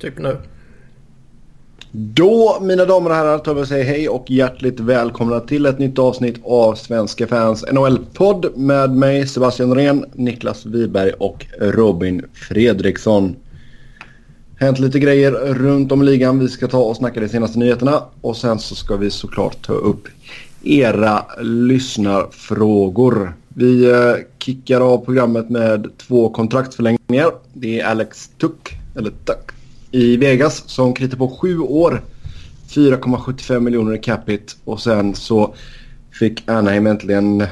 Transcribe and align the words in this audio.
Typ 0.00 0.18
nu. 0.18 0.36
Då, 1.92 2.58
mina 2.60 2.84
damer 2.84 3.10
och 3.10 3.16
herrar, 3.16 3.38
tar 3.38 3.54
vi 3.54 3.62
och 3.62 3.68
säger 3.68 3.84
hej 3.84 4.08
och 4.08 4.30
hjärtligt 4.30 4.80
välkomna 4.80 5.40
till 5.40 5.66
ett 5.66 5.78
nytt 5.78 5.98
avsnitt 5.98 6.40
av 6.44 6.74
Svenska 6.74 7.26
fans 7.26 7.64
NHL-podd 7.72 8.56
med 8.56 8.90
mig 8.90 9.26
Sebastian 9.26 9.68
Norén, 9.68 10.04
Niklas 10.12 10.66
Wiberg 10.66 11.12
och 11.12 11.46
Robin 11.60 12.24
Fredriksson. 12.32 13.36
Hänt 14.56 14.78
lite 14.78 14.98
grejer 14.98 15.32
runt 15.32 15.92
om 15.92 16.02
i 16.02 16.04
ligan. 16.04 16.38
Vi 16.38 16.48
ska 16.48 16.68
ta 16.68 16.78
och 16.78 16.96
snacka 16.96 17.20
de 17.20 17.28
senaste 17.28 17.58
nyheterna 17.58 18.02
och 18.20 18.36
sen 18.36 18.58
så 18.58 18.74
ska 18.74 18.96
vi 18.96 19.10
såklart 19.10 19.66
ta 19.66 19.72
upp 19.72 20.08
era 20.62 21.24
lyssnarfrågor. 21.42 23.32
Vi 23.48 23.90
eh, 23.90 24.14
kickar 24.38 24.80
av 24.80 25.04
programmet 25.04 25.50
med 25.50 25.86
två 25.96 26.28
kontraktsförlängningar. 26.28 27.30
Det 27.52 27.80
är 27.80 27.86
Alex 27.86 28.30
Tuck, 28.38 28.72
eller 28.96 29.10
Tuck, 29.10 29.50
i 29.90 30.16
Vegas 30.16 30.68
som 30.68 30.94
kritar 30.94 31.16
på 31.16 31.28
sju 31.28 31.58
år. 31.58 32.02
4,75 32.68 33.60
miljoner 33.60 33.94
i 33.94 33.98
capita 33.98 34.54
och 34.64 34.80
sen 34.80 35.14
så 35.14 35.54
fick 36.10 36.48
Anaheim 36.48 36.86
äntligen 36.86 37.46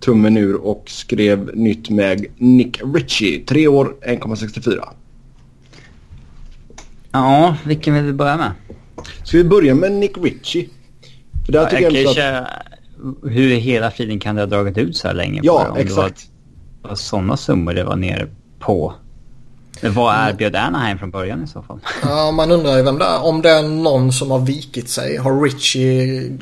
tummen 0.00 0.36
ur 0.36 0.54
och 0.54 0.84
skrev 0.86 1.56
nytt 1.56 1.90
med 1.90 2.26
Nick 2.36 2.80
Ritchie. 2.94 3.44
Tre 3.44 3.68
år, 3.68 3.94
1,64. 4.06 4.88
Ja, 7.12 7.56
vilken 7.64 7.94
vill 7.94 8.04
vi 8.04 8.12
börja 8.12 8.36
med? 8.36 8.52
Ska 9.24 9.36
vi 9.36 9.44
börja 9.44 9.74
med 9.74 9.92
Nick 9.92 10.18
Ritchie? 10.18 10.68
För 11.46 11.52
där 11.52 11.60
ja, 11.60 11.68
tycker 11.70 11.82
jag, 11.82 11.92
jag 11.92 12.04
kanske, 12.04 12.38
att... 12.38 12.48
Hur 13.22 13.56
hela 13.56 13.90
friden 13.90 14.20
kan 14.20 14.34
det 14.34 14.42
ha 14.42 14.46
dragit 14.46 14.78
ut 14.78 14.96
så 14.96 15.08
här 15.08 15.14
länge? 15.14 15.40
Ja, 15.42 15.70
på 15.74 15.80
exakt. 15.80 16.30
Det 16.82 16.88
var, 16.88 16.94
sådana 16.94 17.36
summor 17.36 17.74
det 17.74 17.84
var 17.84 17.96
nere 17.96 18.28
på. 18.58 18.94
Vad 19.82 20.28
erbjöd 20.28 20.56
Anaheim 20.56 20.98
från 20.98 21.10
början 21.10 21.44
i 21.44 21.46
så 21.46 21.62
fall? 21.62 21.80
Ja, 22.02 22.30
man 22.30 22.50
undrar 22.50 22.76
ju 22.76 22.82
vem 22.82 22.98
det 22.98 23.04
är. 23.04 23.24
Om 23.24 23.42
det 23.42 23.50
är 23.50 23.62
någon 23.62 24.12
som 24.12 24.30
har 24.30 24.38
vikit 24.38 24.88
sig. 24.88 25.16
Har 25.16 25.42
Richie 25.42 26.38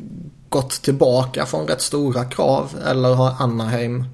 gått 0.49 0.71
tillbaka 0.71 1.47
från 1.47 1.67
rätt 1.67 1.81
stora 1.81 2.25
krav? 2.25 2.71
Eller 2.87 3.15
har 3.15 3.35
Anaheim 3.39 4.05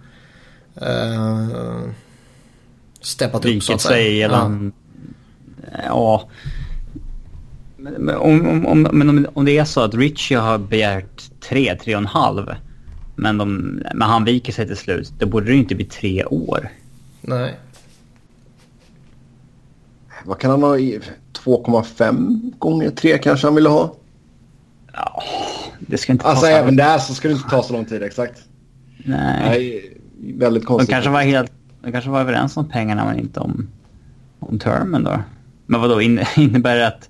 eh, 0.76 1.48
steppat 3.00 3.44
upp 3.44 3.62
så 3.62 3.74
att 3.74 3.80
säga? 3.80 3.94
Sig, 3.94 4.22
eller 4.22 4.36
ja. 4.36 5.80
ja. 5.86 6.28
Men 7.76 8.16
om, 8.16 8.48
om, 8.48 8.66
om, 8.66 8.82
men 8.82 9.08
om, 9.08 9.26
om 9.34 9.44
det 9.44 9.58
är 9.58 9.64
så 9.64 9.80
att 9.80 9.94
Richie 9.94 10.38
har 10.38 10.58
begärt 10.58 11.40
tre, 11.40 11.76
tre 11.76 11.94
och 11.94 12.00
en 12.00 12.06
halv. 12.06 12.46
Men, 13.16 13.38
de, 13.38 13.80
men 13.94 14.08
han 14.08 14.24
viker 14.24 14.52
sig 14.52 14.66
till 14.66 14.76
slut. 14.76 15.12
Då 15.18 15.26
borde 15.26 15.46
det 15.46 15.52
ju 15.52 15.58
inte 15.58 15.74
bli 15.74 15.84
tre 15.84 16.24
år. 16.24 16.68
Nej. 17.20 17.58
Vad 20.24 20.38
kan 20.38 20.50
han 20.50 20.62
ha? 20.62 20.76
2,5 20.76 22.58
gånger 22.58 22.90
3 22.90 23.18
kanske 23.18 23.46
han 23.46 23.54
ville 23.54 23.68
ha? 23.68 23.94
Ja, 24.92 25.22
det 25.78 25.98
ska 25.98 26.12
inte 26.12 26.24
Alltså 26.24 26.46
även 26.46 26.76
där 26.76 26.98
så 26.98 27.14
ska 27.14 27.28
det 27.28 27.34
inte 27.34 27.50
ta 27.50 27.62
så 27.62 27.72
lång 27.72 27.84
tid 27.84 28.02
exakt. 28.02 28.42
Nej. 29.04 29.42
Nej 29.44 29.96
väldigt 30.20 30.66
konstigt. 30.66 30.88
De 30.88 30.92
kanske 30.92 31.10
var 31.10 31.20
helt... 31.20 31.52
De 31.82 31.92
kanske 31.92 32.10
var 32.10 32.20
överens 32.20 32.56
om 32.56 32.68
pengarna 32.68 33.04
men 33.04 33.18
inte 33.18 33.40
om, 33.40 33.68
om 34.40 34.58
termen 34.58 35.04
då. 35.04 35.20
Men 35.66 35.80
vad 35.80 35.90
då 35.90 36.00
innebär 36.36 36.76
det 36.76 36.86
att 36.86 37.08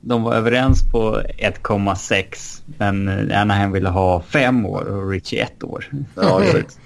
de 0.00 0.22
var 0.22 0.34
överens 0.34 0.90
på 0.92 1.20
1,6 1.38 2.62
men 2.78 3.08
Anaheim 3.32 3.72
ville 3.72 3.88
ha 3.88 4.22
fem 4.22 4.66
år 4.66 4.84
och 4.84 5.10
Richie 5.10 5.42
ett 5.42 5.64
år. 5.64 5.86
Ja, 6.14 6.42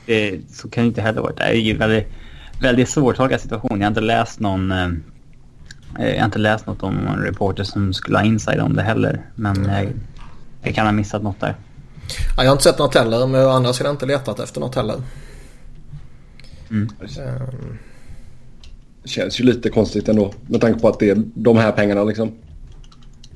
det, 0.07 0.41
så 0.51 0.71
kan 0.71 0.85
det 0.85 0.89
inte 0.89 1.03
heller 1.03 1.21
vara. 1.21 1.33
Det 1.33 1.43
är 1.43 1.53
ju 1.53 1.77
väldigt, 1.77 2.07
väldigt 2.61 2.89
svårtolkad 2.89 3.41
situation. 3.41 3.81
Jag 3.81 3.87
har 3.87 3.91
inte 3.91 4.01
läst 4.01 4.41
någon... 4.41 4.73
Eh, 5.99 6.09
jag 6.09 6.19
har 6.19 6.25
inte 6.25 6.39
läst 6.39 6.67
något 6.67 6.83
om 6.83 7.07
en 7.07 7.19
reporter 7.19 7.65
som 7.65 7.93
skulle 7.93 8.19
ha 8.19 8.25
inside 8.25 8.61
om 8.61 8.77
det 8.77 8.83
heller. 8.83 9.27
Men 9.35 9.65
jag, 9.65 9.93
jag 10.63 10.75
kan 10.75 10.87
ha 10.87 10.93
missat 10.93 11.23
något 11.23 11.41
där. 11.41 11.55
Ja, 12.37 12.43
jag 12.43 12.51
har 12.51 12.53
inte 12.53 12.65
sett 12.65 12.79
något 12.79 12.95
heller 12.95 13.27
men 13.27 13.47
å 13.47 13.49
andra 13.49 13.73
sidan 13.73 13.93
inte 13.93 14.07
letat 14.07 14.41
efter 14.41 14.61
något 14.61 14.75
heller. 14.75 14.97
Mm. 16.71 16.89
Um. 17.01 17.79
Det 19.03 19.09
känns 19.09 19.41
ju 19.41 19.45
lite 19.45 19.71
konstigt 19.71 20.09
ändå 20.09 20.33
med 20.47 20.61
tanke 20.61 20.81
på 20.81 20.89
att 20.89 20.99
det 20.99 21.11
är 21.11 21.23
de 21.35 21.57
här 21.57 21.73
pengarna 21.73 22.05
liksom. 22.05 22.33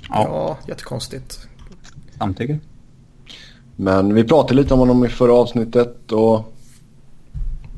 Ja, 0.08 0.26
ja 0.28 0.58
jättekonstigt. 0.68 1.48
Samtycke. 2.18 2.58
Men 3.76 4.14
vi 4.14 4.24
pratade 4.24 4.54
lite 4.54 4.74
om 4.74 4.80
honom 4.80 5.04
i 5.04 5.08
förra 5.08 5.32
avsnittet 5.32 6.12
och 6.12 6.54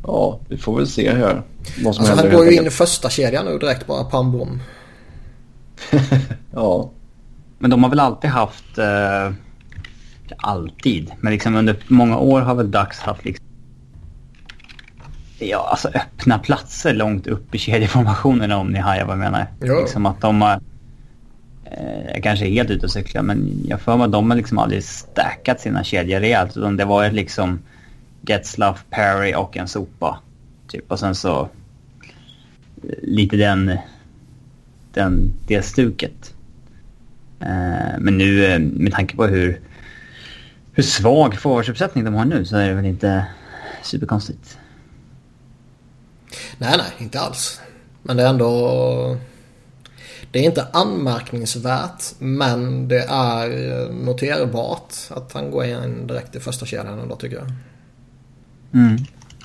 ja, 0.03 0.41
vi 0.49 0.57
får 0.57 0.77
väl 0.77 0.87
se 0.87 1.15
här. 1.15 1.43
Vad 1.85 1.95
som 1.95 2.05
alltså, 2.05 2.27
han 2.27 2.35
går 2.37 2.45
ju 2.45 2.57
in 2.57 2.67
i 2.67 2.71
första 2.71 3.11
kedjan 3.11 3.45
nu 3.45 3.59
direkt 3.59 3.87
bara 3.87 4.05
pam 4.05 4.61
ja. 6.55 6.91
Men 7.59 7.71
de 7.71 7.83
har 7.83 7.91
väl 7.91 8.01
alltid 8.01 8.31
haft... 8.31 8.79
Eh, 8.79 9.33
alltid, 10.37 11.13
men 11.21 11.33
liksom 11.33 11.57
under 11.57 11.77
många 11.89 12.19
år 12.19 12.41
har 12.41 12.55
väl 12.55 12.71
Ducks 12.71 12.99
haft 12.99 13.25
liksom... 13.25 13.47
Ja, 15.39 15.69
alltså 15.71 15.89
öppna 15.89 16.39
platser 16.39 16.95
långt 16.95 17.27
upp 17.27 17.55
i 17.55 17.59
kedjeformationerna 17.59 18.57
om 18.57 18.69
ni 18.69 18.79
hajar 18.79 19.05
vad 19.05 19.13
jag 19.13 19.19
menar. 19.19 19.47
Ja. 19.61 19.81
Liksom 19.81 20.07
att 20.07 20.21
de 20.21 20.43
har 20.43 20.61
Eh, 21.71 22.07
jag 22.15 22.23
kanske 22.23 22.47
är 22.47 22.51
helt 22.51 22.71
ute 22.71 22.87
och 22.87 22.93
cyklar 22.93 23.23
men 23.23 23.65
jag 23.69 23.81
får 23.81 23.97
mig 23.97 24.05
att 24.05 24.13
de 24.13 24.31
har 24.31 24.37
liksom 24.37 24.59
aldrig 24.59 24.85
stackat 24.85 25.61
sina 25.61 25.85
kedjor 25.85 26.21
rejält. 26.21 26.57
Utan 26.57 26.77
det 26.77 26.85
var 26.85 27.11
liksom 27.11 27.59
Getzlaff, 28.21 28.85
Perry 28.91 29.35
och 29.35 29.57
en 29.57 29.69
sopa. 29.69 30.19
Typ 30.69 30.91
och 30.91 30.99
sen 30.99 31.15
så 31.15 31.41
eh, 31.41 31.49
lite 33.03 33.37
den, 33.37 33.79
den, 34.97 35.33
det 35.47 35.63
stuket. 35.63 36.35
Eh, 37.41 37.99
men 37.99 38.19
nu 38.19 38.59
med 38.59 38.93
tanke 38.93 39.17
på 39.17 39.27
hur, 39.27 39.61
hur 40.73 40.83
svag 40.83 41.35
forwardsuppsättning 41.35 42.05
de 42.05 42.15
har 42.15 42.25
nu 42.25 42.45
så 42.45 42.57
är 42.57 42.69
det 42.69 42.75
väl 42.75 42.87
inte 42.87 43.27
superkonstigt. 43.83 44.59
Nej, 46.59 46.75
nej, 46.79 46.93
inte 46.99 47.21
alls. 47.21 47.61
Men 48.03 48.17
det 48.17 48.23
är 48.23 48.29
ändå 48.29 49.19
det 50.33 50.39
är 50.39 50.45
inte 50.45 50.67
anmärkningsvärt 50.73 52.05
men 52.19 52.89
det 52.89 53.03
är 53.03 53.49
noterbart 53.93 54.95
att 55.11 55.33
han 55.33 55.51
går 55.51 55.65
in 55.65 56.07
direkt 56.07 56.37
i 56.37 56.41
första 56.41 56.67
kedjan 56.67 56.99
ändå 56.99 57.17
tycker 57.17 57.37
jag. 57.37 57.53
Mm. 58.75 58.97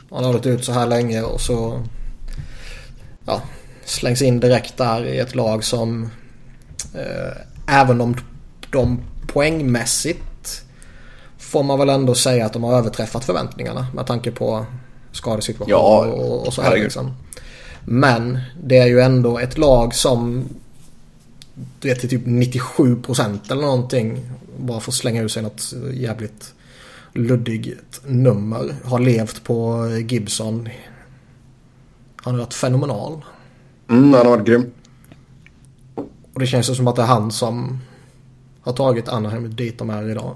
Han 0.10 0.24
har 0.24 0.32
hållit 0.32 0.46
ut 0.46 0.66
så 0.66 0.72
här 0.72 0.88
länge 0.88 1.22
och 1.22 1.42
så 1.42 1.86
ja, 3.26 3.42
slängs 3.92 4.22
in 4.22 4.40
direkt 4.40 4.78
där 4.78 5.06
i 5.06 5.20
ett 5.20 5.36
lag 5.36 5.64
som 5.64 6.10
eh, 6.96 7.78
även 7.80 8.02
om 8.02 8.16
de 8.72 9.00
poängmässigt 9.28 10.64
får 11.38 11.64
man 11.64 11.80
väl 11.80 11.90
ändå 11.90 12.16
säga 12.16 12.46
att 12.46 12.54
de 12.54 12.64
har 12.64 12.78
överträffat 12.78 13.26
förväntningarna 13.26 13.88
med 13.94 14.06
tanke 14.06 14.32
på 14.32 14.66
skadesituation 15.12 15.70
ja, 15.70 16.06
och, 16.06 16.48
och 16.48 16.54
så 16.54 16.62
här 16.62 16.78
liksom. 16.78 17.14
Men 17.86 18.40
det 18.64 18.78
är 18.78 18.88
ju 18.88 19.02
ändå 19.02 19.40
ett 19.40 19.58
lag 19.58 19.96
som 19.96 20.50
du 21.80 21.88
vet, 21.88 22.00
till 22.00 22.10
typ 22.10 22.26
97% 22.26 23.52
eller 23.52 23.62
någonting. 23.62 24.30
Bara 24.58 24.80
för 24.80 24.92
att 24.92 24.96
slänga 24.96 25.22
ur 25.22 25.28
sig 25.28 25.44
något 25.44 25.74
jävligt 25.94 26.54
luddigt 27.14 28.02
nummer. 28.06 28.76
Har 28.84 29.00
levt 29.00 29.44
på 29.44 29.88
Gibson. 30.08 30.70
Han 32.16 32.34
har 32.34 32.42
varit 32.42 32.54
fenomenal. 32.54 33.22
Mm, 33.92 34.14
han 34.14 34.26
har 34.26 34.38
varit 34.38 34.48
grym. 34.48 34.72
Och 36.34 36.40
det 36.40 36.46
känns 36.46 36.78
som 36.78 36.88
att 36.88 36.96
det 36.96 37.02
är 37.02 37.06
han 37.06 37.32
som 37.32 37.80
har 38.62 38.74
tagit 38.74 39.10
Anaheim 39.10 39.56
dit 39.56 39.80
de 39.80 39.90
är 39.90 40.10
idag. 40.10 40.36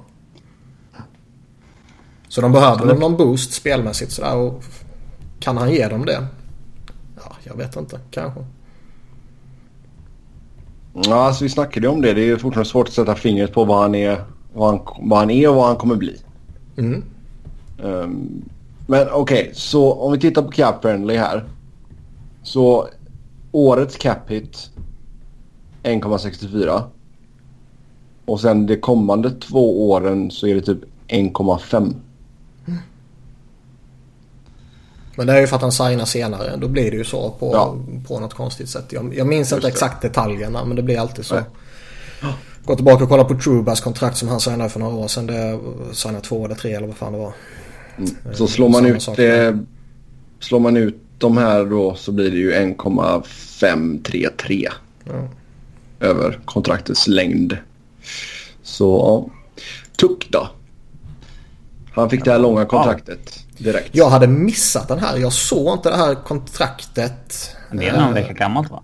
Så 2.28 2.42
de 2.42 2.52
behöver 2.52 2.96
någon 2.96 3.18
boost 3.18 3.54
spelmässigt 3.54 4.12
sådär. 4.12 4.36
Och 4.36 4.64
kan 5.40 5.58
han 5.58 5.72
ge 5.72 5.88
dem 5.88 6.06
det? 6.06 6.28
Ja, 7.16 7.36
jag 7.44 7.58
vet 7.58 7.76
inte. 7.76 8.00
Kanske. 8.12 8.46
Ja, 10.94 11.16
alltså 11.16 11.44
vi 11.44 11.50
snackade 11.50 11.88
om 11.88 12.01
det. 12.01 12.13
Det 12.13 12.30
är 12.30 12.38
fortfarande 12.38 12.69
svårt 12.69 12.88
att 12.88 12.94
sätta 12.94 13.16
fingret 13.16 13.54
på 13.54 13.63
vad 13.66 13.81
han 13.81 13.96
är, 13.96 14.24
vad 14.54 14.69
han, 14.69 14.80
vad 15.10 15.19
han 15.19 15.30
är 15.30 15.50
och 15.50 15.56
vad 15.56 15.68
han 15.68 15.75
kommer 15.75 15.96
bli. 15.96 16.22
Mm. 16.78 17.04
Um, 17.78 18.44
men 18.88 19.08
okej, 19.12 19.42
okay, 19.42 19.54
så 19.54 19.94
om 19.94 20.12
vi 20.12 20.19
tittar 20.19 20.42
på 20.42 20.51
cap 20.51 20.81
friendly 20.81 21.18
här. 21.18 21.44
Så 22.44 22.88
årets 23.56 23.98
cap 23.98 24.31
hit 24.31 24.69
1,64. 25.84 26.84
Och 28.25 28.42
sen 28.42 28.66
de 28.66 28.75
kommande 28.75 29.31
två 29.31 29.90
åren 29.90 30.31
så 30.31 30.48
är 30.48 30.56
det 30.56 30.62
typ 30.62 30.80
1,5. 31.07 31.94
Men 35.16 35.28
det 35.28 35.34
är 35.34 35.42
ju 35.42 35.48
för 35.48 35.56
att 35.56 35.62
han 35.62 35.72
signar 35.72 36.06
senare. 36.06 36.57
Då 36.57 36.68
blir 36.68 36.92
det 36.92 36.98
ju 36.98 37.04
så 37.04 37.30
på, 37.30 37.52
ja. 37.54 37.75
på 38.07 38.19
något 38.19 38.34
konstigt 38.34 38.69
sätt. 38.69 38.86
Jag, 38.90 39.16
jag 39.16 39.28
minns 39.28 39.54
inte 39.54 39.68
exakt 39.68 40.01
detaljerna 40.01 40.66
men 40.66 40.75
det 40.75 40.84
blir 40.84 41.00
alltid 41.00 41.25
så. 41.25 41.36
Ja. 42.22 42.34
Gå 42.66 42.75
tillbaka 42.75 43.04
och 43.04 43.10
kolla 43.10 43.24
på 43.24 43.40
Trubas 43.40 43.81
kontrakt 43.81 44.18
som 44.18 44.28
han 44.28 44.40
signade 44.40 44.69
för 44.69 44.80
några 44.80 44.96
år 44.96 45.08
sedan. 45.08 45.28
Det 45.28 45.60
signade 45.94 46.25
två 46.25 46.46
eller 46.46 46.56
tre 46.56 46.74
eller 46.74 46.88
vad 46.88 46.96
fan 46.96 47.13
det 47.13 47.19
var. 47.19 47.34
Mm. 47.98 48.10
Så 48.34 48.48
slår 48.48 48.69
man, 48.69 48.86
ut 48.86 49.10
det, 49.16 49.60
slår 50.40 50.60
man 50.60 50.78
ut 50.78 51.05
de 51.17 51.38
här 51.38 51.65
då 51.65 51.95
så 51.95 52.12
blir 52.12 52.31
det 52.31 52.38
ju 52.38 52.53
1,533. 52.53 54.69
Ja. 55.03 55.27
över 56.00 56.39
kontraktets 56.45 57.07
längd. 57.07 57.57
Så 58.63 58.85
ja. 58.85 59.25
Tuck 59.97 60.27
då? 60.29 60.50
Han 61.94 62.09
fick 62.09 62.25
det 62.25 62.31
här 62.31 62.39
långa 62.39 62.65
kontraktet 62.65 63.45
direkt. 63.57 63.89
Jag 63.91 64.09
hade 64.09 64.27
missat 64.27 64.88
den 64.88 65.00
här. 65.00 65.17
Jag 65.17 65.33
såg 65.33 65.77
inte 65.77 65.89
det 65.89 65.97
här 65.97 66.15
kontraktet. 66.15 67.56
Det 67.71 67.88
är 67.88 68.00
någon 68.00 68.13
vecka 68.13 68.33
gammalt 68.33 68.71
va? 68.71 68.83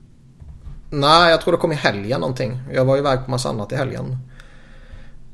Nej, 0.90 1.32
jag 1.32 1.42
tror 1.42 1.52
det 1.52 1.58
kom 1.58 1.72
i 1.72 1.76
helgen 1.76 2.22
någonting. 2.22 2.60
Jag 2.74 2.86
var 2.86 2.98
iväg 2.98 3.26
på 3.26 3.32
massa 3.32 3.50
annat 3.50 3.72
i 3.72 3.76
helgen. 3.76 4.18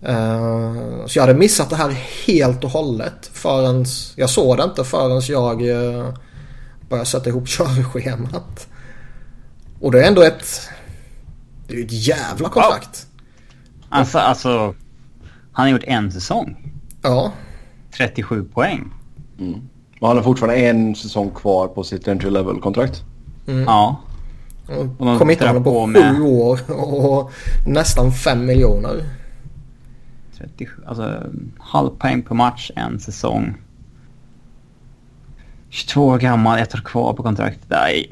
Uh, 0.09 1.05
så 1.05 1.17
jag 1.17 1.23
hade 1.23 1.39
missat 1.39 1.69
det 1.69 1.75
här 1.75 1.89
helt 2.27 2.63
och 2.63 2.69
hållet 2.69 3.29
förrän... 3.33 3.85
Jag 4.15 4.29
såg 4.29 4.57
det 4.57 4.63
inte 4.63 4.83
förrän 4.83 5.21
jag 5.27 5.61
uh, 5.61 6.13
började 6.89 7.10
sätta 7.10 7.30
ihop 7.30 7.48
körschemat. 7.48 8.68
Och 9.80 9.92
det 9.92 10.04
är 10.04 10.07
ändå 10.07 10.22
ett... 10.22 10.69
Det 11.68 11.74
är 11.74 11.78
ju 11.78 11.86
ett 11.86 12.07
jävla 12.07 12.50
kontrakt. 12.50 13.07
Ja. 13.80 13.86
Alltså, 13.89 14.18
alltså... 14.18 14.75
Han 15.51 15.66
har 15.66 15.68
gjort 15.68 15.84
en 15.84 16.12
säsong. 16.12 16.74
Ja. 17.01 17.31
37 17.98 18.44
poäng. 18.44 18.92
Mm. 19.39 19.62
Och 20.00 20.07
han 20.07 20.18
har 20.18 20.24
fortfarande 20.24 20.56
en 20.56 20.95
säsong 20.95 21.30
kvar 21.30 21.68
på 21.68 21.84
sitt 21.84 22.07
entry 22.07 22.30
level-kontrakt. 22.30 23.04
Mm. 23.48 23.63
Ja. 23.63 24.01
Och 24.98 25.19
kom 25.19 25.30
inte 25.30 25.48
honom 25.48 25.63
på, 25.63 25.94
på 25.94 25.94
sju 25.94 26.22
år 26.22 26.72
och 26.72 27.31
nästan 27.68 28.12
fem 28.12 28.45
miljoner. 28.45 29.04
37, 30.38 30.81
alltså 30.88 31.24
halv 31.60 31.90
poäng 31.90 32.22
per 32.22 32.36
match 32.36 32.72
en 32.75 33.00
säsong. 33.00 33.57
22 35.77 36.07
år 36.07 36.18
gammal, 36.18 36.59
ett 36.59 36.75
år 36.75 36.79
kvar 36.79 37.13
på 37.13 37.24
kontraktet. 37.24 37.65
Nej, 37.68 38.09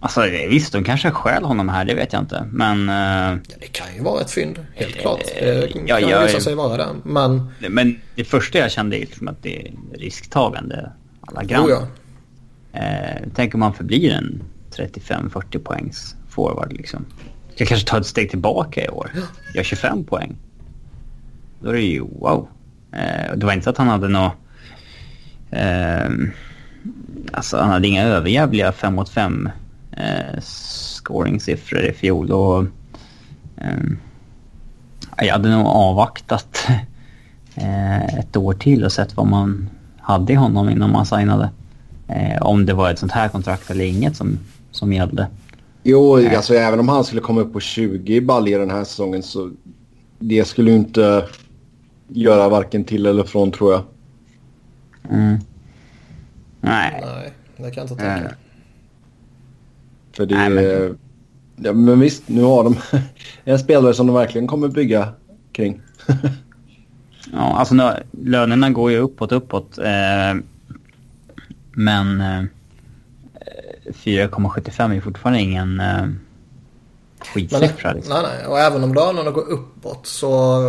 Alltså 0.00 0.20
visst, 0.48 0.72
de 0.72 0.84
kanske 0.84 1.10
stjäl 1.10 1.44
honom 1.44 1.68
här, 1.68 1.84
det 1.84 1.94
vet 1.94 2.12
jag 2.12 2.22
inte. 2.22 2.48
Men... 2.52 2.88
Uh, 2.88 3.40
ja, 3.48 3.56
det 3.60 3.66
kan 3.66 3.94
ju 3.96 4.02
vara 4.02 4.20
ett 4.20 4.30
fynd, 4.30 4.66
helt 4.74 4.94
klart. 4.94 5.20
Det 5.40 5.72
kan 5.72 6.08
ja, 6.08 6.22
visa 6.22 6.40
sig 6.40 6.54
vara 6.54 6.76
det. 6.76 6.88
Men... 7.04 7.50
Men 7.68 8.00
det 8.14 8.24
första 8.24 8.58
jag 8.58 8.70
kände 8.70 8.96
är 8.96 9.00
liksom 9.00 9.28
att 9.28 9.42
det 9.42 9.60
är 9.60 9.72
risktagande. 9.98 10.92
Alla 11.20 11.44
gram. 11.44 11.64
Oh, 11.64 11.70
ja. 11.70 11.80
uh, 12.80 13.28
tänk 13.34 13.54
om 13.54 13.60
man 13.60 13.74
förblir 13.74 14.12
en 14.12 14.42
35-40 14.76 15.58
poängs 15.58 16.16
forward 16.28 16.72
liksom. 16.72 17.04
Jag 17.56 17.68
kanske 17.68 17.88
tar 17.88 18.00
ett 18.00 18.06
steg 18.06 18.30
tillbaka 18.30 18.84
i 18.84 18.88
år. 18.88 19.10
Jag 19.52 19.58
har 19.58 19.64
25 19.64 20.04
poäng. 20.04 20.36
Då 21.60 21.68
är 21.68 21.74
det 21.74 21.80
ju 21.80 22.00
wow. 22.00 22.48
Uh, 22.92 23.36
det 23.36 23.46
var 23.46 23.52
inte 23.52 23.64
så 23.64 23.70
att 23.70 23.78
han 23.78 23.88
hade 23.88 24.08
något... 24.08 24.32
Uh, 25.54 26.28
alltså 27.32 27.56
han 27.56 27.70
hade 27.70 27.88
inga 27.88 28.02
överjävliga 28.02 28.72
5 28.72 28.94
mot 28.94 29.08
5 29.08 29.48
eh, 29.96 30.40
scoringsiffror 30.40 31.84
i 31.84 31.92
fjol. 31.92 32.30
Och, 32.30 32.64
eh, 33.56 35.26
jag 35.26 35.32
hade 35.32 35.48
nog 35.48 35.66
avvaktat 35.66 36.66
eh, 37.54 38.18
ett 38.18 38.36
år 38.36 38.52
till 38.54 38.84
och 38.84 38.92
sett 38.92 39.16
vad 39.16 39.26
man 39.26 39.70
hade 39.98 40.32
i 40.32 40.36
honom 40.36 40.68
innan 40.68 40.92
man 40.92 41.06
signade. 41.06 41.50
Eh, 42.08 42.42
om 42.42 42.66
det 42.66 42.74
var 42.74 42.90
ett 42.90 42.98
sånt 42.98 43.12
här 43.12 43.28
kontrakt 43.28 43.70
eller 43.70 43.84
inget 43.84 44.16
som, 44.16 44.38
som 44.70 44.92
gällde. 44.92 45.26
Jo, 45.82 46.18
eh. 46.18 46.36
alltså 46.36 46.54
även 46.54 46.80
om 46.80 46.88
han 46.88 47.04
skulle 47.04 47.20
komma 47.20 47.40
upp 47.40 47.52
på 47.52 47.60
20 47.60 48.20
baljor 48.20 48.58
den 48.58 48.70
här 48.70 48.84
säsongen 48.84 49.22
så 49.22 49.50
det 50.18 50.44
skulle 50.44 50.70
ju 50.70 50.76
inte 50.76 51.24
göra 52.08 52.48
varken 52.48 52.84
till 52.84 53.06
eller 53.06 53.24
från 53.24 53.52
tror 53.52 53.72
jag. 53.72 53.82
Mm. 55.10 55.38
Nej. 56.60 57.02
Nej, 57.04 57.32
det 57.56 57.70
kan 57.70 57.72
jag 57.74 57.84
inte 57.84 58.04
tänka. 58.04 58.34
För 60.12 60.26
det... 60.26 60.34
Nej, 60.34 60.50
men... 60.50 60.98
Ja, 61.56 61.72
men 61.72 62.00
visst, 62.00 62.28
nu 62.28 62.42
har 62.42 62.64
de 62.64 62.76
en 63.44 63.58
spelare 63.58 63.94
som 63.94 64.06
de 64.06 64.16
verkligen 64.16 64.46
kommer 64.46 64.68
bygga 64.68 65.08
kring. 65.52 65.80
ja, 67.32 67.58
alltså 67.58 67.74
nu, 67.74 67.92
lönerna 68.10 68.70
går 68.70 68.90
ju 68.90 68.98
uppåt, 68.98 69.32
uppåt. 69.32 69.78
Eh, 69.78 70.34
men 71.72 72.20
eh, 72.20 72.44
4,75 73.86 74.96
är 74.96 75.00
fortfarande 75.00 75.40
ingen 75.40 75.80
eh, 75.80 76.06
skitsiffra. 77.18 77.92
Liksom. 77.92 78.12
Nej, 78.12 78.22
nej. 78.22 78.46
Och 78.46 78.58
även 78.58 78.84
om 78.84 78.94
lönerna 78.94 79.30
går 79.30 79.50
uppåt 79.50 80.06
så... 80.06 80.60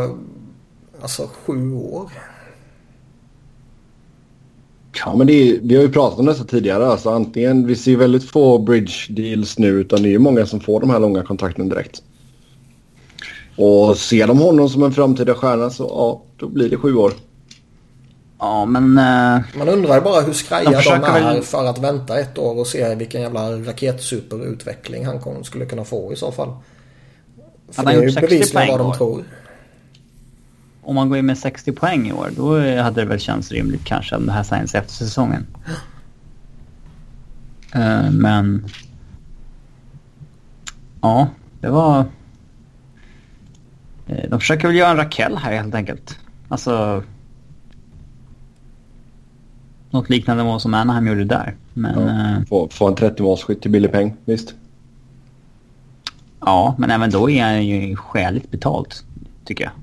Alltså 1.02 1.30
sju 1.46 1.74
år. 1.74 2.12
Ja, 5.06 5.16
men 5.16 5.30
är, 5.30 5.60
vi 5.62 5.76
har 5.76 5.84
ju 5.84 5.92
pratat 5.92 6.20
om 6.20 6.26
detta 6.26 6.44
tidigare. 6.44 6.88
Alltså, 6.88 7.10
antingen, 7.10 7.68
vi 7.68 7.76
ser 7.76 7.96
väldigt 7.96 8.32
få 8.32 8.60
bridge 8.60 8.94
deals 9.10 9.60
nu 9.60 9.68
utan 9.68 10.04
det 10.04 10.10
är 10.10 10.12
ju 10.12 10.20
många 10.20 10.46
som 10.46 10.60
får 10.60 10.80
de 10.80 10.90
här 10.90 11.00
långa 11.00 11.24
kontrakten 11.24 11.70
direkt. 11.70 12.02
Och 13.58 13.98
ser 13.98 14.28
de 14.28 14.40
honom 14.40 14.70
som 14.70 14.84
en 14.84 14.92
framtida 14.92 15.34
stjärna 15.34 15.70
så 15.70 15.84
ja, 15.84 16.22
då 16.38 16.48
blir 16.48 16.70
det 16.70 16.78
sju 16.78 16.96
år. 16.96 17.14
Ja, 18.40 18.66
men... 18.66 18.84
Uh, 18.84 19.58
Man 19.58 19.70
undrar 19.70 20.02
bara 20.02 20.22
hur 20.22 20.34
skraja 20.34 20.72
de, 20.72 20.84
de 20.84 21.04
är 21.04 21.34
väl... 21.34 21.44
för 21.44 21.66
att 21.66 21.78
vänta 21.78 22.20
ett 22.20 22.38
år 22.38 22.60
och 22.60 22.68
se 22.68 22.96
vilken 22.96 23.22
jävla 23.22 23.52
raketsuperutveckling 23.52 25.06
han 25.06 25.44
skulle 25.44 25.66
kunna 25.66 25.84
få 25.84 26.14
i 26.14 26.16
så 26.16 26.32
fall. 26.32 26.50
För 27.72 27.86
det 27.86 27.92
är 27.92 28.02
ju 28.02 28.22
bevisligen 28.22 28.68
vad 28.68 28.80
de 28.80 28.94
tror 28.94 29.24
om 30.86 30.96
man 30.96 31.10
går 31.10 31.18
in 31.18 31.26
med 31.26 31.38
60 31.38 31.72
poäng 31.72 32.08
i 32.08 32.14
år, 32.14 32.30
då 32.36 32.60
hade 32.82 33.02
det 33.02 33.06
väl 33.06 33.20
känts 33.20 33.52
rimligt 33.52 33.86
kanske 33.86 34.16
om 34.16 34.26
det 34.26 34.32
här 34.32 34.44
signs 34.44 34.76
efter 34.76 34.94
säsongen. 34.94 35.46
Uh, 37.76 38.12
men... 38.12 38.66
Ja, 41.02 41.28
det 41.62 41.70
var... 41.70 42.00
Uh, 44.10 44.30
de 44.30 44.40
försöker 44.40 44.68
väl 44.68 44.78
göra 44.78 44.92
en 44.92 44.98
Rakell 44.98 45.38
här 45.38 45.56
helt 45.56 45.76
enkelt. 45.76 46.20
Alltså... 46.48 47.04
Något 49.90 50.10
liknande 50.10 50.44
mål 50.44 50.60
som 50.60 50.74
Anaheim 50.74 51.08
gjorde 51.08 51.26
där. 51.26 51.56
Men... 51.74 52.08
Ja, 52.08 52.38
uh, 52.38 52.46
få, 52.46 52.70
få 52.72 52.88
en 52.88 52.96
30-målsskytt 52.96 53.62
till 53.62 53.72
billig 53.72 53.92
peng, 53.92 54.16
visst. 54.26 54.54
Ja, 56.40 56.76
men 56.78 56.92
även 56.92 57.10
då 57.10 57.30
är 57.30 57.44
han 57.44 57.66
ju 57.66 57.96
skäligt 57.96 58.52
betalt, 58.52 59.06
tycker 59.46 59.64
jag. 59.64 59.74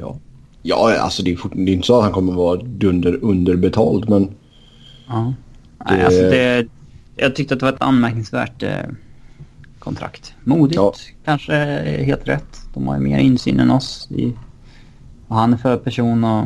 Ja. 0.00 0.16
Ja, 0.62 0.98
alltså 0.98 1.22
det 1.22 1.32
är, 1.32 1.36
fort, 1.36 1.52
det 1.54 1.72
är 1.72 1.74
inte 1.74 1.86
så 1.86 1.98
att 1.98 2.04
han 2.04 2.12
kommer 2.12 2.32
vara 2.32 2.56
dunder 2.62 3.18
underbetald, 3.24 4.08
men... 4.08 4.30
Ja. 5.08 5.34
Nej, 5.86 5.98
det... 5.98 6.04
alltså 6.06 6.20
det... 6.20 6.66
Jag 7.16 7.36
tyckte 7.36 7.54
att 7.54 7.60
det 7.60 7.66
var 7.66 7.72
ett 7.72 7.82
anmärkningsvärt 7.82 8.62
eh, 8.62 8.70
kontrakt. 9.78 10.34
Modigt, 10.44 10.76
ja. 10.76 10.92
kanske 11.24 11.54
helt 12.06 12.28
rätt. 12.28 12.60
De 12.74 12.86
har 12.86 12.94
ju 12.94 13.00
mer 13.00 13.18
insyn 13.18 13.60
än 13.60 13.70
oss 13.70 14.08
i 14.10 14.32
vad 15.26 15.38
han 15.38 15.52
är 15.52 15.56
för 15.56 15.76
person 15.76 16.24
och 16.24 16.40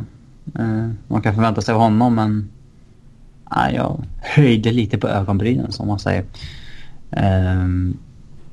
eh, 0.58 0.90
man 1.08 1.22
kan 1.22 1.34
förvänta 1.34 1.60
sig 1.60 1.74
av 1.74 1.80
honom, 1.80 2.14
men... 2.14 2.50
Nej, 3.56 3.74
jag 3.74 4.04
höjde 4.20 4.72
lite 4.72 4.98
på 4.98 5.08
ögonbrynen, 5.08 5.72
som 5.72 5.88
man 5.88 5.98
säger. 5.98 6.24
Um, 7.10 7.98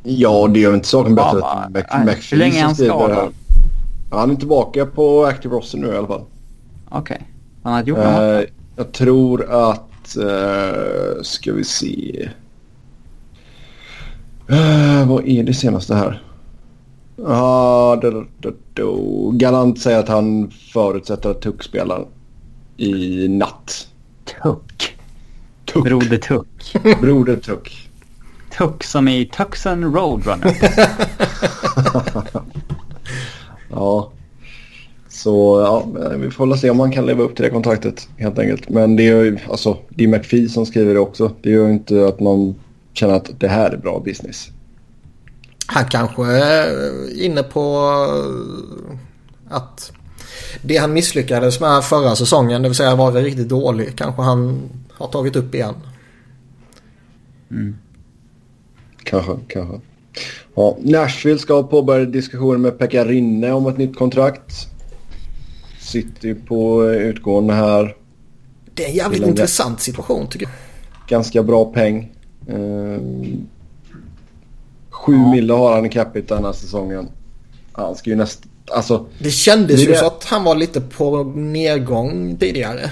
ja, 0.04 0.48
det 0.48 0.60
gör 0.60 0.74
inte 0.74 0.88
saken 0.88 1.16
bättre 1.16 1.42
Hur 2.32 2.38
länge 2.38 2.60
är 2.60 2.64
han 2.64 2.76
skadad? 2.76 3.34
Han 4.12 4.32
är 4.32 4.36
tillbaka 4.36 4.86
på 4.86 5.26
Active 5.26 5.56
Roster 5.56 5.78
nu 5.78 5.88
i 5.88 5.98
alla 5.98 6.08
fall. 6.08 6.26
Okej. 6.90 7.16
Okay. 7.16 7.28
Han 7.64 7.74
har 7.74 7.84
gjort 7.84 7.98
något? 7.98 8.08
Uh, 8.08 8.42
jag 8.76 8.92
tror 8.92 9.52
att... 9.52 10.18
Uh, 10.18 11.22
ska 11.22 11.54
vi 11.54 11.64
se. 11.64 12.30
Uh, 14.52 15.08
vad 15.08 15.28
är 15.28 15.44
det 15.44 15.54
senaste 15.54 15.96
här? 15.96 16.24
Ja, 17.16 18.02
uh, 18.80 19.32
Galant 19.34 19.80
säger 19.80 20.00
att 20.00 20.08
han 20.08 20.52
förutsätter 20.52 21.30
att 21.30 21.42
Tuck 21.42 21.64
spelar 21.64 22.06
i 22.78 23.28
natt. 23.28 23.88
Tuck? 24.44 24.98
Tuck. 25.66 25.84
Broder 25.84 26.18
Tuck. 26.18 26.76
Broder 27.02 27.36
Tuck. 27.36 27.90
Tuck 28.58 28.84
som 28.84 29.08
i 29.08 29.26
Tuxen 29.26 29.94
Roadrunner. 29.94 30.56
Ja. 33.72 34.12
Så 35.10 35.62
ja, 35.62 35.86
vi 36.16 36.32
får 36.32 36.48
väl 36.48 36.58
se 36.58 36.70
om 36.70 36.78
man 36.78 36.92
kan 36.92 37.06
leva 37.06 37.24
upp 37.24 37.36
till 37.36 37.44
det 37.46 37.50
kontraktet 37.50 38.10
helt 38.18 38.40
enkelt. 38.40 38.70
Men 38.70 38.96
det 38.96 39.08
är 39.08 39.24
ju 39.24 39.38
alltså, 39.50 39.78
det 39.90 40.04
är 40.04 40.08
McPhee 40.08 40.50
som 40.50 40.66
skriver 40.66 40.94
det 40.94 41.00
också. 41.00 41.32
Det 41.42 41.50
gör 41.50 41.68
ju 41.68 41.74
inte 41.74 42.08
att 42.08 42.20
man 42.20 42.56
känner 42.94 43.14
att 43.14 43.40
det 43.40 43.48
här 43.48 43.72
är 43.72 43.78
bra 43.78 44.00
business. 44.06 44.50
Han 45.66 45.86
kanske 45.86 46.26
är 46.26 47.24
inne 47.24 47.44
på 47.44 47.88
att 49.50 49.92
det 50.62 50.78
han 50.78 50.94
misslyckades 50.94 51.60
med 51.60 51.84
förra 51.84 52.16
säsongen, 52.16 52.62
det 52.62 52.70
vill 52.70 52.76
säga 52.76 52.96
vara 52.96 53.16
riktigt 53.16 53.50
dålig, 53.50 53.96
kanske 53.96 54.22
han 54.22 54.60
har 54.92 55.08
tagit 55.08 55.36
upp 55.36 55.56
igen. 55.56 55.76
Mm. 57.52 57.76
Kanske, 59.04 59.32
kanske. 59.48 59.80
Ja, 60.56 60.78
Nashville 60.82 61.40
ska 61.40 61.64
påbörja 61.64 62.06
diskussioner 62.06 62.58
med 62.58 62.80
Pekka 62.80 63.06
Rinne 63.06 63.52
om 63.52 63.68
ett 63.68 63.78
nytt 63.78 63.96
kontrakt. 63.96 64.68
City 65.80 66.36
på 66.36 66.86
utgående 66.86 67.54
här. 67.54 67.96
Det 68.74 68.86
är 68.86 68.90
en 68.90 68.96
jävligt 68.96 69.28
intressant 69.28 69.82
situation 69.82 70.28
tycker 70.28 70.46
jag. 70.46 70.54
Ganska 71.08 71.44
bra 71.44 71.66
peng. 71.66 72.12
Ehm, 72.50 73.48
Sju 74.90 75.14
ja. 75.14 75.32
mille 75.32 75.54
har 75.54 75.76
han 75.76 75.86
i 75.86 75.90
capita 75.90 76.36
den 76.36 76.46
här 76.46 76.54
säsongen. 76.54 77.10
Han 77.72 77.96
ska 77.96 78.10
ju 78.10 78.16
nästan... 78.16 78.52
Alltså, 78.72 79.06
det 79.20 79.32
kändes 79.32 79.82
ju 79.82 79.96
så 79.96 80.06
att 80.06 80.24
han 80.24 80.44
var 80.44 80.56
lite 80.56 80.82
på 80.82 81.24
nedgång 81.24 82.38
tidigare. 82.38 82.92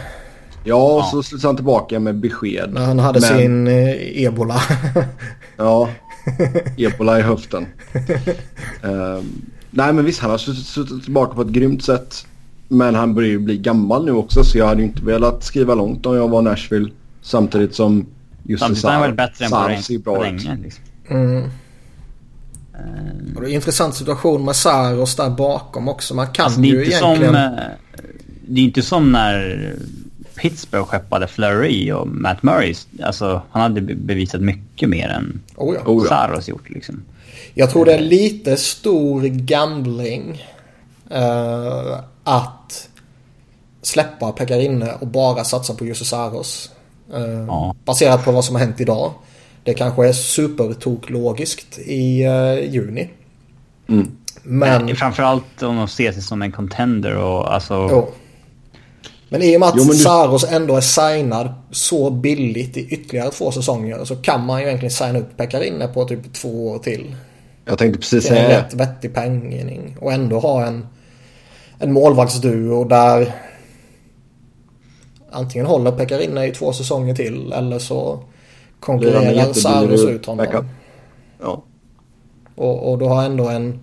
Ja, 0.63 0.93
och 0.93 0.99
ja. 0.99 1.09
så 1.11 1.23
slutade 1.23 1.47
han 1.47 1.55
tillbaka 1.55 1.99
med 1.99 2.15
besked. 2.15 2.73
När 2.73 2.85
han 2.85 2.99
hade 2.99 3.19
Men... 3.19 3.37
sin 3.39 3.67
eh, 3.67 4.23
ebola. 4.23 4.61
ja, 5.57 5.89
ebola 6.77 7.19
i 7.19 7.21
höften. 7.21 7.67
uh, 8.85 9.23
nej 9.69 9.93
men 9.93 10.05
visst, 10.05 10.19
han 10.19 10.31
har 10.31 10.37
suttit 10.37 11.03
tillbaka 11.03 11.35
på 11.35 11.41
ett 11.41 11.47
grymt 11.47 11.83
sätt. 11.83 12.25
Men 12.71 12.95
han 12.95 13.13
börjar 13.13 13.29
ju 13.29 13.39
bli 13.39 13.57
gammal 13.57 14.05
nu 14.05 14.11
också 14.11 14.43
så 14.43 14.57
jag 14.57 14.67
hade 14.67 14.81
ju 14.81 14.87
inte 14.87 15.05
velat 15.05 15.43
skriva 15.43 15.75
långt 15.75 16.05
om 16.05 16.15
jag 16.15 16.27
var 16.27 16.41
Nashville. 16.41 16.91
Samtidigt 17.21 17.75
som 17.75 18.05
just 18.43 18.59
Samtidigt 18.63 18.85
är 18.85 18.89
han 18.89 19.01
väl 19.01 19.13
bättre 19.13 19.45
än 19.45 19.51
på, 19.51 19.99
bra 20.03 20.15
på 20.15 20.23
länge. 20.23 20.57
Liksom. 20.63 20.83
Mm. 21.09 21.37
Uh, 21.37 21.49
och 23.35 23.41
det 23.41 23.47
är 23.47 23.49
en 23.49 23.55
intressant 23.55 23.95
situation 23.95 24.45
med 24.45 24.55
Saros 24.55 25.15
där 25.15 25.29
bakom 25.29 25.87
också. 25.87 26.15
Man 26.15 26.27
kan 26.27 26.45
alltså, 26.45 26.61
ju 26.61 26.85
egentligen... 26.85 27.33
Som, 27.33 27.35
uh, 27.35 27.59
det 28.47 28.61
är 28.61 28.65
inte 28.65 28.81
som 28.81 29.11
när 29.11 29.75
Pittsburgh 30.41 30.85
skeppade 30.85 31.27
Flurry 31.27 31.91
och 31.91 32.07
Matt 32.07 32.43
Murray. 32.43 32.75
Alltså, 33.03 33.41
han 33.51 33.61
hade 33.61 33.81
bevisat 33.81 34.41
mycket 34.41 34.89
mer 34.89 35.07
än 35.07 35.41
oh 35.55 35.75
ja. 35.75 35.81
Oh 35.85 36.03
ja. 36.03 36.09
Saros 36.09 36.47
gjort. 36.47 36.69
Liksom. 36.69 37.03
Jag 37.53 37.69
tror 37.69 37.85
det 37.85 37.93
är 37.93 38.01
lite 38.01 38.57
stor 38.57 39.21
gambling. 39.21 40.45
Uh, 41.11 41.99
att 42.23 42.89
släppa 43.81 44.31
Pekarinne 44.31 44.93
och 44.99 45.07
bara 45.07 45.43
satsa 45.43 45.73
på 45.73 45.85
Jussi 45.85 46.05
Saros. 46.05 46.71
Uh, 47.13 47.45
ja. 47.47 47.75
Baserat 47.85 48.25
på 48.25 48.31
vad 48.31 48.45
som 48.45 48.55
har 48.55 48.63
hänt 48.63 48.81
idag. 48.81 49.13
Det 49.63 49.73
kanske 49.73 50.07
är 50.07 50.13
supertoklogiskt 50.13 51.79
i 51.79 52.25
uh, 52.25 52.73
juni. 52.73 53.09
Mm. 53.87 54.11
Men... 54.43 54.95
Framförallt 54.95 55.63
om 55.63 55.75
de 55.75 55.87
ser 55.87 56.11
sig 56.11 56.21
som 56.21 56.41
en 56.41 56.51
contender 56.51 57.17
och 57.17 57.53
alltså... 57.53 57.75
Oh. 57.75 58.05
Men 59.29 59.41
i 59.41 59.55
och 59.55 59.59
med 59.59 59.69
att 59.69 59.75
jo, 59.77 59.83
du... 59.83 59.93
Saros 59.97 60.43
ändå 60.51 60.75
är 60.75 60.81
signad 60.81 61.49
så 61.71 62.09
billigt 62.09 62.77
i 62.77 62.87
ytterligare 62.87 63.31
två 63.31 63.51
säsonger 63.51 64.05
så 64.05 64.15
kan 64.15 64.45
man 64.45 64.61
ju 64.61 64.67
egentligen 64.67 64.91
signa 64.91 65.19
upp 65.19 65.37
Pekarinne 65.37 65.87
på 65.87 66.05
typ 66.05 66.33
två 66.33 66.67
år 66.67 66.79
till. 66.79 67.15
Jag 67.65 67.77
tänkte 67.77 67.99
precis 67.99 68.23
säga 68.23 68.47
det. 68.47 68.55
En 68.55 68.63
rätt 68.63 68.73
vettig 68.73 69.13
penning 69.13 69.97
och 70.01 70.13
ändå 70.13 70.39
ha 70.39 70.65
en, 70.65 70.87
en 71.79 71.93
målvaktsduo 71.93 72.83
där 72.83 73.35
antingen 75.31 75.65
håller 75.65 75.91
Pekarinne 75.91 76.45
i 76.45 76.51
två 76.51 76.73
säsonger 76.73 77.15
till 77.15 77.53
eller 77.53 77.79
så 77.79 78.23
konkurrerar 78.79 79.53
Saros 79.53 80.05
ut 80.05 80.25
honom. 80.25 80.45
Backup. 80.45 80.65
Ja. 81.41 81.63
Och, 82.55 82.91
och 82.91 82.99
du 82.99 83.05
har 83.05 83.23
ändå 83.23 83.49
en 83.49 83.79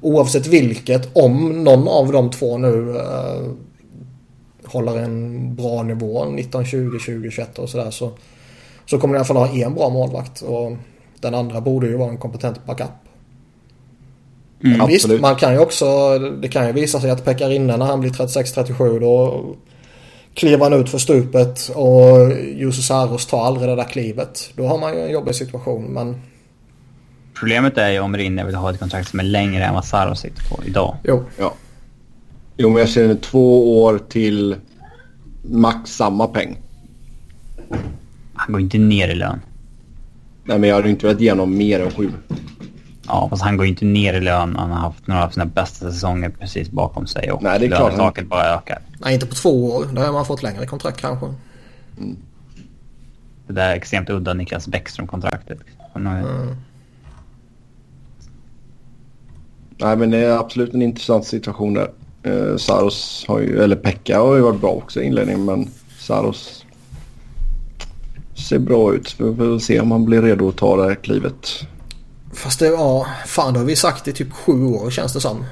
oavsett 0.00 0.46
vilket 0.46 1.16
om 1.16 1.64
någon 1.64 1.88
av 1.88 2.12
de 2.12 2.30
två 2.30 2.58
nu 2.58 2.68
uh, 2.68 3.52
håller 4.70 4.96
en 4.96 5.54
bra 5.54 5.82
nivå 5.82 6.24
19, 6.24 6.64
20, 6.64 6.98
20, 6.98 7.30
21 7.30 7.58
och 7.58 7.68
sådär 7.68 7.90
så, 7.90 8.10
så 8.86 8.98
kommer 8.98 9.14
du 9.14 9.16
i 9.16 9.18
alla 9.18 9.24
fall 9.24 9.36
ha 9.36 9.48
en 9.48 9.74
bra 9.74 9.90
målvakt. 9.90 10.42
Och 10.42 10.72
den 11.20 11.34
andra 11.34 11.60
borde 11.60 11.86
ju 11.86 11.96
vara 11.96 12.10
en 12.10 12.18
kompetent 12.18 12.66
backup. 12.66 12.90
Mm, 14.64 14.86
visst, 14.86 15.04
absolut. 15.04 15.20
man 15.20 15.36
kan 15.36 15.52
ju 15.52 15.58
också, 15.58 16.18
det 16.18 16.48
kan 16.48 16.66
ju 16.66 16.72
visa 16.72 17.00
sig 17.00 17.10
att 17.10 17.24
Pekarinne 17.24 17.76
när 17.76 17.86
han 17.86 18.00
blir 18.00 18.10
36-37 18.10 19.00
då 19.00 19.44
kliver 20.34 20.64
han 20.64 20.72
ut 20.72 20.90
för 20.90 20.98
stupet 20.98 21.68
och 21.74 22.32
Jussi 22.54 22.82
Saros 22.82 23.26
tar 23.26 23.44
aldrig 23.44 23.68
det 23.68 23.76
där 23.76 23.84
klivet. 23.84 24.50
Då 24.54 24.66
har 24.66 24.78
man 24.78 24.94
ju 24.94 25.00
en 25.00 25.10
jobbig 25.10 25.34
situation 25.34 25.84
men... 25.84 26.22
Problemet 27.34 27.78
är 27.78 27.90
ju 27.90 28.00
om 28.00 28.16
Rinne 28.16 28.44
vill 28.44 28.54
ha 28.54 28.70
ett 28.70 28.78
kontrakt 28.78 29.08
som 29.08 29.20
är 29.20 29.24
längre 29.24 29.64
än 29.64 29.74
vad 29.74 29.84
Saros 29.84 30.20
sitter 30.20 30.48
på 30.48 30.64
idag. 30.64 30.96
Jo. 31.04 31.24
Ja. 31.38 31.54
Jo, 32.62 32.68
men 32.68 32.78
jag 32.78 32.88
känner 32.88 33.14
två 33.14 33.82
år 33.82 33.98
till 34.08 34.56
max 35.42 35.90
samma 35.90 36.26
peng. 36.26 36.58
Han 38.34 38.52
går 38.52 38.60
inte 38.60 38.78
ner 38.78 39.08
i 39.08 39.14
lön. 39.14 39.40
Nej, 40.44 40.58
men 40.58 40.68
jag 40.68 40.76
hade 40.76 40.90
inte 40.90 41.06
velat 41.06 41.20
ge 41.20 41.30
honom 41.30 41.56
mer 41.56 41.80
än 41.80 41.90
sju. 41.90 42.12
Ja, 43.06 43.28
fast 43.30 43.42
han 43.42 43.56
går 43.56 43.66
inte 43.66 43.84
ner 43.84 44.14
i 44.14 44.20
lön. 44.20 44.56
Han 44.56 44.70
har 44.70 44.78
haft 44.78 45.06
några 45.06 45.24
av 45.24 45.30
sina 45.30 45.46
bästa 45.46 45.92
säsonger 45.92 46.30
precis 46.30 46.70
bakom 46.70 47.06
sig 47.06 47.32
och 47.32 47.42
Nej, 47.42 47.58
det 47.58 47.66
är 47.66 47.68
klart 47.68 47.92
lönetaket 47.92 48.26
bara 48.26 48.44
ökar. 48.44 48.78
Nej, 48.98 49.14
inte 49.14 49.26
på 49.26 49.34
två 49.34 49.66
år. 49.66 49.86
Där 49.92 50.06
har 50.06 50.12
man 50.12 50.26
fått 50.26 50.42
längre 50.42 50.66
kontrakt 50.66 51.00
kanske. 51.00 51.26
Mm. 51.98 52.16
Det 53.46 53.52
där 53.52 53.74
extremt 53.74 54.10
udda 54.10 54.34
Niklas 54.34 54.68
Bäckström-kontraktet. 54.68 55.58
Mm. 55.94 56.56
Nej, 59.76 59.96
men 59.96 60.10
det 60.10 60.18
är 60.18 60.38
absolut 60.38 60.74
en 60.74 60.82
intressant 60.82 61.24
situation 61.24 61.74
där. 61.74 61.90
Eh, 62.22 62.56
Saros 62.56 63.24
har 63.28 63.40
ju, 63.40 63.62
eller 63.62 63.76
Pekka 63.76 64.18
har 64.18 64.36
ju 64.36 64.42
varit 64.42 64.60
bra 64.60 64.70
också 64.70 65.02
i 65.02 65.04
inledningen 65.04 65.44
men 65.44 65.68
Saros 65.98 66.64
ser 68.48 68.58
bra 68.58 68.94
ut. 68.94 69.14
Vi 69.18 69.36
får 69.36 69.58
se 69.58 69.80
om 69.80 69.90
han 69.90 70.04
blir 70.04 70.22
redo 70.22 70.48
att 70.48 70.56
ta 70.56 70.76
det 70.76 70.82
här 70.82 70.94
klivet. 70.94 71.66
Fast 72.32 72.60
det, 72.60 72.66
ja, 72.66 73.06
fan 73.26 73.52
det 73.52 73.58
har 73.58 73.66
vi 73.66 73.76
sagt 73.76 74.08
i 74.08 74.12
typ 74.12 74.32
sju 74.32 74.64
år 74.64 74.90
känns 74.90 75.12
det 75.12 75.20
som. 75.20 75.44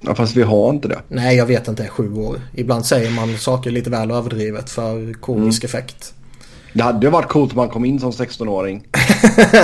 Ja 0.00 0.14
fast 0.14 0.36
vi 0.36 0.42
har 0.42 0.70
inte 0.70 0.88
det. 0.88 1.00
Nej 1.08 1.36
jag 1.36 1.46
vet 1.46 1.68
inte, 1.68 1.88
sju 1.88 2.14
år. 2.14 2.40
Ibland 2.54 2.86
säger 2.86 3.10
man 3.10 3.38
saker 3.38 3.70
lite 3.70 3.90
väl 3.90 4.10
överdrivet 4.10 4.70
för 4.70 5.12
komisk 5.12 5.64
mm. 5.64 5.68
effekt. 5.68 6.14
Det 6.74 6.82
hade 6.82 7.10
varit 7.10 7.28
coolt 7.28 7.52
om 7.52 7.58
han 7.58 7.68
kom 7.68 7.84
in 7.84 8.00
som 8.00 8.10
16-åring. 8.10 8.86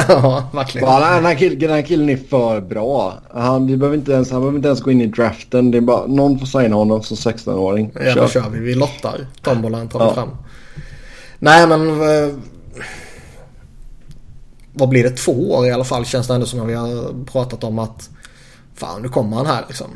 ja, 0.08 0.50
verkligen. 0.52 0.86
Bara, 0.86 1.14
den, 1.14 1.24
här 1.24 1.34
killen, 1.34 1.58
den 1.58 1.70
här 1.70 1.82
killen 1.82 2.08
är 2.08 2.16
för 2.16 2.60
bra. 2.60 3.14
Han, 3.34 3.66
vi 3.66 3.76
behöver 3.76 3.96
inte 3.96 4.12
ens, 4.12 4.30
han 4.30 4.40
behöver 4.40 4.56
inte 4.56 4.68
ens 4.68 4.80
gå 4.80 4.90
in 4.90 5.00
i 5.00 5.06
draften. 5.06 5.70
Det 5.70 5.78
är 5.78 5.82
bara, 5.82 6.06
någon 6.06 6.38
får 6.38 6.46
signa 6.46 6.76
honom 6.76 7.02
som 7.02 7.16
16-åring. 7.16 7.92
Ja, 7.94 8.14
då 8.14 8.28
kör 8.28 8.48
vi. 8.50 8.58
Vi 8.58 8.74
lottar. 8.74 9.26
Tombolan 9.42 9.88
tar 9.88 10.00
ja. 10.00 10.14
fram. 10.14 10.28
Nej, 11.38 11.66
men... 11.66 11.88
Eh, 11.88 12.34
vad 14.72 14.88
blir 14.88 15.02
det? 15.02 15.10
Två 15.10 15.52
år 15.52 15.66
i 15.66 15.70
alla 15.70 15.84
fall 15.84 16.04
känns 16.04 16.26
det 16.26 16.34
ändå 16.34 16.46
som 16.46 16.60
att 16.60 16.68
vi 16.68 16.74
har 16.74 17.24
pratat 17.24 17.64
om 17.64 17.78
att... 17.78 18.10
Fan, 18.74 19.02
nu 19.02 19.08
kommer 19.08 19.36
han 19.36 19.46
här 19.46 19.64
liksom. 19.68 19.86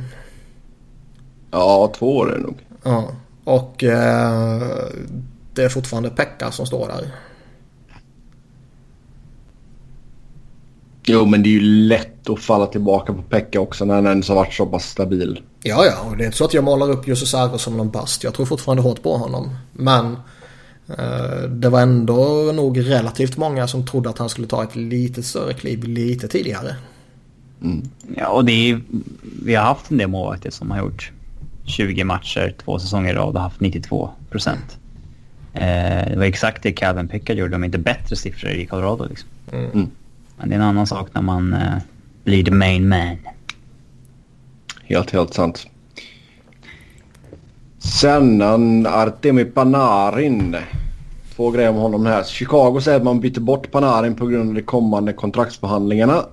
Ja, 1.51 1.93
två 1.99 2.17
år 2.17 2.33
är 2.33 2.37
det 2.37 2.43
nog. 2.43 2.59
Ja, 2.83 3.09
och... 3.45 3.85
Eh, 3.85 4.63
det 5.55 5.65
är 5.65 5.69
fortfarande 5.69 6.11
Pekka 6.11 6.51
som 6.51 6.67
står 6.67 6.89
där. 6.89 7.11
Jo, 11.07 11.25
men 11.27 11.43
det 11.43 11.49
är 11.49 11.51
ju 11.51 11.61
lätt 11.61 12.31
att 12.31 12.41
falla 12.41 12.67
tillbaka 12.67 13.13
på 13.13 13.23
Pekka 13.23 13.61
också 13.61 13.85
när 13.85 13.95
han 13.95 14.07
ens 14.07 14.29
har 14.29 14.37
varit 14.37 14.55
så 14.55 14.67
pass 14.67 14.85
stabil. 14.85 15.43
Ja, 15.63 15.85
ja. 15.85 16.11
Och 16.11 16.17
det 16.17 16.25
är 16.25 16.27
inte 16.27 16.37
så 16.39 16.45
att 16.45 16.55
jag 16.55 16.65
målar 16.65 16.91
upp 16.91 17.09
Jussi 17.09 17.27
Sarro 17.27 17.59
som 17.59 17.77
någon 17.77 17.91
bast. 17.91 18.25
Jag 18.25 18.35
tror 18.35 18.47
fortfarande 18.47 18.83
hårt 18.83 19.03
på 19.03 19.17
honom. 19.17 19.57
Men 19.73 20.17
eh, 20.89 21.49
det 21.49 21.69
var 21.69 21.81
ändå 21.81 22.53
nog 22.55 22.91
relativt 22.91 23.37
många 23.37 23.69
som 23.69 23.87
trodde 23.87 24.11
att 24.11 24.19
han 24.19 24.29
skulle 24.29 24.47
ta 24.47 24.63
ett 24.63 24.77
lite 24.77 25.23
större 25.23 25.55
kliv 25.55 25.85
lite 25.85 26.29
tidigare. 26.29 26.77
Mm. 27.63 27.91
Ja, 28.17 28.29
och 28.29 28.45
det 28.45 28.71
är, 28.71 28.81
vi 29.45 29.55
har 29.55 29.65
haft 29.65 29.91
en 29.91 29.99
del 29.99 30.09
målvakter 30.09 30.51
som 30.51 30.71
har 30.71 30.79
gjort 30.79 31.13
20 31.65 32.05
matcher 32.05 32.55
två 32.65 32.79
säsonger 32.79 33.13
i 33.13 33.17
rad 33.17 33.35
och 33.35 33.43
haft 33.43 33.61
92 33.61 34.11
procent. 34.31 34.79
Eh, 35.55 36.11
det 36.11 36.17
var 36.17 36.25
exakt 36.25 36.63
det 36.63 36.73
Calvin 36.73 37.09
Pickard 37.09 37.37
gjorde, 37.37 37.57
om 37.57 37.65
inte 37.65 37.79
bättre 37.79 38.17
siffror 38.17 38.51
i 38.51 38.67
Colorado. 38.67 39.07
Liksom. 39.09 39.29
Mm. 39.53 39.71
mm. 39.71 39.91
Men 40.37 40.49
det 40.49 40.55
är 40.55 40.59
en 40.59 40.65
annan 40.65 40.87
sak 40.87 41.09
när 41.13 41.23
man 41.23 41.53
eh, 41.53 41.77
blir 42.25 42.45
the 42.45 42.51
main 42.51 42.89
man. 42.89 43.17
Helt, 44.83 45.11
helt 45.11 45.35
sant. 45.35 45.67
Sen 47.79 48.87
Artemi 48.87 49.45
Panarin. 49.45 50.57
Två 51.37 51.51
grejer 51.51 51.71
om 51.71 51.77
honom 51.77 52.07
här. 52.07 52.25
Chicago 52.25 52.81
säger 52.81 52.99
att 52.99 53.05
man 53.05 53.21
byter 53.21 53.41
bort 53.41 53.71
Panarin 53.71 54.15
på 54.15 54.27
grund 54.27 54.49
av 54.49 54.55
de 54.55 54.63
kommande 54.63 55.13
kontraktsförhandlingarna. 55.13 56.27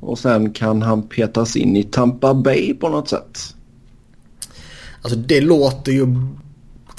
Och 0.00 0.18
sen 0.18 0.52
kan 0.52 0.82
han 0.82 1.02
petas 1.02 1.56
in 1.56 1.76
i 1.76 1.82
Tampa 1.82 2.34
Bay 2.34 2.74
på 2.74 2.88
något 2.88 3.08
sätt. 3.08 3.54
Alltså 5.02 5.18
det 5.18 5.40
låter 5.40 5.92
ju 5.92 6.06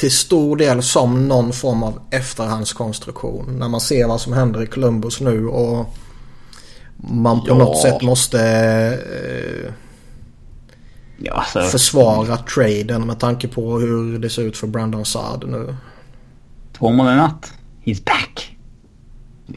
till 0.01 0.12
stor 0.12 0.58
del 0.58 0.84
som 0.84 1.27
någon 1.27 1.53
form 1.53 1.84
av 1.84 2.01
efterhandskonstruktion. 2.12 3.60
När 3.60 3.67
man 3.67 3.81
ser 3.81 4.08
vad 4.08 4.22
som 4.22 4.34
händer 4.34 4.63
i 4.63 4.67
Columbus 4.67 5.22
nu 5.22 5.48
och 5.48 5.96
man 6.98 7.41
på 7.41 7.48
ja. 7.48 7.55
något 7.55 7.81
sätt 7.81 8.01
måste 8.01 8.39
eh, 8.41 9.74
ja, 11.17 11.34
alltså. 11.34 11.62
försvara 11.62 12.38
traden 12.38 13.08
med 13.08 13.20
tanke 13.20 13.48
på 13.48 13.79
hur 13.79 14.20
det 14.20 14.29
ser 14.29 14.41
ut 14.41 14.58
för 14.58 14.67
Brandon 14.67 15.05
Saad 15.05 15.50
nu. 15.50 15.75
Två 16.77 16.89
månader 16.89 17.17
natt. 17.17 17.53
He's 17.84 18.05
back. 18.05 18.58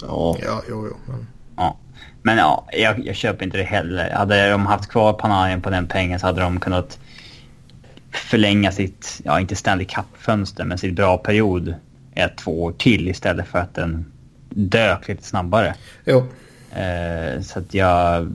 Ja, 0.01 0.37
ja 0.43 0.63
jo, 0.69 0.89
jo. 0.91 0.97
Men... 1.07 1.27
Ja. 1.57 1.77
Men 2.23 2.39
ja, 2.39 2.67
jag, 2.73 3.07
jag 3.07 3.17
köper 3.17 3.45
inte 3.45 3.59
det 3.59 3.65
heller. 3.65 4.11
Hade 4.11 4.51
de 4.51 4.67
haft 4.67 4.89
kvar 4.89 5.13
Panarin 5.13 5.63
på 5.63 5.71
den 5.71 5.87
pengen 5.87 6.21
så 6.21 6.27
hade 6.27 6.41
de 6.41 6.61
kunnat 6.61 6.99
förlänga 8.17 8.73
sitt, 8.73 9.21
ja 9.25 9.41
inte 9.41 9.57
Stanley 9.57 9.87
Cup-fönster, 9.87 10.65
men 10.65 10.79
sitt 10.79 10.95
bra 10.95 11.19
period 11.19 11.75
ett, 12.15 12.37
två 12.37 12.63
år 12.63 12.73
till 12.73 13.09
istället 13.09 13.47
för 13.47 13.59
att 13.59 13.75
den 13.75 14.05
dök 14.51 15.09
lite 15.09 15.23
snabbare. 15.23 15.75
Jo. 16.05 16.19
Uh, 16.19 17.43
så 17.43 17.59
att 17.59 17.75
jag... 17.75 18.33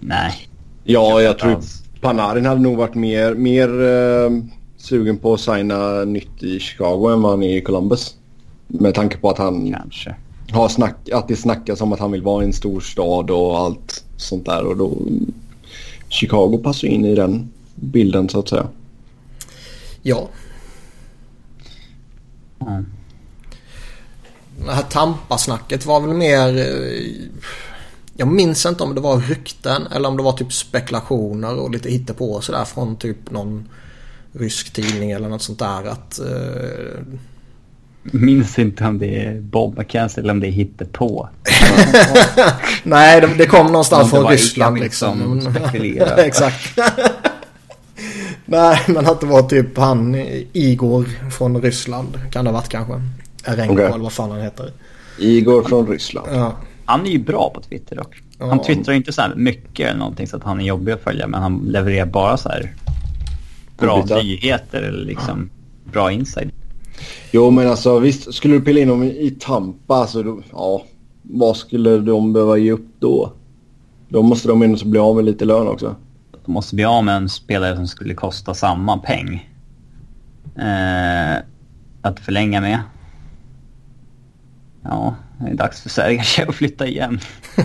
Nej. 0.00 0.48
Ja, 0.84 1.22
jag 1.22 1.38
tror 1.38 1.60
Panarin 2.00 2.46
hade 2.46 2.60
nog 2.60 2.76
varit 2.76 2.94
mer, 2.94 3.34
mer 3.34 3.68
uh, 3.80 4.44
sugen 4.76 5.18
på 5.18 5.34
att 5.34 5.40
signa 5.40 6.04
nytt 6.04 6.42
i 6.42 6.60
Chicago 6.60 7.08
än 7.12 7.22
vad 7.22 7.30
han 7.30 7.42
är 7.42 7.56
i 7.56 7.60
Columbus. 7.60 8.16
Med 8.66 8.94
tanke 8.94 9.16
på 9.16 9.30
att 9.30 9.38
han 9.38 9.72
Kanske. 9.72 10.14
har 10.50 10.68
snack, 10.68 10.96
att 11.12 11.28
det 11.28 11.36
snackas 11.36 11.80
om 11.80 11.92
att 11.92 12.00
han 12.00 12.12
vill 12.12 12.22
vara 12.22 12.42
i 12.42 12.46
en 12.46 12.52
stor 12.52 12.80
stad 12.80 13.30
och 13.30 13.58
allt 13.58 14.04
sånt 14.16 14.46
där. 14.46 14.66
Och 14.66 14.76
då, 14.76 14.96
Chicago 16.08 16.60
passar 16.64 16.88
in 16.88 17.04
i 17.04 17.14
den 17.14 17.50
bilden 17.74 18.28
så 18.28 18.38
att 18.38 18.48
säga. 18.48 18.66
Ja. 20.02 20.28
Mm. 22.60 22.86
Det 24.66 24.72
här 24.72 24.82
Tampa-snacket 24.82 25.86
var 25.86 26.00
väl 26.00 26.16
mer... 26.16 26.58
Eh, 26.58 27.30
jag 28.16 28.28
minns 28.28 28.66
inte 28.66 28.82
om 28.82 28.94
det 28.94 29.00
var 29.00 29.20
rykten 29.20 29.86
eller 29.86 30.08
om 30.08 30.16
det 30.16 30.22
var 30.22 30.32
typ 30.32 30.52
spekulationer 30.52 31.54
och 31.58 31.70
lite 31.70 31.90
hittepå 31.90 32.40
sådär 32.40 32.64
från 32.64 32.96
typ 32.96 33.30
någon 33.30 33.68
rysk 34.32 34.72
tidning 34.72 35.10
eller 35.10 35.28
något 35.28 35.42
sånt 35.42 35.58
där 35.58 35.88
att... 35.88 36.20
Uh... 36.22 37.02
Minns 38.02 38.58
inte 38.58 38.84
om 38.84 38.98
det 38.98 39.24
är 39.24 39.40
Bob 39.40 39.78
McKenzie 39.78 40.22
eller 40.22 40.32
om 40.32 40.40
det 40.40 40.46
är 40.46 40.50
hittepå. 40.50 41.28
Nej, 42.82 43.20
det, 43.20 43.34
det 43.38 43.46
kom 43.46 43.66
någonstans 43.66 44.10
från 44.10 44.26
Ryssland 44.26 44.78
liksom. 44.80 45.40
Exakt. 46.16 46.78
Nej, 48.52 48.80
men 48.88 49.06
att 49.06 49.20
det 49.20 49.26
var 49.26 49.42
typ 49.42 49.78
han 49.78 50.14
Igor 50.52 51.30
från 51.30 51.62
Ryssland 51.62 52.18
kan 52.30 52.44
det 52.44 52.50
ha 52.50 52.58
varit 52.58 52.68
kanske. 52.68 53.02
Erenko 53.44 53.74
okay. 53.74 53.86
eller 53.86 53.98
vad 53.98 54.12
fan 54.12 54.30
han 54.30 54.40
heter. 54.40 54.72
Igor 55.18 55.62
från 55.62 55.86
Ryssland. 55.86 56.28
Ja. 56.32 56.52
Han 56.84 57.06
är 57.06 57.10
ju 57.10 57.18
bra 57.18 57.50
på 57.54 57.60
Twitter 57.60 57.96
dock. 57.96 58.22
Han 58.38 58.48
ja. 58.48 58.64
twittrar 58.64 58.94
inte 58.94 59.12
så 59.12 59.22
här 59.22 59.34
mycket 59.34 59.88
eller 59.88 59.98
någonting 59.98 60.26
så 60.26 60.36
att 60.36 60.42
han 60.42 60.60
är 60.60 60.64
jobbig 60.64 60.92
att 60.92 61.02
följa 61.02 61.26
men 61.26 61.42
han 61.42 61.58
levererar 61.58 62.06
bara 62.06 62.36
så 62.36 62.48
här 62.48 62.74
bra 63.78 64.04
nyheter 64.04 64.82
eller 64.82 65.04
liksom 65.04 65.50
ja. 65.84 65.92
bra 65.92 66.12
inside. 66.12 66.50
Jo 67.30 67.50
men 67.50 67.68
alltså 67.68 67.98
visst 67.98 68.34
skulle 68.34 68.54
du 68.54 68.60
pilla 68.60 68.80
in 68.80 68.88
dem 68.88 69.02
i 69.02 69.36
Tampa 69.40 69.94
så 69.94 70.00
alltså, 70.00 70.22
då, 70.22 70.42
ja 70.52 70.84
vad 71.22 71.56
skulle 71.56 71.98
de 71.98 72.32
behöva 72.32 72.56
ge 72.56 72.72
upp 72.72 72.86
då? 72.98 73.32
Då 74.08 74.22
måste 74.22 74.48
de 74.48 74.62
ändå 74.62 74.84
bli 74.84 74.98
av 74.98 75.16
med 75.16 75.24
lite 75.24 75.44
lön 75.44 75.68
också. 75.68 75.96
De 76.44 76.52
måste 76.52 76.74
bli 76.74 76.84
av 76.84 77.04
med 77.04 77.16
en 77.16 77.28
spelare 77.28 77.76
som 77.76 77.86
skulle 77.86 78.14
kosta 78.14 78.54
samma 78.54 78.98
peng. 78.98 79.50
Eh, 80.58 81.36
att 82.02 82.20
förlänga 82.20 82.60
med. 82.60 82.78
Ja, 84.84 85.14
det 85.38 85.50
är 85.50 85.54
dags 85.54 85.80
för 85.80 85.88
Sergej 85.88 86.48
att 86.48 86.54
flytta 86.54 86.86
igen. 86.86 87.20
Uh, 87.58 87.64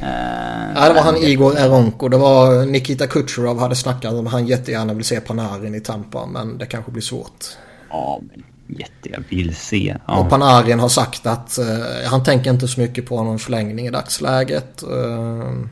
ja, 0.74 0.88
det 0.88 0.94
var 0.94 1.02
han 1.02 1.16
Igor 1.16 1.58
Eronko. 1.58 2.08
Det 2.08 2.16
var 2.16 2.66
Nikita 2.66 3.06
Kucherov 3.06 3.58
hade 3.58 3.74
snackat 3.74 4.12
om 4.12 4.26
han 4.26 4.46
jättegärna 4.46 4.94
vill 4.94 5.04
se 5.04 5.20
Panarin 5.20 5.74
i 5.74 5.80
Tampa. 5.80 6.26
Men 6.26 6.58
det 6.58 6.66
kanske 6.66 6.90
blir 6.92 7.02
svårt. 7.02 7.44
Ja, 7.90 8.20
men 8.28 8.44
jättegärna 8.78 9.24
vill 9.28 9.56
se. 9.56 9.96
Ja. 10.06 10.18
Och 10.18 10.30
Panarin 10.30 10.80
har 10.80 10.88
sagt 10.88 11.26
att 11.26 11.58
uh, 11.60 12.08
han 12.10 12.24
tänker 12.24 12.50
inte 12.50 12.68
så 12.68 12.80
mycket 12.80 13.06
på 13.06 13.22
någon 13.22 13.38
förlängning 13.38 13.86
i 13.86 13.90
dagsläget. 13.90 14.84
Uh, 14.90 15.66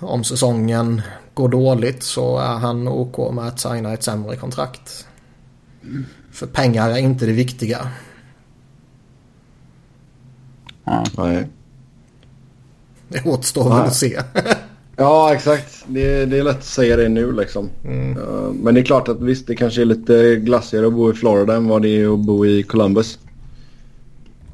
om 0.00 0.24
säsongen 0.24 1.02
går 1.34 1.48
dåligt 1.48 2.02
så 2.02 2.38
är 2.38 2.54
han 2.54 2.88
OK 2.88 3.34
med 3.34 3.46
att 3.46 3.60
signa 3.60 3.92
ett 3.92 4.02
sämre 4.02 4.36
kontrakt. 4.36 5.06
För 6.32 6.46
pengar 6.46 6.90
är 6.90 6.96
inte 6.96 7.26
det 7.26 7.32
viktiga. 7.32 7.88
Nej. 11.16 11.48
Det 13.08 13.22
återstår 13.24 13.68
väl 13.68 13.86
att 13.86 13.96
se. 13.96 14.20
ja, 14.96 15.34
exakt. 15.34 15.84
Det, 15.86 16.24
det, 16.24 16.38
är 16.38 16.44
lätt 16.44 16.56
att 16.56 16.64
säga 16.64 16.96
det 16.96 17.08
nu 17.08 17.32
liksom. 17.32 17.68
Mm. 17.84 18.18
Uh, 18.18 18.52
men 18.52 18.74
det 18.74 18.80
är 18.80 18.84
klart 18.84 19.08
att 19.08 19.20
visst, 19.20 19.46
det 19.46 19.56
kanske 19.56 19.80
är 19.80 19.84
lite 19.84 20.36
glassigare 20.36 20.86
att 20.86 20.92
bo 20.92 21.10
i 21.10 21.14
Florida 21.14 21.56
än 21.56 21.68
vad 21.68 21.82
det 21.82 21.88
är 21.88 22.14
att 22.14 22.20
bo 22.20 22.46
i 22.46 22.62
Columbus. 22.62 23.18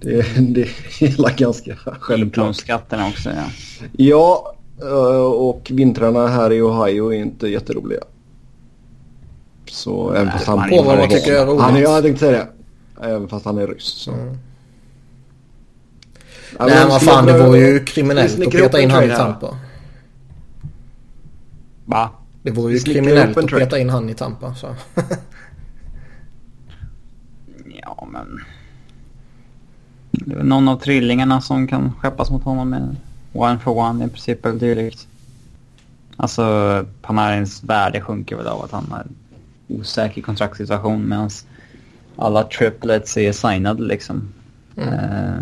Det, 0.03 0.27
det 0.38 0.62
är 1.01 1.37
ganska 1.38 1.77
självklart. 1.77 2.57
skatterna 2.57 3.09
också, 3.09 3.31
ja. 3.31 3.45
Ja, 3.93 4.55
uh, 4.83 5.23
och 5.23 5.71
vintrarna 5.75 6.29
här 6.29 6.53
i 6.53 6.62
Ohio 6.62 7.12
är 7.12 7.17
inte 7.17 7.49
jätteroliga. 7.49 8.01
Så 9.67 10.12
även 10.12 10.33
fast 10.33 10.47
han... 10.47 10.71
På 10.71 10.83
vad 10.83 10.99
man 10.99 11.09
tycker 11.09 11.33
är 11.33 11.47
roligt. 11.47 11.61
Han 11.61 11.77
är, 11.77 11.81
jag 11.81 12.03
tänkte 12.03 12.21
säga 12.21 12.33
det. 12.33 12.49
Även 13.07 13.29
fast 13.29 13.45
han 13.45 13.59
är 13.59 13.67
ryss. 13.67 13.85
Så. 13.85 14.12
Mm. 14.12 14.38
Ja, 16.59 16.67
Nej 16.67 16.77
men 16.79 16.88
vad 16.88 17.03
fan 17.03 17.27
det 17.27 17.38
vore 17.38 17.59
ju 17.59 17.85
kriminellt 17.85 18.47
att 18.47 18.53
peta 18.53 18.81
in 18.81 18.91
han 18.91 19.05
i 19.05 19.09
Tampa. 19.09 19.59
Va? 21.85 22.11
Det 22.43 22.51
vore 22.51 22.73
ju 22.73 22.79
kriminellt 22.79 23.37
att 23.37 23.47
peta 23.47 23.79
in 23.79 23.91
han 23.91 24.11
i 24.11 24.15
Tampa. 24.15 24.55
Så. 24.55 24.75
ja 27.83 28.09
men... 28.12 28.41
Någon 30.27 30.69
av 30.69 30.77
trillingarna 30.77 31.41
som 31.41 31.67
kan 31.67 31.93
skeppas 31.93 32.31
mot 32.31 32.45
honom 32.45 32.71
med 32.71 32.97
one 33.33 33.59
for 33.59 33.79
one 33.79 34.05
i 34.05 34.09
princip 34.09 34.47
eller 34.47 34.59
dylikt. 34.59 35.07
Alltså 36.17 36.87
Panarins 37.03 37.65
värde 37.65 38.01
sjunker 38.01 38.37
väl 38.37 38.47
av 38.47 38.63
att 38.65 38.71
han 38.71 38.87
har 38.91 38.99
en 38.99 39.15
osäker 39.69 40.23
kontraktssituation 40.23 41.09
medan 41.09 41.31
alla 42.17 42.45
triplets 42.45 43.17
är 43.17 43.33
signade 43.33 43.83
liksom. 43.83 44.29
Mm. 44.77 44.95
Uh, 44.95 45.41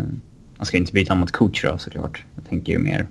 man 0.57 0.65
ska 0.65 0.77
inte 0.77 0.93
byta 0.93 1.15
mot 1.15 1.31
Kucherov 1.31 1.77
såklart. 1.77 2.23
Jag 2.35 2.49
tänker 2.49 2.73
ju 2.73 2.79
mer... 2.79 3.07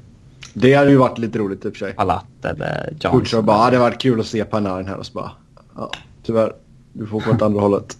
Det 0.55 0.75
hade 0.75 0.91
ju 0.91 0.97
varit 0.97 1.19
lite 1.19 1.39
roligt 1.39 1.65
i 1.65 1.69
och 1.69 1.73
för 1.73 1.79
sig. 1.79 1.93
Palat 1.93 2.25
eller 2.43 2.95
Johnson. 3.01 3.21
Kucherov 3.21 3.45
bara, 3.45 3.57
det 3.59 3.65
hade 3.65 3.79
varit 3.79 4.01
kul 4.01 4.21
att 4.21 4.27
se 4.27 4.45
Panarin 4.45 4.87
här 4.87 4.97
och 4.97 5.07
så 5.07 5.13
bara, 5.13 5.31
ja, 5.77 5.91
tyvärr. 6.23 6.53
Du 6.93 7.07
får 7.07 7.21
gå 7.21 7.31
åt 7.31 7.43
andra 7.43 7.61
hållet. 7.61 7.97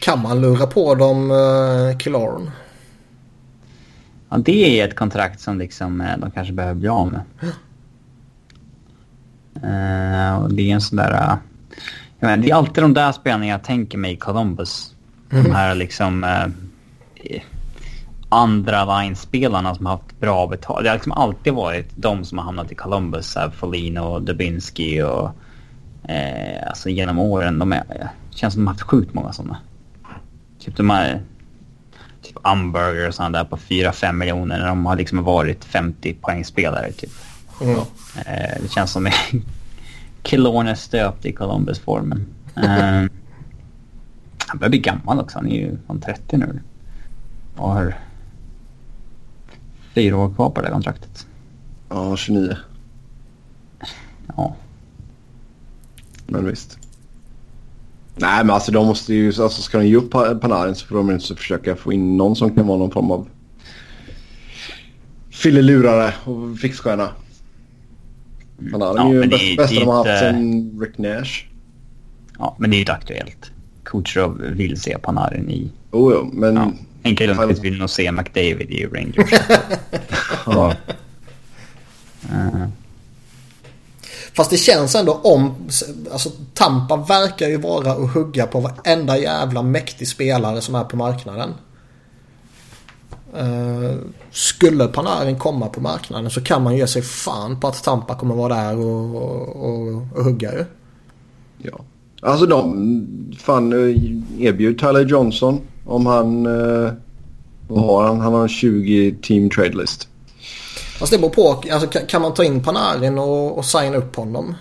Kan 0.00 0.22
man 0.22 0.40
lura 0.40 0.66
på 0.66 0.94
dem 0.94 1.30
uh, 1.30 1.98
Killorn? 1.98 2.50
Ja, 4.32 4.38
det 4.38 4.80
är 4.80 4.88
ett 4.88 4.96
kontrakt 4.96 5.40
som 5.40 5.58
liksom 5.58 6.00
uh, 6.00 6.18
de 6.18 6.30
kanske 6.30 6.52
behöver 6.52 6.74
bli 6.74 6.88
av 6.88 7.12
med. 7.12 7.22
Uh, 9.56 10.42
och 10.42 10.54
det 10.54 10.70
är 10.70 10.74
en 10.74 10.80
sån 10.80 10.96
där... 10.96 11.12
Uh, 11.12 11.36
jag 12.18 12.26
menar, 12.26 12.36
det 12.36 12.50
är 12.50 12.54
alltid 12.54 12.84
de 12.84 12.94
där 12.94 13.12
spelarna 13.12 13.46
jag 13.46 13.64
tänker 13.64 13.98
mig 13.98 14.12
i 14.12 14.16
Columbus. 14.16 14.94
Mm. 15.30 15.44
De 15.44 15.50
här 15.50 15.74
liksom... 15.74 16.24
Uh, 16.24 16.46
andra 18.28 19.00
line-spelarna 19.00 19.74
som 19.74 19.86
har 19.86 19.96
haft 19.96 20.20
bra 20.20 20.46
betalt. 20.46 20.82
Det 20.82 20.88
har 20.88 20.96
liksom 20.96 21.12
alltid 21.12 21.52
varit 21.52 21.90
de 21.94 22.24
som 22.24 22.38
har 22.38 22.44
hamnat 22.44 22.72
i 22.72 22.74
Columbus. 22.74 23.36
Folino 23.54 24.00
och 24.00 24.22
Dubinsky 24.22 25.02
och... 25.02 25.30
Eh, 26.10 26.68
alltså 26.68 26.88
genom 26.88 27.18
åren. 27.18 27.58
De 27.58 27.72
är, 27.72 28.10
känns 28.30 28.54
som 28.54 28.62
de 28.62 28.66
har 28.66 28.74
haft 28.74 28.82
sjukt 28.82 29.14
många 29.14 29.32
sådana. 29.32 29.56
Typ 30.58 30.76
de 30.76 30.90
här... 30.90 31.22
Typ 32.32 32.46
Umberger 32.46 33.08
och 33.08 33.14
sådana 33.14 33.38
där 33.38 33.44
på 33.44 33.56
4-5 33.56 34.12
miljoner 34.12 34.58
när 34.58 34.66
de 34.66 34.86
har 34.86 34.96
liksom 34.96 35.24
varit 35.24 35.64
50 35.64 36.14
poängspelare 36.14 36.92
typ. 36.92 37.10
Mm. 37.60 37.76
Eh, 38.26 38.62
det 38.62 38.70
känns 38.70 38.90
som 38.90 39.10
Killorn 40.22 40.76
stöpt 40.76 41.26
i 41.26 41.32
Columbus-formen. 41.32 42.26
Eh, 42.56 43.10
han 44.46 44.58
börjar 44.58 44.70
bli 44.70 44.78
gammal 44.78 45.20
också. 45.20 45.38
Han 45.38 45.48
är 45.48 45.56
ju 45.56 45.78
från 45.86 46.00
30 46.00 46.36
nu. 46.36 46.60
Och 47.56 47.68
har 47.68 47.98
fyra 49.94 50.16
år 50.16 50.34
kvar 50.34 50.50
på 50.50 50.62
det 50.62 50.70
kontraktet. 50.70 51.26
Ja, 51.88 52.16
29. 52.16 52.56
Ja. 54.36 54.56
Men 56.26 56.46
visst. 56.46 56.78
Nej, 58.14 58.44
men 58.44 58.50
alltså 58.50 58.72
de 58.72 58.86
måste 58.86 59.14
ju... 59.14 59.26
Alltså 59.26 59.62
ska 59.62 59.78
de 59.78 59.86
ge 59.86 59.96
upp 59.96 60.10
Panarin 60.10 60.74
så 60.74 60.86
får 60.86 60.96
de 60.96 61.10
inte 61.10 61.36
försöka 61.36 61.76
få 61.76 61.92
in 61.92 62.16
någon 62.16 62.36
som 62.36 62.54
kan 62.54 62.66
vara 62.66 62.78
någon 62.78 62.90
form 62.90 63.10
av 63.10 63.28
fillelurare 65.30 66.14
och 66.24 66.58
fixstjärna. 66.58 67.08
Panarin 68.72 68.96
ja, 68.96 69.08
är 69.08 69.12
ju 69.12 69.20
den 69.20 69.30
bästa, 69.30 69.56
bästa 69.56 69.80
de 69.80 69.86
har 69.86 69.96
haft 69.96 70.20
sen 70.20 70.80
Rick 70.80 70.98
Nash. 70.98 71.46
Ja, 72.38 72.56
men 72.58 72.70
det 72.70 72.74
är 72.74 72.78
ju 72.78 72.82
inte 72.82 72.92
aktuellt. 72.92 73.50
Kucherov 73.84 74.42
vill 74.42 74.80
se 74.80 74.98
Panarin 74.98 75.50
i... 75.50 75.72
Oh, 75.90 76.24
men... 76.32 76.56
Ja. 76.56 76.72
Henke 77.04 77.26
Lundqvist 77.26 77.64
vill 77.64 77.78
nog 77.78 77.90
se 77.90 78.12
McDavid 78.12 78.70
i 78.70 78.86
Rangers. 78.86 79.30
ja. 80.46 80.74
Uh. 82.32 82.66
Fast 84.34 84.50
det 84.50 84.56
känns 84.56 84.94
ändå 84.94 85.12
om... 85.12 85.54
Alltså 86.12 86.30
Tampa 86.54 86.96
verkar 86.96 87.48
ju 87.48 87.56
vara 87.56 87.94
och 87.94 88.08
hugga 88.08 88.46
på 88.46 88.60
varenda 88.60 89.18
jävla 89.18 89.62
mäktig 89.62 90.08
spelare 90.08 90.60
som 90.60 90.74
är 90.74 90.84
på 90.84 90.96
marknaden. 90.96 91.50
Uh, 93.40 93.94
skulle 94.30 94.86
Panarin 94.86 95.38
komma 95.38 95.66
på 95.66 95.80
marknaden 95.80 96.30
så 96.30 96.40
kan 96.40 96.62
man 96.62 96.76
ge 96.76 96.86
sig 96.86 97.02
fan 97.02 97.60
på 97.60 97.68
att 97.68 97.84
Tampa 97.84 98.14
kommer 98.14 98.34
vara 98.34 98.54
där 98.54 98.78
och, 98.78 99.16
och, 99.16 99.56
och, 99.56 100.02
och 100.14 100.24
hugga 100.24 100.52
ju. 100.52 100.64
Ja. 101.58 101.80
Alltså 102.22 102.46
de 102.46 103.36
fan 103.38 103.72
eh, 103.72 104.46
erbjud 104.46 104.78
Tyler 104.78 105.04
Johnson 105.04 105.60
om 105.84 106.06
han... 106.06 106.46
Uh, 106.46 106.92
Vad 107.68 107.84
har 107.84 108.04
han? 108.06 108.20
Han 108.20 108.32
har 108.32 108.42
en 108.42 108.48
20 108.48 109.14
team 109.22 109.50
trade 109.50 109.76
list. 109.76 110.08
Fast 110.98 111.12
det 111.12 111.18
beror 111.18 111.30
på. 111.30 111.62
Alltså, 111.72 112.00
kan 112.08 112.22
man 112.22 112.34
ta 112.34 112.44
in 112.44 112.62
Panarin 112.62 113.18
och, 113.18 113.58
och 113.58 113.64
signa 113.64 113.96
upp 113.96 114.16
honom? 114.16 114.54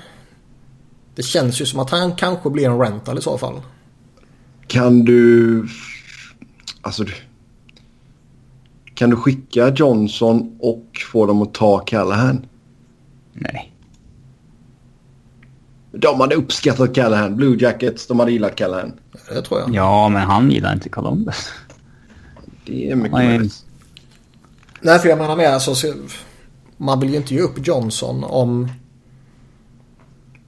Det 1.16 1.24
känns 1.24 1.62
ju 1.62 1.66
som 1.66 1.80
att 1.80 1.90
han 1.90 2.16
kanske 2.16 2.50
blir 2.50 2.66
en 2.66 2.80
rental 2.80 3.18
i 3.18 3.22
så 3.22 3.38
fall. 3.38 3.62
Kan 4.68 5.06
du... 5.06 5.68
Alltså... 6.82 7.06
Kan 8.94 9.10
du 9.10 9.16
skicka 9.16 9.70
Johnson 9.70 10.58
och 10.60 10.86
få 11.12 11.26
dem 11.26 11.42
att 11.42 11.54
ta 11.54 11.80
Callahan? 11.80 12.46
Nej. 13.34 13.74
De 15.92 16.20
hade 16.20 16.36
uppskattat 16.36 16.96
Callahan. 16.96 17.36
Blue 17.36 17.58
Jackets, 17.60 18.08
de 18.08 18.20
hade 18.20 18.32
gillat 18.32 18.56
Callahan. 18.56 18.94
Det 19.30 19.42
tror 19.42 19.60
jag. 19.60 19.76
Ja, 19.76 20.10
men 20.10 20.22
han 20.22 20.52
gillar 20.52 20.74
inte 20.74 20.90
Columbus. 20.90 21.50
Det 22.66 22.92
är 22.92 22.96
mycket 22.96 23.12
möjligt. 23.12 23.66
Nej, 24.82 25.00
för 25.00 25.10
jag 25.10 25.18
menar 25.18 25.36
med 25.36 25.54
alltså, 25.54 25.94
man 26.78 27.00
vill 27.00 27.10
ju 27.10 27.18
inte 27.18 27.34
ge 27.34 27.42
upp 27.42 27.68
Johnson 27.68 28.24
om 28.24 28.70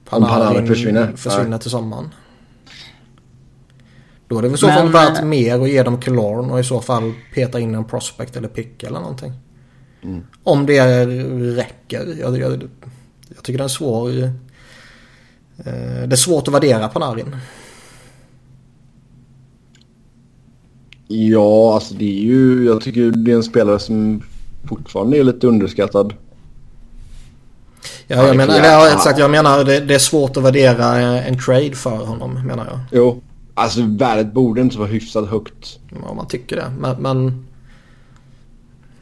Panarin, 0.04 0.34
om 0.34 0.38
Panarin 0.38 0.66
försvinner, 0.66 1.12
försvinner 1.16 1.58
till 1.58 1.70
sommaren. 1.70 2.14
Då 4.28 4.38
är 4.38 4.42
det 4.42 4.48
väl 4.48 4.54
i 4.54 4.58
så 4.58 4.68
fall 4.68 4.88
värt 4.88 5.18
eh, 5.18 5.24
mer 5.24 5.60
att 5.60 5.68
ge 5.68 5.82
dem 5.82 6.00
Killorn 6.00 6.50
och 6.50 6.60
i 6.60 6.64
så 6.64 6.80
fall 6.80 7.12
peta 7.34 7.60
in 7.60 7.74
en 7.74 7.84
prospect 7.84 8.36
eller 8.36 8.48
pick 8.48 8.82
eller 8.82 9.00
någonting. 9.00 9.32
Mm. 10.02 10.26
Om 10.42 10.66
det 10.66 11.06
räcker. 11.56 12.16
Jag, 12.20 12.38
jag, 12.38 12.68
jag 13.34 13.42
tycker 13.42 13.58
det 13.58 13.64
är 13.64 13.68
svår... 13.68 14.22
Eh, 14.22 14.32
det 16.06 16.14
är 16.14 16.16
svårt 16.16 16.48
att 16.48 16.54
värdera 16.54 16.88
Panarin. 16.88 17.36
Ja, 21.08 21.74
alltså 21.74 21.94
det 21.94 22.18
är 22.18 22.22
ju... 22.22 22.64
Jag 22.64 22.80
tycker 22.80 23.10
det 23.10 23.32
är 23.32 23.36
en 23.36 23.42
spelare 23.42 23.78
som 23.78 24.22
fortfarande 24.68 25.18
är 25.18 25.24
lite 25.24 25.46
underskattad. 25.46 26.14
Ja, 28.06 28.26
jag 28.26 28.36
menar, 28.36 28.56
ja, 28.56 28.92
exakt, 28.92 29.18
jag 29.18 29.30
menar 29.30 29.64
det, 29.64 29.80
det, 29.80 29.94
är 29.94 29.98
svårt 29.98 30.36
att 30.36 30.42
värdera 30.42 30.96
en 31.22 31.38
trade 31.38 31.72
för 31.72 31.96
honom 31.96 32.46
menar 32.46 32.66
jag. 32.66 32.78
Jo, 32.92 33.22
alltså 33.54 33.80
värdet 33.82 34.32
borde 34.32 34.60
inte 34.60 34.78
vara 34.78 34.88
hyfsat 34.88 35.28
högt. 35.28 35.78
Ja, 36.02 36.14
man 36.14 36.26
tycker 36.26 36.56
det. 36.56 36.72
Men... 36.78 37.02
men 37.02 37.16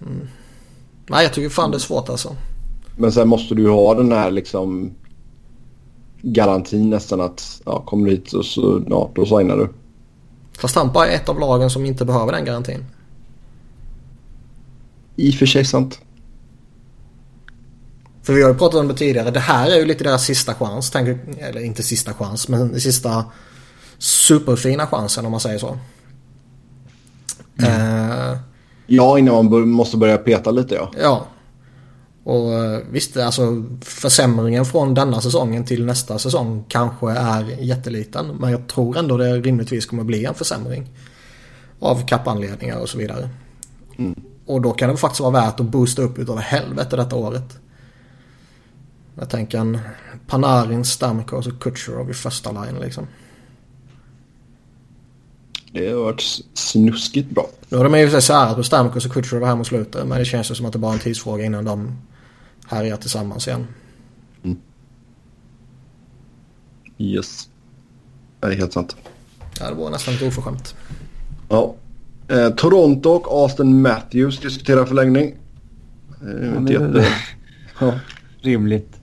mm. 0.01 0.29
Nej, 1.07 1.23
jag 1.25 1.33
tycker 1.33 1.49
fan 1.49 1.71
det 1.71 1.77
är 1.77 1.79
svårt 1.79 2.09
alltså. 2.09 2.37
Men 2.97 3.13
sen 3.13 3.29
måste 3.29 3.55
du 3.55 3.71
ha 3.71 3.95
den 3.95 4.13
här 4.13 4.31
liksom 4.31 4.91
garantin 6.23 6.91
nästan 6.91 7.21
att 7.21 7.63
ja, 7.65 7.83
kommer 7.87 8.07
du 8.07 8.11
hit 8.11 8.33
och 8.33 8.45
så, 8.45 8.83
ja, 8.89 9.11
då 9.15 9.27
signar 9.27 9.57
du. 9.57 9.69
Fast 10.63 10.75
Tampa 10.75 11.09
är 11.09 11.15
ett 11.17 11.29
av 11.29 11.41
lagen 11.41 11.71
som 11.71 11.87
inte 11.87 12.05
behöver 12.05 12.33
den 12.33 12.45
garantin. 12.45 12.85
I 15.17 15.31
och 15.31 15.35
för 15.35 15.47
sig 15.47 15.65
sant. 15.65 16.01
För 18.23 18.33
vi 18.33 18.43
har 18.43 18.51
ju 18.51 18.59
pratat 18.59 18.81
om 18.81 18.89
det 18.89 18.95
tidigare. 18.95 19.31
Det 19.31 19.41
här 19.41 19.71
är 19.71 19.77
ju 19.77 19.85
lite 19.85 20.05
deras 20.05 20.25
sista 20.25 20.55
chans. 20.55 20.91
Tänk, 20.91 21.19
eller 21.39 21.61
inte 21.65 21.83
sista 21.83 22.15
chans, 22.15 22.49
men 22.49 22.81
sista 22.81 23.25
superfina 23.99 24.87
chansen 24.87 25.25
om 25.27 25.31
man 25.31 25.41
säger 25.41 25.59
så. 25.59 25.79
Mm. 27.59 28.31
Uh, 28.31 28.39
ja, 28.87 29.19
innan 29.19 29.51
man 29.51 29.69
måste 29.69 29.97
börja 29.97 30.19
peta 30.19 30.51
lite 30.51 30.75
ja. 30.75 30.91
Ja. 31.01 31.27
Och 32.25 32.53
eh, 32.53 32.81
visst, 32.91 33.17
alltså 33.17 33.65
försämringen 33.81 34.65
från 34.65 34.95
denna 34.95 35.21
säsongen 35.21 35.65
till 35.65 35.87
nästa 35.87 36.19
säsong 36.19 36.65
kanske 36.69 37.11
är 37.11 37.45
jätteliten. 37.61 38.27
Men 38.27 38.51
jag 38.51 38.69
tror 38.69 38.99
ändå 38.99 39.17
det 39.17 39.41
rimligtvis 39.41 39.87
kommer 39.87 40.05
bli 40.05 40.25
en 40.25 40.35
försämring. 40.35 40.91
Av 41.79 42.07
kappanledningar 42.07 42.79
och 42.79 42.89
så 42.89 42.99
vidare. 42.99 43.29
Mm. 43.99 44.15
Och 44.47 44.61
då 44.61 44.73
kan 44.73 44.89
det 44.89 44.97
faktiskt 44.97 45.21
vara 45.21 45.31
värt 45.31 45.61
att 45.61 45.67
boosta 45.67 46.03
upp 46.03 46.19
utav 46.19 46.39
helvete 46.39 46.97
detta 46.97 47.17
året. 47.17 47.59
Jag 49.15 49.31
tänker 49.31 49.59
en 49.59 49.79
Panarin, 50.27 50.85
Stamkos 50.85 51.47
och 51.47 51.63
Kutjerov 51.63 52.11
i 52.11 52.15
första 52.15 52.53
line 52.53 52.81
liksom. 52.81 53.07
Det 55.73 55.91
har 55.91 56.05
varit 56.05 56.23
snuskigt 56.55 57.31
bra. 57.31 57.47
Nu 57.69 57.77
har 57.77 57.85
de 57.85 57.99
ju 57.99 58.21
särat 58.21 58.57
på 58.57 58.63
Stamkos 58.63 59.07
och 59.07 59.13
Kutjerov 59.13 59.47
här 59.47 59.57
mot 59.57 59.67
slutet. 59.67 60.07
Men 60.07 60.19
det 60.19 60.25
känns 60.25 60.51
ju 60.51 60.55
som 60.55 60.67
att 60.67 60.73
det 60.73 60.79
bara 60.79 60.93
är 60.93 60.97
en 60.97 61.01
tidsfråga 61.01 61.45
innan 61.45 61.65
de 61.65 61.99
härjar 62.67 62.97
tillsammans 62.97 63.49
igen. 63.49 63.67
Mm. 64.45 64.57
Yes. 66.99 67.49
Det 68.41 68.47
är 68.47 68.57
helt 68.57 68.73
sant. 68.73 68.97
Ja, 69.61 69.69
det 69.71 69.75
var 69.75 69.91
nästan 69.91 70.15
lite 70.15 70.27
oförskämt. 70.27 70.75
Ja. 71.49 71.75
Eh, 72.29 72.51
Toronto 72.51 73.11
och 73.11 73.43
Austin 73.43 73.83
Matthews 73.83 74.41
diskuterar 74.41 74.87
förlängning. 74.87 75.35
Eh, 76.23 76.57
inte 76.57 76.73
jätte... 76.73 77.07
ja. 77.81 77.93
Rimligt. 78.41 79.01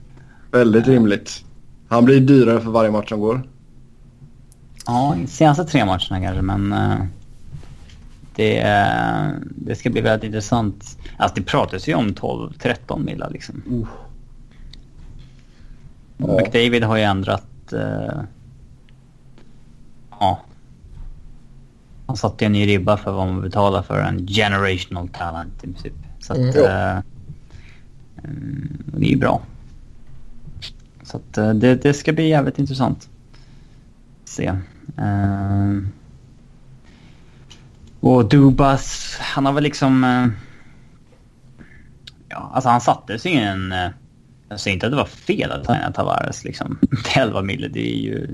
Väldigt 0.50 0.86
rimligt. 0.86 1.44
Han 1.88 2.04
blir 2.04 2.20
dyrare 2.20 2.60
för 2.60 2.70
varje 2.70 2.90
match 2.90 3.08
som 3.08 3.20
går. 3.20 3.42
Ja, 4.86 5.16
senaste 5.26 5.64
tre 5.64 5.84
matcherna 5.84 6.20
kanske, 6.20 6.42
men... 6.42 6.72
Uh, 6.72 7.04
det, 8.40 8.58
uh, 8.58 9.38
det 9.42 9.74
ska 9.74 9.90
bli 9.90 10.00
väldigt 10.00 10.26
intressant. 10.26 10.98
Alltså 11.16 11.34
det 11.34 11.42
pratas 11.42 11.88
ju 11.88 11.94
om 11.94 12.08
12-13 12.08 13.04
millar 13.04 13.30
liksom. 13.30 13.62
Uh. 13.70 13.88
Ja. 16.16 16.40
McDavid 16.40 16.84
har 16.84 16.96
ju 16.96 17.02
ändrat... 17.02 17.46
Uh, 17.72 18.20
ja. 20.10 20.40
Han 22.06 22.16
satte 22.16 22.46
en 22.46 22.52
ny 22.52 22.66
ribba 22.66 22.96
för 22.96 23.12
vad 23.12 23.26
man 23.26 23.40
betalar 23.40 23.82
för 23.82 24.00
en 24.00 24.26
generational 24.26 25.08
talent 25.08 25.64
i 25.64 25.66
princip. 25.66 25.94
Så 26.20 26.32
att... 26.32 26.38
Mm. 26.38 27.02
det 28.86 29.06
är 29.06 29.10
ju 29.10 29.16
bra. 29.16 29.42
Så 31.02 31.16
att, 31.16 31.60
det, 31.60 31.74
det 31.82 31.94
ska 31.94 32.12
bli 32.12 32.28
jävligt 32.28 32.58
intressant. 32.58 33.08
Se. 34.24 34.50
Uh, 34.98 35.82
och 38.00 38.28
Dubas, 38.28 39.16
han 39.20 39.46
har 39.46 39.52
väl 39.52 39.64
liksom... 39.64 40.04
Uh, 40.04 40.28
ja, 42.28 42.50
alltså 42.54 42.70
han 42.70 42.80
satte 42.80 43.18
sig 43.18 43.32
i 43.32 43.36
en... 43.36 43.72
Uh, 43.72 43.88
jag 44.48 44.60
säger 44.60 44.74
inte 44.74 44.86
att 44.86 44.92
det 44.92 44.96
var 44.96 45.04
fel 45.04 45.52
att 45.52 45.66
signa 45.66 45.92
Tavares 45.92 46.44
liksom. 46.44 46.78
11 47.16 47.42
mille, 47.42 47.68
det 47.68 47.92
är 47.92 47.96
ju 47.96 48.28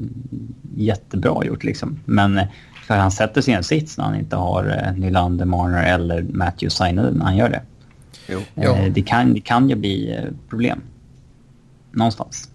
jättebra 0.77 1.45
gjort 1.45 1.65
liksom. 1.65 2.01
Men 2.05 2.41
för 2.87 2.97
han 2.97 3.11
sätter 3.11 3.41
sig 3.41 3.55
i 3.55 3.57
en 3.57 3.65
sits 3.65 3.99
när 3.99 4.05
han 4.05 4.15
inte 4.15 4.37
har 4.37 4.93
Nylander, 4.97 5.45
Marner 5.45 5.95
eller 5.95 6.23
Matthew 6.23 6.71
signade 6.71 7.11
när 7.11 7.25
han 7.25 7.37
gör 7.37 7.49
det. 7.49 7.63
Jo. 8.29 8.41
Det, 8.91 9.03
kan, 9.03 9.35
det 9.35 9.41
kan 9.41 9.69
ju 9.69 9.75
bli 9.75 10.21
problem. 10.49 10.81
Någonstans. 11.93 12.51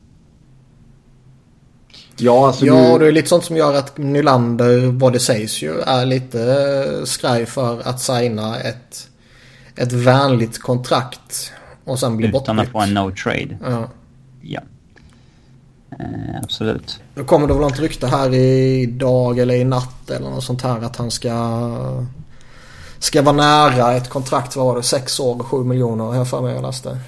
Ja, 2.22 2.48
alltså 2.48 2.66
ja 2.66 2.94
du... 2.94 3.00
det 3.00 3.08
är 3.08 3.12
lite 3.12 3.30
sånt 3.30 3.46
som 3.46 3.58
gör 3.58 3.74
att 3.74 3.98
Nylander, 3.98 4.92
vad 4.92 5.14
det 5.14 5.20
sägs 5.20 5.62
ju, 5.62 5.80
är 5.82 6.06
lite 6.06 7.02
skraj 7.06 7.46
för 7.46 7.88
att 7.88 8.02
signa 8.02 8.60
ett, 8.60 9.08
ett 9.76 9.92
vänligt 9.92 10.60
kontrakt 10.60 11.52
och 11.86 12.00
sen 12.00 12.18
bli 12.18 12.28
bortbytt. 12.28 12.44
Utan 12.44 12.60
att 12.60 12.70
få 12.70 12.80
en 12.80 12.94
no 12.94 13.12
trade. 13.12 13.58
Ja. 13.64 13.90
ja. 14.42 14.62
Eh, 16.00 16.40
absolut. 16.44 17.00
Då 17.16 17.24
kommer 17.24 17.48
det 17.48 17.54
väl 17.54 17.62
något 17.62 17.80
rykte 17.80 18.08
här 18.08 18.34
idag 18.34 19.40
eller 19.40 19.56
i 19.56 19.64
natt 19.64 20.10
eller 20.10 20.30
något 20.30 20.44
sånt 20.44 20.62
här 20.62 20.82
att 20.82 20.96
han 20.96 21.12
ska 21.12 21.32
ska 23.00 23.22
vara 23.22 23.36
nära 23.36 23.94
ett 23.94 24.10
kontrakt, 24.10 24.56
vad 24.56 24.66
var 24.66 24.76
det, 24.76 24.84
6 24.84 25.20
år 25.20 25.40
och 25.40 25.48
7 25.48 25.64
miljoner 25.64 26.04
har 26.04 26.16
jag 26.16 26.30
för 26.30 26.42
mig 26.42 26.54
jag 26.54 26.62
läste. 26.62 27.00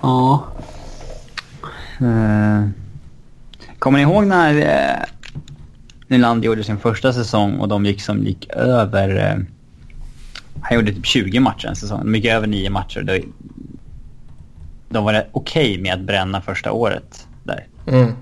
Ja. 0.00 0.44
Uh, 2.00 2.68
Kommer 3.82 3.98
ni 3.98 4.02
ihåg 4.02 4.26
när 4.26 4.54
eh, 4.54 5.04
Nylander 6.08 6.46
gjorde 6.46 6.64
sin 6.64 6.78
första 6.78 7.12
säsong 7.12 7.58
och 7.58 7.68
de 7.68 7.86
gick 7.86 8.02
som 8.02 8.24
gick 8.24 8.50
över... 8.50 9.16
Eh, 9.16 9.44
han 10.62 10.76
gjorde 10.76 10.92
typ 10.92 11.06
20 11.06 11.40
matcher 11.40 11.66
en 11.66 11.76
säsong. 11.76 12.00
De 12.04 12.14
gick 12.14 12.24
över 12.24 12.46
9 12.46 12.70
matcher. 12.70 13.00
De, 13.00 13.32
de 14.88 15.04
var 15.04 15.28
okej 15.32 15.70
okay 15.72 15.82
med 15.82 15.94
att 15.94 16.00
bränna 16.00 16.40
första 16.40 16.72
året 16.72 17.26
där. 17.44 17.66
Mm. 17.86 18.12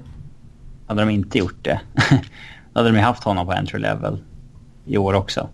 Hade 0.87 1.03
de 1.03 1.11
inte 1.11 1.39
gjort 1.39 1.65
det, 1.65 1.81
då 2.73 2.81
hade 2.81 2.91
de 2.91 2.99
haft 2.99 3.25
honom 3.25 3.47
på 3.47 3.53
entry 3.53 3.79
level 3.79 4.25
i 4.87 4.99
år 4.99 5.15
också. 5.15 5.49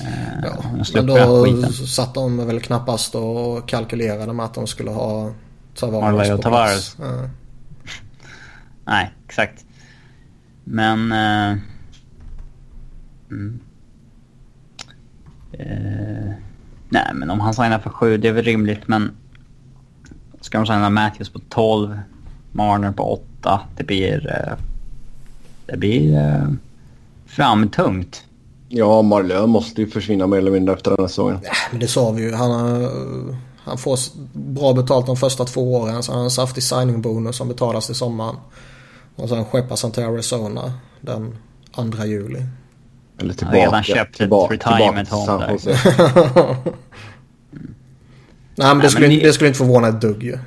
Eh, 0.00 0.06
ja, 0.44 0.64
men 0.94 1.06
då 1.06 1.72
satt 1.72 2.14
de 2.14 2.46
väl 2.46 2.60
knappast 2.60 3.14
och 3.14 3.68
kalkylerade 3.68 4.32
med 4.32 4.46
att 4.46 4.54
de 4.54 4.66
skulle 4.66 4.90
ha 4.90 5.32
Tavares 5.74 6.30
på 6.30 6.38
Tavares. 6.38 6.96
Ja. 6.98 7.28
Nej, 8.90 9.10
exakt. 9.26 9.64
Men... 10.64 11.12
Eh, 11.12 11.58
mm. 13.30 13.60
eh, 15.52 16.32
nej, 16.88 17.10
men 17.14 17.30
om 17.30 17.40
han 17.40 17.54
signar 17.54 17.78
för 17.78 17.90
sju, 17.90 18.16
det 18.16 18.28
är 18.28 18.32
väl 18.32 18.44
rimligt, 18.44 18.88
men... 18.88 19.10
Ska 20.40 20.58
de 20.58 20.66
signa 20.66 20.90
Matthews 20.90 21.28
på 21.28 21.40
12, 21.48 21.98
Marner 22.52 22.92
på 22.92 23.22
8, 23.40 23.60
det 23.76 23.84
blir... 23.84 24.28
Eh, 24.28 24.64
det 25.66 25.76
blir 25.76 26.18
eh, 26.18 26.48
framtungt. 27.26 28.24
Ja, 28.68 29.02
Marlön 29.02 29.50
måste 29.50 29.80
ju 29.80 29.90
försvinna 29.90 30.26
mer 30.26 30.38
eller 30.38 30.50
mindre 30.50 30.74
efter 30.74 30.90
den 30.90 31.00
här 31.00 31.08
säsongen. 31.08 31.38
Ja, 31.42 31.52
men 31.70 31.80
det 31.80 31.88
sa 31.88 32.10
vi 32.10 32.22
ju. 32.22 32.34
Han, 32.34 32.50
han 33.64 33.78
får 33.78 33.98
bra 34.32 34.72
betalt 34.72 35.06
de 35.06 35.16
första 35.16 35.44
två 35.44 35.74
åren. 35.74 36.02
Så 36.02 36.12
han 36.12 36.18
har 36.18 36.24
en 36.24 36.30
saftig 36.30 36.62
signing-bonus 36.62 37.36
som 37.36 37.48
betalas 37.48 37.86
till 37.86 37.94
sommaren. 37.94 38.36
Och 39.16 39.28
sen 39.28 39.44
skeppas 39.44 39.82
han 39.82 39.92
till 39.92 40.04
Arizona 40.04 40.72
den 41.00 41.36
2 41.74 42.04
juli. 42.04 42.42
Eller 43.18 43.34
tillbaka. 43.34 43.58
Han 43.58 43.66
redan 43.66 43.82
köpt 43.82 44.16
tillbaka, 44.16 44.54
ett 44.54 44.66
retirement 44.66 45.08
home 45.08 45.38
där. 45.38 45.58
Nej 48.54 48.74
men, 48.74 48.78
det, 48.78 48.90
skulle, 48.90 49.08
men 49.08 49.18
det 49.18 49.32
skulle 49.32 49.48
inte 49.48 49.58
förvåna 49.58 49.88
ett 49.88 50.00
dugg 50.00 50.22
ju. 50.22 50.38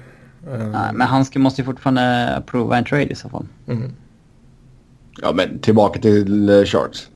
Nej, 0.48 0.94
men 0.94 1.02
han 1.02 1.26
ska, 1.26 1.40
måste 1.40 1.62
ju 1.62 1.66
fortfarande 1.66 2.44
prova 2.46 2.78
en 2.78 2.86
trade 2.86 3.08
i 3.08 3.16
så 3.16 3.30
fall. 3.30 3.46
Mm. 3.68 3.94
Ja 5.22 5.32
men 5.32 5.60
tillbaka 5.60 6.00
till 6.00 6.50
uh, 6.50 6.66
Sharks. 6.66 7.08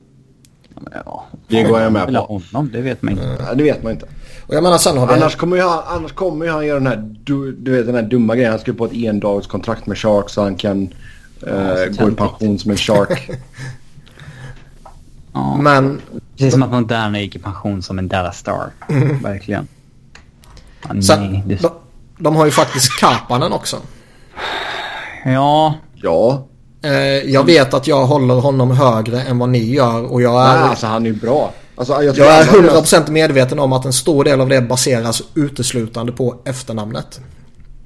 Ja, 1.04 1.24
det 1.48 1.62
går 1.62 1.80
jag 1.80 1.92
med 1.92 2.06
på. 2.06 2.40
Honom, 2.52 2.70
det 2.72 2.80
vet 2.80 3.02
man 3.02 3.12
inte. 3.12 3.24
Mm. 3.24 3.56
det 3.58 3.64
vet 3.64 3.82
man 3.82 3.92
inte. 3.92 4.06
Och 4.46 4.54
jag 4.54 4.62
menar, 4.62 4.78
sen 4.78 4.98
har 4.98 5.06
vi... 5.06 5.12
annars, 5.12 5.36
kommer 5.36 5.56
ju 5.56 5.62
han, 5.62 5.82
annars 5.86 6.12
kommer 6.12 6.44
ju 6.44 6.50
han 6.50 6.66
göra 6.66 6.78
den 6.78 6.86
här, 6.86 7.14
du, 7.24 7.52
du 7.52 7.70
vet, 7.70 7.86
den 7.86 7.94
här 7.94 8.02
dumma 8.02 8.34
grejen. 8.34 8.50
Han 8.50 8.60
skriver 8.60 8.78
på 8.78 8.84
ett 8.84 8.92
endagskontrakt 8.92 9.86
med 9.86 9.98
Sharks 9.98 10.32
så 10.32 10.42
han 10.42 10.56
kan 10.56 10.94
ja, 11.40 11.86
uh, 11.86 11.96
gå 11.98 12.10
i 12.10 12.14
pension 12.14 12.58
som 12.58 12.70
en 12.70 12.76
Shark. 12.76 13.30
ja. 15.32 15.56
Men... 15.56 16.00
Precis 16.36 16.52
som 16.52 16.62
att 16.62 16.70
Moderna 16.70 17.20
gick 17.20 17.36
i 17.36 17.38
pension 17.38 17.82
som 17.82 17.98
en 17.98 18.08
Dallas 18.08 18.38
Star. 18.38 18.72
Mm. 18.88 19.22
Verkligen. 19.22 19.68
Ja, 20.82 21.02
Sen, 21.02 21.48
det... 21.48 21.54
de, 21.54 21.70
de, 22.18 22.36
har 22.36 22.44
ju 22.44 22.50
faktiskt 22.50 23.00
Kapanen 23.00 23.52
också. 23.52 23.76
Ja. 25.24 25.74
Ja. 25.94 26.46
Eh, 26.82 27.32
jag 27.32 27.44
vet 27.44 27.74
att 27.74 27.86
jag 27.86 28.06
håller 28.06 28.34
honom 28.34 28.70
högre 28.70 29.22
än 29.22 29.38
vad 29.38 29.48
ni 29.48 29.74
gör 29.74 30.12
och 30.12 30.22
jag 30.22 30.42
är... 30.42 30.60
Nej, 30.60 30.68
alltså 30.68 30.86
han 30.86 31.06
är 31.06 31.10
ju 31.10 31.16
bra. 31.16 31.52
Alltså, 31.76 32.02
jag, 32.02 32.16
jag 32.16 32.26
är 32.26 32.44
100% 32.44 33.10
medveten 33.10 33.58
om 33.58 33.72
att 33.72 33.84
en 33.84 33.92
stor 33.92 34.24
del 34.24 34.40
av 34.40 34.48
det 34.48 34.60
baseras 34.60 35.22
uteslutande 35.34 36.12
på 36.12 36.34
efternamnet. 36.44 37.20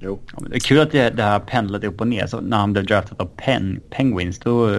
Jo. 0.05 0.21
Ja, 0.33 0.43
det 0.49 0.57
är 0.57 0.61
kul 0.61 0.81
att 0.81 0.93
det, 0.93 1.11
det 1.11 1.23
här 1.23 1.39
pendlade 1.39 1.87
upp 1.87 2.01
och 2.01 2.09
ner. 2.09 2.27
Så 2.27 2.41
när 2.41 2.57
han 2.57 2.73
blev 2.73 2.87
draftad 2.87 3.17
av 3.19 3.31
Pen, 3.37 3.81
Penguins 3.91 4.39
då 4.39 4.71
eh, 4.71 4.79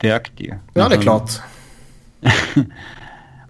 dök 0.00 0.32
det 0.36 0.44
ju. 0.44 0.54
Ja, 0.74 0.88
det 0.88 0.94
är 0.94 1.00
klart. 1.00 1.30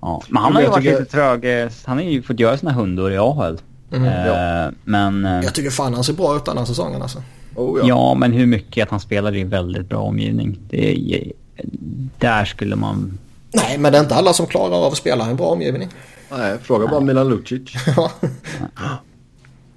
ja. 0.01 0.23
Men 0.29 0.43
han 0.43 0.53
har 0.53 0.61
ju 0.61 0.67
varit 0.67 0.85
tycker... 0.85 0.99
lite 0.99 1.11
trög. 1.11 1.45
Eh, 1.45 1.71
han 1.85 1.97
har 1.97 2.05
ju 2.05 2.23
fått 2.23 2.41
göra 2.41 2.59
sina 2.59 2.73
hundar 2.73 3.11
i 3.11 3.19
AHL. 3.19 3.59
Mm, 3.93 4.05
eh, 4.05 4.27
ja. 4.27 4.71
Men... 4.85 5.25
Eh, 5.25 5.41
jag 5.45 5.55
tycker 5.55 5.71
fan 5.71 5.95
han 5.95 6.05
ser 6.05 6.13
bra 6.13 6.37
ut 6.37 6.45
den 6.45 6.59
här 6.59 6.65
säsongen 6.65 7.03
alltså. 7.03 7.23
Oh, 7.55 7.79
ja. 7.81 7.87
ja. 7.89 8.15
men 8.15 8.33
hur 8.33 8.47
mycket 8.47 8.83
att 8.83 8.91
han 8.91 9.01
spelar 9.01 9.35
i 9.35 9.41
en 9.41 9.49
väldigt 9.49 9.89
bra 9.89 9.99
omgivning. 9.99 10.59
Det 10.71 11.15
är, 11.15 11.33
där 12.19 12.45
skulle 12.45 12.77
man... 12.77 13.19
Nej, 13.53 13.79
men 13.79 13.93
det 13.93 13.99
är 13.99 14.03
inte 14.03 14.15
alla 14.15 14.33
som 14.33 14.47
klarar 14.47 14.87
av 14.87 14.93
att 14.93 14.99
spela 14.99 15.27
i 15.27 15.31
en 15.31 15.37
bra 15.37 15.47
omgivning. 15.47 15.89
Nej, 16.31 16.59
fråga 16.63 16.87
bara 16.87 17.01
Milan 17.01 17.29
Lucic. 17.29 17.63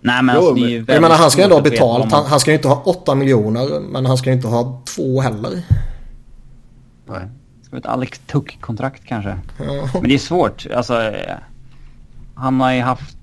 Nej, 0.01 0.23
men 0.23 0.35
alltså, 0.35 0.53
det 0.53 0.61
är 0.61 0.69
ju 0.69 0.85
Jag 0.87 1.01
menar, 1.01 1.15
han 1.15 1.31
ska 1.31 1.41
ju 1.41 1.43
ändå 1.43 1.55
ha 1.55 1.61
betalt. 1.61 2.11
Han, 2.11 2.25
han 2.25 2.39
ska 2.39 2.51
ju 2.51 2.57
inte 2.57 2.67
ha 2.67 2.81
8 2.85 3.15
miljoner, 3.15 3.79
men 3.79 4.05
han 4.05 4.17
ska 4.17 4.29
ju 4.29 4.35
inte 4.35 4.47
ha 4.47 4.81
två 4.95 5.21
heller. 5.21 5.51
Nej. 7.05 7.27
Ska 7.61 7.75
vi 7.75 7.77
ett 7.77 7.85
Alex 7.85 8.19
Tuck-kontrakt 8.19 9.05
kanske? 9.05 9.37
Ja. 9.57 9.89
Men 9.93 10.03
det 10.03 10.13
är 10.13 10.17
svårt. 10.17 10.67
Alltså, 10.75 11.13
han 12.35 12.61
har 12.61 12.71
ju 12.71 12.81
haft 12.81 13.17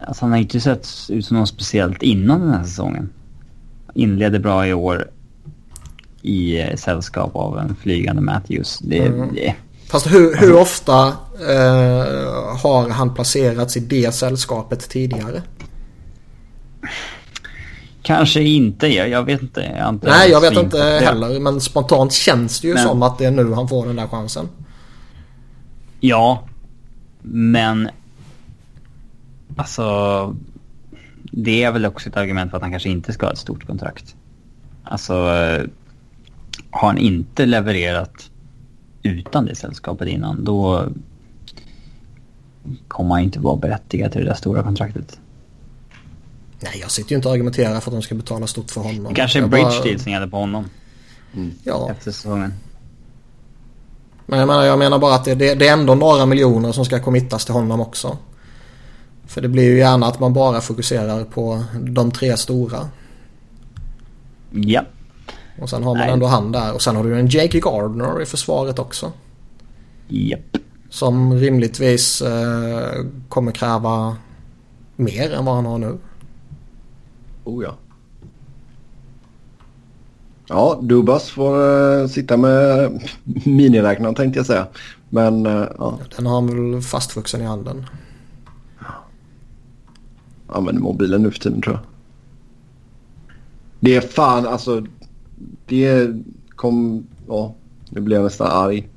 Alltså 0.00 0.24
han 0.24 0.32
har 0.32 0.38
inte 0.38 0.60
sett 0.60 0.88
ut 1.08 1.26
som 1.26 1.36
något 1.36 1.48
speciellt 1.48 2.02
innan 2.02 2.40
den 2.40 2.50
här 2.50 2.64
säsongen. 2.64 3.08
Inledde 3.94 4.38
bra 4.38 4.66
i 4.66 4.74
år 4.74 5.10
i 6.22 6.60
eh, 6.60 6.76
sällskap 6.76 7.36
av 7.36 7.58
en 7.58 7.74
flygande 7.74 8.22
Matthews. 8.22 8.78
Det, 8.78 9.06
mm. 9.06 9.34
det. 9.34 9.54
Fast 9.90 10.06
hur, 10.06 10.36
hur 10.36 10.56
ofta 10.56 11.06
eh, 11.48 12.56
har 12.62 12.88
han 12.88 13.14
placerats 13.14 13.76
i 13.76 13.80
det 13.80 14.14
sällskapet 14.14 14.90
tidigare? 14.90 15.42
Kanske 18.02 18.42
inte, 18.42 18.86
jag, 18.86 19.08
jag 19.08 19.24
vet 19.24 19.42
inte. 19.42 19.60
Jag 19.60 19.94
inte 19.94 20.06
Nej, 20.06 20.30
jag 20.30 20.40
vet 20.40 20.56
inte 20.56 20.78
heller. 20.82 21.40
Men 21.40 21.60
spontant 21.60 22.12
känns 22.12 22.60
det 22.60 22.68
ju 22.68 22.74
men, 22.74 22.82
som 22.82 23.02
att 23.02 23.18
det 23.18 23.24
är 23.24 23.30
nu 23.30 23.52
han 23.52 23.68
får 23.68 23.86
den 23.86 23.96
där 23.96 24.06
chansen. 24.06 24.48
Ja, 26.00 26.44
men 27.22 27.90
Alltså, 29.56 30.36
det 31.32 31.62
är 31.62 31.72
väl 31.72 31.86
också 31.86 32.08
ett 32.08 32.16
argument 32.16 32.50
för 32.50 32.56
att 32.56 32.62
han 32.62 32.70
kanske 32.70 32.88
inte 32.88 33.12
ska 33.12 33.26
ha 33.26 33.32
ett 33.32 33.38
stort 33.38 33.66
kontrakt. 33.66 34.14
Alltså, 34.84 35.14
har 36.70 36.88
han 36.88 36.98
inte 36.98 37.46
levererat 37.46 38.29
utan 39.02 39.46
det 39.46 39.54
sällskapet 39.54 40.08
innan, 40.08 40.44
då 40.44 40.88
kommer 42.88 43.14
han 43.14 43.24
inte 43.24 43.40
vara 43.40 43.56
berättigad 43.56 44.12
till 44.12 44.20
det 44.20 44.26
där 44.26 44.34
stora 44.34 44.62
kontraktet. 44.62 45.20
Nej, 46.60 46.78
jag 46.80 46.90
sitter 46.90 47.10
ju 47.10 47.16
inte 47.16 47.28
och 47.28 47.34
argumenterar 47.34 47.80
för 47.80 47.90
att 47.90 47.96
de 47.96 48.02
ska 48.02 48.14
betala 48.14 48.46
stort 48.46 48.70
för 48.70 48.80
honom. 48.80 49.04
Det 49.04 49.14
kanske 49.14 49.38
är 49.38 49.46
bridge 49.46 49.64
bara... 49.64 49.82
deal 49.82 49.98
som 49.98 50.12
gäller 50.12 50.26
på 50.26 50.36
honom. 50.36 50.64
Mm. 51.34 51.50
Ja. 51.64 51.90
Efter 51.90 52.12
säsongen. 52.12 52.52
Men 54.26 54.38
jag 54.38 54.48
menar, 54.48 54.64
jag 54.64 54.78
menar 54.78 54.98
bara 54.98 55.14
att 55.14 55.24
det, 55.24 55.34
det, 55.34 55.54
det 55.54 55.68
är 55.68 55.72
ändå 55.72 55.94
några 55.94 56.26
miljoner 56.26 56.72
som 56.72 56.84
ska 56.84 57.00
committas 57.00 57.44
till 57.44 57.54
honom 57.54 57.80
också. 57.80 58.18
För 59.26 59.40
det 59.40 59.48
blir 59.48 59.62
ju 59.62 59.78
gärna 59.78 60.06
att 60.06 60.20
man 60.20 60.32
bara 60.32 60.60
fokuserar 60.60 61.24
på 61.24 61.64
de 61.80 62.10
tre 62.10 62.36
stora. 62.36 62.88
Ja. 64.50 64.82
Och 65.60 65.70
sen 65.70 65.82
har 65.82 65.94
man 65.94 66.00
Nej. 66.00 66.10
ändå 66.10 66.26
han 66.26 66.52
där. 66.52 66.74
Och 66.74 66.82
sen 66.82 66.96
har 66.96 67.04
du 67.04 67.18
en 67.18 67.26
Jake 67.26 67.60
Gardner 67.60 68.22
i 68.22 68.26
försvaret 68.26 68.78
också. 68.78 69.12
Japp. 70.08 70.56
Som 70.90 71.34
rimligtvis 71.34 72.22
eh, 72.22 73.04
kommer 73.28 73.52
kräva 73.52 74.16
mer 74.96 75.32
än 75.32 75.44
vad 75.44 75.54
han 75.54 75.66
har 75.66 75.78
nu. 75.78 75.98
Oh 77.44 77.64
ja. 77.64 77.76
Ja, 80.46 80.78
Dubas 80.82 81.30
får 81.30 81.58
uh, 81.58 82.08
sitta 82.08 82.36
med 82.36 82.90
miniräknaren 83.44 84.14
tänkte 84.14 84.38
jag 84.38 84.46
säga. 84.46 84.66
Men 85.08 85.46
uh, 85.46 85.68
ja. 85.78 85.98
Den 86.16 86.26
har 86.26 86.34
han 86.34 86.72
väl 86.72 86.82
fastvuxen 86.82 87.40
i 87.40 87.44
handen 87.44 87.86
använder 90.52 90.82
mobilen 90.82 91.22
nu 91.22 91.30
för 91.30 91.38
tiden 91.38 91.62
tror 91.62 91.74
jag. 91.74 91.84
Det 93.80 93.96
är 93.96 94.00
fan 94.00 94.46
alltså. 94.46 94.86
Det 95.70 96.08
kom... 96.56 97.06
Ja, 97.28 97.54
nu 97.90 98.00
blir 98.00 98.16
jag 98.16 98.24
nästan 98.24 98.46
arg. 98.46 98.88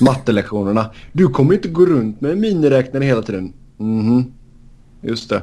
Mattelektionerna. 0.00 0.90
Du 1.12 1.28
kommer 1.28 1.54
inte 1.54 1.68
gå 1.68 1.86
runt 1.86 2.20
med 2.20 2.30
en 2.30 2.40
miniräknare 2.40 3.04
hela 3.04 3.22
tiden. 3.22 3.52
Mhm. 3.76 4.32
Just 5.00 5.28
det. 5.28 5.42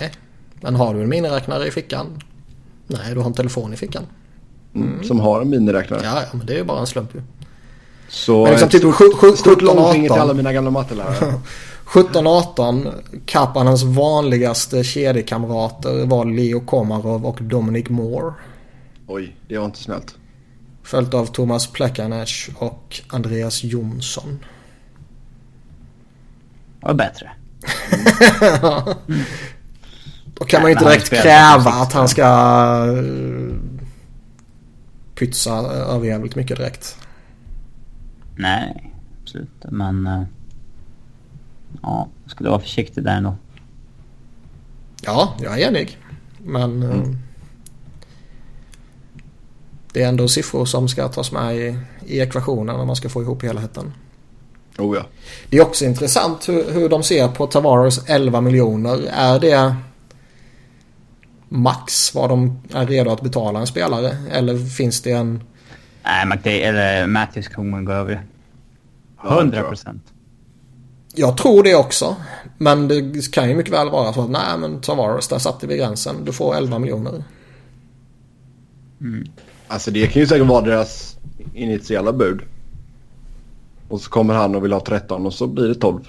Nej. 0.00 0.12
Men 0.60 0.76
har 0.76 0.94
du 0.94 1.02
en 1.02 1.08
miniräknare 1.08 1.66
i 1.66 1.70
fickan? 1.70 2.06
Nej, 2.86 3.14
du 3.14 3.20
har 3.20 3.26
en 3.26 3.34
telefon 3.34 3.72
i 3.72 3.76
fickan. 3.76 4.06
Mm. 4.74 4.88
Mm, 4.88 5.04
som 5.04 5.20
har 5.20 5.40
en 5.40 5.50
miniräknare? 5.50 6.00
Ja, 6.04 6.22
ja, 6.22 6.28
men 6.32 6.46
det 6.46 6.52
är 6.52 6.58
ju 6.58 6.64
bara 6.64 6.80
en 6.80 6.86
slump 6.86 7.14
ju. 7.14 7.22
Så 8.08 8.42
men 8.42 8.52
liksom 8.52 8.68
typ 8.68 8.80
stort, 8.80 9.38
stort 9.38 9.62
långfinger 9.62 10.08
till 10.08 10.20
alla 10.20 10.34
mina 10.34 10.52
gamla 10.52 10.70
mattelärare. 10.70 11.34
17-18 11.86 12.92
Kappanens 13.26 13.82
vanligaste 13.82 14.84
kedjekamrater 14.84 16.06
var 16.06 16.24
Leo 16.24 16.60
Komarov 16.60 17.26
och 17.26 17.42
Dominic 17.42 17.88
Moore. 17.88 18.32
Oj, 19.12 19.36
det 19.48 19.58
var 19.58 19.66
inte 19.66 19.78
snällt. 19.78 20.18
Följt 20.82 21.14
av 21.14 21.26
Thomas 21.26 21.66
Plekanec 21.66 22.48
och 22.56 23.00
Andreas 23.08 23.64
Jonsson. 23.64 24.44
Var 26.80 26.94
bättre. 26.94 27.30
Då 30.34 30.44
kan 30.44 30.62
man 30.62 30.70
ju 30.70 30.72
inte 30.72 30.84
direkt 30.84 31.08
kräva 31.08 31.70
att 31.70 31.92
han 31.92 32.08
ska 32.08 32.24
eh, 32.96 33.56
pytsa 35.14 35.52
överjävligt 35.72 36.36
mycket 36.36 36.56
direkt. 36.56 36.96
Nej, 38.36 38.92
absolut. 39.22 39.64
Men... 39.70 40.06
Uh 40.06 40.22
ja, 41.82 42.08
jag 42.22 42.30
skulle 42.30 42.50
vara 42.50 42.60
försiktig 42.60 43.04
där 43.04 43.16
ändå. 43.16 43.36
Ja, 45.02 45.36
jag 45.40 45.60
är 45.60 45.68
enig. 45.68 45.98
Men 46.38 46.82
mm. 46.82 47.18
Det 49.92 50.02
är 50.02 50.08
ändå 50.08 50.28
siffror 50.28 50.64
som 50.64 50.88
ska 50.88 51.08
tas 51.08 51.32
med 51.32 51.56
i, 51.56 51.78
i 52.06 52.20
ekvationen 52.20 52.76
när 52.76 52.84
man 52.84 52.96
ska 52.96 53.08
få 53.08 53.22
ihop 53.22 53.42
helheten. 53.42 53.92
Oh 54.78 54.96
ja. 54.96 55.06
Det 55.50 55.56
är 55.56 55.62
också 55.62 55.84
intressant 55.84 56.48
hur, 56.48 56.70
hur 56.72 56.88
de 56.88 57.02
ser 57.02 57.28
på 57.28 57.46
Tavares 57.46 58.00
11 58.06 58.40
miljoner. 58.40 58.98
Är 59.12 59.38
det 59.38 59.74
max 61.48 62.14
vad 62.14 62.28
de 62.28 62.62
är 62.74 62.86
redo 62.86 63.10
att 63.10 63.22
betala 63.22 63.60
en 63.60 63.66
spelare? 63.66 64.16
Eller 64.30 64.58
finns 64.58 65.02
det 65.02 65.12
en... 65.12 65.42
Nej, 66.04 66.26
McDay, 66.26 66.60
eller 66.60 67.06
Matthews 67.06 67.48
kommer 67.48 67.82
gå 67.82 67.92
över 67.92 68.26
100 69.24 69.62
procent. 69.62 70.02
Jag 71.14 71.36
tror 71.36 71.62
det 71.62 71.74
också. 71.74 72.16
Men 72.58 72.88
det 72.88 73.32
kan 73.32 73.48
ju 73.48 73.54
mycket 73.54 73.72
väl 73.72 73.90
vara 73.90 74.12
så 74.12 74.22
att 74.22 74.30
nej 74.30 74.58
men 74.58 74.80
Tavares, 74.80 75.28
där 75.28 75.38
satte 75.38 75.66
vi 75.66 75.76
gränsen. 75.76 76.24
Du 76.24 76.32
får 76.32 76.56
11 76.56 76.78
miljoner. 76.78 77.24
Mm. 79.00 79.28
Alltså 79.70 79.90
det 79.90 80.06
kan 80.06 80.20
ju 80.22 80.26
säkert 80.26 80.46
vara 80.46 80.64
deras 80.64 81.16
initiala 81.54 82.12
bud. 82.12 82.40
Och 83.88 84.00
så 84.00 84.10
kommer 84.10 84.34
han 84.34 84.54
och 84.54 84.64
vill 84.64 84.72
ha 84.72 84.80
13 84.80 85.26
och 85.26 85.34
så 85.34 85.46
blir 85.46 85.68
det 85.68 85.74
12. 85.74 86.00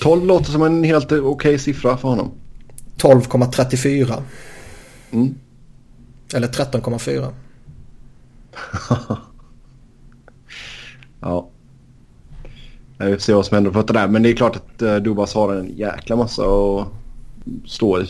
12 0.00 0.26
låter 0.26 0.50
som 0.50 0.62
en 0.62 0.84
helt 0.84 1.04
okej 1.04 1.20
okay 1.20 1.58
siffra 1.58 1.96
för 1.96 2.08
honom. 2.08 2.30
12,34. 2.96 4.22
Mm. 5.10 5.34
Eller 6.34 6.48
13,4. 6.48 7.32
ja. 11.20 11.48
Vi 12.98 13.12
får 13.12 13.18
se 13.18 13.34
vad 13.34 13.46
som 13.46 13.54
händer 13.54 13.70
på 13.70 13.82
det 13.82 13.92
där. 13.92 14.08
Men 14.08 14.22
det 14.22 14.30
är 14.30 14.36
klart 14.36 14.56
att 14.56 14.82
uh, 14.82 14.96
Dubas 14.96 15.34
har 15.34 15.54
en 15.54 15.76
jäkla 15.76 16.16
massa 16.16 16.42
att 16.42 16.88
stå 17.66 18.00
i. 18.00 18.06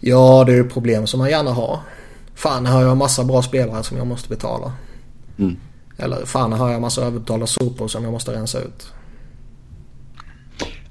Ja, 0.00 0.44
det 0.46 0.52
är 0.52 0.56
ju 0.56 0.68
problem 0.68 1.06
som 1.06 1.18
man 1.18 1.30
gärna 1.30 1.50
har. 1.50 1.80
Fan, 2.34 2.66
har 2.66 2.82
jag 2.82 2.96
massa 2.96 3.24
bra 3.24 3.42
spelare 3.42 3.82
som 3.82 3.96
jag 3.96 4.06
måste 4.06 4.28
betala. 4.28 4.72
Mm. 5.38 5.56
Eller 5.96 6.26
fan, 6.26 6.52
har 6.52 6.70
jag 6.70 6.80
massa 6.80 7.02
överbetalda 7.02 7.46
sopor 7.46 7.88
som 7.88 8.04
jag 8.04 8.12
måste 8.12 8.32
rensa 8.32 8.60
ut. 8.60 8.92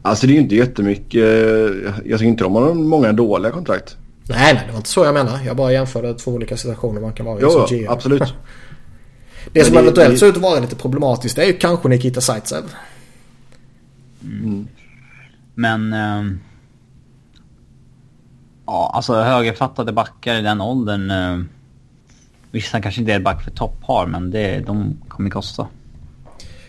Alltså 0.01 0.27
det 0.27 0.33
är 0.33 0.35
ju 0.35 0.41
inte 0.41 0.55
jättemycket. 0.55 1.23
Jag 2.05 2.19
tycker 2.19 2.23
inte 2.23 2.43
de 2.43 2.55
har 2.55 2.73
många 2.73 3.13
dåliga 3.13 3.51
kontrakt. 3.51 3.97
Nej, 4.29 4.53
nej, 4.53 4.63
det 4.65 4.71
var 4.71 4.77
inte 4.77 4.89
så 4.89 5.05
jag 5.05 5.13
menar. 5.13 5.39
Jag 5.45 5.57
bara 5.57 5.71
jämförde 5.71 6.13
två 6.13 6.31
olika 6.31 6.57
situationer 6.57 7.01
man 7.01 7.13
kan 7.13 7.25
vara 7.25 7.39
i 7.39 7.41
jo, 7.41 7.49
som 7.49 7.77
GM. 7.77 7.85
absolut. 7.89 8.21
det 9.51 9.63
som 9.63 9.73
det, 9.73 9.79
eventuellt 9.79 10.13
det... 10.13 10.17
ser 10.17 10.27
ut 10.27 10.35
att 10.35 10.41
vara 10.41 10.59
lite 10.59 10.75
problematiskt 10.75 11.35
det 11.35 11.43
är 11.43 11.47
ju 11.47 11.53
kanske 11.53 11.89
Nikita 11.89 12.21
Zaitsev. 12.21 12.63
Mm. 14.21 14.67
Men... 15.55 15.93
Um... 15.93 16.39
Ja, 18.65 18.91
alltså 18.93 19.13
högerfattade 19.13 19.91
backar 19.91 20.35
i 20.35 20.41
den 20.41 20.61
åldern. 20.61 21.11
Uh... 21.11 21.45
Vissa 22.53 22.81
kanske 22.81 23.01
inte 23.01 23.13
är 23.13 23.19
back 23.19 23.43
för 23.43 23.51
topppar, 23.51 24.07
men 24.07 24.31
det, 24.31 24.59
de 24.65 24.97
kommer 25.07 25.29
kosta. 25.29 25.67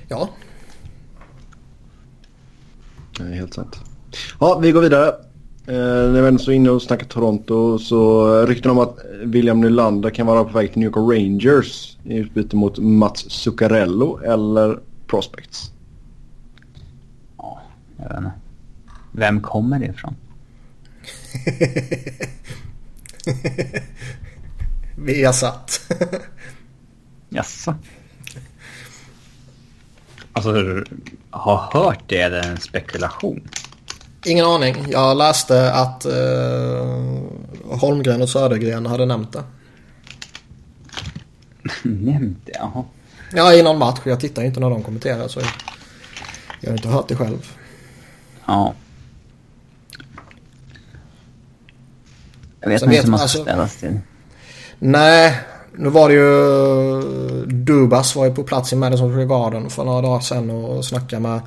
Ja. 0.09 0.29
Det 3.19 3.23
är 3.23 3.33
helt 3.33 3.55
sant. 3.55 3.81
Ja, 4.41 4.59
vi 4.59 4.73
går 4.73 4.81
vidare. 4.81 5.09
Eh, 5.67 6.13
när 6.13 6.23
vi 6.23 6.29
ändå 6.29 6.39
så 6.39 6.53
inne 6.53 6.71
och 6.71 6.83
snackar 6.83 7.07
Toronto 7.07 7.79
så 7.79 8.33
rykten 8.47 8.71
om 8.71 8.79
att 8.79 8.99
William 9.23 9.61
Nylander 9.61 10.11
kan 10.11 10.27
vara 10.27 10.45
på 10.45 10.59
väg 10.59 10.73
till 10.73 10.79
New 10.79 10.87
York 10.87 10.97
Rangers 10.97 11.97
i 12.05 12.17
utbyte 12.17 12.57
mot 12.57 12.79
Mats 12.79 13.31
Zuccarello 13.31 14.19
eller 14.19 14.79
Prospects. 15.07 15.71
Ja, 17.39 17.61
jag 17.97 18.09
vet 18.09 18.19
inte. 18.19 18.33
Vem 19.13 19.41
kommer 19.41 19.79
det 19.79 19.87
ifrån? 19.87 20.15
Vi 24.97 25.25
har 25.25 25.33
satt. 25.33 25.93
Jaså? 27.29 27.75
Alltså, 30.33 30.85
har 31.31 31.71
hört 31.73 32.03
det 32.07 32.21
eller 32.21 32.51
en 32.51 32.61
spekulation? 32.61 33.49
Ingen 34.25 34.47
aning. 34.47 34.87
Jag 34.89 35.17
läste 35.17 35.73
att 35.73 36.07
uh, 36.07 37.23
Holmgren 37.65 38.23
och 38.23 38.29
Södergren 38.29 38.87
hade 38.87 39.07
nämnt 39.07 39.33
det. 39.33 39.45
nämnt 41.89 42.39
det? 42.45 42.53
Jaha. 42.55 42.85
Ja, 43.33 43.55
i 43.55 43.63
någon 43.63 43.79
match. 43.79 44.01
Jag 44.05 44.21
tittar 44.21 44.43
inte 44.43 44.61
när 44.61 44.71
de 44.71 44.83
kommenterar 44.83 45.29
så 45.29 45.41
jag 46.61 46.71
har 46.71 46.77
inte 46.77 46.89
hört 46.89 47.09
det 47.09 47.17
själv. 47.17 47.51
Ja. 48.47 48.75
Jag 52.65 52.71
vet 52.71 52.83
inte 52.83 52.97
hur 52.97 53.11
man 53.11 53.21
alltså, 53.21 53.43
ställas 53.43 53.77
till. 53.77 53.99
Nej, 54.79 55.41
nu 55.77 55.89
var 55.89 56.09
det 56.09 56.15
ju... 56.15 57.47
Dubas 57.47 58.17
var 58.17 58.25
ju 58.25 58.35
på 58.35 58.43
plats 58.43 58.73
i 58.73 58.77
Madison 58.77 59.13
Square 59.13 59.27
Garden 59.27 59.71
för 59.71 59.85
några 59.85 60.03
dagar 60.03 60.21
sedan 60.21 60.51
och 60.51 60.85
snackade 60.85 61.23
med 61.23 61.41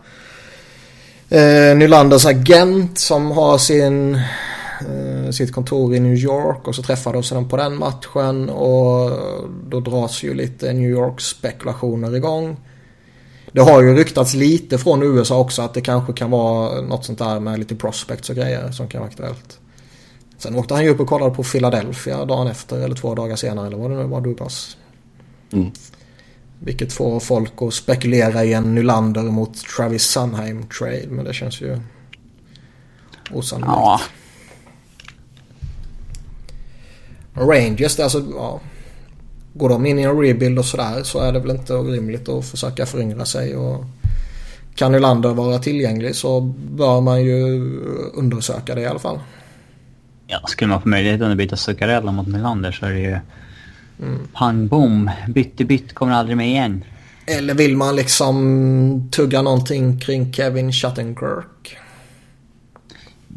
eh, 1.30 1.77
Nylanders 1.77 2.25
agent 2.25 2.97
som 2.97 3.32
har 3.32 3.58
sin, 3.58 4.15
eh, 4.15 5.32
sitt 5.32 5.51
kontor 5.51 5.95
i 5.95 5.99
New 5.99 6.13
York 6.13 6.67
och 6.67 6.75
så 6.75 6.84
träffades 6.84 7.30
de 7.30 7.49
på 7.49 7.58
den 7.58 7.77
matchen 7.77 8.49
och 8.49 9.12
då 9.69 9.80
dras 9.80 10.23
ju 10.23 10.34
lite 10.34 10.73
New 10.73 10.89
York-spekulationer 10.89 12.15
igång. 12.15 12.58
Det 13.51 13.62
har 13.62 13.82
ju 13.82 13.95
ryktats 13.95 14.34
lite 14.34 14.77
från 14.77 15.03
USA 15.03 15.39
också 15.39 15.62
att 15.62 15.73
det 15.73 15.82
kanske 15.82 16.13
kan 16.13 16.32
vara 16.32 16.82
något 16.82 17.06
sånt 17.06 17.19
där 17.19 17.39
med 17.39 17.60
lite 17.60 17.75
prospects 17.75 18.30
och 18.30 18.36
grejer 18.36 18.71
som 18.71 18.88
kan 18.88 19.01
vara 19.01 19.10
aktuellt. 19.10 19.60
Sen 20.38 20.56
åkte 20.56 20.73
han 20.73 20.84
ju 20.84 20.89
upp 20.89 21.00
och 21.00 21.08
kollade 21.08 21.36
på 21.36 21.43
Philadelphia 21.43 22.26
dagen 22.26 22.47
efter 22.47 22.80
eller 22.80 22.95
två 22.95 23.15
dagar 23.15 23.36
senare 23.36 23.67
eller 23.67 23.78
vad 23.78 23.91
det 23.91 23.97
nu 23.97 24.04
var 24.04 24.21
Dubas. 24.21 24.78
Mm. 25.54 25.71
Vilket 26.60 26.93
får 26.93 27.19
folk 27.19 27.54
att 27.62 27.73
spekulera 27.73 28.43
i 28.43 28.54
en 28.54 28.76
Nylander 28.76 29.23
mot 29.23 29.58
Travis 29.78 30.04
Sunheim 30.04 30.67
trade 30.67 31.08
men 31.10 31.26
det 31.26 31.34
känns 31.34 31.62
ju 31.62 31.80
osannolikt. 33.32 33.76
Ja. 33.76 34.02
Rangers, 37.34 38.00
alltså 38.00 38.23
ja. 38.36 38.60
Går 39.54 39.69
de 39.69 39.86
in 39.86 40.00
i 40.00 40.02
en 40.02 40.21
rebuild 40.21 40.60
och 40.60 40.65
sådär 40.65 41.04
så 41.04 41.19
är 41.19 41.32
det 41.32 41.39
väl 41.39 41.52
inte 41.52 41.73
orimligt 41.73 42.30
att 42.30 42.45
försöka 42.45 42.86
föryngra 42.86 43.26
sig 43.26 43.56
och 43.56 43.86
kan 44.76 44.91
Nylander 44.91 45.34
vara 45.34 45.60
tillgänglig 45.60 46.15
så 46.15 46.41
bör 46.71 47.02
man 47.02 47.23
ju 47.23 47.71
undersöka 48.13 48.76
det 48.76 48.82
i 48.82 48.86
alla 48.86 49.00
fall. 49.00 49.19
Ja, 50.28 50.42
skulle 50.48 50.70
man 50.70 50.82
få 50.82 50.90
möjligheten 50.90 51.32
att 51.32 51.38
byta 51.38 51.56
Zuccarello 51.56 52.12
mot 52.12 52.28
Melander 52.28 52.72
så 52.72 52.86
är 52.86 52.92
det 52.92 53.00
ju 53.00 53.20
mm. 54.02 54.28
pang 54.34 54.68
bom. 54.68 55.12
Bytte 55.28 55.66
bytt 55.66 55.94
kommer 55.94 56.13
aldrig 56.13 56.38
med 56.38 56.48
igen. 56.48 56.84
Eller 57.26 57.54
vill 57.54 57.78
man 57.78 57.96
liksom 57.96 59.10
tugga 59.12 59.42
någonting 59.42 60.00
kring 60.00 60.34
Kevin 60.34 60.72
Shattenkirk? 60.72 61.78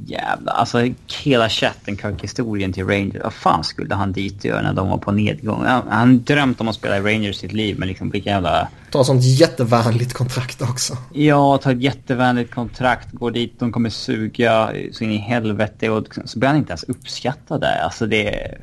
Jävlar, 0.06 0.52
alltså 0.52 0.88
hela 1.22 1.48
Shattenkirk-historien 1.48 2.72
till 2.72 2.86
Rangers. 2.86 3.22
Vad 3.22 3.32
fan 3.32 3.64
skulle 3.64 3.94
han 3.94 4.12
dit 4.12 4.44
göra 4.44 4.62
när 4.62 4.72
de 4.72 4.88
var 4.88 4.98
på 4.98 5.12
nedgång? 5.12 5.64
Han, 5.64 5.82
han 5.88 6.22
drömt 6.22 6.60
om 6.60 6.68
att 6.68 6.74
spela 6.74 6.96
i 6.96 7.00
Rangers 7.00 7.36
sitt 7.36 7.52
liv, 7.52 7.78
men 7.78 7.88
liksom 7.88 8.10
vilka 8.10 8.30
jävla... 8.30 8.68
Ta 8.90 9.04
sånt 9.04 9.24
jättevänligt 9.24 10.12
kontrakt 10.12 10.62
också. 10.62 10.96
Ja, 11.12 11.58
ta 11.62 11.72
ett 11.72 11.82
jättevänligt 11.82 12.54
kontrakt, 12.54 13.12
gå 13.12 13.30
dit, 13.30 13.60
de 13.60 13.72
kommer 13.72 13.90
suga 13.90 14.72
så 14.92 15.04
in 15.04 15.10
i 15.10 15.16
helvete 15.16 15.90
och 15.90 16.06
så 16.24 16.38
blir 16.38 16.48
han 16.48 16.56
inte 16.58 16.70
ens 16.70 16.82
uppskattad 16.82 17.60
där. 17.60 17.80
Alltså 17.84 18.06
det 18.06 18.34
är... 18.34 18.60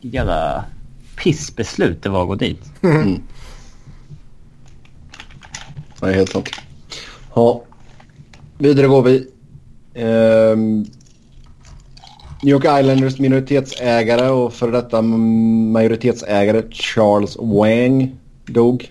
Jävla 0.00 0.64
pissbeslut 1.16 2.02
det 2.02 2.08
var 2.08 2.22
att 2.22 2.28
gå 2.28 2.34
dit. 2.34 2.62
Mm. 2.82 3.22
Det 6.00 6.06
är 6.06 6.14
helt 6.14 6.32
sant. 6.32 6.48
Ja. 7.34 7.62
Vidare 8.58 8.86
går 8.86 9.02
vi. 9.02 9.30
Um, 9.94 10.86
New 12.42 12.52
York 12.52 12.64
Islanders 12.80 13.18
minoritetsägare 13.18 14.28
och 14.28 14.52
för 14.52 14.72
detta 14.72 15.02
majoritetsägare 15.02 16.62
Charles 16.70 17.36
Wang 17.36 18.16
dog. 18.46 18.90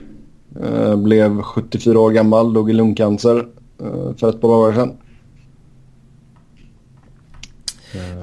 Uh, 0.64 0.96
blev 0.96 1.42
74 1.42 2.00
år 2.00 2.12
gammal, 2.12 2.54
dog 2.54 2.70
i 2.70 2.74
lungcancer 2.74 3.38
uh, 3.82 4.16
för 4.18 4.30
ett 4.30 4.42
par 4.42 4.48
dagar 4.48 4.74
sedan. 4.74 4.98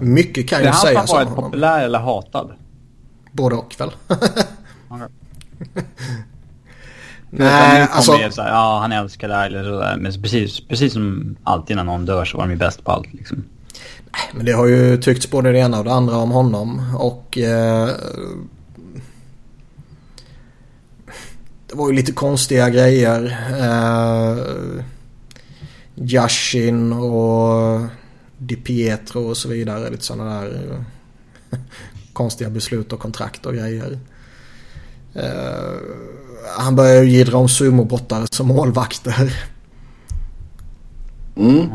Mycket 0.00 0.48
kan 0.48 0.64
ju 0.64 0.72
sägas 0.72 1.12
om 1.12 1.16
honom. 1.16 1.32
Är 1.32 1.36
han 1.36 1.44
populär 1.44 1.84
eller 1.84 1.98
hatad? 1.98 2.52
Både 3.32 3.56
och 3.56 3.74
väl. 3.78 3.90
Nej, 7.30 7.86
alltså... 7.90 8.12
Så 8.30 8.42
här, 8.42 8.48
ja, 8.48 8.78
han 8.80 8.92
älskar 8.92 9.28
det 9.28 9.34
här 9.34 9.46
eller 9.46 9.64
sådär. 9.64 9.96
Men 9.96 10.22
precis, 10.22 10.68
precis 10.68 10.92
som 10.92 11.36
alltid 11.44 11.76
när 11.76 11.84
någon 11.84 12.06
dör 12.06 12.24
så 12.24 12.36
var 12.36 12.44
de 12.44 12.50
ju 12.50 12.56
bäst 12.56 12.84
på 12.84 12.92
allt 12.92 13.12
liksom. 13.12 13.44
Nej, 14.12 14.30
men 14.34 14.46
det 14.46 14.52
har 14.52 14.66
ju 14.66 14.96
tyckts 14.96 15.30
både 15.30 15.52
det 15.52 15.58
ena 15.58 15.78
och 15.78 15.84
det 15.84 15.92
andra 15.92 16.16
om 16.16 16.30
honom. 16.30 16.96
Och... 16.98 17.38
Eh, 17.38 17.88
det 21.66 21.76
var 21.76 21.90
ju 21.90 21.96
lite 21.96 22.12
konstiga 22.12 22.70
grejer. 22.70 23.38
Eh, 23.58 24.38
Yashin 25.94 26.92
och 26.92 27.80
Di 28.38 28.56
Pietro 28.56 29.28
och 29.28 29.36
så 29.36 29.48
vidare. 29.48 29.90
Lite 29.90 30.04
sådana 30.04 30.40
där 30.40 30.84
konstiga 32.12 32.50
beslut 32.50 32.92
och 32.92 33.00
kontrakt 33.00 33.46
och 33.46 33.54
grejer. 33.54 33.98
Eh, 35.14 35.74
han 36.58 36.76
börjar 36.76 37.02
ju 37.02 37.10
jiddra 37.10 37.38
om 37.38 37.48
sumobrottare 37.48 38.26
som 38.30 38.48
målvakter. 38.48 39.34
Mm. 41.36 41.70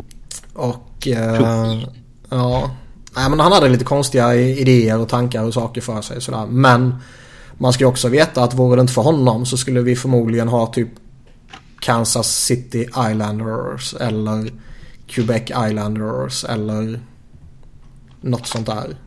Och 0.53 1.07
eh, 1.07 1.81
ja. 2.29 2.71
Nej, 3.15 3.29
men 3.29 3.39
han 3.39 3.51
hade 3.51 3.69
lite 3.69 3.85
konstiga 3.85 4.35
idéer 4.35 4.99
och 4.99 5.09
tankar 5.09 5.43
och 5.43 5.53
saker 5.53 5.81
för 5.81 6.01
sig. 6.01 6.21
Sådär. 6.21 6.45
Men 6.45 6.95
man 7.57 7.73
ska 7.73 7.83
ju 7.83 7.87
också 7.87 8.07
veta 8.07 8.43
att 8.43 8.53
vore 8.53 8.75
det 8.75 8.81
inte 8.81 8.93
för 8.93 9.01
honom 9.01 9.45
så 9.45 9.57
skulle 9.57 9.81
vi 9.81 9.95
förmodligen 9.95 10.47
ha 10.47 10.67
typ 10.67 10.89
Kansas 11.79 12.45
City 12.45 12.87
Islanders 13.11 13.93
eller 13.93 14.51
Quebec 15.07 15.43
Islanders 15.43 16.43
eller 16.43 16.99
något 18.21 18.47
sånt 18.47 18.65
där. 18.65 18.97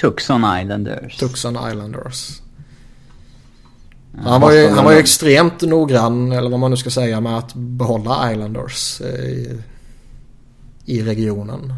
Tucson 0.00 0.44
Islanders. 0.60 1.16
Tucson 1.16 1.56
Islanders. 1.70 2.40
Han 4.24 4.40
var, 4.40 4.52
ju, 4.52 4.68
han 4.68 4.84
var 4.84 4.92
ju 4.92 4.98
extremt 4.98 5.62
noggrann, 5.62 6.32
eller 6.32 6.50
vad 6.50 6.60
man 6.60 6.70
nu 6.70 6.76
ska 6.76 6.90
säga, 6.90 7.20
med 7.20 7.38
att 7.38 7.54
behålla 7.54 8.32
Islanders 8.32 9.00
i, 9.00 9.58
i 10.84 11.02
regionen. 11.02 11.74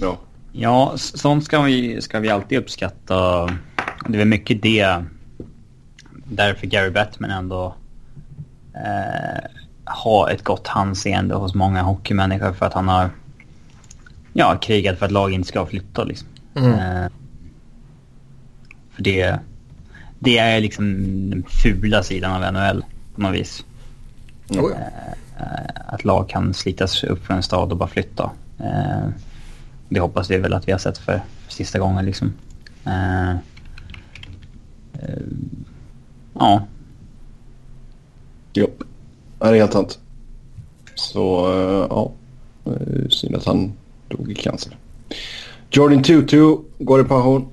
Ja. 0.00 0.18
Ja, 0.52 0.94
sånt 0.96 1.44
ska 1.44 1.62
vi, 1.62 2.02
ska 2.02 2.20
vi 2.20 2.30
alltid 2.30 2.58
uppskatta. 2.58 3.46
Det 4.08 4.20
är 4.20 4.24
mycket 4.24 4.62
det 4.62 5.04
därför 6.24 6.66
Gary 6.66 6.90
Bettman 6.90 7.30
ändå 7.30 7.74
eh, 8.74 9.44
har 9.84 10.30
ett 10.30 10.44
gott 10.44 10.66
handseende 10.66 11.34
hos 11.34 11.54
många 11.54 11.82
hockeymänniskor 11.82 12.52
för 12.52 12.66
att 12.66 12.74
han 12.74 12.88
har 12.88 13.10
ja, 14.32 14.58
krigat 14.62 14.98
för 14.98 15.06
att 15.06 15.12
lag 15.12 15.32
inte 15.32 15.48
ska 15.48 15.66
flytta 15.66 16.04
liksom. 16.04 16.28
Mm. 16.54 16.72
Eh, 16.72 17.10
för 18.90 19.02
det, 19.02 19.38
det 20.18 20.38
är 20.38 20.60
liksom 20.60 20.84
den 21.30 21.44
fula 21.48 22.02
sidan 22.02 22.44
av 22.44 22.52
NHL 22.52 22.84
på 23.14 23.20
något 23.20 23.34
vis. 23.34 23.64
Mm. 24.50 24.70
Eh, 24.70 25.64
att 25.86 26.04
lag 26.04 26.28
kan 26.28 26.54
slitas 26.54 27.04
upp 27.04 27.26
från 27.26 27.36
en 27.36 27.42
stad 27.42 27.72
och 27.72 27.78
bara 27.78 27.88
flytta. 27.88 28.30
Eh, 28.58 29.08
det 29.88 30.00
hoppas 30.00 30.30
vi 30.30 30.38
väl 30.38 30.54
att 30.54 30.68
vi 30.68 30.72
har 30.72 30.78
sett 30.78 30.98
för, 30.98 31.20
för 31.46 31.52
sista 31.52 31.78
gången 31.78 32.04
liksom. 32.04 32.32
Ja. 36.34 36.66
Jo, 38.52 38.70
det 39.38 39.46
är 39.46 39.54
helt 39.54 39.72
sant. 39.72 39.98
Så 40.94 41.48
ja, 41.90 42.12
synd 43.10 43.34
att 43.34 43.44
han 43.44 43.72
dog 44.08 44.32
i 44.32 44.34
cancer. 44.34 44.76
Jordan 45.70 46.02
Tutu 46.02 46.56
går 46.78 47.00
i 47.00 47.04
pension. 47.04 47.48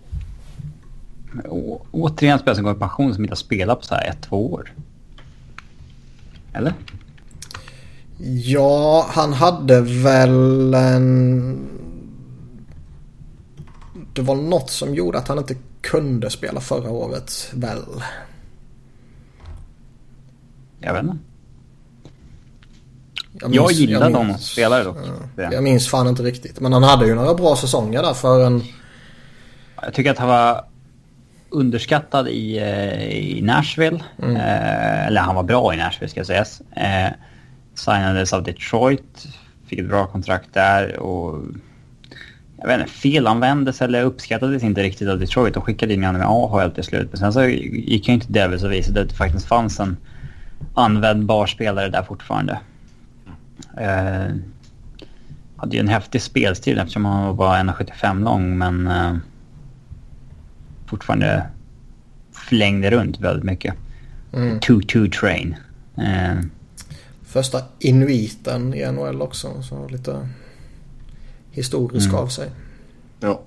Å, 1.50 1.86
återigen 1.92 2.40
spelare 2.40 2.56
som 2.56 2.64
går 2.64 2.76
i 2.76 2.80
pension 2.80 3.14
som 3.14 3.24
inte 3.24 3.32
har 3.32 3.36
spelat 3.36 3.80
på 3.80 3.86
så 3.86 3.96
här 3.96 4.10
ett, 4.10 4.22
två 4.22 4.54
år. 4.54 4.74
Eller? 6.54 6.74
Ja, 8.18 9.06
han 9.10 9.34
hade 9.34 9.82
väl 9.82 10.74
en 10.74 11.76
det 14.14 14.22
var 14.22 14.36
något 14.36 14.70
som 14.70 14.96
gjorde 14.96 15.18
att 15.18 15.28
han 15.28 15.38
inte 15.38 15.56
kunde 15.82 16.30
spela 16.30 16.62
förra 16.62 16.90
året 16.90 17.52
väl? 17.54 17.84
Jag 20.80 20.94
vet 20.94 21.04
inte. 21.04 21.18
Jag, 23.40 23.50
minns, 23.50 23.56
jag 23.62 23.72
gillade 23.72 24.12
jag 24.12 24.26
minns, 24.26 24.46
spelare 24.46 24.84
dock. 24.84 24.98
Ja, 25.36 25.52
jag 25.52 25.64
minns 25.64 25.88
fan 25.88 26.08
inte 26.08 26.24
riktigt. 26.24 26.60
Men 26.60 26.74
han 26.74 26.84
hade 26.84 27.08
ju 27.08 27.16
några 27.16 27.34
bra 27.34 27.56
säsonger 27.56 28.02
där 28.04 28.14
för 28.14 28.46
en... 28.46 28.64
Jag 29.82 29.94
tycker 29.94 30.12
att 30.12 30.18
han 30.18 30.28
var 30.28 30.66
underskattad 31.56 32.28
i, 32.28 32.58
eh, 32.58 33.10
i 33.18 33.42
Nashville. 33.42 34.04
Mm. 34.24 34.36
Eh, 34.36 35.08
eller 35.08 35.22
han 35.22 35.36
var 35.36 35.44
bra 35.44 35.74
i 35.74 35.78
Nashville 35.78 36.10
ska 36.10 36.26
sägas. 36.26 36.62
Eh, 36.62 37.12
signades 37.74 38.34
av 38.34 38.44
Detroit. 38.44 39.28
Fick 39.68 39.80
ett 39.80 39.88
bra 39.88 40.08
kontrakt 40.08 40.54
där 40.54 41.00
och 41.00 41.44
jag 42.58 42.68
vet 42.68 42.80
inte, 42.80 42.92
felanvändes 42.92 43.82
eller 43.82 44.04
uppskattades 44.04 44.64
inte 44.64 44.84
riktigt 44.84 45.10
av 45.10 45.20
Detroit. 45.20 45.58
och 45.58 45.64
skickade 45.64 45.94
in 45.94 46.04
honom 46.04 46.22
i 46.22 46.26
AHL 46.26 46.72
till 46.72 46.84
slut. 46.84 47.08
Men 47.12 47.20
sen 47.20 47.34
så 47.34 47.46
gick 47.46 48.08
han 48.08 48.14
inte 48.14 48.26
till 48.26 48.34
Devils 48.34 48.64
och 48.64 48.72
visade 48.72 49.02
att 49.02 49.10
det 49.10 49.16
faktiskt 49.16 49.48
fanns 49.48 49.80
en 49.80 49.98
användbar 50.74 51.46
spelare 51.46 51.90
där 51.90 52.04
fortfarande. 52.04 52.60
Uh, 53.82 54.36
hade 55.58 55.76
ju 55.76 55.80
en 55.80 55.88
häftig 55.88 56.22
spelstil 56.22 56.80
eftersom 56.80 57.06
han 57.06 57.26
var 57.26 57.34
bara 57.34 57.58
1,75 57.58 58.24
lång 58.24 58.58
men 58.58 58.88
uh, 58.88 59.18
fortfarande 60.86 61.48
flängde 62.32 62.92
runt 62.92 63.20
väldigt 63.20 63.46
mycket. 63.46 63.74
Mm. 64.34 64.60
2-2 64.60 65.12
train. 65.12 65.56
Uh, 65.98 66.42
Första 67.24 67.62
inuiten 67.80 68.74
i 68.74 68.92
NHL 68.92 69.22
också. 69.22 69.62
Så 69.62 69.88
lite 69.88 70.30
historisk 71.52 72.08
mm. 72.08 72.20
av 72.20 72.28
sig. 72.28 72.50
Ja. 73.20 73.42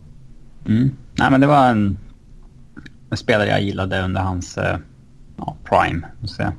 Mm. 0.67 0.91
Nej 1.19 1.31
men 1.31 1.41
det 1.41 1.47
var 1.47 1.71
en, 1.71 1.99
en 3.11 3.17
spelare 3.17 3.49
jag 3.49 3.63
gillade 3.63 4.03
under 4.03 4.21
hans 4.21 4.59
eh, 4.59 4.79
ja, 5.37 5.57
prime. 5.65 6.07
Så. 6.25 6.53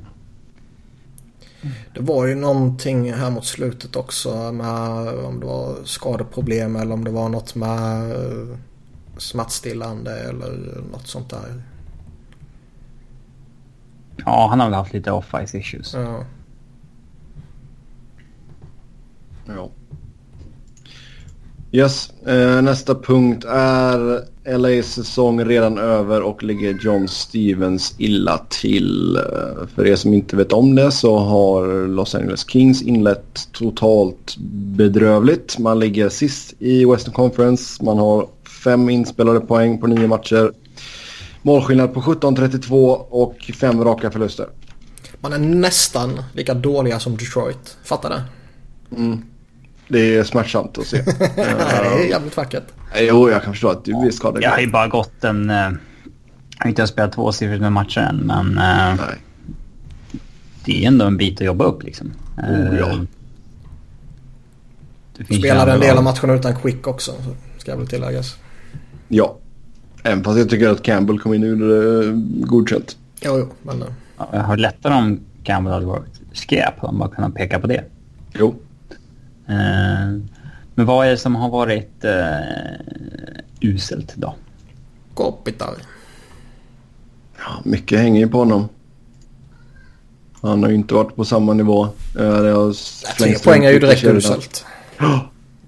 Det 1.94 2.00
var 2.00 2.26
ju 2.26 2.34
någonting 2.34 3.12
här 3.12 3.30
mot 3.30 3.44
slutet 3.44 3.96
också 3.96 4.52
med 4.52 5.08
om 5.08 5.40
det 5.40 5.46
var 5.46 5.76
skadeproblem 5.84 6.76
eller 6.76 6.94
om 6.94 7.04
det 7.04 7.10
var 7.10 7.28
något 7.28 7.54
med 7.54 8.10
eh, 8.10 8.56
smärtstillande 9.20 10.20
eller 10.20 10.82
något 10.92 11.06
sånt 11.06 11.30
där. 11.30 11.62
Ja, 14.16 14.46
han 14.50 14.60
har 14.60 14.66
väl 14.66 14.74
haft 14.74 14.92
lite 14.92 15.10
off-ice 15.10 15.58
issues. 15.58 15.94
Ja. 15.94 16.24
Ja. 19.46 19.70
Yes, 21.72 22.12
eh, 22.26 22.62
nästa 22.62 22.94
punkt 22.94 23.44
är 23.48 24.24
LA's 24.44 24.82
säsong 24.82 25.44
redan 25.44 25.78
över 25.78 26.22
och 26.22 26.42
ligger 26.42 26.78
John 26.80 27.08
Stevens 27.08 27.94
illa 27.98 28.38
till. 28.48 29.16
Eh, 29.16 29.66
för 29.74 29.86
er 29.86 29.96
som 29.96 30.14
inte 30.14 30.36
vet 30.36 30.52
om 30.52 30.74
det 30.74 30.92
så 30.92 31.18
har 31.18 31.88
Los 31.88 32.14
Angeles 32.14 32.48
Kings 32.48 32.82
inlett 32.82 33.48
totalt 33.52 34.36
bedrövligt. 34.76 35.58
Man 35.58 35.78
ligger 35.78 36.08
sist 36.08 36.54
i 36.58 36.84
Western 36.84 37.14
Conference. 37.14 37.84
Man 37.84 37.98
har 37.98 38.26
fem 38.64 38.88
inspelade 38.88 39.40
poäng 39.40 39.78
på 39.78 39.86
nio 39.86 40.06
matcher. 40.06 40.52
Målskillnad 41.42 41.94
på 41.94 42.00
17-32 42.00 42.94
och 43.10 43.50
fem 43.60 43.84
raka 43.84 44.10
förluster. 44.10 44.46
Man 45.20 45.32
är 45.32 45.38
nästan 45.38 46.22
lika 46.32 46.54
dåliga 46.54 46.98
som 46.98 47.16
Detroit. 47.16 47.76
Fattar 47.84 48.10
det? 48.10 48.22
Mm. 48.96 49.22
Det 49.88 50.16
är 50.16 50.24
smärtsamt 50.24 50.78
att 50.78 50.86
se. 50.86 51.02
det 51.36 51.42
är 51.42 52.08
jävligt 52.08 52.36
vackert. 52.36 52.64
Jo, 52.98 53.30
jag 53.30 53.42
kan 53.42 53.52
förstå 53.52 53.68
att 53.68 53.84
du 53.84 53.92
är 53.92 54.10
skadad. 54.10 54.42
Jag 54.42 54.50
har 54.50 54.58
ju 54.58 54.70
bara 54.70 54.88
gått 54.88 55.24
en... 55.24 55.48
Jag 55.48 56.64
har 56.64 56.68
inte 56.68 56.86
spelat 56.86 57.12
två 57.12 57.32
siffror 57.32 57.58
med 57.58 57.72
matcher 57.72 58.00
än, 58.00 58.16
men... 58.16 58.54
Nej. 58.54 59.16
Det 60.64 60.84
är 60.84 60.88
ändå 60.88 61.04
en 61.04 61.16
bit 61.16 61.40
att 61.40 61.46
jobba 61.46 61.64
upp 61.64 61.82
liksom. 61.82 62.12
Oh, 62.38 62.78
ja. 62.78 62.98
Spelade 65.24 65.72
en 65.72 65.80
del 65.80 65.96
av 65.96 66.04
matcherna 66.04 66.34
utan 66.34 66.60
quick 66.60 66.86
också, 66.86 67.12
ska 67.58 67.76
väl 67.76 67.86
tilläggas. 67.86 68.36
Ja. 69.12 69.36
Även 70.02 70.24
fast 70.24 70.38
jag 70.38 70.50
tycker 70.50 70.68
att 70.68 70.82
Campbell 70.82 71.18
kom 71.18 71.34
in 71.34 71.42
och 71.42 71.48
gjorde 71.48 72.02
det 72.02 72.12
godkänt. 72.46 72.96
Jo, 73.20 73.38
jo, 73.38 73.48
men... 73.62 73.84
Ja, 74.18 74.28
jag 74.32 74.40
har 74.40 74.56
lättare 74.56 74.94
om 74.94 75.20
Campbell 75.42 75.72
hade 75.72 75.86
varit 75.86 76.20
skräp 76.32 76.74
om 76.84 76.98
man 76.98 77.10
kunnat 77.10 77.34
peka 77.34 77.60
på 77.60 77.66
det. 77.66 77.84
Jo. 78.32 78.54
Eh, 79.46 80.20
men 80.74 80.86
vad 80.86 81.06
är 81.06 81.10
det 81.10 81.16
som 81.16 81.36
har 81.36 81.50
varit 81.50 82.04
uh, 82.04 82.10
uselt 83.60 84.14
då? 84.16 84.34
Kopitar. 85.14 85.74
Ja, 87.38 87.60
mycket 87.64 87.98
hänger 87.98 88.20
ju 88.20 88.28
på 88.28 88.38
honom. 88.38 88.68
Han 90.42 90.62
har 90.62 90.70
ju 90.70 90.76
inte 90.76 90.94
varit 90.94 91.16
på 91.16 91.24
samma 91.24 91.54
nivå. 91.54 91.84
Uh, 92.20 92.72
Tre 93.18 93.38
poäng 93.44 93.64
är 93.64 93.70
ju 93.70 93.78
direkt 93.78 94.04
uselt. 94.04 94.64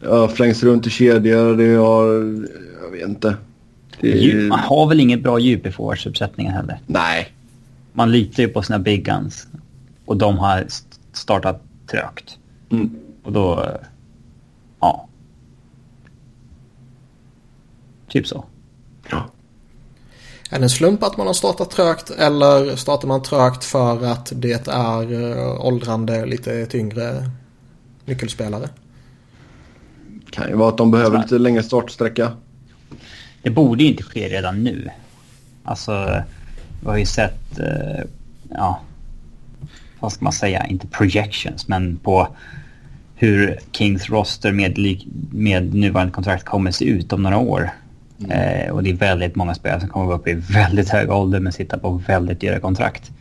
Ja, 0.00 0.28
flängs 0.28 0.62
runt 0.62 0.86
i 0.86 0.90
kedjor. 0.90 1.56
Det 1.56 1.74
har... 1.74 2.06
Jag 2.82 2.90
vet 2.90 3.08
inte. 3.08 3.36
Är... 4.00 4.48
Man 4.48 4.58
har 4.58 4.88
väl 4.88 5.00
inget 5.00 5.22
bra 5.22 5.38
djup 5.38 5.66
i 5.66 5.72
forwardsuppsättningen 5.72 6.52
heller? 6.52 6.80
Nej. 6.86 7.32
Man 7.92 8.12
litar 8.12 8.42
ju 8.42 8.48
på 8.48 8.62
sina 8.62 8.78
big 8.78 9.04
guns. 9.04 9.46
Och 10.04 10.16
de 10.16 10.38
har 10.38 10.66
startat 11.12 11.62
trögt. 11.90 12.38
Mm. 12.70 12.90
Och 13.22 13.32
då... 13.32 13.76
Ja. 14.80 15.08
Typ 18.08 18.26
så. 18.26 18.44
Ja. 19.10 19.26
Är 20.50 20.58
det 20.58 20.64
en 20.64 20.70
slump 20.70 21.02
att 21.02 21.16
man 21.16 21.26
har 21.26 21.34
startat 21.34 21.70
trögt 21.70 22.10
eller 22.10 22.76
startar 22.76 23.08
man 23.08 23.22
trögt 23.22 23.64
för 23.64 24.04
att 24.04 24.32
det 24.36 24.68
är 24.68 25.12
eh, 25.12 25.66
åldrande, 25.66 26.26
lite 26.26 26.66
tyngre 26.66 27.30
nyckelspelare? 28.04 28.68
Kan 30.30 30.48
ju 30.48 30.56
vara 30.56 30.68
att 30.68 30.78
de 30.78 30.90
behöver 30.90 31.18
lite 31.18 31.38
längre 31.38 31.62
startsträcka. 31.62 32.32
Det 33.42 33.50
borde 33.50 33.82
ju 33.82 33.90
inte 33.90 34.02
ske 34.02 34.28
redan 34.28 34.64
nu. 34.64 34.90
Alltså, 35.64 36.22
vi 36.80 36.86
har 36.86 36.96
ju 36.96 37.06
sett, 37.06 37.58
eh, 37.58 38.04
ja, 38.50 38.80
vad 40.00 40.12
ska 40.12 40.24
man 40.24 40.32
säga, 40.32 40.66
inte 40.66 40.86
projections, 40.86 41.68
men 41.68 41.96
på 41.96 42.28
hur 43.14 43.58
Kings 43.72 44.10
roster 44.10 44.52
med, 44.52 44.78
med 45.30 45.74
nuvarande 45.74 46.12
kontrakt 46.12 46.44
kommer 46.44 46.70
se 46.70 46.84
ut 46.84 47.12
om 47.12 47.22
några 47.22 47.38
år. 47.38 47.70
Mm. 48.18 48.30
Eh, 48.30 48.72
och 48.72 48.82
det 48.82 48.90
är 48.90 48.94
väldigt 48.94 49.34
många 49.34 49.54
spelare 49.54 49.80
som 49.80 49.88
kommer 49.88 50.06
vara 50.06 50.16
uppe 50.16 50.30
i 50.30 50.34
väldigt 50.34 50.88
hög 50.88 51.10
ålder 51.10 51.40
men 51.40 51.52
sitta 51.52 51.78
på 51.78 51.90
väldigt 51.90 52.40
dyra 52.40 52.60
kontrakt. 52.60 53.12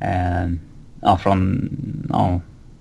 Eh, 0.00 0.50
ja, 1.00 1.18
från 1.18 1.68
ja, 2.08 2.40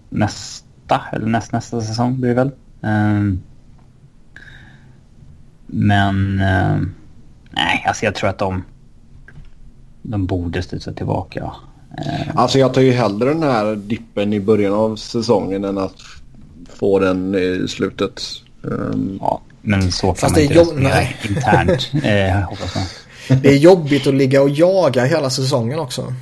nästa 0.10 1.02
eller 1.12 1.28
näst, 1.28 1.52
nästa 1.52 1.82
säsong 1.82 2.20
blir 2.22 2.30
det 2.30 2.36
väl. 2.36 2.52
Eh, 2.82 3.38
men 5.78 6.39
eh, 6.39 6.78
nej, 7.51 7.86
alltså 7.88 8.05
jag 8.05 8.15
tror 8.15 8.30
att 8.30 8.38
de, 8.38 8.63
de 10.01 10.26
borde 10.26 10.61
studsa 10.61 10.93
tillbaka. 10.93 11.51
Eh. 11.97 12.36
Alltså 12.36 12.59
jag 12.59 12.73
tar 12.73 12.82
ju 12.82 12.91
hellre 12.91 13.30
den 13.30 13.43
här 13.43 13.76
dippen 13.76 14.34
i 14.34 14.39
början 14.39 14.73
av 14.73 14.95
säsongen 14.95 15.63
än 15.63 15.78
att 15.78 15.95
få 16.69 16.99
den 16.99 17.36
i 17.36 17.65
slutet. 17.67 18.21
Um... 18.61 19.17
Ja, 19.21 19.41
men 19.61 19.91
så 19.91 20.07
kan 20.07 20.15
Fast 20.15 20.36
man 20.36 20.43
inte 20.43 20.53
resonera 20.53 21.01
internt. 21.30 21.91
eh, 22.03 22.49
hoppas. 22.49 23.05
Det 23.41 23.49
är 23.49 23.57
jobbigt 23.57 24.07
att 24.07 24.13
ligga 24.13 24.41
och 24.41 24.49
jaga 24.49 25.05
hela 25.05 25.30
säsongen 25.30 25.80
också. 25.80 26.13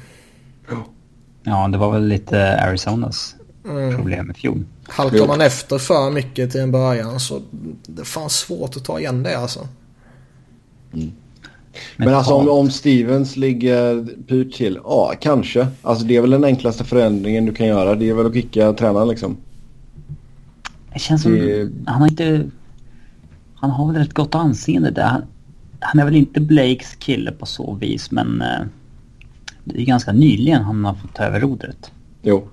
Ja, 1.43 1.68
det 1.68 1.78
var 1.78 1.91
väl 1.91 2.08
lite 2.08 2.62
Arizonas 2.62 3.36
mm. 3.66 3.95
problem 3.95 4.32
i 4.32 4.34
fjol. 4.34 4.66
Halkar 4.88 5.28
man 5.28 5.41
efter 5.41 5.78
för 5.78 6.11
mycket 6.11 6.51
till 6.51 6.61
en 6.61 6.72
början 6.72 7.20
så 7.20 7.41
det 7.88 8.01
är 8.01 8.05
fan 8.05 8.30
svårt 8.30 8.78
att 8.78 8.86
ta 8.86 8.99
igen 8.99 9.24
det 9.24 9.38
alltså. 9.38 9.68
Mm. 10.93 11.11
Men, 11.97 12.05
Men 12.07 12.16
alltså 12.16 12.34
om, 12.34 12.49
om 12.49 12.72
Stevens 12.72 13.36
ligger 13.36 14.07
pyrt 14.28 14.53
till, 14.53 14.80
ja 14.84 15.14
kanske. 15.20 15.68
Alltså 15.82 16.05
det 16.05 16.16
är 16.16 16.22
väl 16.22 16.30
den 16.30 16.43
enklaste 16.43 16.84
förändringen 16.84 17.45
du 17.45 17.53
kan 17.53 17.68
göra. 17.68 17.95
Det 17.95 18.09
är 18.09 18.14
väl 18.14 18.26
att 18.26 18.34
kicka 18.34 18.74
tränaren 18.74 19.07
liksom. 19.07 19.38
Det 20.93 20.99
känns 20.99 21.22
som, 21.22 21.32
det... 21.32 21.70
han 21.86 22.01
har 22.01 22.07
inte, 22.07 22.49
han 23.55 23.70
har 23.70 23.93
väl 23.93 24.01
ett 24.01 24.14
gott 24.14 24.36
anseende 24.36 24.91
där. 24.91 25.03
Han, 25.03 25.22
han 25.80 25.99
är 25.99 26.05
väl 26.05 26.16
inte 26.16 26.41
Blakes 26.41 26.95
kille 26.95 27.32
på 27.32 27.45
så 27.45 27.74
vis 27.74 28.11
men 28.11 28.41
eh, 28.41 28.61
det 29.64 29.82
är 29.82 29.86
ganska 29.86 30.11
nyligen 30.11 30.64
han 30.64 30.86
har 30.86 30.93
fått 30.93 31.14
ta 31.14 31.24
över 31.24 31.39
rodret. 31.39 31.91
Jo. 32.22 32.47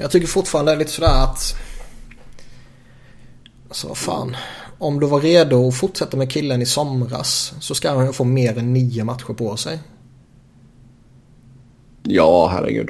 Jag 0.00 0.10
tycker 0.10 0.26
fortfarande 0.26 0.76
lite 0.76 0.90
sådär 0.90 1.22
att... 1.24 1.56
Alltså 3.68 3.88
vad 3.88 3.96
fan. 3.96 4.36
Om 4.78 5.00
du 5.00 5.06
var 5.06 5.20
redo 5.20 5.68
att 5.68 5.74
fortsätta 5.74 6.16
med 6.16 6.30
killen 6.30 6.62
i 6.62 6.66
somras 6.66 7.54
så 7.60 7.74
ska 7.74 7.90
han 7.90 8.12
få 8.12 8.24
mer 8.24 8.58
än 8.58 8.72
nio 8.72 9.04
matcher 9.04 9.32
på 9.32 9.56
sig. 9.56 9.78
Ja, 12.02 12.48
herregud. 12.48 12.88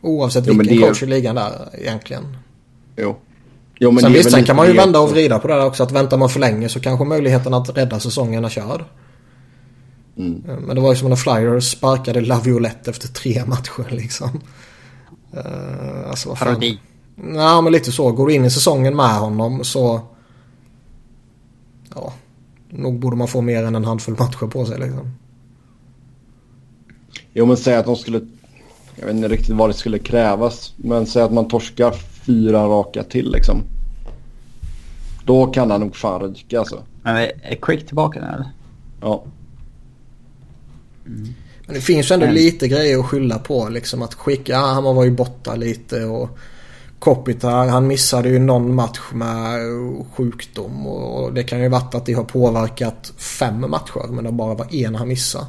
Oavsett 0.00 0.46
jo, 0.46 0.58
vilken 0.58 0.80
coach 0.80 1.02
i 1.02 1.06
ligan 1.06 1.34
där 1.34 1.68
egentligen. 1.72 2.36
Jo. 2.96 3.16
Jo, 3.78 3.90
men 3.90 4.02
sen 4.02 4.12
visst, 4.12 4.30
sen 4.30 4.44
kan 4.44 4.56
man 4.56 4.66
ju 4.66 4.72
vända 4.72 5.00
och 5.00 5.10
vrida 5.10 5.38
på 5.38 5.48
det 5.48 5.54
där 5.54 5.66
också. 5.66 5.82
Att 5.82 5.92
väntar 5.92 6.16
man 6.16 6.28
för 6.28 6.40
länge 6.40 6.68
så 6.68 6.80
kanske 6.80 7.04
möjligheten 7.04 7.54
att 7.54 7.76
rädda 7.76 8.00
säsongen 8.00 8.44
är 8.44 8.48
körd. 8.48 8.84
Mm. 10.18 10.42
Men 10.66 10.76
det 10.76 10.82
var 10.82 10.92
ju 10.92 10.96
som 10.96 11.08
när 11.08 11.16
Flyers 11.16 11.70
sparkade 11.70 12.20
Laviolette 12.20 12.90
efter 12.90 13.08
tre 13.08 13.44
matcher 13.46 13.86
liksom. 13.90 14.40
Uh, 15.34 16.08
alltså 16.08 16.28
vad 16.28 16.38
fan. 16.38 16.48
Parodi. 16.48 16.78
Ja 17.34 17.60
men 17.60 17.72
lite 17.72 17.92
så. 17.92 18.12
Går 18.12 18.26
du 18.26 18.34
in 18.34 18.44
i 18.44 18.50
säsongen 18.50 18.96
med 18.96 19.18
honom 19.18 19.64
så... 19.64 20.00
Ja. 21.94 22.12
Nog 22.70 22.98
borde 22.98 23.16
man 23.16 23.28
få 23.28 23.40
mer 23.40 23.64
än 23.64 23.74
en 23.74 23.84
handfull 23.84 24.16
matcher 24.18 24.46
på 24.46 24.66
sig 24.66 24.78
liksom. 24.78 25.14
Jo 27.32 27.46
men 27.46 27.56
säg 27.56 27.76
att 27.76 27.86
de 27.86 27.96
skulle... 27.96 28.20
Jag 28.96 29.06
vet 29.06 29.16
inte 29.16 29.28
riktigt 29.28 29.54
vad 29.54 29.70
det 29.70 29.74
skulle 29.74 29.98
krävas. 29.98 30.74
Men 30.76 31.06
säg 31.06 31.22
att 31.22 31.32
man 31.32 31.48
torskar 31.48 31.92
fyra 32.26 32.64
raka 32.64 33.02
till 33.02 33.32
liksom. 33.32 33.62
Då 35.24 35.46
kan 35.46 35.70
han 35.70 35.80
nog 35.80 35.96
fan 35.96 36.20
ryka 36.20 36.58
alltså. 36.58 36.82
Men 37.02 37.16
är 37.16 37.56
Quick 37.62 37.86
tillbaka 37.86 38.20
nu 38.20 38.26
eller? 38.26 38.50
Ja. 39.00 39.24
Mm. 41.08 41.34
Men 41.66 41.74
det 41.74 41.80
finns 41.80 42.10
ju 42.10 42.14
ändå 42.14 42.26
Men... 42.26 42.34
lite 42.34 42.68
grejer 42.68 42.98
att 42.98 43.06
skylla 43.06 43.38
på. 43.38 43.68
Liksom 43.68 44.02
att 44.02 44.14
skicka, 44.14 44.52
ja, 44.52 44.66
han 44.66 44.84
var 44.84 45.04
ju 45.04 45.10
borta 45.10 45.54
lite 45.54 46.04
och 46.04 46.38
Kopitar 46.98 47.68
han 47.68 47.86
missade 47.86 48.28
ju 48.28 48.38
någon 48.38 48.74
match 48.74 49.00
med 49.12 49.60
sjukdom 50.14 50.86
och 50.86 51.32
det 51.32 51.42
kan 51.42 51.60
ju 51.60 51.68
varit 51.68 51.94
att 51.94 52.06
det 52.06 52.12
har 52.12 52.24
påverkat 52.24 53.12
fem 53.16 53.60
matcher 53.60 54.08
men 54.12 54.24
det 54.24 54.32
bara 54.32 54.54
var 54.54 54.74
en 54.74 54.94
han 54.94 55.08
missade. 55.08 55.46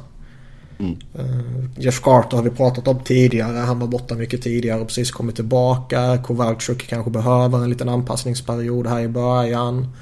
Mm. 0.78 0.96
Uh, 1.18 1.64
Jeff 1.78 2.00
Carter 2.00 2.36
har 2.36 2.44
vi 2.44 2.50
pratat 2.50 2.88
om 2.88 2.98
tidigare. 3.04 3.58
Han 3.58 3.78
var 3.78 3.86
borta 3.86 4.14
mycket 4.14 4.42
tidigare 4.42 4.80
och 4.80 4.86
precis 4.86 5.10
kommit 5.10 5.36
tillbaka. 5.36 6.18
Kowalczyk 6.24 6.88
kanske 6.88 7.10
behöver 7.10 7.58
en 7.58 7.70
liten 7.70 7.88
anpassningsperiod 7.88 8.86
här 8.86 9.00
i 9.00 9.08
början. 9.08 9.92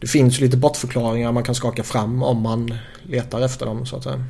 Det 0.00 0.06
finns 0.06 0.40
lite 0.40 0.56
bortförklaringar 0.56 1.32
man 1.32 1.42
kan 1.42 1.54
skaka 1.54 1.82
fram 1.82 2.22
om 2.22 2.42
man 2.42 2.74
letar 3.02 3.40
efter 3.40 3.66
dem 3.66 3.86
så 3.86 3.96
att 3.96 4.04
säga. 4.04 4.24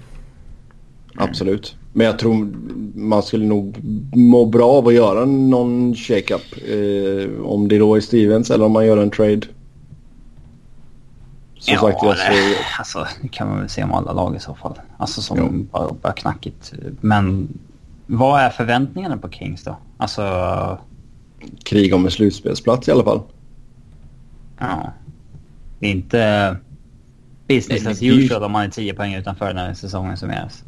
Absolut. 1.16 1.76
Men 1.92 2.06
jag 2.06 2.18
tror 2.18 2.52
man 2.94 3.22
skulle 3.22 3.44
nog 3.44 3.76
må 4.14 4.46
bra 4.46 4.70
av 4.70 4.86
att 4.86 4.94
göra 4.94 5.24
någon 5.24 5.94
shake-up. 5.94 6.42
Eh, 6.68 7.46
om 7.46 7.68
det 7.68 7.78
då 7.78 7.96
är 7.96 8.00
Stevens 8.00 8.50
eller 8.50 8.64
om 8.64 8.72
man 8.72 8.86
gör 8.86 8.96
en 8.96 9.10
trade. 9.10 9.40
Så 11.58 11.72
ja, 11.72 11.80
sagt, 11.80 11.98
jag 12.02 12.18
ser... 12.18 12.32
alltså, 12.78 13.06
det 13.22 13.28
kan 13.28 13.48
man 13.48 13.58
väl 13.58 13.68
se 13.68 13.84
om 13.84 13.92
alla 13.92 14.12
lag 14.12 14.36
i 14.36 14.40
så 14.40 14.54
fall. 14.54 14.80
Alltså 14.96 15.22
som 15.22 15.38
jo. 15.38 15.66
bara, 15.72 15.92
bara 16.02 16.12
knackigt. 16.12 16.72
Men 17.00 17.48
vad 18.06 18.40
är 18.40 18.50
förväntningarna 18.50 19.16
på 19.16 19.28
Kings 19.28 19.64
då? 19.64 19.76
Alltså... 19.96 20.78
Krig 21.64 21.94
om 21.94 22.04
en 22.04 22.10
slutspelsplats 22.10 22.88
i 22.88 22.90
alla 22.90 23.04
fall. 23.04 23.20
Ja. 24.58 24.92
Det 25.80 25.86
är 25.86 25.90
inte 25.90 26.56
business 27.48 27.86
as 27.86 28.02
usual 28.02 28.42
om 28.42 28.52
man 28.52 28.64
är 28.64 28.70
10 28.70 28.94
poäng 28.94 29.14
utanför 29.14 29.54
när 29.54 29.74
säsongen 29.74 30.16
summeras. 30.16 30.64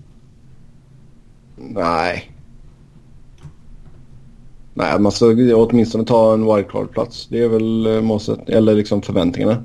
Nej. 1.57 2.33
Nej, 4.75 4.99
man 4.99 5.13
ska 5.13 5.27
åtminstone 5.55 6.05
ta 6.05 6.35
en 6.35 6.45
wildcard-plats. 6.45 7.27
Det 7.31 7.43
är 7.43 7.49
väl 7.49 7.87
eh, 7.87 8.01
målet, 8.01 8.49
eller 8.49 8.75
liksom 8.75 9.03
förväntningarna. 9.03 9.65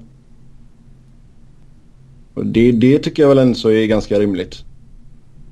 Det, 2.43 2.71
det 2.71 2.99
tycker 2.99 3.23
jag 3.23 3.29
väl 3.29 3.37
ändå 3.37 3.71
är 3.71 3.85
ganska 3.85 4.19
rimligt. 4.19 4.63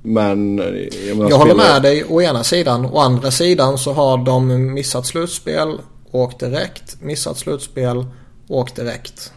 Men... 0.04 0.60
Eh, 0.60 0.66
jag, 1.08 1.32
jag 1.32 1.38
håller 1.38 1.56
med 1.56 1.82
dig 1.82 2.04
å 2.04 2.22
ena 2.22 2.43
sidan. 2.43 2.86
Å 2.86 3.00
andra 3.00 3.32
sidan 3.32 3.78
så 3.78 3.93
har 3.93 4.26
de 4.26 4.74
missat 4.74 5.06
slutspel, 5.06 5.80
åkt 6.12 6.39
direkt, 6.39 7.02
missat 7.02 7.38
slutspel, 7.38 8.06
åkt 8.48 8.76
direkt. 8.76 9.32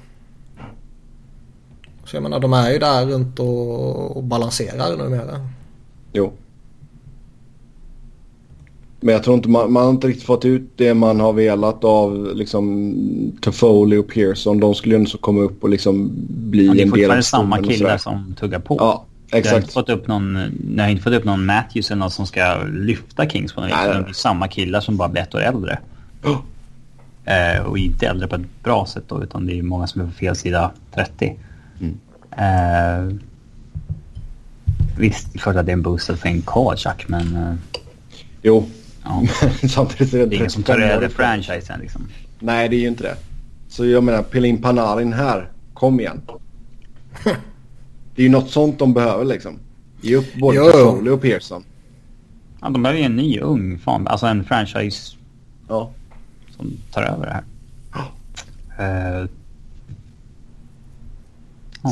Så 2.08 2.16
jag 2.16 2.22
menar 2.22 2.40
de 2.40 2.52
är 2.52 2.70
ju 2.70 2.78
där 2.78 3.06
runt 3.06 3.38
och, 3.38 4.16
och 4.16 4.24
balanserar 4.24 4.96
numera. 4.96 5.48
Jo. 6.12 6.32
Men 9.00 9.12
jag 9.12 9.22
tror 9.22 9.36
inte 9.36 9.48
man, 9.48 9.72
man 9.72 9.82
har 9.82 9.90
inte 9.90 10.06
riktigt 10.06 10.26
fått 10.26 10.44
ut 10.44 10.70
det 10.76 10.94
man 10.94 11.20
har 11.20 11.32
velat 11.32 11.84
av 11.84 12.36
liksom 12.36 12.94
Toffoli 13.40 13.96
och 13.96 14.08
Pearson. 14.08 14.60
De 14.60 14.74
skulle 14.74 14.94
ju 14.94 14.98
ändå 14.98 15.18
komma 15.18 15.40
upp 15.40 15.62
och 15.62 15.68
liksom 15.68 16.10
bli 16.28 16.66
ja, 16.66 16.70
en 16.70 16.76
del 16.76 16.88
av 16.88 16.96
Det 16.96 17.00
är 17.00 17.02
fortfarande 17.02 17.22
samma 17.22 17.62
killar 17.62 17.98
som 17.98 18.34
tuggar 18.40 18.58
på. 18.58 18.76
Ja, 18.78 19.04
exakt. 19.26 19.46
Jag 19.46 19.52
har 19.52 19.60
inte 19.60 19.72
fått 19.72 19.88
upp 19.88 20.06
någon, 20.06 20.38
jag 20.76 20.84
har 20.84 20.90
inte 20.90 21.02
fått 21.02 21.12
upp 21.12 21.24
någon 21.24 21.46
Matthews 21.46 21.90
eller 21.90 22.00
någon 22.00 22.10
som 22.10 22.26
ska 22.26 22.62
lyfta 22.72 23.28
Kings 23.28 23.52
på 23.52 23.60
något 23.60 23.70
vis. 23.70 23.76
Det 23.84 23.90
är 23.90 24.12
samma 24.12 24.48
killar 24.48 24.80
som 24.80 24.96
bara 24.96 25.08
blir 25.08 25.22
ett 25.22 25.34
år 25.34 25.40
äldre. 25.40 25.78
Oh. 26.24 26.36
Eh, 27.24 27.62
och 27.62 27.78
inte 27.78 28.06
äldre 28.06 28.28
på 28.28 28.34
ett 28.34 28.62
bra 28.62 28.86
sätt 28.86 29.04
då, 29.06 29.22
utan 29.22 29.46
det 29.46 29.58
är 29.58 29.62
många 29.62 29.86
som 29.86 30.00
är 30.00 30.06
på 30.06 30.12
fel 30.12 30.36
sida 30.36 30.70
30. 30.94 31.36
Mm. 31.80 31.98
Eh, 32.30 33.16
visst, 34.98 35.40
klart 35.40 35.56
att 35.56 35.66
det 35.66 35.72
är 35.72 35.76
en 35.76 35.82
boost 35.82 36.10
att 36.10 36.20
få 36.20 36.28
in 36.28 36.42
Kajak, 36.46 37.08
men... 37.08 37.36
Eh, 37.36 37.54
jo, 38.42 38.68
Ja. 39.08 39.22
Samtidigt 39.68 40.14
är 40.14 40.18
det, 40.18 40.26
det 40.26 40.34
är 40.34 40.38
ingen 40.38 40.50
som 40.50 40.62
tar 40.62 40.78
över 40.78 41.08
franchisen 41.08 41.80
liksom. 41.80 42.08
Nej, 42.38 42.68
det 42.68 42.76
är 42.76 42.80
ju 42.80 42.88
inte 42.88 43.02
det. 43.02 43.16
Så 43.68 43.86
jag 43.86 44.04
menar, 44.04 44.22
Pelin 44.22 44.62
Panarin 44.62 45.12
här. 45.12 45.50
Kom 45.74 46.00
igen. 46.00 46.20
det 48.14 48.22
är 48.22 48.24
ju 48.24 48.28
något 48.28 48.50
sånt 48.50 48.78
de 48.78 48.94
behöver 48.94 49.24
liksom. 49.24 49.58
Ge 50.00 50.16
upp 50.16 50.34
både 50.34 50.72
Foley 50.72 51.12
och 51.12 51.22
Pearson. 51.22 51.64
Ja, 52.60 52.68
de 52.68 52.82
behöver 52.82 53.00
ju 53.00 53.06
en 53.06 53.16
ny 53.16 53.40
ung 53.40 53.78
fan. 53.78 54.06
Alltså 54.06 54.26
en 54.26 54.44
franchise. 54.44 55.16
Ja. 55.68 55.90
Som 56.56 56.72
tar 56.92 57.02
över 57.02 57.26
det 57.26 57.32
här. 57.32 57.44
Uh, 59.22 59.28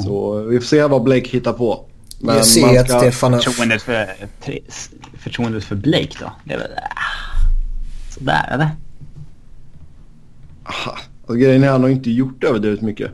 Så 0.04 0.42
vi 0.42 0.58
får 0.58 0.66
se 0.66 0.86
vad 0.86 1.02
Blake 1.02 1.28
hittar 1.28 1.52
på. 1.52 1.84
Men 2.20 2.36
jag 2.36 2.46
ser 2.46 2.84
ska... 2.84 2.98
Stefan... 2.98 3.32
Förtroendet 3.32 3.82
för, 3.82 4.06
förtroendet 5.18 5.64
för 5.64 5.76
Blake 5.76 6.12
då? 6.20 6.32
Det 6.44 6.54
är 6.54 6.58
väl... 6.58 6.70
Ah, 6.76 8.14
sådär 8.14 8.48
eller? 8.52 8.70
Aha. 10.64 10.98
Alltså, 11.20 11.34
grejen 11.34 11.62
är 11.62 11.66
att 11.66 11.72
han 11.72 11.82
har 11.82 11.88
inte 11.88 12.10
gjort 12.10 12.44
överdrivet 12.44 12.80
mycket. 12.80 13.10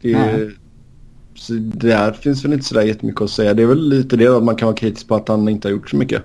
Det, 0.00 0.12
är, 0.12 0.56
så 1.34 1.52
där 1.58 2.12
finns 2.12 2.44
väl 2.44 2.52
inte 2.52 2.64
sådär 2.64 2.82
jättemycket 2.82 3.22
att 3.22 3.30
säga. 3.30 3.54
Det 3.54 3.62
är 3.62 3.66
väl 3.66 3.88
lite 3.88 4.16
det 4.16 4.26
att 4.26 4.44
man 4.44 4.56
kan 4.56 4.66
vara 4.66 4.76
kritisk 4.76 5.08
på 5.08 5.14
att 5.14 5.28
han 5.28 5.48
inte 5.48 5.68
har 5.68 5.72
gjort 5.72 5.90
så 5.90 5.96
mycket. 5.96 6.22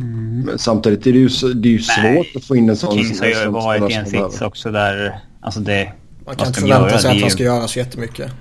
Mm. 0.00 0.40
Men 0.40 0.58
samtidigt 0.58 1.06
är 1.06 1.12
det 1.12 1.18
ju, 1.18 1.28
det 1.54 1.68
är 1.68 1.72
ju 1.72 1.82
svårt 1.82 2.36
att 2.36 2.44
få 2.44 2.56
in 2.56 2.68
en 2.68 2.76
sån... 2.76 2.92
Kings 2.92 3.20
har 3.20 3.26
ju 3.26 3.50
varit 3.50 3.90
i 3.90 3.94
en 3.94 4.06
sits 4.06 4.40
också 4.42 4.70
där... 4.70 5.20
Alltså 5.40 5.60
det, 5.60 5.92
man 6.26 6.36
kan 6.36 6.46
inte 6.46 6.60
förvänta 6.60 6.98
sig 6.98 7.10
att 7.10 7.20
han 7.20 7.30
ska 7.30 7.42
göra 7.42 7.68
så 7.68 7.78
jättemycket. 7.78 8.32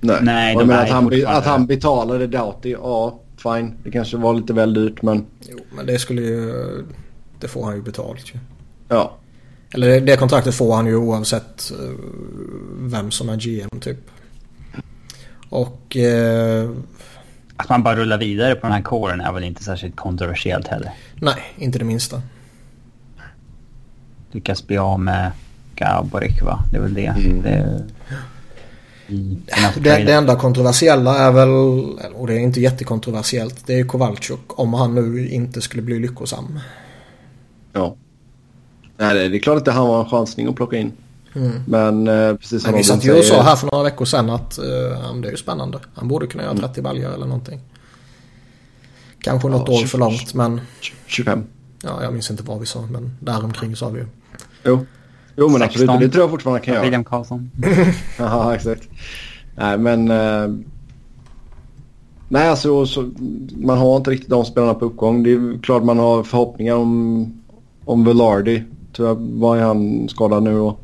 Nej, 0.00 0.18
Nej 0.22 0.56
men 0.56 0.70
att, 0.70 0.90
han, 0.90 1.26
att 1.26 1.46
han 1.46 1.66
betalade 1.66 2.26
Doughty, 2.26 2.70
ja 2.70 3.20
fine. 3.36 3.74
Det 3.84 3.90
kanske 3.90 4.16
var 4.16 4.34
lite 4.34 4.52
väl 4.52 4.74
dyrt 4.74 5.02
men... 5.02 5.26
Jo, 5.48 5.58
men 5.76 5.86
det 5.86 5.98
skulle 5.98 6.22
ju... 6.22 6.52
Det 7.40 7.48
får 7.48 7.64
han 7.64 7.74
ju 7.74 7.82
betalt 7.82 8.34
ju. 8.34 8.38
Ja. 8.88 9.16
Eller 9.70 10.00
det 10.00 10.16
kontraktet 10.16 10.54
får 10.54 10.74
han 10.74 10.86
ju 10.86 10.96
oavsett 10.96 11.72
eh, 11.80 11.94
vem 12.78 13.10
som 13.10 13.28
är 13.28 13.36
GM 13.36 13.80
typ. 13.80 13.98
Och... 15.48 15.96
Eh, 15.96 16.70
att 17.56 17.68
man 17.68 17.82
bara 17.82 17.96
rullar 17.96 18.18
vidare 18.18 18.54
på 18.54 18.66
den 18.66 18.72
här 18.72 18.82
kåren 18.82 19.20
är 19.20 19.32
väl 19.32 19.44
inte 19.44 19.64
särskilt 19.64 19.96
kontroversiellt 19.96 20.68
heller? 20.68 20.92
Nej, 21.14 21.36
inte 21.58 21.78
det 21.78 21.84
minsta. 21.84 22.22
Lyckas 24.32 24.66
bli 24.66 24.78
av 24.78 25.00
med 25.00 25.30
Gaborik 25.74 26.42
va? 26.42 26.64
Det 26.70 26.76
är 26.76 26.80
väl 26.80 26.94
det. 26.94 27.06
Mm. 27.06 27.42
det 27.42 27.84
det, 29.08 30.04
det, 30.04 30.12
enda 30.12 30.36
kontroversiella 30.36 31.18
är 31.18 31.32
väl, 31.32 31.48
och 32.14 32.26
det 32.26 32.34
är 32.34 32.38
inte 32.38 32.60
jättekontroversiellt, 32.60 33.66
det 33.66 33.80
är 33.80 33.84
Kowalczyk 33.84 34.58
om 34.58 34.74
han 34.74 34.94
nu 34.94 35.28
inte 35.28 35.60
skulle 35.60 35.82
bli 35.82 35.98
lyckosam. 35.98 36.60
Ja. 37.72 37.96
Nej, 38.96 39.28
det 39.28 39.36
är 39.36 39.40
klart 39.40 39.68
att 39.68 39.74
han 39.74 39.88
var 39.88 40.04
en 40.04 40.10
chansning 40.10 40.48
att 40.48 40.56
plocka 40.56 40.76
in. 40.76 40.92
Mm. 41.36 41.62
Men 41.66 42.08
eh, 42.08 42.36
precis 42.36 42.62
som 42.62 42.70
Men 42.70 42.78
vi 42.78 42.84
satt 42.84 43.04
ju 43.04 43.18
och 43.18 43.24
sa 43.24 43.42
här 43.42 43.56
för 43.56 43.68
några 43.72 43.84
veckor 43.84 44.04
sedan 44.04 44.30
att 44.30 44.58
eh, 44.58 44.64
det 45.22 45.28
är 45.28 45.30
ju 45.30 45.36
spännande. 45.36 45.78
Han 45.94 46.08
borde 46.08 46.26
kunna 46.26 46.44
göra 46.44 46.54
30 46.54 46.80
mm. 46.80 46.82
baljor 46.82 47.14
eller 47.14 47.26
någonting. 47.26 47.60
Kanske 49.20 49.48
något 49.48 49.68
ja, 49.68 49.74
år 49.74 49.78
20, 49.78 49.86
för 49.86 49.98
långt 49.98 50.34
men... 50.34 50.60
25. 51.06 51.44
Ja, 51.82 52.02
jag 52.02 52.12
minns 52.12 52.30
inte 52.30 52.42
vad 52.42 52.60
vi 52.60 52.66
sa 52.66 52.80
men 52.90 53.16
däromkring 53.20 53.76
sa 53.76 53.88
vi 53.88 54.00
ju. 54.00 54.06
Jo. 54.64 54.86
Jo 55.36 55.48
men 55.48 55.60
16. 55.60 55.88
absolut, 55.88 56.00
det 56.00 56.12
tror 56.12 56.22
jag 56.22 56.30
fortfarande 56.30 56.60
kan 56.60 56.74
göra. 56.74 56.84
William 56.84 57.04
Karlsson. 57.04 57.50
ja, 58.18 58.54
exakt. 58.54 58.88
Nej 59.56 59.78
men... 59.78 60.10
Eh, 60.10 60.48
nej 62.28 62.48
alltså 62.48 62.86
så, 62.86 63.10
man 63.56 63.78
har 63.78 63.96
inte 63.96 64.10
riktigt 64.10 64.30
de 64.30 64.44
spelarna 64.44 64.74
på 64.74 64.84
uppgång. 64.84 65.22
Det 65.22 65.32
är 65.32 65.62
klart 65.62 65.84
man 65.84 65.98
har 65.98 66.22
förhoppningar 66.22 66.74
om, 66.74 67.42
om 67.84 68.04
Velardi. 68.04 68.64
Tyvärr 68.92 69.16
var 69.40 69.58
han 69.58 70.08
skadad 70.08 70.42
nu 70.42 70.54
då. 70.54 70.76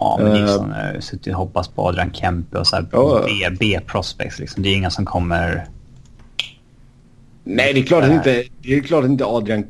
Ja, 0.00 0.18
men 0.22 0.32
Nilsson 0.32 0.70
har 0.70 0.94
uh, 0.94 1.00
suttit 1.00 1.32
och 1.32 1.38
hoppats 1.38 1.68
på 1.68 1.88
Adrian 1.88 2.12
Kempe 2.12 2.58
och 2.58 2.66
så 2.66 2.76
här 2.76 2.86
ja. 2.92 3.26
B-prospects 3.60 4.38
liksom. 4.38 4.62
Det 4.62 4.68
är 4.68 4.74
inga 4.74 4.90
som 4.90 5.04
kommer... 5.04 5.66
Nej, 7.44 7.72
det 7.74 7.80
är 7.80 7.84
klart 7.84 8.04
att 8.04 8.10
inte, 8.10 8.44
det 8.62 8.74
är 8.74 8.80
klart 8.80 9.04
inte 9.04 9.24
Adrian 9.24 9.64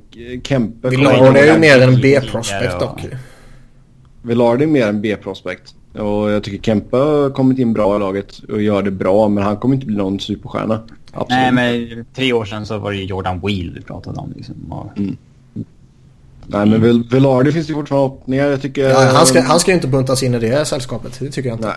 Kempe... 0.44 0.88
Vilardi 0.88 1.38
är 1.38 1.54
ju 1.54 1.58
mer 1.58 1.80
en 1.80 2.00
B-prospect 2.00 2.80
dock. 2.80 3.06
Velarde 4.22 4.64
är 4.64 4.66
mer 4.66 4.86
en 4.86 5.00
B-prospect. 5.00 5.74
Och 5.92 6.30
jag 6.30 6.42
tycker 6.42 6.62
Kempe 6.62 6.96
har 6.96 7.30
kommit 7.30 7.58
in 7.58 7.72
bra 7.72 7.96
i 7.96 7.98
laget 7.98 8.38
och 8.38 8.62
gör 8.62 8.82
det 8.82 8.90
bra. 8.90 9.28
Men 9.28 9.44
han 9.44 9.56
kommer 9.56 9.74
inte 9.74 9.86
bli 9.86 9.96
någon 9.96 10.20
superstjärna. 10.20 10.82
Absolut. 11.12 11.28
Nej, 11.28 11.52
men 11.52 12.04
tre 12.14 12.32
år 12.32 12.44
sedan 12.44 12.66
så 12.66 12.78
var 12.78 12.92
det 12.92 12.98
Jordan 12.98 13.40
Wheel 13.40 13.72
vi 13.74 13.80
pratade 13.80 14.20
om. 14.20 14.32
Liksom. 14.36 14.72
Och... 14.72 14.98
Mm. 14.98 15.16
Nej, 16.50 16.66
men 16.66 16.82
Vel 16.82 17.04
Velarde 17.04 17.52
finns 17.52 17.66
det 17.66 17.74
fortfarande 17.74 18.08
hoppningar. 18.08 18.46
Jag 18.46 18.62
tycker... 18.62 18.88
Ja, 18.88 19.10
han, 19.14 19.26
ska, 19.26 19.40
han 19.40 19.60
ska 19.60 19.72
inte 19.72 19.88
buntas 19.88 20.22
in 20.22 20.34
i 20.34 20.38
det 20.38 20.64
sällskapet. 20.64 21.18
Det 21.18 21.30
tycker 21.30 21.48
jag 21.48 21.56
inte. 21.56 21.68
Nej. 21.68 21.76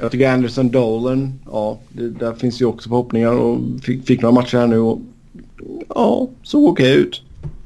Jag 0.00 0.10
tycker 0.12 0.30
Anderson 0.30 0.70
Dolan, 0.70 1.40
ja, 1.46 1.78
det, 1.88 2.08
där 2.08 2.34
finns 2.34 2.60
ju 2.60 2.64
också 2.64 2.88
förhoppningar 2.88 3.32
och 3.32 3.60
fick, 3.82 4.06
fick 4.06 4.22
några 4.22 4.34
matcher 4.34 4.58
här 4.58 4.66
nu 4.66 4.78
och 4.78 5.00
ja, 5.88 6.28
såg 6.42 6.64
okej 6.64 6.92
okay 6.92 7.02
ut. 7.02 7.22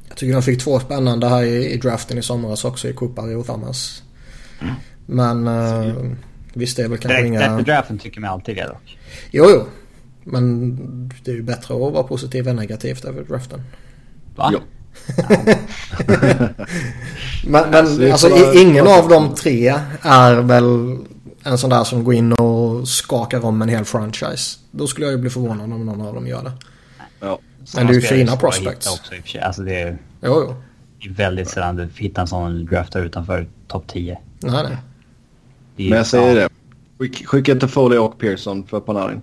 Jag 0.09 0.17
tycker 0.17 0.33
de 0.33 0.43
fick 0.43 0.61
två 0.61 0.81
spännande 0.81 1.29
här 1.29 1.43
i, 1.43 1.73
i 1.73 1.77
draften 1.77 2.19
i 2.19 2.23
somras 2.23 2.65
också 2.65 2.89
i 2.89 2.93
Kupari 2.93 3.35
och 3.35 3.47
Thamas. 3.47 4.03
Mm. 4.61 4.75
Men 5.07 5.49
uh, 5.49 6.13
visst 6.53 6.77
det 6.77 6.83
är 6.83 6.89
väl 6.89 6.99
kanske 6.99 7.17
Direkt 7.17 7.27
inga... 7.27 7.41
Efter 7.41 7.63
draften 7.63 7.99
tycker 7.99 8.21
man 8.21 8.31
alltid 8.31 8.57
det 8.57 8.67
dock. 8.67 8.99
Jo, 9.31 9.45
jo. 9.49 9.65
Men 10.25 10.77
det 11.25 11.31
är 11.31 11.35
ju 11.35 11.43
bättre 11.43 11.75
att 11.75 11.93
vara 11.93 12.03
positiv 12.03 12.49
än 12.49 12.57
negativt 12.57 13.05
över 13.05 13.23
draften. 13.23 13.63
Va? 14.37 14.51
Jo. 14.53 14.59
Men, 17.47 17.71
men 17.71 18.13
alltså 18.13 18.29
ingen 18.55 18.87
av 18.87 19.09
de 19.09 19.35
tre 19.35 19.75
är 20.03 20.35
väl 20.35 20.99
en 21.43 21.59
sån 21.59 21.71
där 21.71 21.85
som 21.85 22.05
går 22.05 22.15
in 22.15 22.33
och 22.33 22.89
skakar 22.89 23.45
om 23.45 23.63
en 23.63 23.69
hel 23.69 23.85
franchise. 23.85 24.59
Då 24.71 24.87
skulle 24.87 25.07
jag 25.07 25.13
ju 25.13 25.19
bli 25.19 25.31
förvånad 25.31 25.73
om 25.73 25.87
någon 25.87 26.01
av 26.01 26.15
dem 26.15 26.27
gör 26.27 26.43
det. 26.45 26.53
Ja. 27.21 27.39
Men 27.75 27.87
det 27.87 27.93
är 27.93 27.95
ju 27.95 28.01
fina 28.01 28.37
prospects. 28.37 28.87
Också, 28.87 29.39
alltså 29.41 29.63
det 29.63 29.81
är 29.81 29.99
jo, 30.23 30.57
jo. 31.01 31.13
väldigt 31.13 31.49
sällan 31.49 31.77
du 31.77 31.89
hittar 31.97 32.23
en 32.23 32.29
sån 32.29 32.67
draftar 32.67 33.01
utanför 33.01 33.49
topp 33.67 33.85
10. 33.87 34.19
Nej, 34.41 34.65
nej. 34.65 34.77
Men 35.77 35.99
jag 35.99 36.07
säger 36.07 36.41
ja. 36.41 36.49
det. 36.99 37.25
Skicka 37.25 37.53
inte 37.53 37.69
Foley 37.69 37.99
och 37.99 38.19
Pearson 38.19 38.67
för 38.67 38.81
Panarin. 38.81 39.21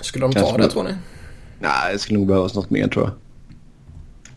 Skulle 0.00 0.24
de 0.24 0.32
Kanske 0.32 0.52
ta 0.52 0.58
det 0.58 0.70
tror 0.70 0.84
ni? 0.84 0.94
Nej, 1.64 1.92
det 1.92 1.98
skulle 1.98 2.18
nog 2.18 2.28
behövas 2.28 2.54
något 2.54 2.70
mer 2.70 2.88
tror 2.88 3.04
jag. 3.04 3.12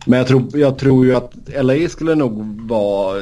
Men 0.06 0.20
jag 0.20 0.28
tror, 0.28 0.58
jag 0.58 0.78
tror 0.78 1.06
ju 1.06 1.16
att 1.16 1.34
LA 1.62 1.90
skulle 1.90 2.16
nog 2.16 2.62
vara 2.70 3.18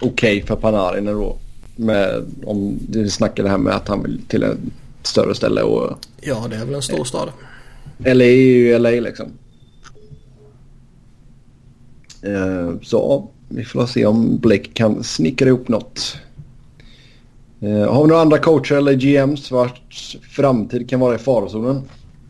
okej 0.00 0.08
okay 0.08 0.42
för 0.42 0.56
Panarin 0.56 1.04
då. 1.04 1.36
Med, 1.76 2.24
om 2.44 2.78
du 2.88 3.10
snackar 3.10 3.42
det 3.42 3.48
här 3.48 3.58
med 3.58 3.74
att 3.74 3.88
han 3.88 4.02
vill 4.02 4.20
till 4.28 4.42
ett 4.42 4.58
större 5.02 5.34
ställe 5.34 5.62
och... 5.62 5.98
Ja, 6.20 6.46
det 6.50 6.56
är 6.56 6.64
väl 6.64 6.74
en 6.74 6.82
stor 6.82 7.04
stad. 7.04 7.28
LA 7.98 8.24
är 8.24 8.30
ju 8.30 8.78
LA 8.78 8.90
liksom. 8.90 9.26
Uh, 12.26 12.80
så 12.82 13.28
vi 13.48 13.64
får 13.64 13.86
se 13.86 14.06
om 14.06 14.38
Blake 14.38 14.68
kan 14.72 15.04
snickra 15.04 15.48
ihop 15.48 15.68
något. 15.68 16.16
Uh, 17.62 17.92
har 17.92 18.02
vi 18.02 18.08
några 18.08 18.22
andra 18.22 18.38
coacher 18.38 18.74
eller 18.74 18.92
GMs 18.92 19.50
vars 19.50 20.16
framtid 20.22 20.90
kan 20.90 21.00
vara 21.00 21.14
i 21.14 21.18
farozonen? 21.18 21.82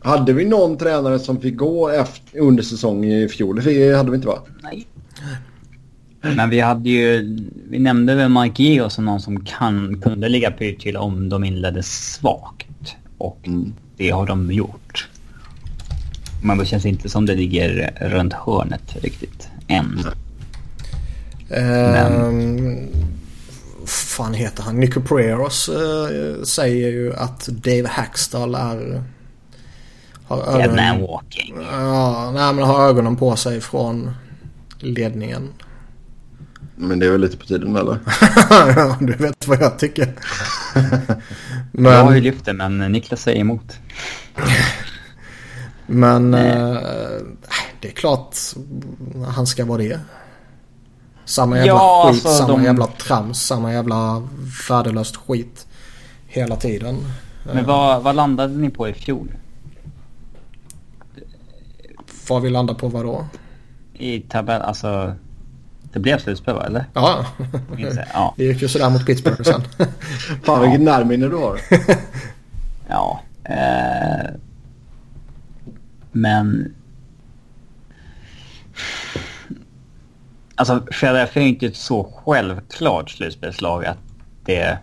Hade 0.09 0.33
vi 0.33 0.45
någon 0.45 0.77
tränare 0.77 1.19
som 1.19 1.41
fick 1.41 1.55
gå 1.55 1.89
efter, 1.89 2.39
under 2.39 2.63
säsongen 2.63 3.11
i 3.11 3.27
fjol? 3.27 3.61
Det 3.63 3.97
hade 3.97 4.11
vi 4.11 4.15
inte 4.15 4.27
va? 4.27 4.39
Nej. 4.63 4.87
Men 6.21 6.49
vi 6.49 6.59
hade 6.59 6.89
ju... 6.89 7.37
Vi 7.69 7.79
nämnde 7.79 8.15
väl 8.15 8.29
Mike 8.29 8.63
Geo 8.63 8.89
som 8.89 9.05
någon 9.05 9.21
som 9.21 9.45
kan, 9.45 10.01
kunde 10.01 10.29
ligga 10.29 10.51
pyrt 10.51 10.81
till 10.81 10.97
om 10.97 11.29
de 11.29 11.43
inledde 11.43 11.83
svagt. 11.83 12.95
Och 13.17 13.39
mm. 13.43 13.73
det 13.97 14.09
har 14.09 14.25
de 14.25 14.51
gjort. 14.51 15.09
Men 16.43 16.57
det 16.57 16.65
känns 16.65 16.85
inte 16.85 17.09
som 17.09 17.25
det 17.25 17.35
ligger 17.35 17.93
runt 18.01 18.33
hörnet 18.33 18.95
riktigt 19.01 19.47
än. 19.67 19.99
Men... 21.49 22.21
Um, 22.21 22.87
fan 23.85 24.33
heter 24.33 24.63
han? 24.63 24.79
Nico 24.79 25.01
Preros 25.01 25.69
uh, 25.69 26.43
säger 26.43 26.89
ju 26.89 27.13
att 27.13 27.47
Dave 27.47 27.87
Hackstall 27.87 28.55
är... 28.55 29.03
Har 30.29 30.37
ögonen, 30.37 30.75
Dead 30.75 30.99
man 30.99 31.07
walking. 31.07 31.55
Ja, 31.71 32.31
nej, 32.31 32.53
men 32.53 32.63
har 32.63 32.87
ögonen 32.87 33.15
på 33.15 33.35
sig 33.35 33.61
från 33.61 34.11
ledningen. 34.79 35.53
Men 36.75 36.99
det 36.99 37.05
är 37.05 37.11
väl 37.11 37.21
lite 37.21 37.37
på 37.37 37.45
tiden 37.45 37.75
eller? 37.75 37.99
ja, 38.49 38.97
du 38.99 39.13
vet 39.13 39.47
vad 39.47 39.61
jag 39.61 39.79
tycker. 39.79 40.13
men... 41.71 41.93
Jag 41.93 42.03
har 42.03 42.15
ju 42.15 42.21
lyft 42.21 42.45
det 42.45 42.53
men 42.53 42.77
Niklas 42.77 43.21
säger 43.21 43.39
emot. 43.39 43.77
men 45.85 46.33
uh, 46.33 46.79
det 47.81 47.87
är 47.87 47.91
klart 47.91 48.35
han 49.27 49.47
ska 49.47 49.65
vara 49.65 49.77
det. 49.77 49.99
Samma 51.25 51.57
jävla 51.57 51.71
ja, 51.71 52.09
skit, 52.13 52.25
alltså, 52.25 52.43
samma 52.43 52.57
de... 52.57 52.63
jävla 52.63 52.87
trams, 52.87 53.41
samma 53.41 53.73
jävla 53.73 54.27
värdelöst 54.69 55.15
skit. 55.15 55.67
Hela 56.27 56.55
tiden. 56.55 56.97
Men 57.53 57.65
vad, 57.65 58.03
vad 58.03 58.15
landade 58.15 58.53
ni 58.53 58.69
på 58.69 58.87
i 58.87 58.93
fjol? 58.93 59.29
Vad 62.29 62.41
vi 62.41 62.49
landade 62.49 62.79
på 62.79 62.87
vad 62.87 63.05
då? 63.05 63.25
I 63.93 64.19
tabell, 64.19 64.61
alltså... 64.61 65.13
Det 65.93 65.99
blev 65.99 66.19
slutspel 66.19 66.55
va, 66.55 66.65
eller? 66.65 66.85
Ja. 66.93 67.25
ja. 68.13 68.33
Det 68.37 68.43
gick 68.43 68.61
ju 68.61 68.67
sådär 68.67 68.89
mot 68.89 69.05
Pittsburgh 69.05 69.41
sen. 69.43 69.61
Fan 70.43 70.61
vilket 70.61 70.81
närminne 70.81 71.27
du 71.27 71.35
har. 71.35 71.59
ja. 72.87 73.21
Eh... 73.43 74.29
Men 76.11 76.73
Alltså 80.55 80.79
Philadelphia 80.79 81.43
är 81.43 81.47
inte 81.47 81.65
ett 81.65 81.75
så 81.75 82.13
självklart 82.25 83.09
slutspelslag 83.09 83.85
att 83.85 83.97
det... 84.45 84.77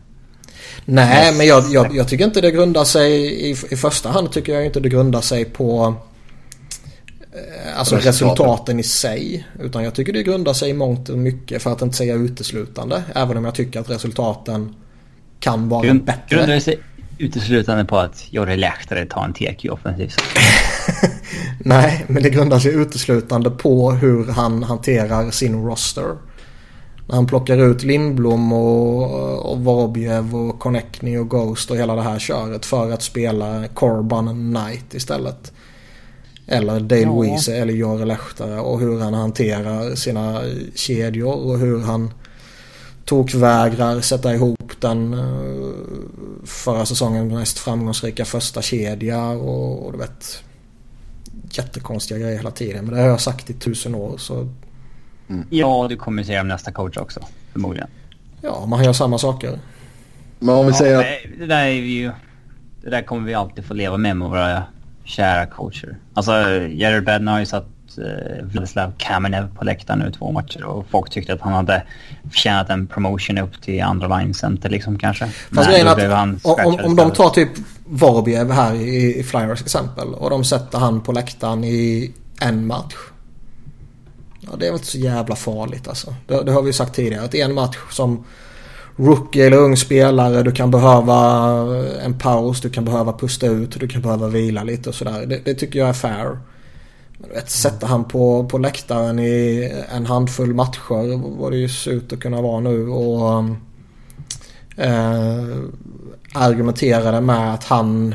Nej, 0.85 1.35
men 1.37 1.47
jag, 1.47 1.65
jag, 1.71 1.97
jag, 1.97 2.09
tycker 2.09 2.25
inte 2.25 2.41
det 2.41 2.51
grundar 2.51 2.85
sig 2.85 3.13
i, 3.51 3.51
i 3.51 3.77
första 3.77 4.09
hand 4.09 4.33
tycker 4.33 4.55
jag 4.55 4.67
inte 4.67 4.81
det 4.81 4.89
grundar 4.89 5.21
sig 5.21 5.45
på 5.45 5.95
Alltså 7.77 7.97
resultaten. 7.97 8.81
i 8.81 8.83
sig. 8.83 9.47
Utan 9.61 9.85
jag 9.85 9.95
tycker 9.95 10.13
det 10.13 10.23
grundar 10.23 10.53
sig 10.53 10.71
i 10.71 10.73
mångt 10.73 11.09
och 11.09 11.19
mycket 11.19 11.63
för 11.63 11.73
att 11.73 11.83
inte 11.83 11.97
säga 11.97 12.15
uteslutande. 12.15 13.03
Även 13.15 13.37
om 13.37 13.45
jag 13.45 13.55
tycker 13.55 13.81
att 13.81 13.91
resultaten 13.91 14.75
kan 15.41 15.69
vara 15.69 15.87
Grund, 15.87 16.05
bättre. 16.05 16.37
Grundar 16.37 16.55
det 16.55 16.61
sig 16.61 16.79
uteslutande 17.19 17.85
på 17.85 17.99
att 17.99 18.33
Jori 18.33 18.57
Lehtare 18.57 19.07
tar 19.07 19.25
en 19.25 19.33
TQ 19.33 19.65
offensivt? 19.71 20.23
Nej, 21.59 22.05
men 22.07 22.23
det 22.23 22.31
grundar 22.31 22.59
sig 22.59 22.75
uteslutande 22.75 23.51
på 23.51 23.93
hur 23.93 24.27
han 24.27 24.63
hanterar 24.63 25.31
sin 25.31 25.65
roster. 25.65 26.17
När 27.09 27.17
han 27.17 27.27
plockar 27.27 27.59
ut 27.71 27.83
Lindblom 27.83 28.53
och, 28.53 29.53
och 29.53 29.59
Vorobjev 29.59 30.37
och 30.37 30.59
Connectney 30.59 31.19
och 31.19 31.31
Ghost 31.31 31.71
och 31.71 31.77
hela 31.77 31.95
det 31.95 32.03
här 32.03 32.19
köret 32.19 32.67
för 32.67 32.93
att 32.93 33.03
spela 33.03 33.69
Corban 33.75 34.55
Knight 34.55 34.95
istället. 34.95 35.53
Eller 36.47 36.81
Dale 36.81 37.03
ja. 37.03 37.21
Weese 37.21 37.57
eller 37.57 37.73
Jare 37.73 38.05
Lehtare 38.05 38.61
och 38.61 38.81
hur 38.81 39.01
han 39.01 39.15
hanterar 39.15 39.95
sina 39.95 40.43
kedjor 40.75 41.35
och 41.35 41.59
hur 41.59 41.81
han 41.81 42.11
tokvägrar 43.05 44.01
sätta 44.01 44.35
ihop 44.35 44.73
den 44.81 45.15
uh, 45.15 45.75
förra 46.45 46.87
säsongen 46.87 47.29
mest 47.29 47.59
framgångsrika 47.59 48.25
första 48.25 48.63
kedja 48.63 49.29
och, 49.29 49.87
och 49.87 49.93
du 49.93 49.99
vet 49.99 50.45
jättekonstiga 51.51 52.19
grejer 52.19 52.37
hela 52.37 52.51
tiden. 52.51 52.85
Men 52.85 52.95
det 52.95 53.01
har 53.01 53.09
jag 53.09 53.21
sagt 53.21 53.51
i 53.51 53.55
tusen 53.55 53.95
år 53.95 54.17
så... 54.19 54.49
Mm. 55.29 55.47
Ja, 55.51 55.87
du 55.89 55.97
kommer 55.97 56.23
säga 56.23 56.41
om 56.41 56.49
nästa 56.49 56.73
coach 56.73 56.97
också 56.97 57.21
förmodligen. 57.53 57.89
Ja, 58.41 58.67
man 58.67 58.85
gör 58.85 58.93
samma 58.93 59.19
saker. 59.19 59.59
Men 60.39 60.55
om 60.55 60.67
vi 60.67 60.73
ja, 60.73 60.79
säger 60.79 60.99
att... 60.99 61.39
Det 61.39 61.47
där 61.47 61.65
är 61.65 61.71
ju... 61.71 62.13
Det 62.83 62.91
där 62.91 63.03
kommer 63.03 63.27
vi 63.27 63.35
alltid 63.35 63.65
få 63.65 63.75
leva 63.75 63.97
med 63.97 64.17
med 64.17 64.29
våra 64.29 64.63
kära 65.07 65.47
coacher. 65.47 65.97
Alltså, 66.15 66.33
Jared 66.73 67.05
Bednar 67.05 67.33
har 67.33 67.41
ju 67.41 67.47
satt 67.47 67.67
eh, 67.99 68.45
Vladislav 68.45 68.93
Kamenev 68.99 69.57
på 69.57 69.65
läktaren 69.65 69.99
nu 69.99 70.11
två 70.11 70.33
matcher 70.33 70.65
och 70.65 70.87
folk 70.91 71.11
tyckte 71.11 71.33
att 71.33 71.41
han 71.41 71.53
hade 71.53 71.83
förtjänat 72.31 72.71
en 72.71 72.87
promotion 72.87 73.39
upp 73.39 73.63
till 73.63 73.83
andra 73.83 74.19
line 74.19 74.35
center 74.35 74.69
liksom 74.69 74.99
kanske. 74.99 75.29
Fast 75.55 75.71
grejen 75.71 75.89
att 75.89 76.45
om, 76.45 76.81
om 76.85 76.97
de 76.97 77.11
tar 77.11 77.31
typ 77.31 77.51
Vorbjev 77.87 78.51
här 78.51 78.75
i, 78.75 79.19
i 79.19 79.23
Flyers 79.23 79.61
exempel 79.61 80.15
och 80.15 80.31
de 80.31 80.45
sätter 80.45 80.79
han 80.79 81.01
på 81.01 81.13
läktaren 81.13 81.65
i 81.65 82.13
en 82.41 82.67
match. 82.67 82.95
Ja, 84.41 84.57
det 84.59 84.67
är 84.67 84.71
väl 84.71 84.79
inte 84.79 84.91
så 84.91 84.99
jävla 84.99 85.37
farligt 85.37 85.89
alltså. 85.89 86.15
Det, 86.27 86.43
det 86.43 86.53
har 86.53 86.63
vi 86.63 86.73
sagt 86.73 86.95
tidigare. 86.95 87.25
Att 87.25 87.35
en 87.35 87.55
match 87.55 87.77
som 87.91 88.25
rookie 88.97 89.47
eller 89.47 89.57
ung 89.57 89.77
spelare. 89.77 90.43
Du 90.43 90.53
kan 90.53 90.71
behöva 90.71 91.17
en 92.05 92.19
paus, 92.19 92.61
du 92.61 92.71
kan 92.71 92.85
behöva 92.85 93.13
pusta 93.13 93.47
ut, 93.47 93.81
du 93.81 93.89
kan 93.89 94.03
behöva 94.03 94.29
vila 94.29 94.63
lite 94.63 94.89
och 94.89 94.95
sådär. 94.95 95.27
Det, 95.27 95.41
det 95.45 95.55
tycker 95.55 95.79
jag 95.79 95.89
är 95.89 95.93
fair. 95.93 96.39
Men 97.19 97.31
vet, 97.31 97.51
sätta 97.51 97.87
han 97.87 98.05
på, 98.05 98.45
på 98.45 98.59
läktaren 98.59 99.19
i 99.19 99.73
en 99.97 100.07
handfull 100.07 100.55
matcher 100.55 101.39
vad 101.39 101.53
det 101.53 101.59
ju 101.59 101.69
ser 101.69 101.91
ut 101.91 102.13
att 102.13 102.21
kunna 102.21 102.43
vara 102.43 102.61
nu 102.61 102.89
och 102.89 103.45
eh, 104.77 105.45
argumenterade 106.35 107.21
med 107.21 107.55
att 107.55 107.65
han 107.65 108.15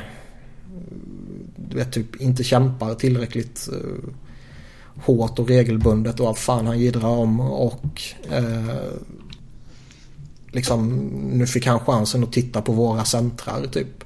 du 1.56 1.78
vet, 1.78 1.92
typ 1.92 2.22
inte 2.22 2.44
kämpar 2.44 2.94
tillräckligt 2.94 3.70
eh, 3.72 4.14
hårt 5.06 5.40
och 5.40 5.48
regelbundet 5.48 6.20
och 6.20 6.28
allt 6.28 6.38
fan 6.38 6.68
han 6.68 6.80
gidrar 6.80 7.10
om 7.10 7.40
och 7.40 8.02
eh, 8.32 8.76
liksom 10.52 11.08
nu 11.32 11.48
fick 11.48 11.68
han 11.68 11.80
chansen 11.80 12.24
att 12.24 12.32
titta 12.32 12.62
på 12.62 12.72
våra 12.72 13.06
centrar 13.06 13.68
typ. 13.68 14.04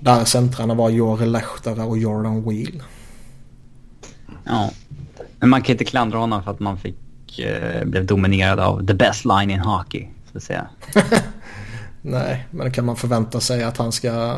Där 0.00 0.24
centrarna 0.24 0.74
var 0.74 0.90
Jore 0.90 1.26
Lehtara 1.26 1.84
och 1.84 1.98
Jordan 1.98 2.48
Wheel. 2.48 2.82
Ja, 4.44 4.70
men 5.38 5.48
man 5.48 5.62
kan 5.62 5.72
inte 5.72 5.84
klandra 5.84 6.18
honom 6.18 6.42
för 6.42 6.50
att 6.50 6.60
man 6.60 6.78
fick, 6.78 7.38
eh, 7.38 7.84
blev 7.84 8.06
dominerad 8.06 8.60
av 8.60 8.86
the 8.86 8.94
best 8.94 9.24
line 9.24 9.50
in 9.50 9.60
hockey, 9.60 10.08
så 10.32 10.38
att 10.38 10.42
säga. 10.42 10.68
Nej, 12.02 12.46
men 12.50 12.72
kan 12.72 12.84
man 12.84 12.96
förvänta 12.96 13.40
sig 13.40 13.62
att 13.62 13.76
han 13.76 13.92
ska 13.92 14.36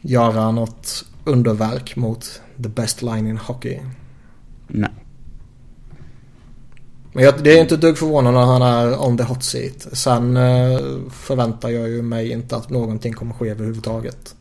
göra 0.00 0.50
något 0.50 1.04
underverk 1.24 1.96
mot 1.96 2.40
the 2.62 2.68
best 2.68 3.02
line 3.02 3.26
in 3.26 3.36
hockey? 3.36 3.80
Nej. 4.68 4.90
Men 7.12 7.24
jag, 7.24 7.42
det 7.44 7.58
är 7.58 7.60
inte 7.60 7.74
ett 7.74 7.80
dugg 7.80 7.98
förvånande 7.98 8.40
när 8.40 8.46
han 8.46 8.62
är 8.62 9.06
on 9.06 9.16
the 9.16 9.22
hot 9.22 9.42
seat. 9.42 9.86
Sen 9.92 10.36
eh, 10.36 10.80
förväntar 11.10 11.68
jag 11.68 11.88
ju 11.88 12.02
mig 12.02 12.30
inte 12.30 12.56
att 12.56 12.70
någonting 12.70 13.12
kommer 13.12 13.34
ske 13.34 13.48
överhuvudtaget. 13.48 14.34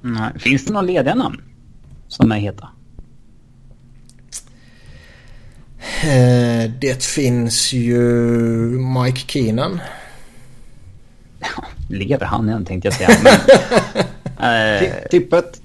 Nej. 0.00 0.32
Finns 0.38 0.64
det 0.64 0.72
några 0.72 0.86
lediga 0.86 1.14
namn 1.14 1.42
som 2.08 2.32
är 2.32 2.36
heta? 2.36 2.68
Eh, 6.02 6.70
det 6.80 7.04
finns 7.04 7.72
ju 7.72 8.00
Mike 8.78 9.20
Keenan. 9.32 9.80
lever 11.88 12.26
han 12.26 12.48
än 12.48 12.64
tänkte 12.64 12.88
jag 12.88 12.94
säga. 12.94 13.10
Men, 13.22 14.82
eh, 14.82 14.88
Tippet. 15.10 15.62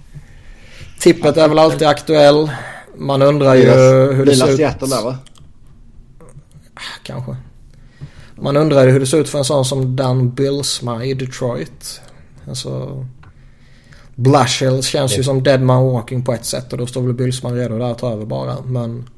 Tippet 0.99 1.38
är 1.38 1.47
väl 1.47 1.59
alltid 1.59 1.88
aktuell. 1.88 2.51
Man 2.97 3.21
undrar 3.21 3.55
ju 3.55 3.69
hur 4.13 4.25
det 4.25 4.35
ser 4.35 4.49
ut. 4.49 4.57
Seattle 4.57 4.87
där 4.87 5.03
va? 5.03 5.17
Kanske. 7.03 7.35
Man 8.35 8.57
undrar 8.57 8.85
ju 8.85 8.91
hur 8.91 8.99
det 8.99 9.05
ser 9.05 9.17
ut 9.17 9.29
för 9.29 9.37
en 9.37 9.45
sån 9.45 9.65
som 9.65 9.95
Dan 9.95 10.31
Billsma 10.31 11.05
i 11.05 11.13
Detroit. 11.13 12.01
Alltså... 12.47 13.05
Blashill 14.15 14.83
känns 14.83 15.11
det... 15.11 15.17
ju 15.17 15.23
som 15.23 15.43
Dead 15.43 15.61
Man 15.61 15.85
Walking 15.85 16.23
på 16.23 16.33
ett 16.33 16.45
sätt 16.45 16.71
och 16.71 16.77
då 16.77 16.85
står 16.85 17.01
väl 17.01 17.13
Billsman 17.13 17.55
redo 17.55 17.77
där 17.77 17.91
att 17.91 17.97
ta 17.97 18.11
över 18.11 18.25
bara. 18.25 18.61
Men... 18.65 19.09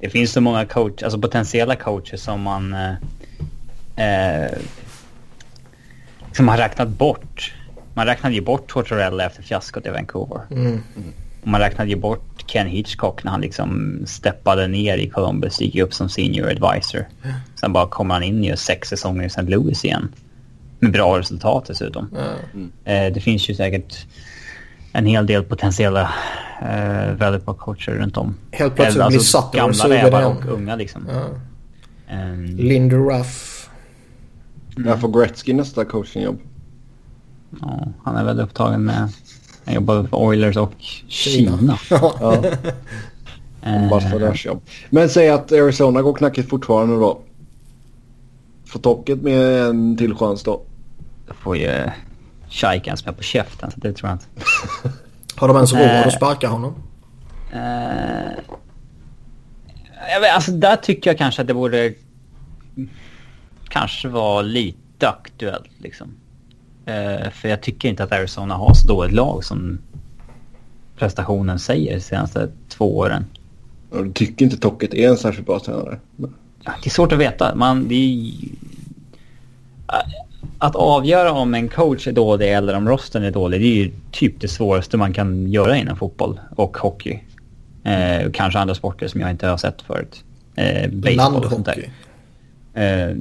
Det 0.00 0.10
finns 0.10 0.32
så 0.32 0.40
många 0.40 0.66
coach, 0.66 1.02
alltså 1.02 1.18
potentiella 1.18 1.76
coacher 1.76 2.16
som 2.16 2.40
man... 2.40 2.74
Eh, 2.74 4.44
eh, 4.44 4.50
som 6.32 6.48
har 6.48 6.56
räknat 6.56 6.88
bort. 6.88 7.54
Man 7.94 8.06
räknade 8.06 8.34
ju 8.34 8.40
bort 8.40 8.72
Tortorella 8.72 9.26
efter 9.26 9.42
fiaskot 9.42 9.86
i 9.86 9.90
Vancouver. 9.90 10.40
Mm. 10.50 10.66
Mm. 10.66 10.82
Och 11.42 11.48
man 11.48 11.60
räknade 11.60 11.90
ju 11.90 11.96
bort 11.96 12.44
Ken 12.46 12.66
Hitchcock 12.66 13.24
när 13.24 13.30
han 13.30 13.40
liksom 13.40 13.98
steppade 14.06 14.66
ner 14.66 14.98
i 14.98 15.08
Columbus, 15.08 15.60
gick 15.60 15.76
upp 15.76 15.94
som 15.94 16.08
senior 16.08 16.48
advisor. 16.48 17.08
Sen 17.60 17.72
bara 17.72 17.88
kommer 17.88 18.14
han 18.14 18.22
in 18.22 18.44
i 18.44 18.56
sex 18.56 18.88
säsonger 18.88 19.22
i 19.22 19.26
St. 19.26 19.42
Louis 19.42 19.84
igen. 19.84 20.08
Med 20.78 20.92
bra 20.92 21.18
resultat 21.18 21.64
dessutom. 21.66 22.08
Mm. 22.54 22.72
Eh, 22.84 23.14
det 23.14 23.20
finns 23.20 23.50
ju 23.50 23.54
säkert 23.54 24.06
en 24.92 25.06
hel 25.06 25.26
del 25.26 25.42
potentiella 25.42 26.12
eh, 26.62 27.14
väldigt 27.14 27.44
bra 27.44 27.54
coacher 27.54 27.92
runt 27.92 28.16
om. 28.16 28.36
Helt 28.50 28.74
plötsligt 28.74 28.94
blir 28.94 29.16
alltså, 29.16 29.42
Sutter 29.42 29.58
Gamla 29.58 29.88
rävar 29.88 30.24
och 30.24 30.46
unga 30.46 30.76
liksom. 30.76 31.08
Ja. 31.08 31.26
Um, 32.16 32.44
Linda 32.44 32.96
Ruff. 32.96 33.68
Mm. 34.76 34.88
Där 34.88 34.96
får 34.96 35.20
Gretzky 35.20 35.52
nästa 35.52 35.84
coachingjobb. 35.84 36.40
Ja, 37.60 37.88
han 38.04 38.16
är 38.16 38.24
väl 38.24 38.40
upptagen 38.40 38.84
med 38.84 39.08
han 39.64 39.74
jobbar 39.74 40.04
för 40.04 40.16
Oilers 40.16 40.56
och 40.56 40.72
Kina. 41.08 41.58
Kina. 41.58 41.78
ja. 41.90 42.42
Ambassadörsjobb. 43.62 44.62
Men 44.90 45.08
säg 45.08 45.30
att 45.30 45.52
Arizona 45.52 46.02
går 46.02 46.14
knackigt 46.14 46.48
fortfarande 46.48 46.96
då. 46.96 47.20
Får 48.66 48.80
Tocket 48.80 49.22
med 49.22 49.62
en 49.62 49.96
till 49.96 50.14
chans 50.14 50.42
då? 50.42 50.62
Då 51.26 51.34
får 51.34 51.56
ju 51.56 51.90
Shaikan 52.48 52.96
som 52.96 53.08
är 53.08 53.12
på 53.12 53.22
käften 53.22 53.70
så 53.70 53.80
det 53.80 53.92
tror 53.92 54.10
jag 54.10 54.14
inte. 54.14 54.26
Har 55.36 55.48
de 55.48 55.56
ens 55.56 55.72
råd 55.72 55.82
att 55.82 56.06
eh, 56.06 56.12
sparka 56.12 56.48
honom? 56.48 56.74
Uh, 57.54 57.60
jag 60.12 60.20
vet, 60.20 60.34
alltså 60.34 60.52
där 60.52 60.76
tycker 60.76 61.10
jag 61.10 61.18
kanske 61.18 61.42
att 61.42 61.48
det 61.48 61.54
borde 61.54 61.94
kanske 63.68 64.08
vara 64.08 64.42
lite 64.42 65.08
aktuellt 65.08 65.70
liksom. 65.78 66.14
Uh, 66.88 67.30
för 67.30 67.48
jag 67.48 67.60
tycker 67.60 67.88
inte 67.88 68.04
att 68.04 68.12
Arizona 68.12 68.54
har 68.54 68.74
så 68.74 68.88
dåligt 68.88 69.12
lag 69.12 69.44
som 69.44 69.78
prestationen 70.96 71.58
säger 71.58 71.94
de 71.94 72.00
senaste 72.00 72.48
två 72.68 72.98
åren. 72.98 73.24
Du 73.90 74.12
tycker 74.12 74.44
inte 74.44 74.56
Tocket 74.56 74.94
är 74.94 75.08
en 75.08 75.16
särskilt 75.16 75.46
bra 75.46 75.60
tränare? 75.60 75.98
Ja, 76.64 76.72
det 76.82 76.88
är 76.88 76.90
svårt 76.90 77.12
att 77.12 77.18
veta. 77.18 77.54
Man, 77.54 77.88
det 77.88 77.94
är... 77.94 78.32
Att 80.58 80.76
avgöra 80.76 81.32
om 81.32 81.54
en 81.54 81.68
coach 81.68 82.06
är 82.06 82.12
dålig 82.12 82.52
eller 82.52 82.74
om 82.74 82.88
rosten 82.88 83.24
är 83.24 83.30
dålig, 83.30 83.60
det 83.60 83.66
är 83.66 83.84
ju 83.84 83.92
typ 84.10 84.40
det 84.40 84.48
svåraste 84.48 84.96
man 84.96 85.12
kan 85.12 85.52
göra 85.52 85.76
inom 85.76 85.96
fotboll 85.96 86.40
och 86.56 86.76
hockey. 86.76 87.20
Eh, 87.84 88.30
kanske 88.32 88.58
andra 88.58 88.74
sporter 88.74 89.08
som 89.08 89.20
jag 89.20 89.30
inte 89.30 89.46
har 89.46 89.56
sett 89.56 89.82
förut. 89.82 90.24
Eh, 90.54 90.90
baseball 90.90 91.44
och 91.44 91.50
sånt 91.50 91.66
där. 91.66 91.90
Eh, 92.74 93.16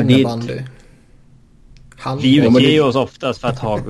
Innebandy. 0.00 0.60
Vi 2.20 2.36
utger 2.36 2.84
oss 2.84 2.96
oftast 2.96 3.40
för 3.40 3.48
att 3.48 3.58
ha 3.58 3.80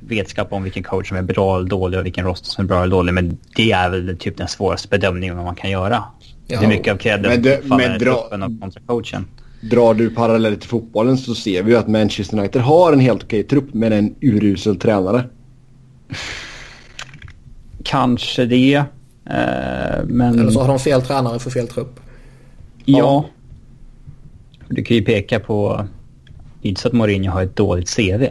vetskap 0.00 0.52
om 0.52 0.62
vilken 0.62 0.82
coach 0.82 1.08
som 1.08 1.16
är 1.16 1.22
bra 1.22 1.56
eller 1.56 1.68
dålig 1.68 2.00
och 2.00 2.06
vilken 2.06 2.24
roster 2.24 2.48
som 2.48 2.64
är 2.64 2.68
bra 2.68 2.82
eller 2.82 2.90
dålig. 2.90 3.14
Men 3.14 3.38
det 3.56 3.72
är 3.72 3.90
väl 3.90 4.16
typ 4.18 4.36
den 4.36 4.48
svåraste 4.48 4.88
bedömningen 4.88 5.36
man 5.36 5.54
kan 5.54 5.70
göra. 5.70 6.04
Ja. 6.46 6.60
Det 6.60 6.66
är 6.66 6.68
mycket 6.68 6.92
av 6.92 6.96
credden 6.96 7.44
faller 7.68 7.98
truppen 7.98 8.42
och 8.42 8.60
kontra 8.60 8.82
coachen. 8.86 9.26
Drar 9.60 9.94
du 9.94 10.10
paralleller 10.10 10.56
till 10.56 10.68
fotbollen 10.68 11.18
så 11.18 11.34
ser 11.34 11.62
vi 11.62 11.72
ju 11.72 11.78
att 11.78 11.88
Manchester 11.88 12.38
United 12.38 12.62
har 12.62 12.92
en 12.92 13.00
helt 13.00 13.24
okej 13.24 13.42
trupp 13.42 13.74
men 13.74 13.92
en 13.92 14.14
urusel 14.20 14.76
tränare. 14.76 15.24
Kanske 17.82 18.44
det. 18.44 18.74
Eh, 18.74 18.84
men... 20.04 20.38
Eller 20.38 20.50
så 20.50 20.60
har 20.60 20.68
de 20.68 20.78
fel 20.78 21.02
tränare 21.02 21.38
för 21.38 21.50
fel 21.50 21.68
trupp. 21.68 22.00
Ja. 22.84 22.98
ja. 22.98 23.24
Du 24.68 24.84
kan 24.84 24.96
ju 24.96 25.04
peka 25.04 25.40
på... 25.40 25.86
Inte 26.62 26.80
så 26.80 26.88
att 26.88 26.94
Mourinho 26.94 27.30
har 27.30 27.42
ett 27.42 27.56
dåligt 27.56 27.96
CV. 27.96 28.24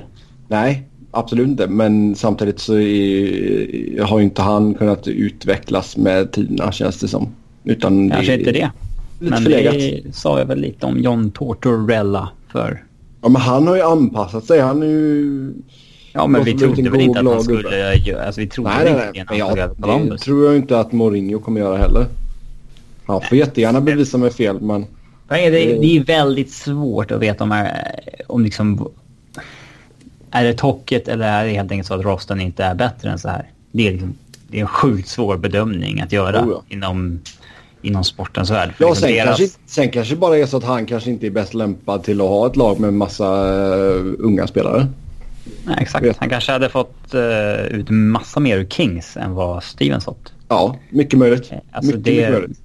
Nej, 0.47 0.83
absolut 1.11 1.47
inte. 1.47 1.67
Men 1.67 2.15
samtidigt 2.15 2.59
så 2.59 2.73
är, 2.79 4.01
har 4.03 4.21
inte 4.21 4.41
han 4.41 4.73
kunnat 4.73 5.07
utvecklas 5.07 5.97
med 5.97 6.31
tiderna 6.31 6.71
känns 6.71 6.99
det 6.99 7.07
som. 7.07 7.27
Utan 7.63 8.09
Kanske 8.09 8.31
det, 8.31 8.39
inte 8.39 8.51
det. 8.51 8.71
Men 9.19 9.43
förlegat. 9.43 9.73
det 9.73 10.15
sa 10.15 10.39
jag 10.39 10.45
väl 10.45 10.59
lite 10.59 10.85
om 10.85 10.99
John 10.99 11.31
Tortorella 11.31 12.29
för. 12.51 12.83
Ja 13.21 13.29
men 13.29 13.41
han 13.41 13.67
har 13.67 13.75
ju 13.75 13.81
anpassat 13.81 14.45
sig. 14.45 14.59
Han 14.59 14.83
är 14.83 14.87
ju 14.87 15.53
Ja, 16.13 16.27
men 16.27 16.43
vi 16.43 16.53
trodde 16.53 16.89
väl 16.89 17.01
inte 17.01 17.19
att 17.19 17.25
han 17.25 17.43
skulle 17.43 17.95
göra... 17.97 18.25
Alltså, 18.25 18.41
vi 18.41 18.47
trodde 18.47 18.69
nej, 18.69 18.93
nej, 18.93 19.39
inte 19.39 19.63
att 19.63 19.75
han 19.79 19.99
skulle 19.99 20.11
Det 20.11 20.17
tror 20.17 20.45
jag 20.45 20.55
inte 20.55 20.79
att 20.79 20.91
Mourinho 20.91 21.39
kommer 21.39 21.61
göra 21.61 21.77
heller. 21.77 22.05
Han 23.05 23.21
får 23.21 23.37
jättegärna 23.37 23.81
bevisa 23.81 24.17
mig 24.17 24.31
fel, 24.31 24.61
men... 24.61 24.85
Det 25.27 25.45
är, 25.45 25.51
det 25.51 25.97
är 25.97 26.03
väldigt 26.03 26.51
svårt 26.51 27.11
att 27.11 27.21
veta 27.21 27.43
om, 27.43 27.51
är, 27.51 28.01
om 28.27 28.43
liksom... 28.43 28.91
Är 30.31 30.43
det 30.43 30.53
tocket 30.53 31.07
eller 31.07 31.27
är 31.27 31.45
det 31.45 31.51
helt 31.51 31.71
enkelt 31.71 31.87
så 31.87 31.93
att 31.93 32.05
rosten 32.05 32.41
inte 32.41 32.63
är 32.63 32.75
bättre 32.75 33.09
än 33.09 33.19
så 33.19 33.29
här? 33.29 33.51
Det 33.71 33.87
är, 33.87 33.91
liksom, 33.91 34.13
det 34.47 34.57
är 34.57 34.61
en 34.61 34.67
sjukt 34.67 35.07
svår 35.07 35.37
bedömning 35.37 36.01
att 36.01 36.11
göra 36.11 36.45
oh 36.45 36.49
ja. 36.51 36.63
inom, 36.69 37.19
inom 37.81 38.03
sportens 38.03 38.49
värld. 38.49 38.73
Ja, 38.77 38.87
liksom 38.87 39.07
sen, 39.07 39.15
deras... 39.15 39.37
kanske, 39.37 39.57
sen 39.65 39.89
kanske 39.89 40.15
bara 40.15 40.37
är 40.37 40.45
så 40.45 40.57
att 40.57 40.63
han 40.63 40.85
kanske 40.85 41.09
inte 41.09 41.27
är 41.27 41.31
bäst 41.31 41.53
lämpad 41.53 42.03
till 42.03 42.21
att 42.21 42.27
ha 42.27 42.47
ett 42.47 42.55
lag 42.55 42.79
med 42.79 42.93
massa 42.93 43.25
uh, 43.25 44.13
unga 44.19 44.47
spelare. 44.47 44.87
Nej, 45.63 45.77
exakt. 45.81 46.19
Han 46.19 46.29
kanske 46.29 46.51
hade 46.51 46.69
fått 46.69 47.13
uh, 47.13 47.65
ut 47.65 47.89
massa 47.89 48.39
mer 48.39 48.57
ur 48.57 48.65
Kings 48.65 49.17
än 49.17 49.33
vad 49.33 49.63
Stevens 49.63 50.05
fått. 50.05 50.33
Ja, 50.47 50.75
mycket 50.89 51.19
möjligt. 51.19 51.51
Alltså 51.71 51.91
mycket, 51.91 52.03
det... 52.03 52.11
mycket 52.11 52.31
möjligt. 52.31 52.59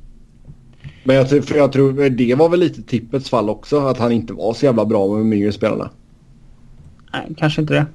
Men 1.04 1.16
jag, 1.16 1.28
för 1.28 1.54
jag 1.54 1.72
tror 1.72 2.10
det 2.10 2.34
var 2.34 2.48
väl 2.48 2.60
lite 2.60 2.82
tippets 2.82 3.30
fall 3.30 3.50
också. 3.50 3.86
Att 3.86 3.98
han 3.98 4.12
inte 4.12 4.32
var 4.32 4.54
så 4.54 4.66
jävla 4.66 4.84
bra 4.84 5.08
med 5.08 5.18
de 5.18 5.32
yngre 5.32 5.52
spelarna. 5.52 5.90
Nej, 7.12 7.34
kanske 7.36 7.60
inte 7.60 7.74
det. 7.74 7.86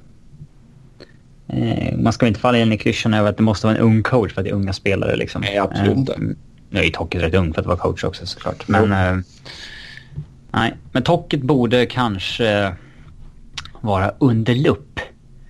Eh, 1.48 1.98
man 1.98 2.14
ska 2.14 2.28
inte 2.28 2.40
falla 2.40 2.58
in 2.58 2.74
i 2.74 2.78
klyschan 2.78 3.14
över 3.14 3.30
att 3.30 3.38
det 3.38 3.44
måste 3.44 3.68
vara 3.68 3.78
en 3.78 3.84
ung 3.84 4.04
coach 4.04 4.34
för 4.34 4.42
att 4.42 4.46
det 4.46 4.52
är 4.52 4.56
unga 4.56 4.74
spelare. 4.74 5.16
Liksom. 5.16 5.42
Nej, 5.42 5.58
absolut 5.58 5.98
inte. 5.98 6.14
Eh, 6.14 6.20
nu 6.70 6.80
är 6.80 6.90
Tocket 6.90 7.22
rätt 7.22 7.34
ung 7.34 7.54
för 7.54 7.62
att 7.62 7.68
vara 7.68 7.78
coach 7.78 8.04
också 8.04 8.26
såklart. 8.26 8.68
Men, 8.68 8.92
eh, 8.92 9.24
nej. 10.52 10.74
Men 10.92 11.04
Tocket 11.04 11.42
borde 11.42 11.86
kanske 11.86 12.74
vara 13.82 14.12
under 14.20 14.56
lupp. 14.56 15.00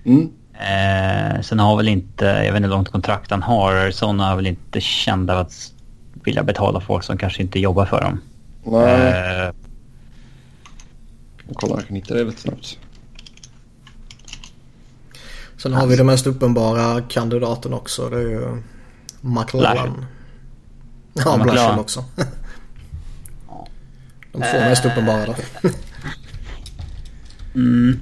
Mm. 0.06 0.30
Eh, 0.54 1.42
sen 1.42 1.60
har 1.60 1.78
väl 1.78 1.88
inte, 1.88 2.26
jag 2.26 2.54
vet 2.54 2.56
inte 2.56 2.68
hur 2.68 2.76
långt 2.76 2.90
kontrakt 2.90 3.32
han 3.32 3.44
har, 3.44 3.92
sådana 3.92 4.30
har 4.30 4.36
väl 4.36 4.48
inte 4.48 4.82
kända 4.82 5.40
att 5.40 5.74
vilja 6.28 6.44
betala 6.44 6.82
folk 6.82 7.04
som 7.04 7.18
kanske 7.18 7.42
inte 7.42 7.60
jobbar 7.60 7.86
för 7.86 8.02
dem. 8.02 8.22
Nej. 8.64 9.12
Eh, 9.12 9.54
jag 11.48 11.56
kollar, 11.56 11.76
jag 11.76 11.88
kan 11.88 11.96
hitta 11.96 12.14
det 12.14 12.24
lite 12.24 12.42
snabbt. 12.42 12.80
Sen 15.58 15.74
har 15.74 15.88
vi 15.88 15.96
den 15.96 16.06
mest 16.06 16.28
uppenbara 16.28 17.02
kandidaten 17.02 17.74
också. 17.74 18.10
Det 18.10 18.18
är 18.18 18.22
ju 18.22 18.62
McLaren. 19.22 20.06
Ja, 21.14 21.40
Blashen 21.44 21.80
också. 21.80 22.06
De 24.32 24.42
två 24.42 24.60
mest 24.60 24.86
uppenbara 24.86 25.26
då. 25.26 25.36
mm. 27.56 28.00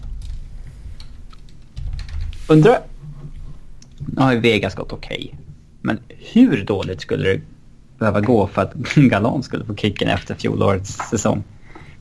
Undrar... 2.47 2.81
Nu 3.97 4.21
har 4.21 4.33
ju 4.33 4.39
Vegas 4.39 4.75
gått 4.75 4.93
okej. 4.93 5.31
Okay. 5.33 5.39
Men 5.81 5.99
hur 6.07 6.65
dåligt 6.65 7.01
skulle 7.01 7.29
det 7.29 7.41
behöva 7.99 8.21
gå 8.21 8.47
för 8.47 8.61
att 8.61 8.73
Galan 8.95 9.43
skulle 9.43 9.65
få 9.65 9.75
kicken 9.75 10.07
efter 10.07 10.35
fjolårets 10.35 10.97
säsong? 11.09 11.43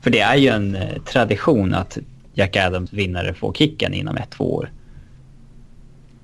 För 0.01 0.09
det 0.09 0.19
är 0.19 0.35
ju 0.35 0.49
en 0.49 0.75
eh, 0.75 1.01
tradition 1.01 1.73
att 1.73 1.97
Jack 2.33 2.55
Adams 2.55 2.93
vinnare 2.93 3.33
får 3.33 3.53
kicken 3.53 3.93
inom 3.93 4.17
ett, 4.17 4.29
två 4.29 4.55
år. 4.55 4.71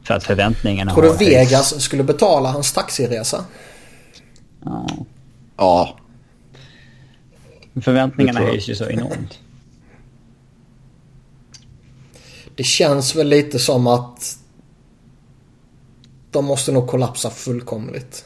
För 0.04 0.14
att 0.14 0.24
förväntningarna 0.24 0.94
Tror 0.94 1.04
du 1.04 1.18
Vegas 1.18 1.72
höjts. 1.72 1.86
skulle 1.86 2.04
betala 2.04 2.52
hans 2.52 2.74
taxiresa? 2.74 3.46
Ja. 4.64 4.88
Ja. 5.58 5.98
Förväntningarna 7.82 8.40
höjs 8.40 8.70
ju 8.70 8.76
så 8.76 8.90
enormt. 8.90 9.40
Det 12.56 12.64
känns 12.64 13.16
väl 13.16 13.28
lite 13.28 13.60
som 13.60 13.88
att 13.88 14.38
de 16.32 16.46
måste 16.46 16.72
nog 16.72 16.88
kollapsa 16.88 17.30
fullkomligt. 17.30 18.26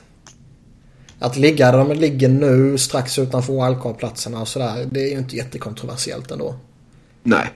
Att 1.20 1.38
ligga 1.38 1.72
där 1.72 1.78
de 1.78 1.91
ligger 1.91 2.30
nu 2.30 2.78
strax 2.78 3.20
utanför 3.20 3.53
wildcard-platserna 3.53 4.41
och 4.41 4.47
sådär. 4.47 4.88
Det 4.91 4.99
är 4.99 5.11
ju 5.11 5.18
inte 5.18 5.36
jättekontroversiellt 5.36 6.32
ändå. 6.32 6.55
Nej. 7.24 7.51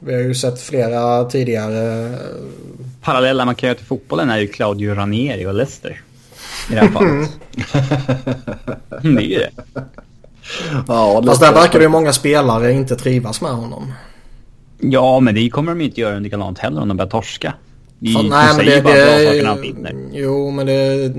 Vi 0.00 0.14
har 0.14 0.20
ju 0.20 0.34
sett 0.34 0.60
flera 0.60 1.24
tidigare... 1.24 2.10
Parallella 3.02 3.44
man 3.44 3.54
kan 3.54 3.66
göra 3.66 3.78
till 3.78 3.86
fotbollen 3.86 4.30
är 4.30 4.38
ju 4.38 4.46
Claudio 4.46 4.94
Ranieri 4.94 5.46
och 5.46 5.54
Leicester. 5.54 6.00
I 6.70 6.74
det 6.74 6.80
här 6.80 6.88
fallet. 6.88 7.30
Mm, 9.02 9.14
det 9.16 9.22
är 9.22 9.26
ju 9.26 9.38
det. 9.38 9.50
Ja, 10.88 11.22
Fast 11.26 11.40
där 11.40 11.52
verkar 11.52 11.78
det 11.78 11.82
ju 11.82 11.88
många 11.88 12.12
spelare 12.12 12.72
inte 12.72 12.96
trivas 12.96 13.40
med 13.40 13.52
honom. 13.52 13.92
Ja, 14.78 15.20
men 15.20 15.34
det 15.34 15.50
kommer 15.50 15.72
de 15.72 15.80
inte 15.80 16.00
göra 16.00 16.16
under 16.16 16.30
galant 16.30 16.58
heller 16.58 16.80
om 16.80 16.88
de 16.88 16.96
börjar 16.96 17.10
torska. 17.10 17.54
De, 18.02 18.10
ja, 18.10 18.22
nej, 18.22 18.56
men 18.56 18.66
det, 18.66 18.82
bara 18.82 18.94
det, 18.94 19.42
bra 19.42 19.54
saker 19.54 19.74
när 19.78 20.10
Jo, 20.12 20.50
men 20.50 20.66
det 20.66 21.14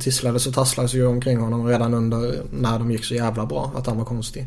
tisslades 0.00 0.46
och 0.46 0.54
tasslades 0.54 0.94
ju 0.94 1.06
omkring 1.06 1.38
honom 1.38 1.66
redan 1.66 1.94
under 1.94 2.42
när 2.50 2.78
de 2.78 2.90
gick 2.90 3.04
så 3.04 3.14
jävla 3.14 3.46
bra. 3.46 3.72
Att 3.76 3.86
han 3.86 3.98
var 3.98 4.04
konstig. 4.04 4.46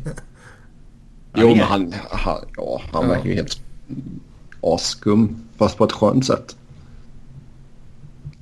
jo, 1.34 1.48
men 1.48 1.58
han, 1.58 1.94
han, 2.10 2.38
ja, 2.56 2.80
han 2.92 3.02
ja. 3.02 3.08
verkar 3.08 3.28
ju 3.28 3.34
helt 3.34 3.60
askum. 4.60 5.36
Fast 5.56 5.76
på 5.76 5.84
ett 5.84 5.92
skönt 5.92 6.26
sätt. 6.26 6.56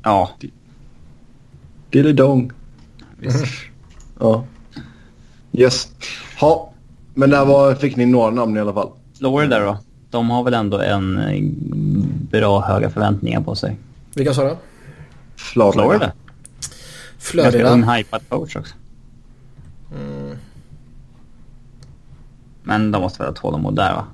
Ja. 0.03 0.31
Dillidong. 1.91 2.53
ja. 4.21 4.45
Yes. 5.53 5.89
Ha. 6.41 6.73
Men 7.15 7.31
där 7.31 7.45
var, 7.45 7.75
fick 7.75 7.97
ni 7.97 8.07
några 8.07 8.31
namn 8.31 8.57
i 8.57 8.61
alla 8.61 8.73
fall. 8.73 8.91
Florida 9.19 9.59
då? 9.59 9.79
De 10.11 10.31
har 10.31 10.43
väl 10.43 10.55
ändå 10.55 10.79
en 10.79 11.19
eh, 11.19 11.43
bra 12.31 12.61
höga 12.61 12.91
förväntningar 12.91 13.41
på 13.41 13.55
sig. 13.55 13.79
Vilka 14.15 14.35
sa 14.35 14.45
du? 14.45 14.57
Florida. 15.37 15.83
Florida. 15.83 16.13
Florida. 17.19 17.59
Ganska 17.59 17.73
ung 17.73 17.83
hypad 17.83 18.29
coach 18.29 18.57
också. 18.57 18.75
Mm. 19.95 20.37
Men 22.63 22.91
de 22.91 23.03
måste 23.03 23.19
väl 23.23 23.29
ha 23.29 23.37
tålamod 23.37 23.77
där 23.77 23.93
va? 23.93 24.05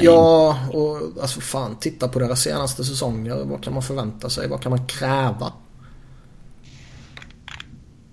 Ja, 0.00 0.58
in. 0.64 0.78
och 0.78 1.22
alltså 1.22 1.40
fan 1.40 1.76
titta 1.80 2.08
på 2.08 2.18
deras 2.18 2.42
senaste 2.42 2.84
säsonger. 2.84 3.44
Vad 3.44 3.62
kan 3.62 3.72
man 3.72 3.82
förvänta 3.82 4.30
sig? 4.30 4.48
Vad 4.48 4.62
kan 4.62 4.70
man 4.70 4.86
kräva? 4.86 5.52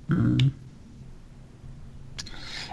Mm. 0.10 0.38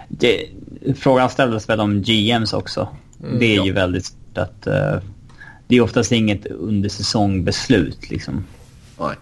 Det, 0.07 0.49
frågan 0.95 1.29
ställdes 1.29 1.69
väl 1.69 1.79
om 1.79 2.01
GMs 2.01 2.53
också. 2.53 2.87
Mm, 3.23 3.39
det 3.39 3.45
är 3.45 3.55
ja. 3.55 3.65
ju 3.65 3.71
väldigt 3.71 4.15
svårt 4.31 4.37
att... 4.37 4.67
Uh, 4.67 5.01
det 5.67 5.75
är 5.77 5.81
oftast 5.81 6.11
inget 6.11 6.45
undersäsongbeslut 6.45 8.09
liksom. 8.09 8.45
Nej. 8.99 9.15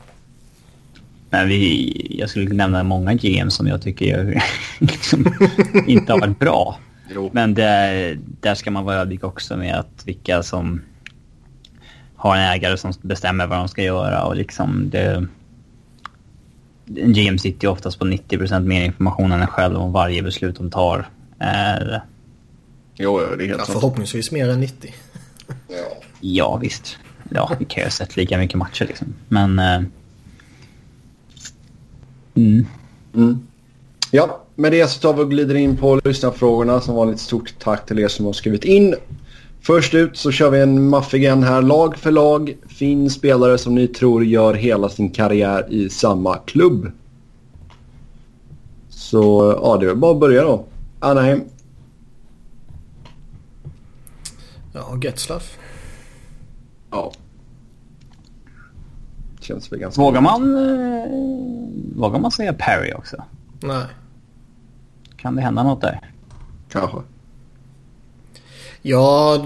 Men 1.29 1.47
vi, 1.47 2.17
jag 2.19 2.29
skulle 2.29 2.53
nämna 2.53 2.83
många 2.83 3.13
GMs 3.13 3.55
som 3.55 3.67
jag 3.67 3.81
tycker 3.81 4.43
liksom, 4.79 5.25
inte 5.87 6.13
har 6.13 6.19
varit 6.19 6.39
bra. 6.39 6.79
Jo. 7.15 7.29
Men 7.33 7.53
det, 7.53 8.17
där 8.41 8.55
ska 8.55 8.71
man 8.71 8.85
vara 8.85 8.95
ödmjuk 8.95 9.23
också 9.23 9.57
med 9.57 9.75
att 9.75 10.03
vilka 10.05 10.43
som 10.43 10.81
har 12.15 12.35
en 12.35 12.51
ägare 12.51 12.77
som 12.77 12.93
bestämmer 13.01 13.47
vad 13.47 13.57
de 13.57 13.67
ska 13.67 13.83
göra 13.83 14.23
och 14.23 14.35
liksom 14.35 14.89
det... 14.89 15.27
En 16.95 17.13
GM 17.13 17.37
sitter 17.37 17.67
ju 17.67 17.71
oftast 17.71 17.99
på 17.99 18.05
90% 18.05 18.59
mer 18.59 18.85
information 18.85 19.31
än 19.31 19.41
en 19.41 19.47
själv 19.47 19.77
om 19.77 19.91
varje 19.91 20.23
beslut 20.23 20.55
de 20.55 20.69
tar. 20.69 21.07
Eh, 21.39 21.97
jo, 22.99 23.19
det 23.19 23.23
är 23.25 23.47
helt 23.47 23.49
ja, 23.49 23.57
sant. 23.57 23.79
Förhoppningsvis 23.79 24.31
mer 24.31 24.49
än 24.49 24.59
90. 24.59 24.93
ja. 25.67 25.75
ja, 26.19 26.57
visst. 26.61 26.97
Ja, 27.29 27.51
vi 27.59 27.65
kan 27.65 27.81
ju 27.81 27.85
ha 27.85 27.91
sett 27.91 28.17
lika 28.17 28.37
mycket 28.37 28.57
matcher 28.57 28.85
liksom. 28.85 29.13
Men... 29.27 29.59
Eh, 29.59 29.81
mm. 32.35 32.65
Mm. 33.15 33.39
Ja, 34.11 34.43
med 34.55 34.71
det 34.71 34.87
så 34.87 34.99
tar 34.99 35.13
vi 35.13 35.23
och 35.23 35.29
glider 35.29 35.55
in 35.55 35.77
på 35.77 36.01
lyssnarfrågorna. 36.03 36.81
Som 36.81 36.95
vanligt 36.95 37.19
stort 37.19 37.53
tack 37.59 37.85
till 37.85 37.99
er 37.99 38.07
som 38.07 38.25
har 38.25 38.33
skrivit 38.33 38.63
in. 38.63 38.95
Först 39.61 39.93
ut 39.93 40.17
så 40.17 40.31
kör 40.31 40.49
vi 40.49 40.59
en 40.59 40.89
maffig 40.89 41.25
en 41.25 41.43
här. 41.43 41.61
Lag 41.61 41.97
för 41.97 42.11
lag. 42.11 42.55
Fin 42.67 43.09
spelare 43.09 43.57
som 43.57 43.75
ni 43.75 43.87
tror 43.87 44.25
gör 44.25 44.53
hela 44.53 44.89
sin 44.89 45.09
karriär 45.09 45.73
i 45.73 45.89
samma 45.89 46.37
klubb. 46.37 46.91
Så 48.89 49.55
ja, 49.61 49.77
det 49.77 49.85
är 49.85 49.87
väl 49.87 49.97
bara 49.97 50.11
att 50.11 50.19
börja 50.19 50.43
då. 50.43 50.65
Anaheim. 50.99 51.41
Ja, 54.73 54.97
Getzlaff. 55.01 55.57
Ja. 56.91 57.11
Känns 59.39 59.71
väl 59.71 59.79
ganska... 59.79 60.01
Vågar 60.01 60.21
man, 60.21 60.55
eh, 60.55 61.99
vågar 61.99 62.19
man 62.19 62.31
säga 62.31 62.53
Perry 62.53 62.93
också? 62.93 63.23
Nej. 63.59 63.85
Kan 65.17 65.35
det 65.35 65.41
hända 65.41 65.63
något 65.63 65.81
där? 65.81 66.11
Kanske. 66.69 66.97
Ja... 68.81 69.45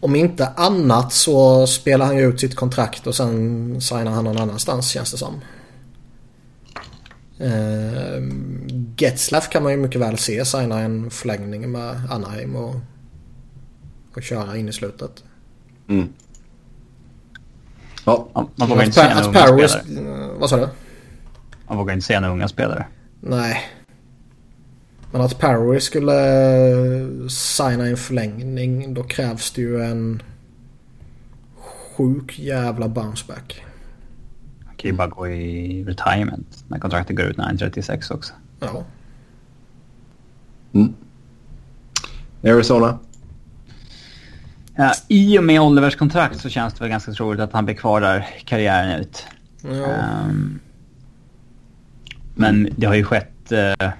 Om 0.00 0.16
inte 0.16 0.48
annat 0.48 1.12
så 1.12 1.66
spelar 1.66 2.06
han 2.06 2.16
ju 2.16 2.28
ut 2.28 2.40
sitt 2.40 2.54
kontrakt 2.54 3.06
och 3.06 3.14
sen 3.14 3.80
signar 3.80 4.12
han 4.12 4.24
någon 4.24 4.38
annanstans 4.38 4.88
känns 4.88 5.12
det 5.12 5.18
som. 5.18 5.34
Uh, 7.40 8.32
Getzlaff 8.96 9.48
kan 9.50 9.62
man 9.62 9.72
ju 9.72 9.78
mycket 9.78 10.00
väl 10.00 10.18
se 10.18 10.44
signa 10.44 10.80
en 10.80 11.10
förlängning 11.10 11.72
med 11.72 12.10
Anaheim 12.10 12.56
och 12.56 12.74
och 14.16 14.22
köra 14.22 14.56
in 14.56 14.68
i 14.68 14.72
slutet. 14.72 15.24
Mm. 15.88 16.08
Ja. 18.04 18.28
Man 18.54 18.68
vågar 18.68 18.84
inte 18.84 19.00
se 19.00 19.14
några 19.14 19.48
unga 19.48 19.68
spelare. 19.68 20.28
Vad 20.38 20.50
sa 20.50 20.56
du? 20.56 20.68
Man 21.68 21.76
vågar 21.76 21.94
inte 21.94 22.06
se 22.06 22.20
några 22.20 22.34
unga 22.34 22.48
spelare. 22.48 22.86
Nej. 23.20 23.62
Men 25.12 25.20
att 25.20 25.38
Perry 25.38 25.80
skulle 25.80 26.12
signa 27.30 27.86
en 27.86 27.96
förlängning 27.96 28.94
då 28.94 29.02
krävs 29.02 29.50
det 29.50 29.60
ju 29.60 29.82
en 29.82 30.22
sjuk 31.56 32.38
jävla 32.38 32.88
bounceback. 32.88 33.64
Han 34.66 34.74
kan 34.76 34.90
ju 34.90 34.96
bara 34.96 35.08
gå 35.08 35.28
i 35.28 35.84
retirement 35.84 36.64
när 36.68 36.78
kontraktet 36.78 37.16
går 37.16 37.26
ut 37.26 37.36
när 37.36 37.44
han 37.44 37.54
är 37.54 37.58
36 37.58 38.10
också. 38.10 38.34
Ja. 38.60 38.84
Mm. 40.74 40.94
Arizona? 42.44 42.98
Ja, 44.76 44.92
I 45.08 45.38
och 45.38 45.44
med 45.44 45.60
Olivers 45.60 45.96
kontrakt 45.96 46.40
så 46.40 46.48
känns 46.48 46.74
det 46.74 46.80
väl 46.80 46.90
ganska 46.90 47.12
troligt 47.12 47.40
att 47.40 47.52
han 47.52 47.64
blir 47.64 47.74
kvar 47.74 48.00
där 48.00 48.28
karriären 48.44 49.00
ut. 49.00 49.26
Ja. 49.62 49.70
Um, 49.70 50.60
men 52.34 52.68
det 52.76 52.86
har 52.86 52.94
ju 52.94 53.04
skett... 53.04 53.52
Uh, 53.52 53.90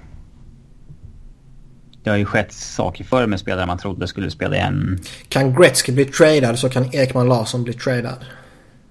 det 2.03 2.09
har 2.09 2.17
ju 2.17 2.25
skett 2.25 2.53
saker 2.53 3.03
förr 3.03 3.27
med 3.27 3.39
spelare 3.39 3.65
man 3.65 3.77
trodde 3.77 4.07
skulle 4.07 4.31
spela 4.31 4.55
igen. 4.55 4.99
Kan 5.29 5.53
Gretzky 5.53 5.91
bli 5.91 6.05
tradad 6.05 6.59
så 6.59 6.69
kan 6.69 6.95
Ekman 6.95 7.27
Larsson 7.27 7.63
bli 7.63 7.73
tradad. 7.73 8.25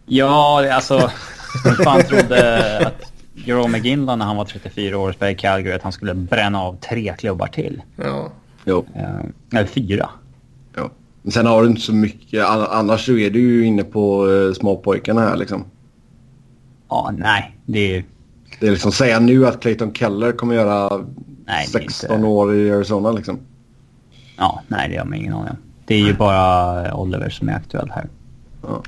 Ja, 0.06 0.72
alltså... 0.72 1.10
Vem 1.64 1.74
fan 1.74 2.02
trodde 2.02 2.78
att 2.86 3.12
Jerome 3.46 3.78
McGinley 3.78 4.16
när 4.16 4.24
han 4.24 4.36
var 4.36 4.44
34 4.44 4.98
år 4.98 5.08
och 5.08 5.14
spelade 5.14 5.32
i 5.32 5.36
Calgary 5.36 5.74
att 5.74 5.82
han 5.82 5.92
skulle 5.92 6.14
bränna 6.14 6.62
av 6.62 6.76
tre 6.76 7.14
klubbar 7.18 7.46
till? 7.46 7.82
Ja. 7.96 8.32
Jo. 8.64 8.86
Eller 9.52 9.66
fyra. 9.66 10.10
Ja. 10.74 10.90
Men 11.22 11.32
sen 11.32 11.46
har 11.46 11.62
du 11.62 11.68
inte 11.68 11.80
så 11.80 11.92
mycket. 11.92 12.44
Annars 12.46 13.06
så 13.06 13.16
är 13.16 13.30
du 13.30 13.40
ju 13.40 13.66
inne 13.66 13.84
på 13.84 14.26
uh, 14.26 14.52
småpojkarna 14.52 15.20
här 15.20 15.36
liksom. 15.36 15.64
Ja, 16.88 17.12
nej. 17.18 17.56
Det 17.66 17.96
är... 17.96 18.04
Det 18.60 18.66
är 18.66 18.70
liksom 18.70 18.92
säga 18.92 19.20
nu 19.20 19.46
att 19.46 19.60
Clayton 19.60 19.94
Keller 19.94 20.32
kommer 20.32 20.54
göra 20.54 21.06
nej, 21.46 21.66
16 21.66 22.14
inte... 22.14 22.26
år 22.26 22.54
i 22.54 22.72
Arizona 22.72 23.12
liksom. 23.12 23.38
Ja, 24.36 24.62
nej 24.68 24.88
det 24.88 24.96
har 24.96 25.04
man 25.04 25.18
ingen 25.18 25.32
aning 25.32 25.50
om. 25.50 25.56
Det 25.84 25.94
är 25.94 26.06
ju 26.06 26.14
bara 26.14 26.94
Oliver 26.94 27.30
som 27.30 27.48
är 27.48 27.52
aktuell 27.52 27.90
här. 27.94 28.08
Ja. 28.62 28.82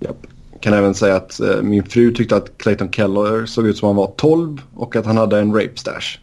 Japp. 0.00 0.26
Kan 0.60 0.72
även 0.72 0.94
säga 0.94 1.16
att 1.16 1.40
uh, 1.42 1.62
min 1.62 1.84
fru 1.84 2.14
tyckte 2.14 2.36
att 2.36 2.58
Clayton 2.58 2.92
Keller 2.92 3.46
såg 3.46 3.66
ut 3.66 3.76
som 3.76 3.86
han 3.86 3.96
var 3.96 4.12
12 4.16 4.62
och 4.74 4.96
att 4.96 5.06
han 5.06 5.16
hade 5.16 5.38
en 5.38 5.54
rape 5.54 5.76
stash. 5.76 6.18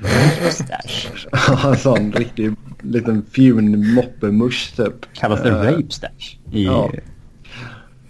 Rape 0.00 0.50
stash? 0.50 1.26
Ja, 1.48 1.70
en 1.70 1.76
sån 1.76 2.12
riktig 2.12 2.54
liten 2.82 3.26
fjun 3.30 3.94
moppemusch 3.94 4.76
typ. 4.76 5.12
Kallas 5.12 5.42
det 5.42 5.50
uh, 5.50 5.56
rape 5.56 5.90
stash 5.90 6.36
i 6.52 6.64
ja. 6.64 6.90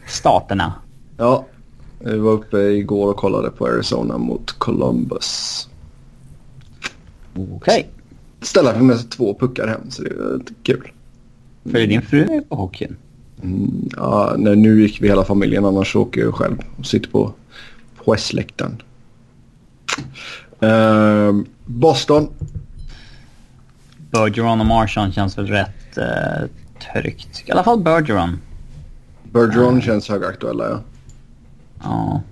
staterna? 0.07 0.73
Ja, 1.17 1.47
vi 1.99 2.19
var 2.19 2.33
uppe 2.33 2.59
igår 2.59 3.11
och 3.11 3.17
kollade 3.17 3.51
på 3.51 3.67
Arizona 3.67 4.19
mot 4.19 4.53
Columbus. 4.53 5.69
Okej. 7.35 7.55
Okay. 7.57 7.85
Ställa 8.41 8.75
fick 8.75 8.83
med 8.83 9.11
två 9.11 9.35
puckar 9.35 9.67
hem 9.67 9.91
så 9.91 10.03
det 10.03 10.15
var 10.15 10.41
kul. 10.63 10.93
Följer 11.65 11.87
din 11.87 12.03
fru 12.03 12.27
med 12.27 12.49
på 12.49 12.57
hockeyn? 12.57 12.97
Mm, 13.43 13.89
ja, 13.97 14.35
nej, 14.39 14.57
nu 14.57 14.83
gick 14.83 15.03
vi 15.03 15.09
hela 15.09 15.25
familjen 15.25 15.65
annars 15.65 15.97
åker 15.97 16.21
jag 16.21 16.35
själv 16.35 16.57
och 16.79 16.87
sitter 16.87 17.11
på, 17.11 17.33
på 18.05 18.15
S-läktaren. 18.15 18.83
Uh, 20.63 21.43
Boston. 21.65 22.29
Bergeron 24.11 24.61
och 24.61 24.67
Marchand 24.67 25.15
känns 25.15 25.39
väl 25.39 25.47
rätt 25.47 25.99
uh, 25.99 26.49
tryggt. 26.93 27.45
I 27.47 27.51
alla 27.53 27.65
fall 27.65 27.81
Bergeron. 27.81 28.41
Bergeron 29.23 29.75
uh. 29.75 29.81
känns 29.81 30.09
högaktuella 30.09 30.65
ja. 30.65 30.81
Ja. 31.83 32.23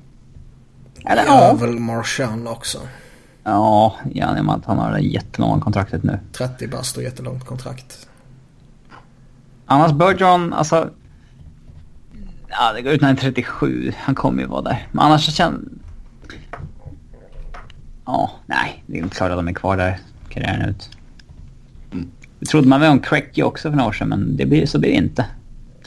Eller 1.11 1.25
ja. 1.25 1.57
väl 1.61 1.79
Marchand 1.79 2.49
också. 2.49 2.79
Ja, 3.45 3.95
gärna 4.13 4.43
med 4.43 4.55
att 4.55 4.65
han 4.65 4.79
har 4.79 4.93
det 4.93 5.01
jättelånga 5.01 5.61
kontraktet 5.61 6.03
nu. 6.03 6.19
30 6.33 6.69
bast 6.69 6.97
och 6.97 7.03
jättelångt 7.03 7.45
kontrakt. 7.45 8.09
Annars 9.67 9.93
Bergeron, 9.93 10.53
alltså... 10.53 10.91
Ja, 12.49 12.73
det 12.73 12.83
går 12.83 12.93
ut 12.93 13.01
när 13.01 13.09
han 13.09 13.17
är 13.17 13.21
37. 13.21 13.93
Han 13.97 14.15
kommer 14.15 14.43
ju 14.43 14.49
vara 14.49 14.63
där. 14.63 14.89
Men 14.93 15.01
annars 15.01 15.27
så 15.27 15.33
känns... 15.33 15.61
Ja, 18.05 18.31
nej. 18.47 18.85
Det 18.87 18.99
är 18.99 19.03
inte 19.03 19.17
klart 19.17 19.31
att 19.31 19.39
de 19.39 19.49
är 19.49 19.53
kvar 19.53 19.77
där 19.77 19.99
karriären 20.29 20.69
ut. 20.69 20.91
Mm. 21.93 22.11
Det 22.39 22.47
trodde 22.47 22.69
man 22.69 22.81
väl 22.81 22.91
om 22.91 23.01
Cracky 23.01 23.43
också 23.43 23.71
för 23.71 23.77
några 23.77 23.89
år 23.89 23.93
sedan, 23.93 24.09
men 24.09 24.37
det 24.37 24.47
blir, 24.47 24.67
så 24.67 24.79
blir 24.79 24.91
det 24.91 24.97
inte. 24.97 25.27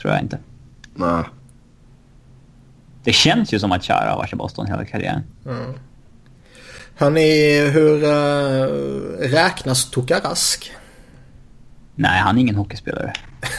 Tror 0.01 0.13
jag 0.13 0.21
inte. 0.21 0.39
Nej. 0.95 1.23
Det 3.03 3.13
känns 3.13 3.53
ju 3.53 3.59
som 3.59 3.71
att 3.71 3.83
Chara 3.83 4.09
har 4.09 4.17
varit 4.17 4.33
i 4.33 4.35
Boston 4.35 4.67
hela 4.67 4.85
karriären. 4.85 5.23
Mm. 5.45 5.73
Hörni, 6.95 7.59
hur 7.69 8.03
uh, 8.03 9.29
räknas 9.29 9.89
Tokarask? 9.89 10.71
Nej, 11.99 12.19
han 12.19 12.37
är 12.37 12.41
ingen 12.41 12.55
hockeyspelare. 12.55 13.13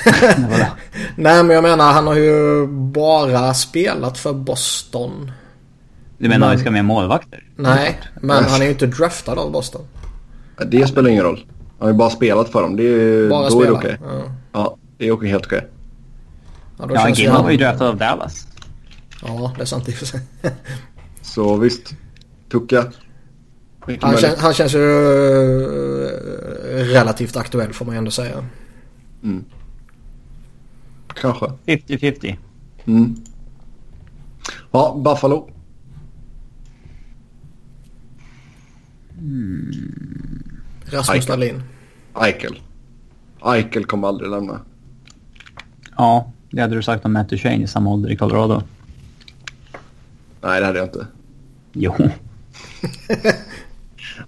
Nej, 1.17 1.45
men 1.45 1.51
jag 1.51 1.63
menar 1.63 1.93
han 1.93 2.07
har 2.07 2.15
ju 2.15 2.67
bara 2.67 3.55
spelat 3.55 4.19
för 4.19 4.33
Boston. 4.33 5.33
Du 6.19 6.29
menar 6.29 6.39
men... 6.39 6.49
att 6.49 6.59
vi 6.59 6.61
ska 6.61 6.71
med 6.71 6.85
målvakter? 6.85 7.45
Nej, 7.57 8.01
men 8.21 8.45
han 8.45 8.61
är 8.61 8.65
ju 8.65 8.71
inte 8.71 8.87
draftad 8.87 9.33
av 9.33 9.53
Boston. 9.53 9.83
Det 10.67 10.87
spelar 10.87 11.11
ingen 11.11 11.25
roll. 11.25 11.47
Han 11.79 11.87
har 11.87 11.89
ju 11.89 11.99
bara 11.99 12.11
spelat 12.11 12.49
för 12.49 12.63
dem. 12.63 12.77
Det 12.77 12.83
är, 12.83 13.29
bara 13.29 13.49
då 13.49 13.51
spela. 13.51 13.65
är 13.65 13.71
det 13.71 13.79
okej. 13.79 13.99
Okay. 14.01 14.19
Ja. 14.19 14.25
ja. 14.53 14.77
det 14.99 15.09
är 15.09 15.13
okej, 15.13 15.29
helt 15.29 15.47
okej. 15.47 15.69
Okay. 16.79 16.97
Ja, 16.97 17.09
ja 17.09 17.15
Gilman 17.15 17.45
var 17.45 17.51
ju 17.51 17.57
draftad 17.57 17.89
av 17.89 17.97
Dallas. 17.97 18.47
Ja, 19.23 19.53
det 19.57 19.63
är 19.63 19.67
sant 19.67 19.89
i 19.89 19.93
och 19.93 19.95
för 19.95 20.07
sig. 20.07 20.21
Så 21.23 21.57
visst, 21.57 21.95
Tucka. 22.51 22.85
Han, 24.01 24.17
kän, 24.17 24.31
han, 24.39 24.55
känns 24.55 24.75
ju 24.75 24.79
uh, 24.79 26.11
relativt 26.85 27.37
aktuell 27.37 27.73
får 27.73 27.85
man 27.85 27.95
ju 27.95 27.99
ändå 27.99 28.11
säga. 28.11 28.45
Mm. 29.23 29.45
Kanske. 31.15 31.47
50-50. 31.67 32.37
Mm. 32.85 33.17
Ja, 34.71 35.01
Buffalo. 35.05 35.51
Mm. 39.19 39.73
Rasmus 40.85 41.27
Dahlin. 41.27 41.63
Eichel. 42.15 42.61
Eichel 43.45 43.85
kommer 43.85 44.09
aldrig 44.09 44.31
lämna. 44.31 44.61
Ja, 45.97 46.33
det 46.51 46.61
hade 46.61 46.75
du 46.75 46.83
sagt 46.83 47.05
om 47.05 47.13
Matt 47.13 47.29
Duchene 47.29 47.65
i 47.65 47.67
samma 47.67 47.91
ålder 47.91 48.11
i 48.11 48.17
Colorado. 48.17 48.63
Nej, 50.41 50.61
det 50.61 50.67
hade 50.67 50.79
jag 50.79 50.87
inte. 50.89 51.07
Jo. 51.73 51.95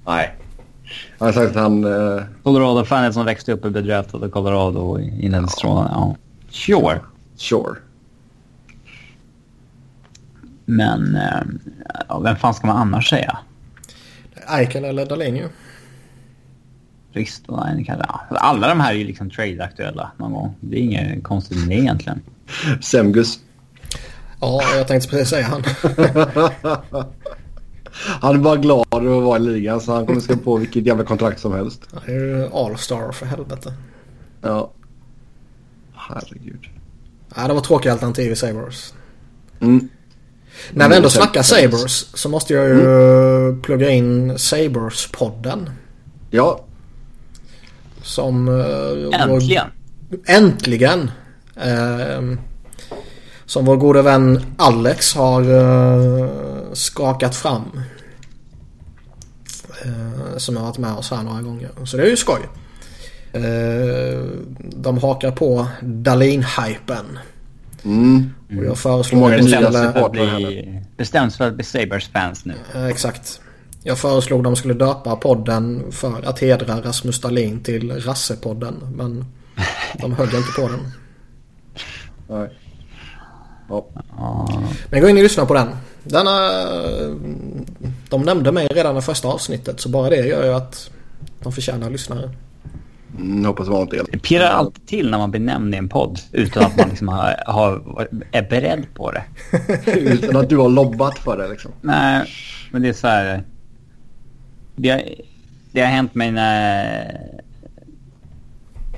Nej. 0.07 0.39
Han 1.21 1.27
har 1.29 1.33
sagt 1.33 1.57
att 1.57 1.62
han... 1.62 1.85
Uh... 1.85 2.23
Colorado-fanet 2.43 3.14
som 3.14 3.25
växte 3.25 3.53
upp 3.53 3.64
och 3.64 3.73
blev 3.73 3.85
draftad 3.85 4.18
av 4.18 4.29
Colorado 4.29 5.01
i 5.01 5.29
den 5.29 5.47
ja. 5.62 5.89
ja. 5.91 6.16
Sure. 6.51 7.01
Sure. 7.37 7.77
Men 10.64 11.18
ja, 12.09 12.18
vem 12.18 12.37
fan 12.37 12.55
ska 12.55 12.66
man 12.66 12.77
annars 12.77 13.11
säga? 13.11 13.39
Eichel 14.49 14.85
eller 14.85 15.07
Dahlin 15.07 15.37
ju. 15.37 15.49
Ristolainen 17.12 17.85
kanske. 17.85 18.07
Ja. 18.09 18.37
Alla 18.37 18.68
de 18.68 18.81
här 18.81 18.93
är 18.93 18.97
ju 18.97 19.05
liksom 19.05 19.31
trade-aktuella 19.31 20.11
någon 20.16 20.33
gång. 20.33 20.55
Det 20.61 20.77
är 20.77 20.81
inget 20.81 21.25
konstigt 21.25 21.59
med 21.59 21.68
det 21.68 21.75
egentligen. 21.75 22.21
Semgus. 22.81 23.39
Ja, 24.41 24.62
jag 24.77 24.89
tänkte 24.89 25.09
precis 25.09 25.29
säga 25.29 25.47
han. 25.47 25.62
han 27.93 28.34
är 28.34 28.38
bara 28.38 28.57
glad 28.57 28.86
att 28.91 29.03
vara 29.03 29.36
i 29.36 29.41
ligan 29.41 29.80
så 29.80 29.93
han 29.93 30.07
kommer 30.07 30.20
skriva 30.20 30.41
på 30.41 30.57
vilket 30.57 30.86
jävla 30.86 31.05
kontrakt 31.05 31.41
som 31.41 31.53
helst. 31.53 31.82
Han 31.93 32.03
är 32.07 32.12
ju 32.12 32.49
all-star 32.53 33.12
för 33.12 33.26
helvete. 33.26 33.74
Ja. 34.43 34.72
Herregud. 35.95 36.66
Ja, 37.36 37.49
det 37.49 37.55
var 37.55 37.61
tråkiga 37.61 37.93
alternativ 37.93 38.32
i 38.32 38.36
Sabres. 38.36 38.95
Mm. 39.61 39.88
När 40.70 40.88
vi 40.88 40.97
ändå 40.97 41.11
snackar 41.11 41.43
Sabres 41.43 42.16
så 42.16 42.28
måste 42.28 42.55
jag 42.55 42.68
ju 42.68 42.80
mm. 42.80 43.62
plugga 43.62 43.91
in 43.91 44.38
Sabres-podden. 44.38 45.70
Ja. 46.30 46.64
Som... 48.03 48.49
Äntligen. 49.12 49.66
Vår, 50.09 50.18
äntligen. 50.26 51.11
Uh, 51.57 52.38
som 53.47 53.64
vår 53.64 53.76
gode 53.76 54.03
vän 54.03 54.41
Alex 54.57 55.14
har 55.14 55.51
uh, 55.51 56.28
skakat 56.73 57.37
fram. 57.37 57.81
Uh, 59.87 60.37
som 60.37 60.57
har 60.57 60.64
varit 60.64 60.79
med 60.79 60.93
oss 60.93 61.11
här 61.11 61.23
några 61.23 61.43
gånger. 61.43 61.71
Så 61.85 61.97
det 61.97 62.03
är 62.03 62.11
ju 62.11 62.16
skoj. 62.16 62.41
Uh, 63.37 64.31
de 64.61 64.99
hakar 64.99 65.31
på 65.31 65.66
Dalin-hypen. 65.83 67.18
Mm. 67.85 68.35
Och 68.59 68.64
jag 68.64 68.79
föreslår 68.79 69.33
att 69.33 69.39
de 69.39 69.49
skulle... 69.49 70.11
Bli, 70.11 70.83
bestäms 70.97 71.37
för 71.37 71.49
att 71.49 71.55
bli 71.55 71.64
Sabres 71.64 72.09
fans 72.09 72.45
nu. 72.45 72.55
exakt. 72.91 73.41
Jag 73.83 73.99
föreslog 73.99 74.45
de 74.45 74.57
skulle 74.57 74.75
döpa 74.75 75.16
podden 75.16 75.93
för 75.93 76.29
att 76.29 76.39
hedra 76.39 76.81
Rasmus 76.81 77.21
Dahlin 77.21 77.62
till 77.62 78.01
Rassepodden. 78.01 78.95
Men 78.97 79.25
de 80.01 80.12
höll 80.12 80.35
inte 80.35 80.53
på 80.57 80.68
den. 80.68 80.93
Nej. 82.29 82.51
Ja. 83.68 83.87
Men 84.91 85.01
gå 85.01 85.09
in 85.09 85.16
och 85.16 85.23
lyssna 85.23 85.47
på 85.47 85.55
den. 85.55 85.68
Denna, 86.05 86.30
de 88.09 88.22
nämnde 88.22 88.53
mig 88.53 88.66
redan 88.66 88.96
i 88.96 89.03
första 89.03 89.28
avsnittet 89.28 89.80
så 89.80 89.88
bara 89.88 90.11
det 90.11 90.26
gör 90.26 90.44
ju 90.44 90.55
att 90.55 90.90
de 91.42 91.53
förtjänar 91.53 91.90
lyssnare. 91.90 92.30
Mm, 93.18 93.44
hoppas 93.44 93.66
det 93.66 93.72
var 93.72 93.80
något. 93.80 94.12
Det 94.12 94.18
pirrar 94.18 94.51
alltid 94.51 94.86
till 94.86 95.11
när 95.11 95.18
man 95.18 95.30
blir 95.30 95.40
nämnd 95.40 95.74
i 95.74 95.78
en 95.78 95.88
podd 95.88 96.20
utan 96.32 96.62
att 96.62 96.76
man 96.76 96.88
liksom 96.88 97.09
har, 97.09 97.42
har, 97.46 98.09
är 98.32 98.42
beredd 98.42 98.86
på 98.94 99.12
det. 99.12 99.24
utan 99.92 100.36
att 100.36 100.48
du 100.48 100.57
har 100.57 100.68
lobbat 100.68 101.18
för 101.18 101.38
det 101.38 101.48
liksom. 101.48 101.72
Nej, 101.80 102.26
men 102.70 102.82
det 102.82 102.88
är 102.88 102.92
så 102.92 103.07
här. 103.07 103.42
Det 104.76 104.90
har, 104.90 105.03
det 105.72 105.80
har 105.80 105.88
hänt 105.88 106.14
mig 106.14 106.32
när 106.32 107.30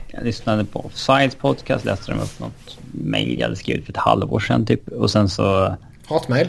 jag 0.06 0.24
lyssnade 0.24 0.64
på 0.64 0.80
Offsides 0.86 1.34
podcast, 1.34 1.84
läste 1.84 2.12
de 2.12 2.20
upp 2.20 2.40
något 2.40 2.78
mail 2.92 3.38
jag 3.38 3.46
hade 3.46 3.56
skrivit 3.56 3.84
för 3.84 3.92
ett 3.92 3.96
halvår 3.96 4.40
sedan 4.40 4.66
typ. 4.66 4.88
Och 4.88 5.10
sen 5.10 5.28
så... 5.28 5.76
Hatmail? 6.06 6.48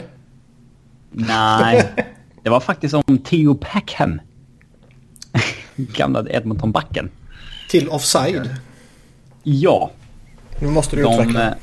Nej, 1.14 1.94
det 2.42 2.50
var 2.50 2.60
faktiskt 2.60 2.94
om 2.94 3.18
Theo 3.18 3.54
Packham. 3.54 4.20
Gamla 5.76 6.24
Edmonton-backen. 6.30 7.10
Till 7.70 7.88
Offside? 7.88 8.50
Ja. 9.42 9.90
Nu 10.60 10.68
måste 10.68 10.96
du 10.96 11.02
de, 11.02 11.12
utveckla. 11.20 11.54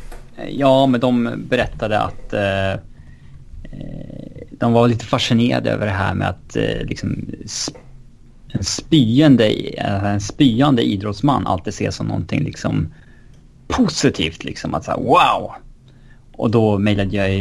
Ja, 0.50 0.86
men 0.86 1.02
de 1.02 1.44
berättade 1.50 2.00
att 2.00 2.34
eh, 2.34 2.72
eh, 2.72 2.78
de 4.52 4.74
var 4.74 4.88
lite 4.88 5.06
fascinerade 5.06 5.72
över 5.72 5.86
det 5.86 5.92
här 5.92 6.14
med 6.14 6.30
att 6.30 6.56
eh, 6.56 6.84
liksom 6.84 7.26
en 8.54 8.64
spyende, 8.64 9.54
en 9.78 10.22
spyande 10.22 10.84
idrottsman 10.84 11.48
alltid 11.48 11.74
ses 11.74 11.96
som 11.96 12.08
någonting 12.08 12.44
liksom 12.44 12.94
positivt 13.68 14.44
liksom. 14.44 14.74
Att 14.74 14.86
säga 14.86 14.98
wow! 14.98 15.52
Och 16.42 16.52
då 16.52 16.78
mejlade 16.78 17.16
jag, 17.16 17.32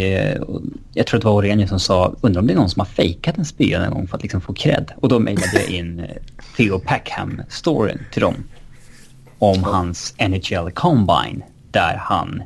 jag 0.93 1.07
tror 1.07 1.21
det 1.21 1.27
var 1.27 1.33
Orenius 1.33 1.69
som 1.69 1.81
sa, 1.81 2.15
undrar 2.21 2.41
om 2.41 2.47
det 2.47 2.53
är 2.53 2.57
någon 2.57 2.71
som 2.71 2.81
har 2.81 2.87
fejkat 2.87 3.39
en 3.39 3.45
spya 3.45 3.85
en 3.85 3.93
gång 3.93 4.07
för 4.07 4.17
att 4.17 4.23
liksom 4.23 4.41
få 4.41 4.53
cred. 4.53 4.93
Och 4.97 5.09
då 5.09 5.19
mejlade 5.19 5.53
jag 5.53 5.71
in 5.71 6.01
eh, 6.01 6.07
Theo 6.57 6.79
Packham-storyn 6.79 7.99
till 8.13 8.23
dem. 8.23 8.35
Om 9.39 9.65
hans 9.65 10.15
NHL 10.19 10.71
Combine. 10.71 11.43
Där 11.71 11.97
han 11.97 12.43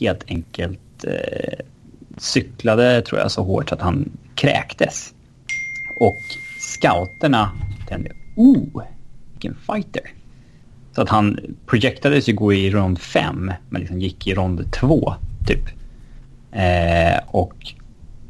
helt 0.00 0.24
enkelt 0.28 1.04
eh, 1.04 1.58
cyklade, 2.16 3.02
tror 3.02 3.20
jag, 3.20 3.30
så 3.30 3.42
hårt 3.42 3.72
att 3.72 3.80
han 3.80 4.12
kräktes. 4.34 5.14
Och 6.00 6.16
scouterna 6.60 7.50
tänkte, 7.88 8.12
oh, 8.36 8.82
vilken 9.32 9.56
fighter. 9.66 10.12
Så 10.94 11.02
att 11.02 11.08
han 11.08 11.40
projektades 11.66 12.28
ju 12.28 12.32
gå 12.32 12.52
i 12.52 12.70
rond 12.70 12.98
fem, 12.98 13.52
men 13.68 13.80
liksom 13.80 14.00
gick 14.00 14.26
i 14.26 14.34
rond 14.34 14.72
två, 14.72 15.14
typ. 15.46 15.83
Eh, 16.54 17.20
och 17.26 17.74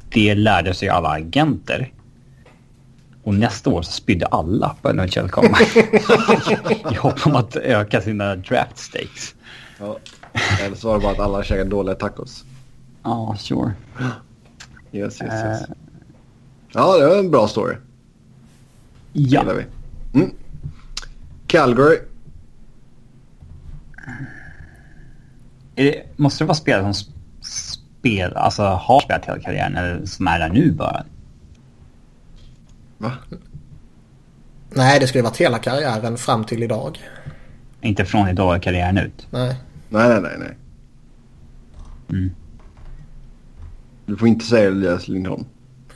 det 0.09 0.35
lärde 0.35 0.75
sig 0.75 0.89
alla 0.89 1.09
agenter. 1.09 1.93
Och 3.23 3.35
nästa 3.35 3.71
år 3.71 3.83
så 3.83 3.93
spydde 3.93 4.27
alla 4.27 4.77
på 4.83 4.93
NHL 4.93 5.29
komma. 5.31 5.59
I 6.91 6.95
hopp 6.95 7.27
om 7.27 7.37
att 7.37 7.57
öka 7.57 8.01
sina 8.01 8.37
draft 8.37 8.79
stakes. 8.79 9.35
Ja. 9.79 9.99
Eller 10.61 10.77
så 10.77 10.89
var 10.89 10.95
det 10.95 11.03
bara 11.03 11.13
att 11.13 11.21
alla 11.21 11.45
käkade 11.45 11.71
dåliga 11.71 11.95
tacos. 11.95 12.45
Ja, 13.03 13.11
oh, 13.11 13.37
sure. 13.37 13.73
Yes, 14.93 15.23
yes, 15.23 15.33
yes. 15.33 15.63
Uh, 15.63 15.77
ja, 16.73 16.99
det 16.99 17.07
var 17.07 17.19
en 17.19 17.31
bra 17.31 17.49
story. 17.49 17.77
Ja. 19.13 19.45
Vi. 19.53 19.65
Mm. 20.21 20.35
Calgary. 21.47 21.99
Det, 25.75 26.03
måste 26.17 26.45
det 26.45 26.49
vara 26.49 26.55
spelare 26.55 26.95
som 26.95 27.14
spel, 28.05 28.37
alltså 28.37 28.63
har 28.63 29.01
spelat 29.01 29.27
hela 29.27 29.41
karriären 29.41 29.77
eller 29.77 30.07
som 30.07 30.27
är 30.27 30.39
där 30.39 30.49
nu 30.49 30.73
bara? 30.73 31.05
Va? 32.99 33.13
Nej, 34.71 35.01
det 35.01 35.07
skulle 35.07 35.25
varit 35.25 35.37
hela 35.37 35.59
karriären 35.59 36.17
fram 36.17 36.45
till 36.45 36.63
idag. 36.63 36.99
Inte 37.81 38.05
från 38.05 38.29
idag 38.29 38.63
karriären 38.63 38.99
ut? 38.99 39.27
Nej. 39.31 39.57
Nej, 39.89 40.09
nej, 40.09 40.21
nej. 40.21 40.37
nej. 40.39 40.57
Mm. 42.09 42.31
Du 44.07 44.17
får 44.17 44.29
inte 44.29 44.45
säga 44.45 44.69
Elias 44.69 45.09
Lindholm. 45.09 45.45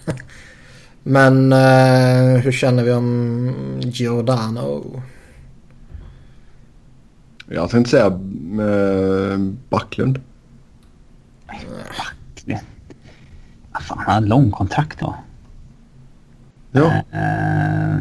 Men 1.02 1.52
uh, 1.52 2.38
hur 2.38 2.52
känner 2.52 2.84
vi 2.84 2.92
om 2.92 3.80
Giordano? 3.80 5.02
Jag 7.48 7.70
tänkte 7.70 7.90
säga 7.90 8.06
uh, 8.06 9.38
Backlund. 9.68 10.20
Backlund? 11.49 12.59
Fan, 13.80 13.99
han 13.99 14.14
har 14.14 14.20
lång 14.20 14.51
kontrakt 14.51 15.01
då. 15.01 15.16
Ja. 16.72 17.03
Uh, 17.14 17.99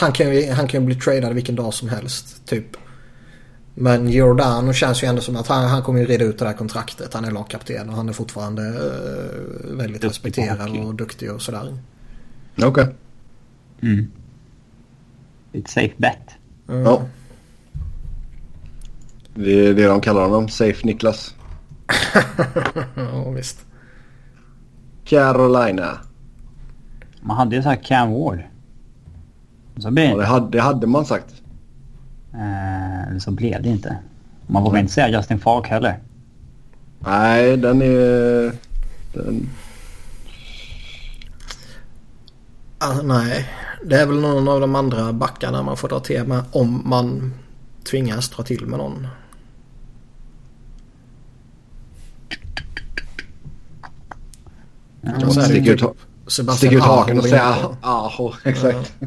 han, 0.00 0.12
kan 0.12 0.34
ju, 0.34 0.52
han 0.52 0.68
kan 0.68 0.80
ju 0.80 0.86
bli 0.86 0.94
tradad 0.94 1.34
vilken 1.34 1.54
dag 1.54 1.74
som 1.74 1.88
helst. 1.88 2.46
Typ. 2.46 2.76
Men 3.74 4.08
Giordano 4.08 4.72
känns 4.72 5.02
ju 5.02 5.06
ändå 5.06 5.22
som 5.22 5.36
att 5.36 5.46
han, 5.46 5.68
han 5.68 5.82
kommer 5.82 6.00
ju 6.00 6.06
reda 6.06 6.24
ut 6.24 6.38
det 6.38 6.44
där 6.44 6.52
kontraktet. 6.52 7.14
Han 7.14 7.24
är 7.24 7.30
lagkapten 7.30 7.88
och 7.88 7.96
han 7.96 8.08
är 8.08 8.12
fortfarande 8.12 8.62
uh, 8.62 9.76
väldigt 9.76 10.02
duktig 10.02 10.08
respekterad 10.08 10.78
och 10.78 10.94
duktig 10.94 11.32
och 11.32 11.42
sådär. 11.42 11.78
Okej. 12.56 12.68
Okay. 12.68 12.86
Mm. 13.82 14.10
Ett 15.52 15.68
safe 15.68 15.94
bet. 15.96 16.30
Mm. 16.68 16.82
Ja. 16.82 17.02
Det 19.34 19.66
är 19.66 19.74
det 19.74 19.86
de 19.86 20.00
kallar 20.00 20.22
honom. 20.22 20.48
Safe 20.48 20.86
Niklas. 20.86 21.34
ja, 22.94 23.30
visst. 23.30 23.64
Carolina. 25.04 25.98
Man 27.20 27.36
hade 27.36 27.56
ju 27.56 27.62
sagt 27.62 27.86
Cam 27.86 28.12
Ward. 28.12 28.42
Så 29.78 29.90
blev 29.90 30.10
ja, 30.10 30.16
det, 30.16 30.24
hade, 30.24 30.50
det 30.50 30.60
hade 30.60 30.86
man 30.86 31.06
sagt. 31.06 31.34
Eh, 32.34 33.18
så 33.18 33.30
blev 33.30 33.62
det 33.62 33.68
inte. 33.68 33.98
Man 34.46 34.62
vågar 34.62 34.80
inte 34.80 34.92
säga 34.92 35.08
Justin 35.08 35.38
Falk 35.38 35.66
heller. 35.66 35.98
Nej, 36.98 37.56
den 37.56 37.82
är... 37.82 38.52
Den... 39.12 39.48
Ah, 42.78 43.02
nej, 43.02 43.48
det 43.84 44.00
är 44.00 44.06
väl 44.06 44.20
någon 44.20 44.48
av 44.48 44.60
de 44.60 44.74
andra 44.74 45.12
backarna 45.12 45.62
man 45.62 45.76
får 45.76 45.88
dra 45.88 46.00
till 46.00 46.24
med 46.24 46.44
om 46.52 46.82
man 46.84 47.34
tvingas 47.90 48.30
dra 48.30 48.42
till 48.42 48.66
med 48.66 48.78
någon. 48.78 49.06
Ja, 55.06 55.30
Stick 55.30 55.66
ut, 55.66 55.82
Stick 56.56 56.72
ut 56.72 56.82
haken 56.82 57.18
och 57.18 57.24
säga 57.24 57.56
Aho. 57.80 58.32
Exakt. 58.44 58.94
Ja. 58.98 59.06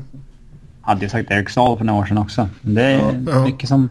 Hade 0.82 1.02
ju 1.02 1.10
sagt 1.10 1.32
Eric 1.32 1.50
för 1.50 1.84
några 1.84 2.00
år 2.00 2.06
sedan 2.06 2.18
också. 2.18 2.50
Det 2.62 2.84
är 2.84 3.24
ja. 3.28 3.44
mycket 3.46 3.70
som... 3.70 3.90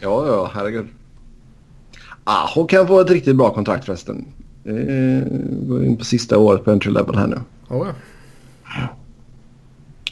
Ja, 0.00 0.26
ja, 0.26 0.50
herregud. 0.54 0.86
Aho 2.24 2.66
kan 2.66 2.86
få 2.86 3.00
ett 3.00 3.10
riktigt 3.10 3.36
bra 3.36 3.54
kontrakt 3.54 3.84
förresten. 3.84 4.26
Går 5.68 5.84
in 5.84 5.96
på 5.96 6.04
sista 6.04 6.38
året 6.38 6.64
på 6.64 6.70
entry 6.70 6.92
level 6.92 7.16
här 7.16 7.26
nu. 7.26 7.40
Oh, 7.68 7.88
ja. 8.64 8.88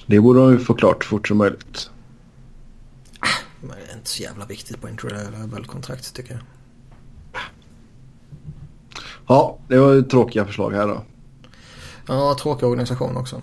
Det 0.06 0.20
borde 0.20 0.40
de 0.40 0.52
ju 0.52 0.58
få 0.58 0.74
klart 0.74 1.04
fort 1.04 1.28
som 1.28 1.38
möjligt. 1.38 1.90
Men 3.60 3.70
det 3.70 3.92
är 3.92 3.96
inte 3.96 4.08
så 4.08 4.22
jävla 4.22 4.46
viktigt 4.46 4.80
på 4.80 4.86
entry 4.88 5.10
level 5.10 5.64
kontrakt 5.64 6.14
tycker 6.14 6.32
jag. 6.32 6.42
Ja, 9.26 9.58
det 9.68 9.78
var 9.78 9.92
ju 9.92 10.02
tråkiga 10.02 10.44
förslag 10.44 10.72
här 10.72 10.86
då. 10.86 11.02
Ja, 12.06 12.36
tråkig 12.40 12.68
organisation 12.68 13.16
också. 13.16 13.40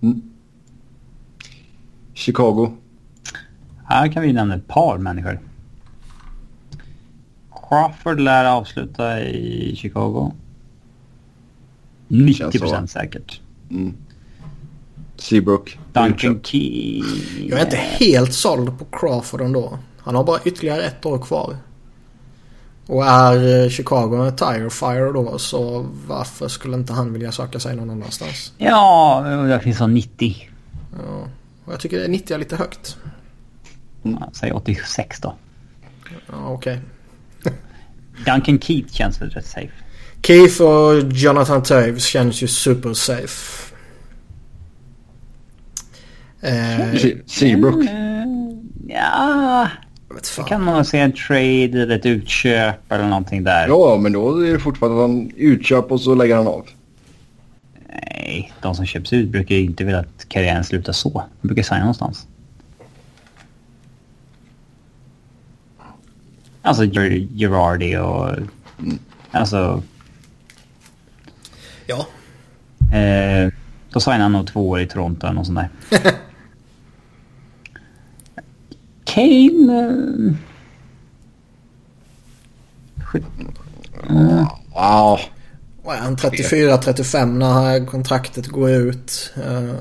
Mm. 0.00 0.22
Chicago. 2.14 2.72
Här 3.84 4.12
kan 4.12 4.22
vi 4.22 4.32
nämna 4.32 4.54
ett 4.54 4.68
par 4.68 4.98
människor. 4.98 5.40
Crawford 7.68 8.20
lär 8.20 8.44
avsluta 8.44 9.20
i 9.20 9.76
Chicago. 9.76 10.32
90 12.08 12.58
procent 12.58 12.90
säkert. 12.90 13.40
Mm. 13.70 13.94
Seabrook. 15.16 15.78
Duncan 15.92 16.40
Key. 16.42 17.02
Jag 17.48 17.58
är 17.58 17.64
inte 17.64 17.76
helt 17.76 18.34
såld 18.34 18.78
på 18.78 18.84
Crawford 18.84 19.40
ändå. 19.40 19.78
Han 19.98 20.14
har 20.14 20.24
bara 20.24 20.40
ytterligare 20.44 20.82
ett 20.82 21.06
år 21.06 21.18
kvar. 21.18 21.56
Och 22.86 23.06
är 23.06 23.68
Chicago 23.68 24.14
en 24.14 24.36
tire 24.36 24.70
fire 24.70 25.12
då 25.12 25.38
så 25.38 25.86
varför 26.06 26.48
skulle 26.48 26.76
inte 26.76 26.92
han 26.92 27.12
vilja 27.12 27.32
söka 27.32 27.60
sig 27.60 27.76
någon 27.76 27.90
annanstans? 27.90 28.52
Ja, 28.58 29.24
det 29.48 29.60
finns 29.60 29.80
en 29.80 29.94
90. 29.94 30.48
Ja, 30.92 31.28
och 31.64 31.72
jag 31.72 31.80
tycker 31.80 32.08
90 32.08 32.34
är 32.34 32.38
lite 32.38 32.56
högt. 32.56 32.96
Mm. 34.04 34.22
Säg 34.32 34.52
86 34.52 35.20
då. 35.20 35.34
Ja, 36.26 36.48
okej. 36.48 36.80
Okay. 37.40 37.52
Duncan 38.26 38.60
Keith 38.60 38.92
känns 38.92 39.20
väl 39.20 39.30
rätt 39.30 39.46
safe. 39.46 39.72
Keith 40.22 40.62
och 40.62 41.12
Jonathan 41.12 41.62
Toews 41.62 42.04
känns 42.04 42.42
ju 42.42 42.48
super 42.48 42.94
safe. 42.94 43.72
Eh, 46.40 46.94
Seabrook? 47.26 47.84
Ja, 48.88 49.68
det 50.14 50.48
kan 50.48 50.64
man 50.64 50.84
se 50.84 50.98
en 50.98 51.12
trade 51.12 51.82
eller 51.82 51.96
ett 51.96 52.06
utköp 52.06 52.92
eller 52.92 53.08
någonting 53.08 53.44
där. 53.44 53.68
Ja, 53.68 53.98
men 54.00 54.12
då 54.12 54.46
är 54.46 54.52
det 54.52 54.58
fortfarande 54.58 55.04
en 55.04 55.32
utköp 55.36 55.92
och 55.92 56.00
så 56.00 56.14
lägger 56.14 56.36
han 56.36 56.46
av. 56.46 56.66
Nej, 57.88 58.52
de 58.62 58.74
som 58.74 58.86
köps 58.86 59.12
ut 59.12 59.28
brukar 59.28 59.54
inte 59.54 59.84
vilja 59.84 60.00
att 60.00 60.28
karriären 60.28 60.64
slutar 60.64 60.92
så. 60.92 61.24
De 61.40 61.48
brukar 61.48 61.62
signa 61.62 61.78
någonstans. 61.78 62.26
Alltså 66.62 66.84
Girardi 66.84 67.96
och... 67.96 68.28
Mm. 68.78 68.98
Alltså... 69.30 69.82
Ja. 71.86 72.06
Eh, 72.98 73.52
då 73.90 74.00
signar 74.00 74.18
han 74.18 74.32
nog 74.32 74.46
två 74.46 74.68
år 74.68 74.80
i 74.80 74.86
Toronto 74.86 75.26
eller 75.26 75.34
något 75.34 75.46
sånt 75.46 75.58
där. 75.90 76.12
Kane... 79.14 79.72
Uh... 79.72 80.34
Uh. 84.10 84.46
Wow. 84.74 85.20
Vad 85.84 85.96
är 85.96 86.00
han? 86.00 86.16
34-35 86.16 87.26
när 87.26 87.86
kontraktet 87.86 88.46
går 88.46 88.70
ut. 88.70 89.34
Uh... 89.38 89.74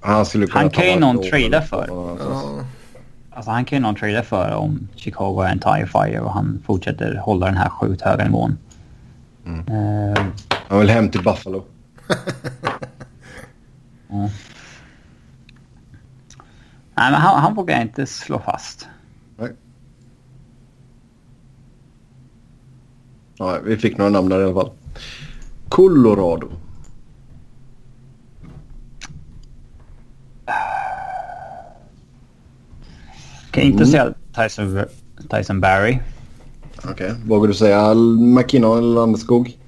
Han, 0.00 0.26
han 0.50 0.70
kan 0.70 0.86
ju 0.86 0.98
någon 0.98 1.22
trada 1.22 1.62
för. 1.62 1.86
Ja. 1.88 2.64
Alltså 3.30 3.50
han 3.50 3.64
kan 3.64 3.76
ju 3.76 3.82
någon 3.82 3.94
trada 3.94 4.22
för 4.22 4.54
om 4.54 4.88
Chicago 4.96 5.40
är 5.42 5.48
en 5.52 5.58
TIE 5.58 5.86
Fire 5.86 6.20
och 6.20 6.32
han 6.32 6.62
fortsätter 6.66 7.16
hålla 7.16 7.46
den 7.46 7.56
här 7.56 7.68
sjukt 7.68 8.02
höga 8.02 8.24
nivån. 8.24 8.58
Mm. 9.46 9.68
Uh... 9.68 10.24
Han 10.68 10.80
vill 10.80 10.90
hem 10.90 11.10
till 11.10 11.22
Buffalo. 11.22 11.64
ja. 14.08 14.30
Nej, 16.98 17.10
men 17.12 17.20
han, 17.20 17.40
han 17.40 17.54
vågar 17.54 17.74
jag 17.74 17.82
inte 17.82 18.06
slå 18.06 18.38
fast. 18.38 18.88
Nej. 19.36 19.52
Ja, 23.36 23.58
vi 23.64 23.76
fick 23.76 23.98
några 23.98 24.10
namn 24.10 24.28
där 24.28 24.40
i 24.40 24.44
alla 24.44 24.54
fall. 24.54 24.70
Colorado. 25.68 26.50
Kan 33.50 33.62
inte 33.62 33.84
mm. 33.84 33.86
säga 33.86 34.14
Tyson, 34.34 34.84
Tyson 35.30 35.60
Barry. 35.60 35.98
Okej. 36.78 36.90
Okay. 36.92 37.14
Vågar 37.26 37.48
du 37.48 37.54
säga 37.54 37.94
McKinnon 38.18 38.78
eller 38.78 38.94
Landeskog? 38.94 39.58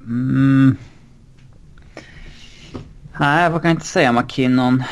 Mm. 0.00 0.76
Nej, 3.20 3.42
jag 3.42 3.50
vågar 3.50 3.70
inte 3.70 3.86
säga 3.86 4.12
McKinnon. 4.12 4.82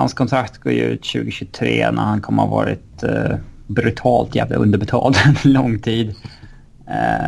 Hans 0.00 0.14
kontrakt 0.14 0.58
går 0.58 0.72
ju 0.72 0.82
ut 0.82 1.02
2023 1.02 1.90
när 1.90 2.02
han 2.02 2.20
kommer 2.20 2.42
ha 2.42 2.50
varit 2.50 3.04
uh, 3.04 3.36
brutalt 3.66 4.34
jävla 4.34 4.56
underbetald 4.56 5.16
en 5.44 5.52
lång 5.52 5.78
tid. 5.78 6.14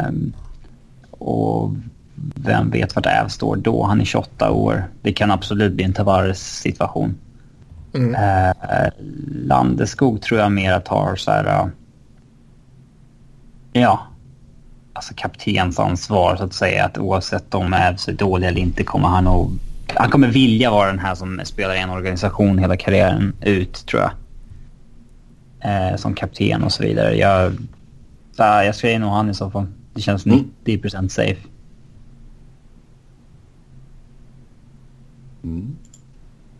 Um, 0.09 0.32
och 1.11 1.70
vem 2.35 2.70
vet 2.70 2.97
vart 2.97 3.07
Äv 3.07 3.28
står 3.28 3.57
då? 3.57 3.85
Han 3.85 4.01
är 4.01 4.05
28 4.05 4.51
år. 4.51 4.85
Det 5.03 5.12
kan 5.12 5.31
absolut 5.31 5.73
bli 5.73 5.85
en 5.85 5.93
Tavares 5.93 6.59
situation. 6.59 7.15
Mm. 7.94 8.15
Uh, 8.15 8.53
Landeskog 9.47 10.23
tror 10.23 10.40
jag 10.40 10.53
mer 10.53 10.81
tar 10.81 11.16
så 11.16 11.31
här... 11.31 11.44
Uh, 11.44 11.69
ja. 13.73 14.07
Alltså 14.93 15.15
kaptensansvar 15.16 16.36
så 16.36 16.44
att 16.44 16.55
säga. 16.55 16.85
Att 16.85 16.99
oavsett 16.99 17.55
om 17.55 17.73
Ävs 17.73 18.09
är 18.09 18.12
dålig 18.12 18.49
eller 18.49 18.61
inte 18.61 18.85
kommer 18.85 19.09
han 19.09 19.24
nog 19.24 19.59
han 19.94 20.10
kommer 20.10 20.28
vilja 20.28 20.70
vara 20.70 20.86
den 20.86 20.98
här 20.98 21.14
som 21.14 21.40
spelar 21.44 21.74
i 21.74 21.78
en 21.78 21.90
organisation 21.90 22.59
hela 22.59 22.77
karriären 22.77 23.32
ut, 23.40 23.86
tror 23.86 24.02
jag. 24.02 24.12
Eh, 25.60 25.97
som 25.97 26.14
kapten 26.14 26.62
och 26.62 26.73
så 26.73 26.82
vidare. 26.82 27.16
Jag, 27.16 27.52
så, 28.36 28.43
jag 28.43 28.74
säger 28.74 28.98
nog 28.98 29.10
han 29.10 29.31
i 29.31 29.35
så 29.35 29.51
fall. 29.51 29.66
Det 29.94 30.01
känns 30.01 30.27
mm. 30.27 30.51
90% 30.64 31.09
safe. 31.09 31.40
Mm. 35.44 35.77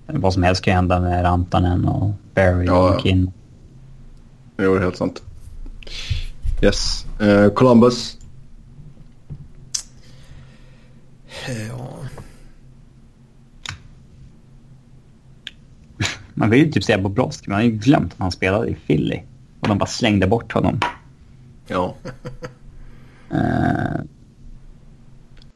Vad 0.07 0.35
som 0.35 0.43
helst 0.43 0.63
kan 0.63 0.75
hända 0.75 1.01
med 1.01 1.25
Rantanen 1.25 1.85
och 1.85 2.11
Barry 2.35 2.67
ja, 2.67 2.95
och 2.95 3.01
Kin. 3.01 3.33
Ja. 4.57 4.65
Jo, 4.65 4.79
helt 4.79 4.97
sant. 4.97 5.23
Yes. 6.63 7.07
Uh, 7.23 7.49
Columbus. 7.49 8.19
Ja. 11.69 12.02
Man 16.35 16.51
vill 16.51 16.67
ju 16.67 16.73
typ 16.73 16.85
säga 16.85 16.99
Bobrovski, 16.99 17.51
man 17.51 17.57
har 17.57 17.65
ju 17.65 17.71
glömt 17.71 18.13
att 18.13 18.19
han 18.19 18.33
spelade 18.33 18.69
i 18.69 18.75
Philly. 18.75 19.21
Och 19.61 19.69
de 19.69 19.79
bara 19.79 19.87
slängde 19.87 20.27
bort 20.27 20.53
honom. 20.53 20.81
Ja. 21.67 21.95
uh... 23.33 24.01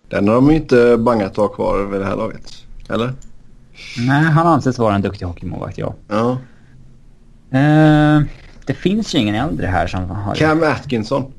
Den 0.08 0.28
har 0.28 0.34
de 0.34 0.50
ju 0.50 0.56
inte 0.56 0.96
bangat 0.98 1.30
att 1.30 1.36
ha 1.36 1.48
kvar 1.48 1.84
vid 1.84 2.00
det 2.00 2.06
här 2.06 2.16
laget. 2.16 2.52
Eller? 2.88 3.12
Nej, 3.98 4.24
han 4.24 4.46
anses 4.46 4.78
vara 4.78 4.94
en 4.94 5.02
duktig 5.02 5.26
hockeymålvakt, 5.26 5.78
ja. 5.78 5.94
Ja. 6.08 6.38
Uh, 7.54 8.22
det 8.66 8.74
finns 8.74 9.14
ju 9.14 9.18
ingen 9.18 9.34
äldre 9.34 9.66
här 9.66 9.86
som 9.86 10.10
har... 10.10 10.34
Cam 10.34 10.62
Atkinson. 10.62 11.32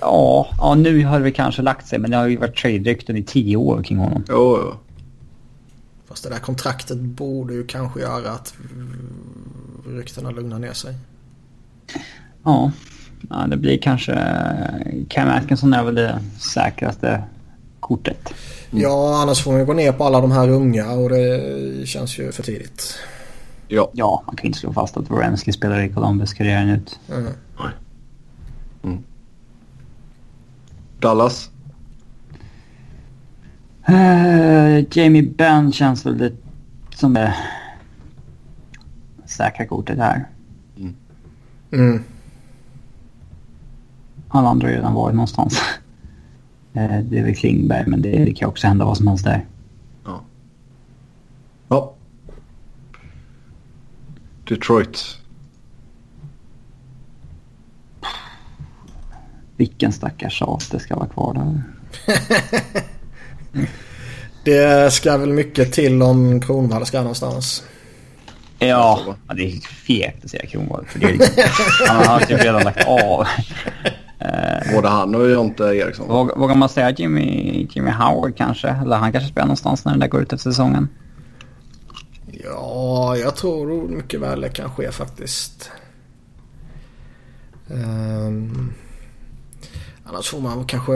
Ja, 0.00 0.48
ja, 0.58 0.74
nu 0.74 1.04
har 1.04 1.20
det 1.20 1.30
kanske 1.30 1.62
lagt 1.62 1.86
sig, 1.86 1.98
men 1.98 2.10
det 2.10 2.16
har 2.16 2.26
ju 2.26 2.36
varit 2.36 2.56
trade-rykten 2.56 3.16
i 3.16 3.22
tio 3.22 3.56
år 3.56 3.82
kring 3.82 3.98
honom. 3.98 4.24
Jo, 4.28 4.58
jo. 4.62 4.74
Fast 6.18 6.28
det 6.28 6.34
där 6.34 6.40
kontraktet 6.40 6.98
borde 6.98 7.54
ju 7.54 7.66
kanske 7.66 8.00
göra 8.00 8.30
att 8.30 8.54
ryktena 9.86 10.30
lugnar 10.30 10.58
ner 10.58 10.72
sig. 10.72 10.94
Ja, 12.44 12.72
ja 13.30 13.46
det 13.46 13.56
blir 13.56 13.78
kanske... 13.78 14.12
Cam 15.08 15.28
Atkinson 15.28 15.72
är 15.72 15.84
väl 15.84 15.94
det 15.94 16.20
säkraste 16.38 17.22
kortet. 17.80 18.34
Mm. 18.70 18.82
Ja, 18.82 19.22
annars 19.22 19.42
får 19.42 19.50
man 19.50 19.60
ju 19.60 19.66
gå 19.66 19.72
ner 19.72 19.92
på 19.92 20.04
alla 20.04 20.20
de 20.20 20.32
här 20.32 20.48
unga 20.48 20.92
och 20.92 21.08
det 21.08 21.88
känns 21.88 22.18
ju 22.18 22.32
för 22.32 22.42
tidigt. 22.42 22.98
Ja, 23.68 23.90
ja 23.92 24.22
man 24.26 24.36
kan 24.36 24.46
inte 24.46 24.58
slå 24.58 24.72
fast 24.72 24.96
att 24.96 25.10
Wrensky 25.10 25.52
spelar 25.52 25.80
i 25.80 25.88
Columbus 25.88 26.34
karriären 26.34 26.68
ut. 26.68 26.98
Mm. 27.08 27.32
Mm. 28.82 28.98
Dallas? 31.00 31.50
Uh, 33.90 34.84
Jamie 34.90 35.22
Benn 35.22 35.72
känns 35.72 36.06
väl 36.06 36.18
det 36.18 36.32
som 36.94 37.14
det 37.14 37.34
säkra 39.26 39.66
kortet 39.66 39.98
här. 39.98 40.28
Mm. 40.76 40.94
Mm. 41.70 42.02
Alla 44.28 44.48
andra 44.48 44.68
har 44.68 44.74
redan 44.74 44.94
varit 44.94 45.14
någonstans. 45.14 45.60
uh, 46.76 46.98
det 47.02 47.18
är 47.18 47.24
väl 47.24 47.34
Klingberg, 47.34 47.84
men 47.86 48.02
det, 48.02 48.24
det 48.24 48.34
kan 48.34 48.48
också 48.48 48.66
hända 48.66 48.84
vad 48.84 48.96
som 48.96 49.06
helst 49.06 49.24
där. 49.24 49.46
Ja. 50.04 50.20
Ja. 51.68 51.94
Detroit. 54.48 55.18
Vilken 59.56 59.92
stackars 59.92 60.42
det 60.70 60.78
ska 60.78 60.96
vara 60.96 61.08
kvar 61.08 61.34
där. 61.34 61.62
Det 64.44 64.92
ska 64.92 65.16
väl 65.16 65.32
mycket 65.32 65.72
till 65.72 66.02
om 66.02 66.40
Kronwall 66.40 66.86
ska 66.86 66.98
någonstans. 66.98 67.64
Ja, 68.58 69.00
ja 69.28 69.34
det 69.34 69.42
är 69.42 69.60
fegt 69.60 70.24
att 70.24 70.30
säga 70.30 70.46
Kronwall. 70.46 70.86
För 70.86 70.98
det 70.98 71.06
är 71.06 71.12
liksom, 71.12 71.42
han 71.88 72.06
har 72.06 72.20
typ 72.20 72.42
redan 72.42 72.62
lagt 72.62 72.86
av. 72.86 73.26
Både 74.74 74.88
han 74.88 75.14
och 75.14 75.30
Jonte 75.30 75.64
Eriksson. 75.64 76.08
Vågar, 76.08 76.36
vågar 76.36 76.54
man 76.54 76.68
säga 76.68 76.90
Jimmy, 76.90 77.66
Jimmy 77.70 77.90
Howard 77.90 78.36
kanske? 78.36 78.68
Eller 78.68 78.96
han 78.96 79.12
kanske 79.12 79.30
spelar 79.30 79.46
någonstans 79.46 79.84
när 79.84 79.92
den 79.92 80.00
där 80.00 80.08
går 80.08 80.22
ut 80.22 80.32
efter 80.32 80.50
säsongen? 80.50 80.88
Ja, 82.44 83.16
jag 83.16 83.36
tror 83.36 83.88
mycket 83.88 84.20
väl 84.20 84.40
det 84.40 84.48
kan 84.48 84.70
ske 84.70 84.92
faktiskt. 84.92 85.70
Um, 87.70 88.72
annars 90.04 90.28
får 90.28 90.40
man 90.40 90.64
kanske 90.64 90.92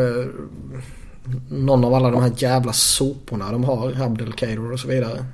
någon 1.49 1.85
av 1.85 1.95
alla 1.95 2.11
de 2.11 2.23
här 2.23 2.33
jävla 2.37 2.73
soporna 2.73 3.53
de 3.53 3.65
har. 3.65 4.03
Abdelkader 4.03 4.73
och 4.73 4.81
så 4.81 4.89
vidare. 4.89 5.25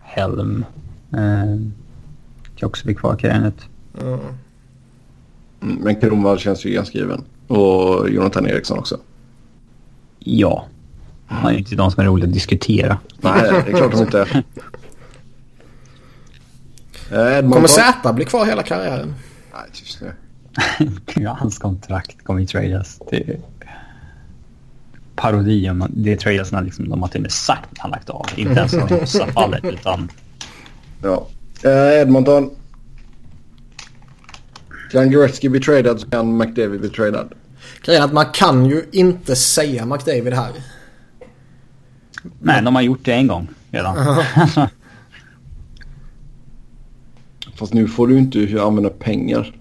Helm. 0.00 0.64
Eh, 1.12 2.70
bli 2.84 2.94
kvar 2.94 3.16
karriären 3.16 3.52
mm. 4.00 4.18
Men 5.60 6.00
Kronwall 6.00 6.38
känns 6.38 6.64
ju 6.64 6.70
ganska 6.70 6.98
given. 6.98 7.24
Och 7.46 8.10
Jonathan 8.10 8.46
Eriksson 8.46 8.78
också. 8.78 9.00
Ja. 10.18 10.66
Han 11.26 11.46
är 11.46 11.52
ju 11.52 11.58
inte 11.58 11.74
de 11.74 11.90
som 11.90 12.00
är 12.02 12.06
roliga 12.06 12.26
att 12.26 12.34
diskutera. 12.34 12.98
Nej, 13.20 13.42
det 13.42 13.72
är 13.72 13.76
klart 13.76 13.92
de 13.92 14.00
inte 14.00 14.20
är. 14.20 14.44
Eh, 17.10 17.50
Kommer 17.50 17.68
Zäta 17.68 18.12
bli 18.12 18.24
kvar 18.24 18.46
hela 18.46 18.62
karriären? 18.62 19.14
Nej, 19.52 19.62
just 19.72 20.00
det. 20.00 21.28
Hans 21.38 21.58
kontrakt 21.58 22.24
kommer 22.24 22.40
ju 22.40 22.46
tradas. 22.46 23.00
Det 23.10 23.40
parodi 25.20 25.70
om 25.70 25.86
det 25.90 26.24
när 26.26 26.62
liksom, 26.62 26.88
de 26.88 27.02
har 27.02 27.08
till 27.08 27.18
och 27.18 27.22
med 27.22 27.32
sagt 27.32 27.72
att 27.72 27.78
han 27.78 27.90
lagt 27.90 28.10
av. 28.10 28.26
Inte 28.36 28.60
ens 28.60 28.74
i 28.74 28.80
vissa 29.00 29.26
fallet 29.32 29.64
utan... 29.64 30.10
Ja. 31.02 31.26
Eh, 31.64 32.00
Edmonton. 32.00 32.50
Kan 34.92 35.10
Gretzky 35.10 35.48
bli 35.48 35.60
tradad 35.60 36.00
så 36.00 36.10
kan 36.10 36.36
McDavid 36.36 36.80
bli 36.80 36.88
tradad. 36.88 37.32
Grejen 37.82 38.02
att 38.02 38.12
man 38.12 38.26
kan 38.32 38.66
ju 38.66 38.84
inte 38.92 39.36
säga 39.36 39.86
McDavid 39.86 40.32
här. 40.32 40.52
Nej, 42.38 42.62
de 42.62 42.74
har 42.74 42.82
gjort 42.82 43.04
det 43.04 43.12
en 43.12 43.26
gång 43.26 43.48
redan. 43.70 43.96
Fast 47.58 47.74
nu 47.74 47.88
får 47.88 48.06
du 48.06 48.18
inte 48.18 48.62
använda 48.62 48.90
pengar. 48.90 49.54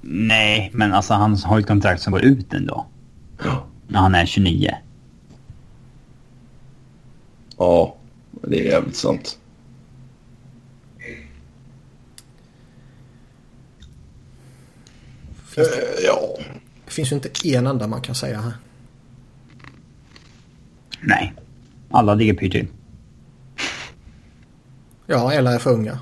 Nej, 0.00 0.70
men 0.74 0.94
alltså 0.94 1.14
han 1.14 1.36
har 1.36 1.58
ju 1.58 1.60
ett 1.60 1.66
kontrakt 1.66 2.02
som 2.02 2.12
går 2.12 2.24
ut 2.24 2.54
ändå. 2.54 2.86
Ja. 3.44 3.64
När 3.88 4.00
han 4.00 4.14
är 4.14 4.26
29. 4.26 4.74
Ja, 7.56 7.96
det 8.30 8.60
är 8.60 8.70
jävligt 8.70 8.96
sant. 8.96 9.38
Finns 15.44 15.68
det, 15.68 16.02
ja. 16.04 16.36
Det 16.84 16.92
finns 16.92 17.12
ju 17.12 17.16
inte 17.16 17.30
en 17.44 17.66
enda 17.66 17.86
man 17.86 18.00
kan 18.00 18.14
säga 18.14 18.40
här. 18.40 18.52
Nej. 21.00 21.34
Alla 21.90 22.14
ligger 22.14 22.34
pyrt 22.34 22.52
till. 22.52 22.66
Ja, 25.06 25.32
eller 25.32 25.54
är 25.54 25.58
för 25.58 25.72
unga. 25.72 25.98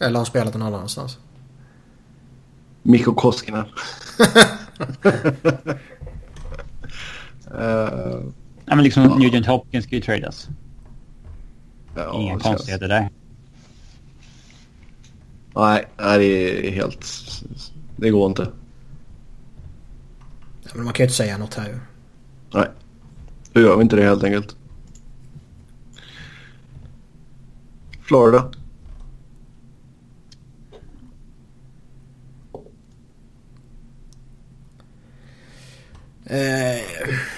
Eller 0.00 0.18
har 0.18 0.24
spelat 0.24 0.54
någon 0.54 0.74
annanstans. 0.74 1.18
Mikko 2.82 3.14
Koskinen. 3.14 3.64
uh, 7.54 8.24
ja, 8.66 8.74
men 8.74 8.82
liksom 8.82 9.02
ja. 9.02 9.16
Nugent 9.16 9.46
Hopkins 9.46 9.84
ska 9.84 9.94
ju 9.94 10.02
tradas. 10.02 10.48
Ja, 11.94 12.20
Inga 12.20 12.38
konstigheter 12.38 12.88
där. 12.88 13.08
Nej, 15.54 15.88
nej, 15.96 16.18
det 16.18 16.68
är 16.68 16.72
helt... 16.72 17.06
Det 17.96 18.10
går 18.10 18.26
inte. 18.26 18.52
Ja, 20.62 20.70
men 20.74 20.84
man 20.84 20.94
kan 20.94 21.04
ju 21.04 21.06
inte 21.06 21.16
säga 21.16 21.38
något 21.38 21.54
här 21.54 21.68
ju. 21.68 21.78
Nej. 22.54 22.68
Då 23.52 23.60
gör 23.60 23.76
vi 23.76 23.82
inte 23.82 23.96
det 23.96 24.02
helt 24.02 24.24
enkelt. 24.24 24.56
Florida. 28.02 28.50
Eh. 36.24 37.37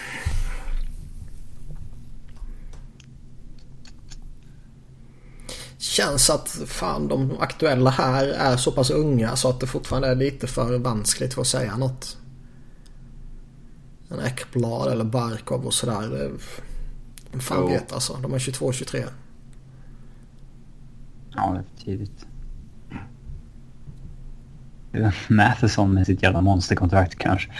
Känns 6.01 6.31
att 6.31 6.48
fan 6.66 7.09
de 7.09 7.36
aktuella 7.40 7.90
här 7.90 8.27
är 8.27 8.56
så 8.56 8.72
pass 8.72 8.90
unga 8.90 9.36
så 9.36 9.51
att 9.51 9.60
det 9.60 9.66
fortfarande 9.66 10.09
är 10.09 10.14
lite 10.14 10.47
för 10.47 10.78
vanskligt 10.78 11.35
för 11.35 11.40
att 11.40 11.47
säga 11.47 11.77
något. 11.77 12.16
En 14.09 14.20
Ekblad 14.20 14.93
eller 14.93 15.05
Barkov 15.05 15.66
och 15.66 15.74
sådär. 15.74 16.31
Vem 17.31 17.40
fan 17.40 17.64
oh. 17.64 17.70
vet 17.70 17.93
alltså. 17.93 18.16
De 18.22 18.35
är 18.35 18.39
22-23. 18.39 19.05
Ja, 21.35 21.52
det 21.52 21.59
är 21.59 21.62
för 21.62 21.85
tidigt. 21.85 22.27
Matheson 25.28 25.94
med 25.94 26.06
sitt 26.06 26.22
jävla 26.22 26.40
monsterkontrakt 26.40 27.18
kanske. 27.18 27.51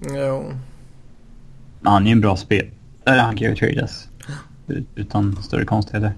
Jo. 0.00 0.52
Han 1.82 2.02
är 2.02 2.06
ju 2.06 2.12
en 2.12 2.20
bra 2.20 2.36
spel. 2.36 2.70
Eller 3.04 3.22
han 3.22 3.36
kan 3.36 3.48
ju 3.48 3.56
tradas. 3.56 4.08
Utan 4.94 5.42
större 5.42 5.64
konstigheter. 5.64 6.12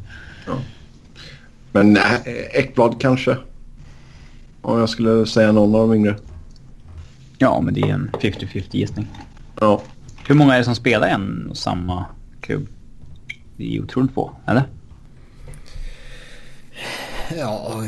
Ja. 0.47 0.59
Men 1.75 1.97
äh, 1.97 2.21
Ekblad 2.53 3.01
kanske. 3.01 3.37
Om 4.63 4.79
jag 4.79 4.89
skulle 4.89 5.27
säga 5.27 5.53
någon 5.53 5.75
av 5.75 5.89
de 5.89 5.95
yngre. 5.97 6.17
Ja, 7.39 7.61
men 7.61 7.75
det 7.75 7.81
är 7.81 7.89
en 7.89 8.11
50-50 8.21 8.65
gissning. 8.71 9.07
Ja. 9.61 9.83
Hur 10.27 10.35
många 10.35 10.55
är 10.55 10.59
det 10.59 10.65
som 10.65 10.75
spelar 10.75 11.09
en 11.09 11.47
och 11.51 11.57
samma 11.57 12.05
klubb? 12.41 12.69
Det 13.57 13.77
är 13.77 13.83
otroligt 13.83 14.13
få, 14.13 14.37
eller? 14.47 14.63
Ja, 17.37 17.83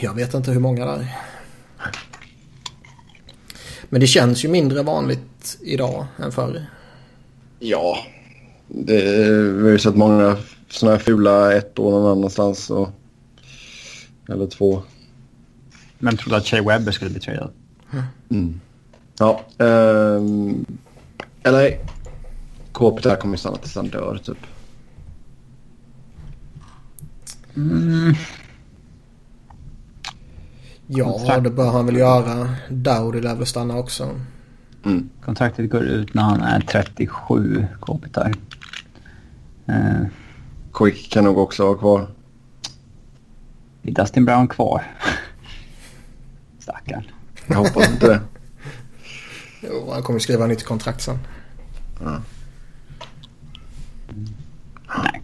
jag 0.00 0.14
vet 0.14 0.34
inte 0.34 0.50
hur 0.50 0.60
många 0.60 0.84
det 0.84 0.92
är. 0.92 1.16
Men 3.88 4.00
det 4.00 4.06
känns 4.06 4.44
ju 4.44 4.48
mindre 4.48 4.82
vanligt 4.82 5.58
idag 5.62 6.06
än 6.18 6.32
förr. 6.32 6.66
Ja, 7.58 7.98
det, 8.68 9.02
vi 9.52 9.62
har 9.62 9.70
ju 9.70 9.78
sett 9.78 9.96
många 9.96 10.36
sådana 10.68 10.96
här 10.96 11.04
fula 11.04 11.52
ett 11.52 11.78
år 11.78 11.90
någon 11.90 12.18
annanstans. 12.18 12.70
Och, 12.70 12.90
eller 14.28 14.46
två. 14.46 14.82
Men 15.98 16.16
trodde 16.16 16.36
att 16.36 16.46
Shea 16.46 16.62
Webber 16.62 16.92
skulle 16.92 17.10
bli 17.10 17.20
tradad? 17.20 17.50
Mm. 18.30 18.60
Ja. 19.18 19.40
Um, 19.58 20.66
eller 21.42 21.78
KP 22.72 23.00
där 23.02 23.16
kommer 23.16 23.34
ju 23.34 23.38
stanna 23.38 23.56
tills 23.56 23.76
han 23.76 23.88
dör 23.88 24.20
typ. 24.24 24.38
Mm. 27.56 28.14
Ja, 30.86 31.40
det 31.40 31.50
bör 31.50 31.70
han 31.70 31.86
väl 31.86 31.96
göra. 31.96 32.54
Dowdy 32.68 33.20
lär 33.20 33.34
väl 33.34 33.46
stanna 33.46 33.78
också. 33.78 34.20
Mm. 34.84 35.08
Kontraktet 35.24 35.70
går 35.70 35.82
ut 35.82 36.14
när 36.14 36.22
han 36.22 36.40
är 36.40 36.60
37, 36.60 37.66
Kopitar. 37.80 38.34
Uh, 39.68 40.06
Quick 40.78 41.10
kan 41.12 41.24
nog 41.24 41.38
också 41.38 41.64
vara 41.66 41.78
kvar. 41.78 42.06
Är 43.82 43.92
Dustin 43.92 44.24
Brown 44.24 44.48
kvar? 44.48 44.84
Stackarn. 46.58 47.04
Jag 47.46 47.56
hoppas 47.56 47.90
inte 47.90 48.06
det. 48.06 48.20
jo, 49.62 49.90
han 49.92 50.02
kommer 50.02 50.18
skriva 50.18 50.46
nytt 50.46 50.64
kontrakt 50.64 51.00
sen. 51.00 51.18
Ja. 52.02 52.22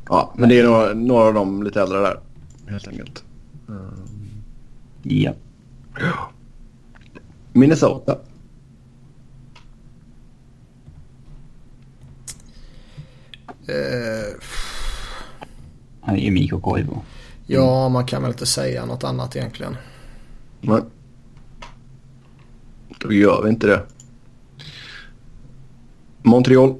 Ja, 0.09 0.35
men 0.37 0.49
det 0.49 0.59
är 0.59 0.65
några, 0.65 0.95
några 0.95 1.25
av 1.25 1.35
dem 1.35 1.63
lite 1.63 1.81
äldre 1.81 1.99
där. 1.99 2.21
Helt 2.67 2.89
enkelt. 2.89 3.25
Mm. 3.69 4.09
Ja. 5.03 5.35
Minnesota. 7.53 8.19
Han 16.05 16.17
är 16.17 16.21
ju 16.21 16.31
Mikko 16.31 16.61
Koivu. 16.61 16.93
Ja, 17.47 17.89
man 17.89 18.07
kan 18.07 18.23
väl 18.23 18.31
inte 18.31 18.47
säga 18.47 18.87
något 18.87 19.05
annat 19.05 19.37
egentligen. 19.37 19.77
Nej. 20.61 20.81
Då 23.01 23.13
gör 23.13 23.43
vi 23.43 23.49
inte 23.49 23.67
det. 23.67 23.87
Montreal. 26.23 26.75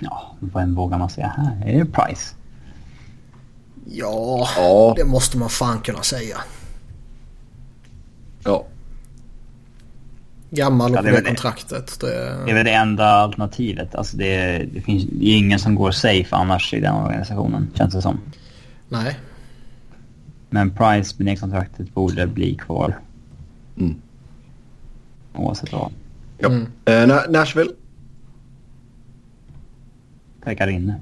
Ja, 0.00 0.36
vad 0.40 0.68
vågar 0.68 0.98
man 0.98 1.10
säga 1.10 1.26
här? 1.36 1.68
Är 1.68 1.78
det 1.78 1.84
Price? 1.84 2.34
Ja, 3.86 4.48
ja, 4.56 4.94
det 4.96 5.04
måste 5.04 5.38
man 5.38 5.48
fan 5.48 5.80
kunna 5.80 6.02
säga. 6.02 6.36
Ja. 8.44 8.66
Gammal 10.50 10.90
och 10.90 11.08
ja, 11.08 11.16
på 11.16 11.24
kontraktet. 11.24 12.00
Det... 12.00 12.44
det 12.44 12.50
är 12.50 12.54
väl 12.54 12.64
det 12.64 12.72
enda 12.72 13.04
alternativet. 13.04 13.94
Alltså 13.94 14.16
det, 14.16 14.58
det 14.72 14.80
finns 14.80 15.04
det 15.04 15.26
är 15.26 15.36
ingen 15.36 15.58
som 15.58 15.74
går 15.74 15.90
safe 15.90 16.36
annars 16.36 16.74
i 16.74 16.80
den 16.80 16.94
organisationen, 16.94 17.70
känns 17.74 17.94
det 17.94 18.02
som. 18.02 18.20
Nej. 18.88 19.18
Men 20.50 20.70
Price 20.70 21.14
med 21.18 21.26
det 21.26 21.36
kontraktet 21.36 21.94
borde 21.94 22.26
bli 22.26 22.54
kvar. 22.54 22.98
Mm. 23.78 23.94
Oavsett 25.34 25.72
vad. 25.72 25.92
Ja. 26.38 26.48
Mm. 26.48 27.10
Uh, 27.10 27.30
Nashville? 27.30 27.70
Pekar 30.44 30.68
inne. 30.68 31.00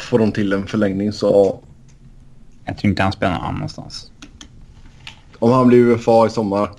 Får 0.00 0.18
de 0.18 0.32
till 0.32 0.52
en 0.52 0.66
förlängning 0.66 1.12
så... 1.12 1.60
Jag 2.64 2.78
tror 2.78 2.90
inte 2.90 3.02
han 3.02 3.12
spelar 3.12 3.34
någon 3.34 3.44
annanstans. 3.44 4.10
Om 5.38 5.52
han 5.52 5.68
blir 5.68 5.78
UFA 5.78 6.26
i 6.26 6.30
sommar? 6.30 6.70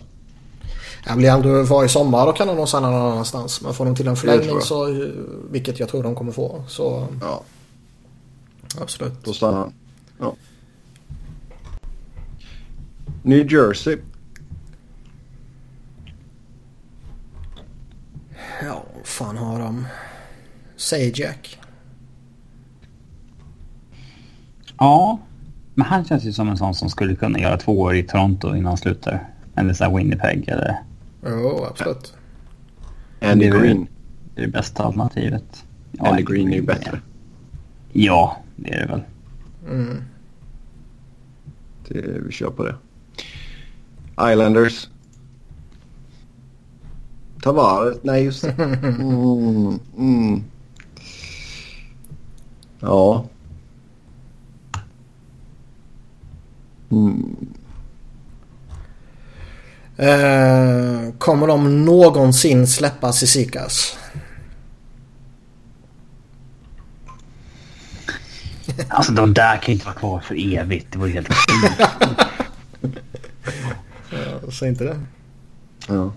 Ja, 1.07 1.15
blir 1.15 1.31
han 1.31 1.45
UFA 1.45 1.85
i 1.85 1.89
sommar 1.89 2.25
då 2.25 2.31
kan 2.31 2.47
han 2.47 2.57
nog 2.57 2.67
stanna 2.67 2.89
någon 2.89 3.11
annanstans. 3.11 3.61
Men 3.61 3.73
får 3.73 3.85
de 3.85 3.95
till 3.95 4.07
en 4.07 4.15
förlängning 4.15 4.61
så, 4.61 5.09
vilket 5.51 5.79
jag 5.79 5.89
tror 5.89 6.03
de 6.03 6.15
kommer 6.15 6.31
få, 6.31 6.63
så... 6.67 7.07
Ja. 7.21 7.43
Absolut. 8.81 9.23
Då 9.23 9.33
stannar 9.33 9.57
han. 9.57 9.73
Ja. 10.19 10.35
New 13.23 13.53
Jersey. 13.53 13.97
Ja, 18.63 18.83
vad 18.97 19.07
fan 19.07 19.37
har 19.37 19.59
de? 19.59 19.85
Säg 20.75 21.11
Jack. 21.15 21.59
Ja, 24.77 25.19
men 25.75 25.87
han 25.87 26.05
känns 26.05 26.23
ju 26.23 26.33
som 26.33 26.49
en 26.49 26.57
sån 26.57 26.75
som 26.75 26.89
skulle 26.89 27.15
kunna 27.15 27.39
göra 27.39 27.57
två 27.57 27.79
år 27.79 27.95
i 27.95 28.03
Toronto 28.03 28.49
innan 28.49 28.65
han 28.65 28.77
slutar. 28.77 29.29
Eller 29.55 29.73
så 29.73 29.97
Winnipeg 29.97 30.47
eller... 30.47 30.79
Jo, 31.25 31.65
absolut. 31.69 32.13
Andy 33.21 33.49
Green. 33.49 33.87
Det 34.35 34.41
är 34.41 34.45
det 34.45 34.51
bästa 34.51 34.83
alternativet. 34.83 35.65
Ja, 35.91 36.07
Andy 36.07 36.23
Green 36.23 36.51
är 36.51 36.55
ju 36.55 36.61
bättre. 36.61 37.01
Ja, 37.93 38.37
det 38.55 38.73
är 38.73 38.79
det 38.79 38.87
väl. 38.87 39.01
Mm. 39.69 40.03
Det, 41.87 42.01
vi 42.25 42.31
kör 42.31 42.49
på 42.49 42.63
det. 42.63 42.75
Islanders. 44.31 44.89
Tavares. 47.41 47.97
Nej, 48.03 48.23
just 48.23 48.43
det. 48.43 48.53
Mm, 48.83 49.79
mm. 49.97 50.43
Ja. 52.79 53.25
Mm. 56.91 57.35
Eh, 59.97 61.13
kommer 61.17 61.47
de 61.47 61.85
någonsin 61.85 62.67
släppa 62.67 63.13
Sisikas? 63.13 63.97
Alltså 68.87 69.11
de 69.11 69.33
där 69.33 69.57
kan 69.57 69.73
inte 69.73 69.85
vara 69.85 69.95
kvar 69.95 70.19
för 70.19 70.55
evigt. 70.55 70.87
Det 70.91 70.97
vore 70.97 71.11
helt 71.11 71.27
ja, 74.11 74.51
Säg 74.51 74.69
inte 74.69 74.83
det. 74.83 74.99
Ja. 75.87 76.13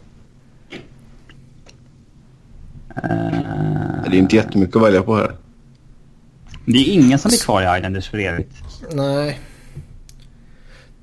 Uh, 2.97 4.11
det 4.11 4.17
är 4.17 4.19
inte 4.19 4.37
jättemycket 4.37 4.77
att 4.77 4.83
välja 4.83 5.03
på 5.03 5.17
här. 5.17 5.37
Det 6.65 6.79
är 6.79 6.93
ingen 6.93 7.19
som 7.19 7.29
blir 7.29 7.39
kvar 7.39 7.63
i 7.63 7.79
Islanders 7.79 8.09
för 8.09 8.19
evigt. 8.19 8.53
Nej. 8.93 9.41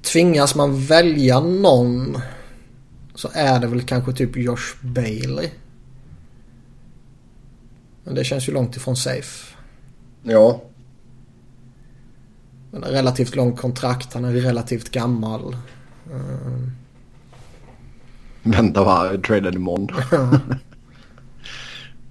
Tvingas 0.05 0.55
man 0.55 0.85
välja 0.85 1.39
någon 1.39 2.21
så 3.15 3.29
är 3.33 3.59
det 3.59 3.67
väl 3.67 3.81
kanske 3.81 4.13
typ 4.13 4.37
Josh 4.37 4.75
Bailey. 4.81 5.49
Men 8.03 8.15
det 8.15 8.23
känns 8.23 8.49
ju 8.49 8.53
långt 8.53 8.75
ifrån 8.75 8.95
safe. 8.95 9.55
Ja. 10.23 10.61
Har 12.71 12.79
relativt 12.79 13.35
långt 13.35 13.59
kontrakt. 13.59 14.13
Han 14.13 14.25
är 14.25 14.31
relativt 14.31 14.89
gammal. 14.89 15.55
Uh... 16.13 16.69
Vänta 18.43 18.83
va, 18.83 19.11
traded 19.27 19.55
imorgon. 19.55 19.89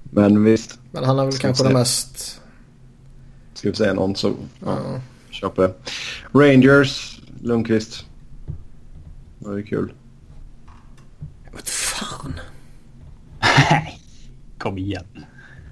Men 0.03 0.45
visst. 0.45 0.79
Men 0.91 1.05
han 1.05 1.19
är 1.19 1.25
väl 1.25 1.33
Ska 1.33 1.47
kanske 1.47 1.65
det 1.65 1.75
mest... 1.75 2.41
Ska 3.55 3.71
vi 3.71 3.77
säga 3.77 3.95
någon 3.95 4.17
så 4.17 4.35
ja. 4.65 5.53
det. 5.57 5.75
Rangers, 6.33 7.14
Lundqvist. 7.45 8.07
Det 9.39 9.49
var 9.49 9.57
ju 9.57 9.63
kul. 9.63 9.93
Vad 11.53 11.67
fan. 11.67 12.41
Nej, 13.41 14.01
kom 14.59 14.79
igen. 14.79 15.05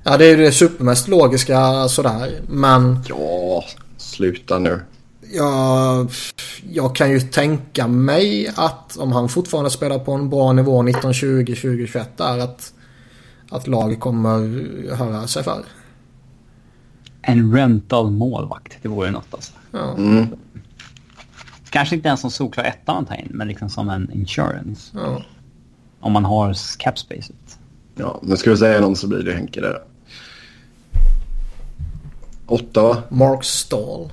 Ja, 0.05 0.17
det 0.17 0.27
är 0.27 0.37
ju 0.37 0.45
det 0.45 0.53
supermest 0.53 1.09
logiska 1.09 1.89
sådär. 1.89 2.41
Men... 2.49 2.99
Ja, 3.09 3.65
sluta 3.97 4.59
nu. 4.59 4.81
Ja, 5.33 6.07
jag 6.71 6.97
kan 6.97 7.11
ju 7.11 7.21
tänka 7.21 7.89
mig 7.89 8.53
att 8.57 8.97
om 8.97 9.13
han 9.13 9.29
fortfarande 9.29 9.71
spelar 9.71 9.99
på 9.99 10.13
en 10.13 10.31
bra 10.31 10.53
nivå 10.53 10.83
1920-2021 10.83 12.05
där 12.17 12.39
att, 12.39 12.75
att 13.51 13.67
lag 13.67 14.01
kommer 14.01 14.39
höra 14.95 15.27
sig 15.27 15.45
för. 15.45 15.65
En 17.23 17.55
rental 17.55 18.11
målvakt, 18.11 18.79
det 18.83 18.89
vore 18.89 19.11
något 19.11 19.35
alltså. 19.35 19.53
Ja. 19.71 19.95
Mm. 19.95 20.27
Kanske 21.73 21.97
inte 21.97 22.09
ens 22.09 22.21
som 22.21 22.31
solklar 22.31 22.65
etta 22.65 22.95
man 22.95 23.05
tar 23.05 23.15
in, 23.15 23.29
men 23.31 23.49
liksom 23.49 23.71
som 23.71 23.89
en 23.89 24.13
insurance. 24.13 24.93
Ja. 24.95 25.23
Om 26.01 26.13
man 26.13 26.25
har 26.25 26.79
capspacet. 26.79 27.59
Ja, 27.95 28.21
men 28.23 28.37
ska 28.37 28.51
vi 28.51 28.57
säga 28.57 28.81
någon 28.81 28.97
så 28.97 29.09
blir 29.09 29.23
det 29.23 29.33
Henke 29.33 29.61
där. 29.61 29.83
Åtta 32.47 32.83
va? 32.83 33.03
Mark 33.09 33.45
Stahl. 33.45 34.13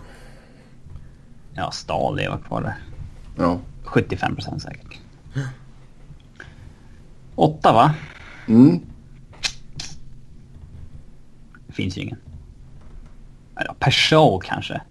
Ja, 1.53 1.71
Stahl 1.71 2.19
är 2.19 2.37
kvar 2.47 2.61
där. 2.61 2.75
Ja. 3.37 3.59
75 3.83 4.35
procent 4.35 4.61
säkert. 4.61 4.99
Åtta 7.35 7.73
va? 7.73 7.93
Mm. 8.47 8.79
Det 11.67 11.73
finns 11.73 11.97
ju 11.97 12.01
ingen. 12.01 12.17
Eller 13.55 13.73
Peugeot 13.73 14.43
kanske. 14.43 14.81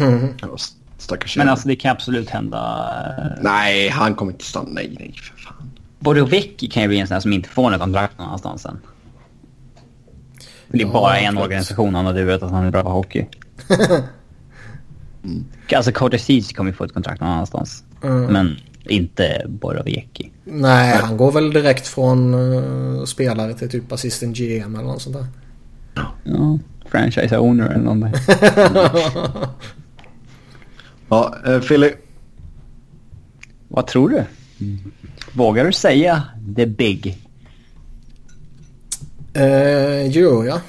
Mm. 0.00 0.34
Ja, 0.40 0.48
stackars 0.98 1.36
Men 1.36 1.48
alltså 1.48 1.68
det 1.68 1.76
kan 1.76 1.90
absolut 1.90 2.30
hända. 2.30 2.58
eh, 3.18 3.42
Nej, 3.42 3.88
han 3.88 4.14
kommer 4.14 4.32
inte 4.32 4.44
stanna. 4.44 4.68
Nej, 4.70 4.96
nej 4.98 5.14
för 5.22 5.36
fan. 5.40 5.70
Borovecki 5.98 6.68
kan 6.68 6.82
ju 6.82 6.88
bli 6.88 6.98
en 6.98 7.06
sån 7.06 7.14
här 7.14 7.20
som 7.20 7.32
inte 7.32 7.48
får 7.48 7.70
något 7.70 7.80
kontrakt 7.80 8.18
någon 8.18 8.26
annanstans 8.26 8.62
sen. 8.62 8.78
Det 10.68 10.78
är 10.82 10.86
Ja, 10.86 10.92
bara 10.92 11.18
en 11.18 11.32
klart. 11.32 11.44
organisation 11.44 11.94
han 11.94 12.06
och 12.06 12.14
du 12.14 12.24
vet 12.24 12.42
att 12.42 12.50
han 12.50 12.64
är 12.64 12.70
bra 12.70 12.82
på 12.82 12.90
hockey. 12.90 13.26
mm. 15.24 15.44
Alltså 15.76 15.92
Cortesic 15.92 16.52
kommer 16.52 16.70
ju 16.70 16.76
få 16.76 16.84
ett 16.84 16.94
kontrakt 16.94 17.20
någon 17.20 17.30
annanstans. 17.30 17.84
Mm. 18.02 18.24
Men 18.24 18.56
inte 18.84 19.42
Borovecki. 19.48 20.30
Nej, 20.44 20.96
han 21.02 21.16
går 21.16 21.32
väl 21.32 21.52
direkt 21.52 21.86
från 21.86 22.34
uh, 22.34 23.04
spelare 23.04 23.54
till 23.54 23.70
typ 23.70 23.92
assistent 23.92 24.36
GM 24.36 24.74
eller 24.74 24.84
något 24.86 25.02
sånt 25.02 25.16
där. 25.16 25.26
Ja, 26.24 26.58
franchise 26.90 27.38
owner 27.38 27.66
eller 27.68 27.84
någonting. 27.84 28.12
Ja, 31.10 31.34
eh, 31.46 31.60
Philly. 31.60 31.92
Vad 33.68 33.86
tror 33.86 34.08
du? 34.08 34.24
Vågar 35.32 35.64
du 35.64 35.72
säga 35.72 36.22
the 36.56 36.66
big? 36.66 37.18
Uh, 39.36 40.10
gör 40.10 40.44
jag. 40.44 40.60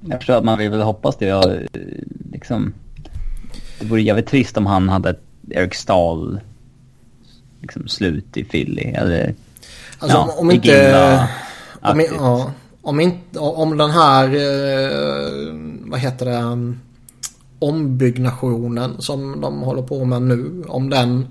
Jag 0.00 0.18
förstår 0.18 0.34
att 0.34 0.44
man 0.44 0.58
vill 0.58 0.70
väl 0.70 0.80
hoppas 0.80 1.16
det. 1.16 1.26
Jag, 1.26 1.50
eh, 1.50 1.60
liksom, 2.32 2.74
det 3.80 3.86
vore 3.86 4.02
jävligt 4.02 4.26
trist 4.26 4.56
om 4.56 4.66
han 4.66 4.88
hade 4.88 5.10
ett 5.10 5.22
Eric 5.50 5.74
Stahl 5.74 6.40
liksom, 7.60 7.88
slut 7.88 8.36
i 8.36 8.44
Philly. 8.44 8.82
Eller, 8.82 9.34
Alltså 9.98 10.16
ja, 10.16 10.22
om, 10.22 10.30
om 10.38 10.50
inte... 10.50 10.94
Om, 11.80 12.00
ja, 12.18 12.52
om, 12.82 13.00
inte, 13.00 13.38
om 13.38 13.76
den 13.76 13.90
här... 13.90 14.24
eh, 14.24 15.54
vad 15.80 16.00
heter 16.00 16.26
det? 16.26 16.72
Ombyggnationen 17.60 19.00
som 19.02 19.40
de 19.40 19.60
håller 19.60 19.82
på 19.82 20.04
med 20.04 20.22
nu. 20.22 20.64
Om 20.68 20.90
den 20.90 21.26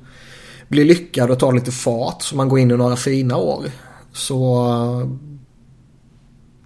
blir 0.67 0.85
lyckad 0.85 1.31
och 1.31 1.39
tar 1.39 1.53
lite 1.53 1.71
fart 1.71 2.21
så 2.21 2.35
man 2.35 2.49
går 2.49 2.59
in 2.59 2.71
i 2.71 2.77
några 2.77 2.95
fina 2.95 3.37
år. 3.37 3.65
Så 4.11 4.65
eh, 4.67 5.09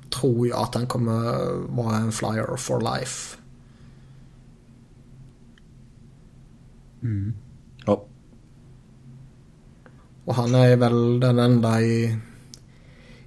tror 0.10 0.48
jag 0.48 0.60
att 0.60 0.76
han 0.76 0.88
kommer 0.88 1.46
vara 1.76 1.96
en 1.96 2.12
flyer 2.12 2.58
for 2.58 2.82
life. 2.82 3.38
Ja. 7.86 8.06
Och 10.26 10.36
han 10.36 10.56
är 10.56 10.76
väl 10.76 11.20
den 11.20 11.40
enda 11.40 11.82
i, 11.82 12.18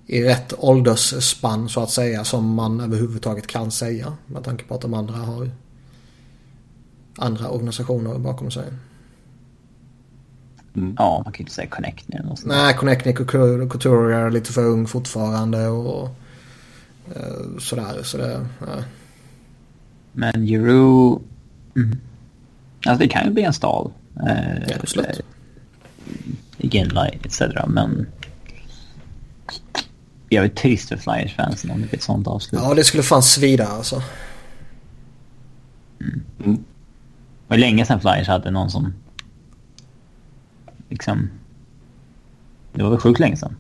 i 0.07 0.25
rätt 0.25 0.55
åldersspann 0.59 1.69
så 1.69 1.81
att 1.81 1.91
säga 1.91 2.25
som 2.25 2.55
man 2.55 2.81
överhuvudtaget 2.81 3.47
kan 3.47 3.71
säga. 3.71 4.17
Med 4.27 4.45
tanke 4.45 4.65
på 4.65 4.75
att 4.75 4.81
de 4.81 4.95
andra 4.95 5.15
har 5.15 5.51
andra 7.17 7.49
organisationer 7.51 8.19
bakom 8.19 8.51
sig. 8.51 8.65
Ja, 10.97 11.23
man 11.25 11.33
kan 11.33 11.39
ju 11.39 11.43
inte 11.43 11.53
säga 11.55 11.69
Connect 11.69 12.11
eller 12.11 12.23
något 12.25 12.39
sånt. 12.39 12.53
Nej, 12.53 12.75
Connectnick 12.75 13.21
och 13.21 13.31
Couture 13.71 14.17
är 14.17 14.31
lite 14.31 14.53
för 14.53 14.65
ung 14.65 14.87
fortfarande 14.87 15.69
och 15.69 16.09
eh, 17.17 17.59
sådär. 17.59 18.03
Så 18.03 18.17
det, 18.17 18.47
ja. 18.61 18.67
Men 20.13 20.43
Euro... 20.49 21.23
Mm. 21.77 21.99
Alltså 22.87 23.03
det 23.03 23.09
kan 23.09 23.25
ju 23.27 23.33
bli 23.33 23.43
en 23.43 23.53
stal. 23.53 23.93
Eh, 24.27 24.59
Ja, 24.69 24.77
absolut. 24.81 25.07
eh, 25.07 25.17
I 26.59 26.69
Ginlight 26.69 27.27
etc. 27.27 27.43
Men... 27.69 28.07
Jag 30.29 30.45
är 30.45 30.49
trist 30.49 30.89
för 30.89 30.97
Flyers-fansen 30.97 31.71
om 31.71 31.81
det 31.81 31.87
blir 31.87 31.99
ett 31.99 32.03
sånt 32.05 32.27
avslut. 32.27 32.61
ja, 32.65 32.75
det 32.75 32.85
skulle 32.85 33.03
fan 33.03 33.23
svida 33.23 33.67
alltså. 33.67 34.03
Det 36.39 36.57
var 37.49 37.57
länge 37.57 37.87
sedan 37.87 38.01
Flyers 38.01 38.29
hade 38.29 38.51
någon 38.51 38.71
som... 38.71 38.95
Liksom... 40.89 41.31
Det 42.73 42.83
var 42.83 42.91
väl 42.91 42.99
sjukt 42.99 43.21
länge 43.21 43.37
sedan. 43.37 43.57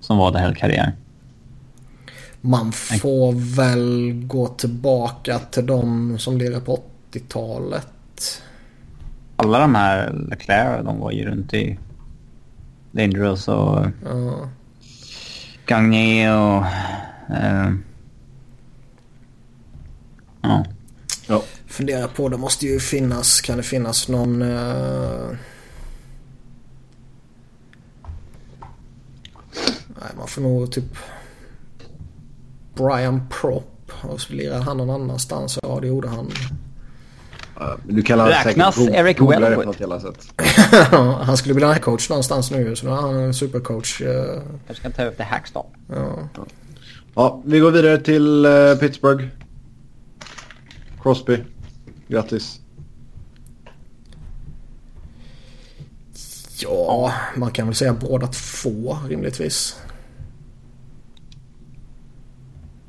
Som 0.00 0.18
var 0.18 0.32
där 0.32 0.40
hela 0.40 0.54
karriären. 0.54 0.92
Man 2.40 2.72
får 2.72 3.32
väl 3.56 4.12
gå 4.26 4.46
tillbaka 4.48 5.38
till 5.38 5.66
de 5.66 6.18
som 6.18 6.38
lirade 6.38 6.60
på 6.60 6.82
80-talet. 7.12 8.42
Alla 9.36 9.58
de 9.58 9.74
här 9.74 10.12
Leclerc, 10.12 10.84
de 10.84 11.00
var 11.00 11.10
ju 11.10 11.24
runt 11.24 11.54
i 11.54 11.78
Dangerous 12.92 13.48
och 13.48 13.86
Ja. 14.04 14.48
Gagné 15.66 16.30
och... 16.30 16.64
Eh, 17.36 17.70
Ja. 20.42 20.64
ja. 21.28 21.42
Fundera 21.80 22.08
på, 22.08 22.28
det 22.28 22.36
måste 22.36 22.66
ju 22.66 22.80
finnas, 22.80 23.40
kan 23.40 23.56
det 23.56 23.62
finnas 23.62 24.08
någon... 24.08 24.42
Uh... 24.42 25.36
Nej, 29.86 30.10
man 30.18 30.28
får 30.28 30.42
nog 30.42 30.72
typ... 30.72 30.84
Brian 32.74 33.28
Prop. 33.30 33.92
Och 34.02 34.20
så 34.20 34.32
han 34.64 34.76
någon 34.76 34.90
annanstans. 34.90 35.58
Ja, 35.62 35.78
det 35.80 35.86
gjorde 35.86 36.08
han. 36.08 36.30
Du 37.84 38.02
kan 38.02 38.26
Räknas 38.26 38.74
säkert 38.74 38.94
Eric 38.94 39.20
Wellwood? 39.20 39.76
han 41.22 41.36
skulle 41.36 41.54
bli 41.54 41.74
coach 41.80 42.08
någonstans 42.08 42.50
nu 42.50 42.76
så 42.76 42.86
nu 42.86 42.92
är 42.92 42.96
han 42.96 43.14
en 43.14 43.34
supercoach. 43.34 44.00
Jag 44.66 44.76
ska 44.76 44.90
ta 44.90 45.04
upp 45.04 45.18
det 45.18 45.24
Hackstall. 45.24 45.66
Ja. 45.88 46.28
ja, 47.14 47.42
vi 47.44 47.58
går 47.58 47.70
vidare 47.70 47.98
till 47.98 48.46
uh, 48.46 48.78
Pittsburgh. 48.78 49.24
Crosby. 51.02 51.38
Grattis. 52.10 52.60
Ja, 56.62 57.12
man 57.36 57.50
kan 57.50 57.66
väl 57.66 57.74
säga 57.74 57.92
båda 57.92 58.26
två 58.26 58.98
rimligtvis. 59.08 59.80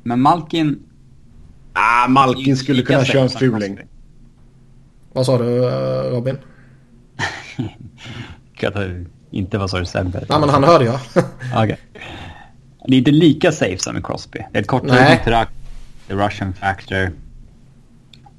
Men 0.02 0.20
Malkin... 0.20 0.82
Ah, 1.72 2.08
Malkin 2.08 2.56
skulle 2.56 2.82
kunna 2.82 3.04
köra 3.04 3.22
en 3.22 3.28
fuling. 3.28 3.78
Vad 5.12 5.26
sa 5.26 5.38
du 5.38 5.60
Robin? 6.10 6.38
inte 9.30 9.58
vad 9.58 9.70
sa 9.70 9.78
du 9.78 9.86
Sebbe? 9.86 10.24
Nej 10.28 10.40
men 10.40 10.48
han 10.48 10.64
hörde 10.64 10.84
jag. 10.84 11.00
okay. 11.64 11.76
Det 12.86 12.94
är 12.94 12.98
inte 12.98 13.10
lika 13.10 13.52
safe 13.52 13.78
som 13.78 13.94
med 13.94 14.06
Crosby. 14.06 14.38
Det 14.52 14.58
är 14.58 14.62
ett 14.62 14.68
kortare 14.68 15.16
kontrakt. 15.16 15.52
The 16.08 16.14
Russian 16.14 16.52
factor. 16.52 17.12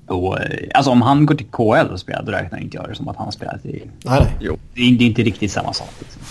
Och, 0.08 0.42
eh, 0.42 0.70
alltså 0.74 0.92
om 0.92 1.02
han 1.02 1.26
går 1.26 1.36
till 1.36 1.46
KL 1.46 1.92
och 1.92 2.00
spelar 2.00 2.24
då 2.24 2.32
räknar 2.32 2.60
inte 2.60 2.78
jag 2.78 2.90
det 2.90 2.96
som 2.96 3.08
att 3.08 3.16
han 3.16 3.26
har 3.26 3.32
spelat 3.32 3.66
i... 3.66 3.84
Nej. 4.06 4.28
Jo. 4.40 4.58
Det, 4.74 4.82
är, 4.82 4.98
det 4.98 5.04
är 5.04 5.08
inte 5.08 5.24
riktigt 5.24 5.52
samma 5.52 5.74
sak. 5.74 5.90
Liksom. 6.00 6.22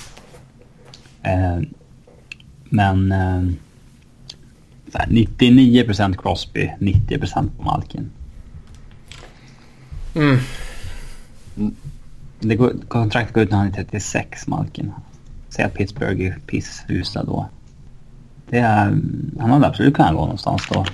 Eh, 1.22 1.60
men... 2.64 3.12
Eh, 3.12 3.42
99% 4.92 6.16
Crosby, 6.16 6.72
90% 6.78 7.50
på 7.56 7.62
Malkin. 7.62 8.10
Mm. 10.14 10.38
Det 12.40 12.56
går, 12.56 12.72
kontraktet 12.88 13.34
går 13.34 13.42
ut 13.42 13.50
när 13.50 13.58
han 13.58 13.66
är 13.66 13.72
36, 13.72 14.46
Malkin. 14.46 14.92
Säg 15.48 15.64
att 15.64 15.74
Pittsburgh 15.74 16.26
är 16.26 16.38
pissusla 16.46 17.24
då. 17.24 17.48
Det 18.50 18.58
är, 18.58 18.98
han 19.40 19.50
hade 19.50 19.66
absolut 19.66 19.94
kunnat 19.94 20.12
gå 20.12 20.20
någonstans 20.20 20.62
då. 20.70 20.84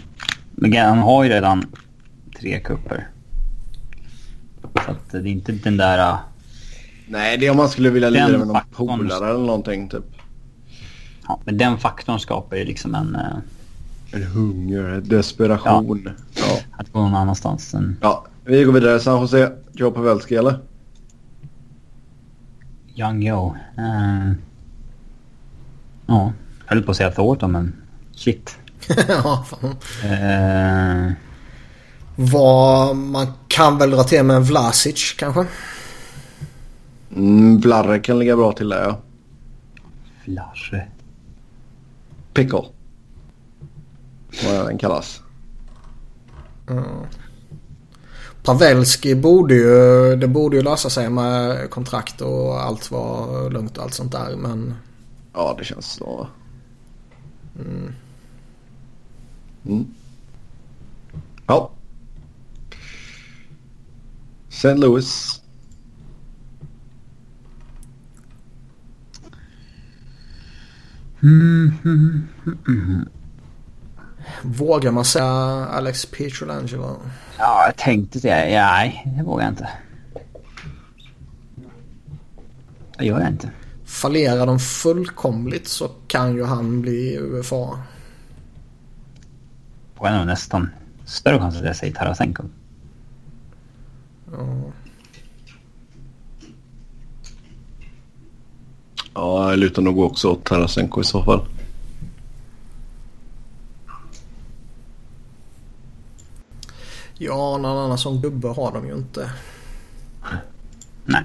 Men 0.50 0.76
han 0.76 0.98
har 0.98 1.24
ju 1.24 1.30
redan 1.30 1.66
tre 2.40 2.60
kupper. 2.60 3.08
Så 4.62 4.90
att 4.90 5.10
det 5.10 5.18
är 5.18 5.26
inte 5.26 5.52
den 5.52 5.76
där... 5.76 6.12
Uh, 6.12 6.18
Nej, 7.08 7.38
det 7.38 7.46
är 7.46 7.50
om 7.50 7.56
man 7.56 7.68
skulle 7.68 7.90
vilja 7.90 8.10
lira 8.10 8.28
med 8.28 8.46
någon 8.46 8.60
polare 8.72 9.30
eller 9.30 9.46
någonting 9.46 9.88
typ. 9.88 10.04
Ja, 11.28 11.40
men 11.44 11.58
den 11.58 11.78
faktorn 11.78 12.20
skapar 12.20 12.56
ju 12.56 12.64
liksom 12.64 12.94
en... 12.94 13.16
Uh, 13.16 13.38
en 14.12 14.22
hunger, 14.22 14.84
en 14.84 15.08
desperation. 15.08 16.02
Ja, 16.04 16.12
ja. 16.34 16.60
Att 16.78 16.92
gå 16.92 17.00
någon 17.00 17.14
annanstans. 17.14 17.74
Än... 17.74 17.96
Ja, 18.00 18.26
vi 18.44 18.64
går 18.64 18.72
vidare. 18.72 19.00
San 19.00 19.20
Jose. 19.20 19.52
Joe 19.72 19.90
Pavelski 19.90 20.36
eller? 20.36 20.58
Young 22.94 23.22
Joe. 23.22 23.56
Uh, 23.78 24.32
ja, 26.06 26.32
jag 26.66 26.74
höll 26.74 26.82
på 26.82 26.90
att 26.90 26.96
säga 26.96 27.10
Thornton 27.10 27.52
men 27.52 27.74
shit. 28.14 28.58
ja, 29.08 29.44
fan. 29.48 29.70
Uh, 30.04 31.12
Vad 32.20 32.96
man 32.96 33.26
kan 33.48 33.78
väl 33.78 33.90
dra 33.90 34.02
till 34.02 34.22
med 34.22 34.36
en 34.36 34.42
Vlasic 34.42 35.14
kanske? 35.18 35.46
Mm, 37.16 37.60
Vlarre 37.60 37.98
kan 37.98 38.18
ligga 38.18 38.36
bra 38.36 38.52
till 38.52 38.68
där 38.68 38.82
ja. 38.82 39.00
Vlarre. 40.24 40.88
Pickle. 42.34 42.64
Vad 44.44 44.66
den 44.66 44.78
kallas. 44.78 45.20
Mm. 46.68 46.84
Pavelski 48.42 49.14
borde 49.14 49.54
ju, 49.54 50.16
det 50.16 50.28
borde 50.28 50.56
ju 50.56 50.62
lösa 50.62 50.90
sig 50.90 51.10
med 51.10 51.70
kontrakt 51.70 52.20
och 52.20 52.62
allt 52.62 52.90
var 52.90 53.50
lugnt 53.50 53.78
och 53.78 53.84
allt 53.84 53.94
sånt 53.94 54.12
där 54.12 54.36
men... 54.36 54.74
Ja 55.34 55.54
det 55.58 55.64
känns 55.64 55.92
så. 55.92 56.26
Mm. 57.58 57.92
Mm. 59.66 59.86
Ja. 61.46 61.70
St. 64.58 64.74
Louis. 64.74 65.40
Mm, 71.22 71.72
mm, 71.84 72.28
mm, 72.68 73.08
Vågar 74.42 74.90
man 74.90 75.04
säga 75.04 75.24
Alex 75.24 76.06
Pietrangelo? 76.06 76.96
Ja, 77.38 77.64
jag 77.66 77.76
tänkte 77.76 78.18
det. 78.18 78.50
Nej, 78.50 79.12
det 79.16 79.22
vågar 79.22 79.44
jag 79.44 79.52
inte. 79.52 79.68
Det 82.98 83.04
gör 83.04 83.20
jag 83.20 83.28
inte. 83.28 83.50
Fallerar 83.84 84.46
de 84.46 84.58
fullkomligt 84.58 85.68
så 85.68 85.88
kan 85.88 86.34
ju 86.34 86.44
han 86.44 86.82
bli 86.82 87.18
UFA. 87.18 87.82
Och 89.96 90.08
är 90.08 90.18
nog 90.18 90.26
nästan 90.26 90.70
större 91.04 91.38
chans 91.38 91.56
att 91.56 91.64
jag 91.64 91.76
säger 91.76 91.94
Tarasenko. 91.94 92.44
Ja. 94.32 94.72
Ja, 99.14 99.50
jag 99.50 99.58
lutar 99.58 99.82
nog 99.82 99.98
också 99.98 100.28
åt 100.28 100.44
Tarasenko 100.44 101.00
i 101.00 101.04
så 101.04 101.22
fall. 101.22 101.44
Ja, 107.18 107.58
någon 107.58 107.78
annan 107.78 107.98
som 107.98 108.20
gubbe 108.20 108.48
har 108.48 108.72
de 108.72 108.86
ju 108.86 108.94
inte. 108.94 109.30
Nej. 111.04 111.22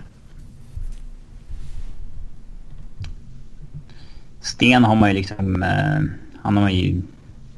Sten 4.42 4.84
har 4.84 4.96
man 4.96 5.10
ju 5.10 5.16
liksom... 5.16 5.64
Eh, 5.64 6.02
han 6.42 6.58
har 6.58 6.70
ju... 6.70 7.02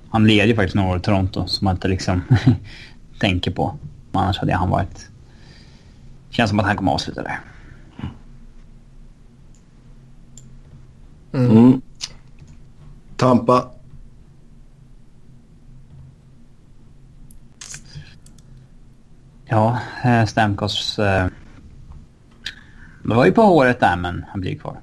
Han 0.09 0.27
leder 0.27 0.47
ju 0.47 0.55
faktiskt 0.55 0.75
några 0.75 0.89
år 0.89 0.97
i 0.97 1.01
Toronto 1.01 1.47
som 1.47 1.65
man 1.65 1.75
inte 1.75 1.87
liksom 1.87 2.21
tänker 3.19 3.51
på. 3.51 3.77
Men 4.11 4.21
annars 4.21 4.37
hade 4.37 4.53
han 4.53 4.69
varit... 4.69 5.09
Känns 6.35 6.49
som 6.49 6.59
att 6.59 6.65
han 6.65 6.77
kommer 6.77 6.91
att 6.91 6.95
avsluta 6.95 7.23
där. 7.23 7.39
Mm. 11.33 11.57
Mm. 11.57 11.81
Tampa. 13.17 13.71
Ja, 19.45 19.79
eh, 20.03 20.25
Stamkos... 20.25 20.99
Eh, 20.99 21.27
det 23.03 23.15
var 23.15 23.25
ju 23.25 23.31
på 23.31 23.41
håret 23.41 23.79
där 23.79 23.95
men 23.95 24.25
han 24.29 24.41
blir 24.41 24.55
kvar. 24.55 24.79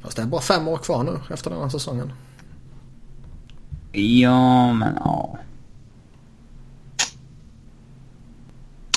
Fast 0.00 0.16
det 0.16 0.22
är 0.22 0.26
bara 0.26 0.40
fem 0.40 0.68
år 0.68 0.78
kvar 0.78 1.02
nu 1.02 1.34
efter 1.34 1.50
den 1.50 1.60
här 1.60 1.68
säsongen. 1.68 2.12
Ja, 3.92 4.72
men 4.72 4.94
ja. 4.94 5.38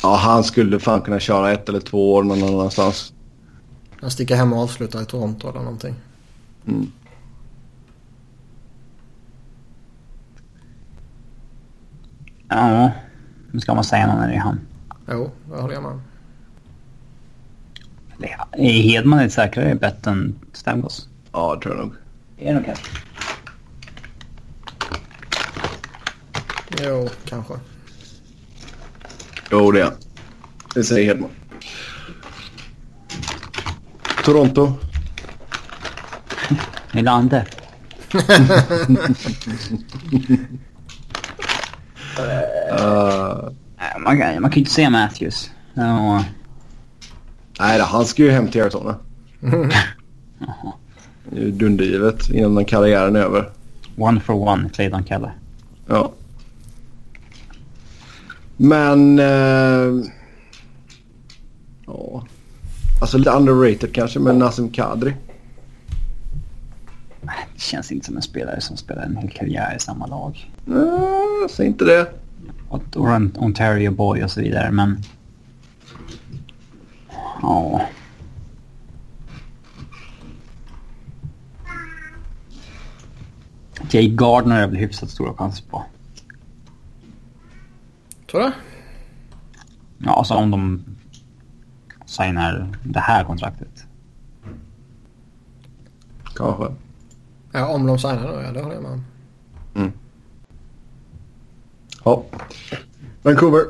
Ja, 0.03 0.15
han 0.15 0.43
skulle 0.43 0.79
fan 0.79 1.01
kunna 1.01 1.19
köra 1.19 1.51
ett 1.51 1.69
eller 1.69 1.79
två 1.79 2.13
år 2.13 2.23
någon 2.23 2.43
annanstans. 2.43 3.13
Han 4.01 4.11
sticker 4.11 4.35
hem 4.35 4.53
och 4.53 4.59
avslutar 4.59 5.01
i 5.01 5.05
Toronto 5.05 5.49
eller 5.49 5.59
någonting. 5.59 5.95
Mm. 6.67 6.91
Ja. 12.49 12.91
Nu 13.51 13.59
ska 13.59 13.73
man 13.73 13.83
säga 13.83 14.07
någon 14.07 14.17
när 14.17 14.27
det 14.27 14.33
är 14.33 14.39
han. 14.39 14.59
Jo, 15.09 15.31
det 15.49 15.61
håller 15.61 15.73
jag 15.73 15.83
med 15.83 15.99
Är 18.51 18.81
Hedman 18.81 19.19
ett 19.19 19.33
säkrare 19.33 19.75
bett 19.75 20.07
än 20.07 20.39
Stamkos? 20.53 21.07
Ja, 21.31 21.55
det 21.55 21.61
tror 21.61 21.75
jag 21.75 21.85
nog. 21.85 21.93
Är 22.37 22.45
det 22.45 22.53
nog 22.53 22.65
kanske? 22.65 22.85
Jo, 26.83 27.09
kanske. 27.25 27.53
Jo, 29.51 29.71
det 29.71 29.81
är 29.81 29.91
Det 30.73 30.83
säger 30.83 31.05
Hedman. 31.07 31.29
Toronto. 34.23 34.73
Nylander. 36.91 37.47
Uh, 42.71 43.49
man, 43.99 44.17
man 44.41 44.51
kan 44.51 44.53
ju 44.53 44.59
inte 44.59 44.71
säga 44.71 44.89
Matthews. 44.89 45.51
Uh. 45.77 46.21
Nej, 47.59 47.79
han 47.79 48.05
ska 48.05 48.23
ju 48.23 48.31
hem 48.31 48.47
till 48.47 48.61
Arizona. 48.61 48.95
Det 51.31 51.41
är 51.41 51.51
dundergivet 51.51 52.29
innan 52.29 52.65
karriären 52.65 53.15
är 53.15 53.19
över. 53.19 53.49
One 53.97 54.19
for 54.19 54.47
one, 54.47 54.69
Clayton 54.69 55.05
Keller. 55.05 55.31
Ja. 55.87 56.11
Men... 58.57 59.19
Eh, 59.19 60.05
ja. 61.85 62.23
Alltså 63.01 63.17
lite 63.17 63.31
underrated 63.31 63.93
kanske 63.93 64.19
med 64.19 64.35
Nassim 64.35 64.69
Kadri. 64.69 65.15
Det 67.53 67.61
känns 67.61 67.91
inte 67.91 68.05
som 68.05 68.15
en 68.15 68.21
spelare 68.21 68.61
som 68.61 68.77
spelar 68.77 69.03
en 69.03 69.17
hel 69.17 69.29
karriär 69.29 69.75
i 69.75 69.79
samma 69.79 70.07
lag. 70.07 70.51
Nej, 70.65 71.49
säg 71.49 71.67
inte 71.67 71.85
det. 71.85 72.07
Och 72.69 72.81
Ontario 73.37 73.91
boy 73.91 74.23
och 74.23 74.31
så 74.31 74.41
vidare, 74.41 74.71
men... 74.71 75.01
Ja. 77.41 77.81
Jay 83.91 84.09
Gardner 84.15 84.61
är 84.63 84.67
väl 84.67 84.75
hyfsat 84.77 85.09
stora 85.09 85.33
chanser 85.33 85.65
på. 85.69 85.83
Tror 88.31 88.41
du? 88.41 88.51
Ja, 89.97 90.11
alltså 90.15 90.33
om 90.33 90.51
de 90.51 90.83
signar 92.05 92.77
det 92.83 92.99
här 92.99 93.23
kontraktet. 93.23 93.85
Kanske. 96.35 96.75
Ja, 97.51 97.67
om 97.67 97.85
de 97.85 97.99
signar 97.99 98.27
då, 98.27 98.41
ja 98.41 98.51
det 98.51 98.61
håller 98.61 98.75
jag 98.75 98.83
med 98.83 98.91
om. 98.91 99.05
Mm. 99.75 99.91
Ja. 102.05 102.23
Vancouver. 103.21 103.65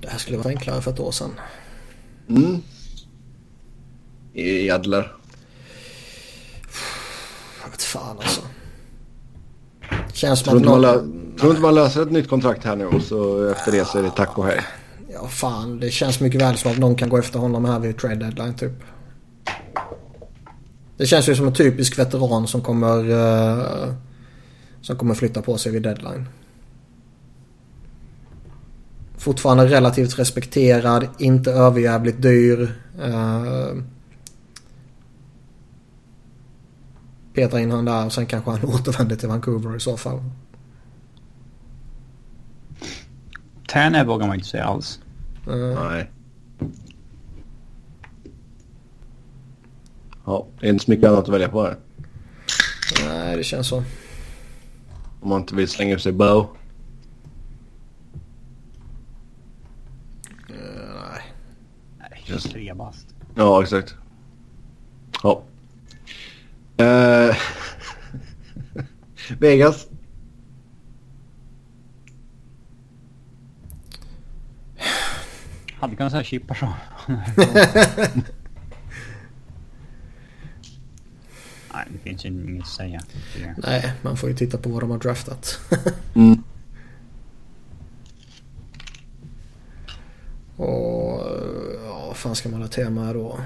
Det 0.00 0.08
här 0.08 0.18
skulle 0.18 0.38
vara 0.38 0.48
enklare 0.48 0.82
för 0.82 0.90
ett 0.90 1.00
år 1.00 1.12
sedan. 1.12 1.30
Mm. 2.28 2.62
Edler. 4.34 4.98
Jag 5.02 5.17
vet 7.78 7.82
fan 7.82 8.16
alltså. 8.18 8.40
Känns 10.12 10.42
Tror 10.42 10.60
som 10.60 10.62
att 10.62 10.70
man 10.70 10.80
någon... 10.80 11.36
tror 11.40 11.50
inte 11.50 11.62
man 11.62 11.74
löser 11.74 12.02
ett 12.02 12.10
nytt 12.10 12.28
kontrakt 12.28 12.64
här 12.64 12.76
nu 12.76 12.86
och 12.86 13.02
så 13.02 13.48
efter 13.48 13.72
det 13.72 13.84
så 13.84 13.98
är 13.98 14.02
det 14.02 14.10
tack 14.10 14.38
och 14.38 14.46
hej. 14.46 14.60
Ja 15.12 15.28
fan, 15.28 15.80
det 15.80 15.90
känns 15.90 16.20
mycket 16.20 16.40
väl 16.40 16.56
som 16.56 16.72
att 16.72 16.78
någon 16.78 16.94
kan 16.94 17.08
gå 17.08 17.18
efter 17.18 17.38
honom 17.38 17.64
här 17.64 17.78
vid 17.78 17.98
trade 17.98 18.14
deadline 18.14 18.54
typ. 18.54 18.72
Det 20.96 21.06
känns 21.06 21.28
ju 21.28 21.34
som 21.34 21.46
en 21.46 21.54
typisk 21.54 21.98
veteran 21.98 22.46
som 22.46 22.60
kommer... 22.60 23.10
eh, 23.10 23.94
som 24.80 24.96
kommer 24.96 25.14
flytta 25.14 25.42
på 25.42 25.58
sig 25.58 25.72
vid 25.72 25.82
deadline. 25.82 26.26
Fortfarande 29.18 29.66
relativt 29.66 30.18
respekterad, 30.18 31.06
inte 31.18 31.52
överjävligt 31.52 32.22
dyr. 32.22 32.74
Uh, 33.02 33.82
petar 37.38 37.58
in 37.58 37.70
han 37.70 37.84
där 37.84 38.06
och 38.06 38.12
sen 38.12 38.26
kanske 38.26 38.50
han 38.50 38.64
återvänder 38.74 39.16
till 39.16 39.28
Vancouver 39.28 39.76
i 39.76 39.80
så 39.80 39.96
fall. 39.96 40.20
Tärner 43.68 44.04
vågar 44.04 44.26
man 44.26 44.36
inte 44.36 44.48
säga 44.48 44.64
alls. 44.64 45.00
Eh, 45.46 45.82
Nej. 45.90 46.10
Ja, 50.24 50.46
det 50.60 50.66
är 50.66 50.70
inte 50.70 50.84
så 50.84 50.90
mycket 50.90 51.08
annat 51.08 51.24
att 51.24 51.28
välja 51.28 51.48
på 51.48 51.62
här. 51.62 51.76
nej, 53.08 53.36
det 53.36 53.44
känns 53.44 53.66
så. 53.68 53.84
Om 55.20 55.28
man 55.28 55.40
inte 55.40 55.54
vill 55.54 55.68
slänga 55.68 55.94
ur 55.94 55.98
sig 55.98 56.12
bow. 56.12 56.46
Eh, 60.48 60.54
nej. 61.12 61.22
Nej, 61.98 62.22
23 62.24 62.74
bast. 62.74 63.06
Ja, 63.34 63.62
exakt. 63.62 63.94
Ja. 65.22 65.42
Eh, 66.78 67.36
Vegas. 69.38 69.86
Hade 75.80 75.96
kunnat 75.96 76.12
säga 76.12 76.24
Chippersson. 76.24 76.72
Nej, 81.74 81.86
det 81.92 81.98
finns 82.02 82.24
ju 82.24 82.28
inget 82.28 82.62
att 82.62 82.68
säga. 82.68 83.02
Nej, 83.56 83.92
man 84.02 84.16
får 84.16 84.28
ju 84.28 84.36
titta 84.36 84.58
på 84.58 84.68
vad 84.68 84.82
de 84.82 84.90
har 84.90 84.98
draftat. 84.98 85.60
Mm. 86.14 86.42
Och 90.56 91.20
ja, 91.84 92.04
vad 92.06 92.16
fan 92.16 92.36
ska 92.36 92.48
man 92.48 92.60
ha 92.60 92.68
tema 92.68 93.04
här 93.04 93.14
då? 93.14 93.40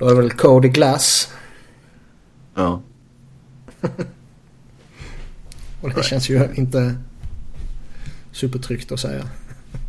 Då 0.00 0.06
är 0.06 0.14
det 0.14 0.20
väl 0.20 0.30
Cody 0.30 0.68
Glass. 0.68 1.32
Ja. 2.54 2.82
Och 5.80 5.88
det 5.88 5.94
Nej. 5.94 6.04
känns 6.04 6.30
ju 6.30 6.48
inte 6.54 6.94
supertryggt 8.32 8.92
att 8.92 9.00
säga. 9.00 9.28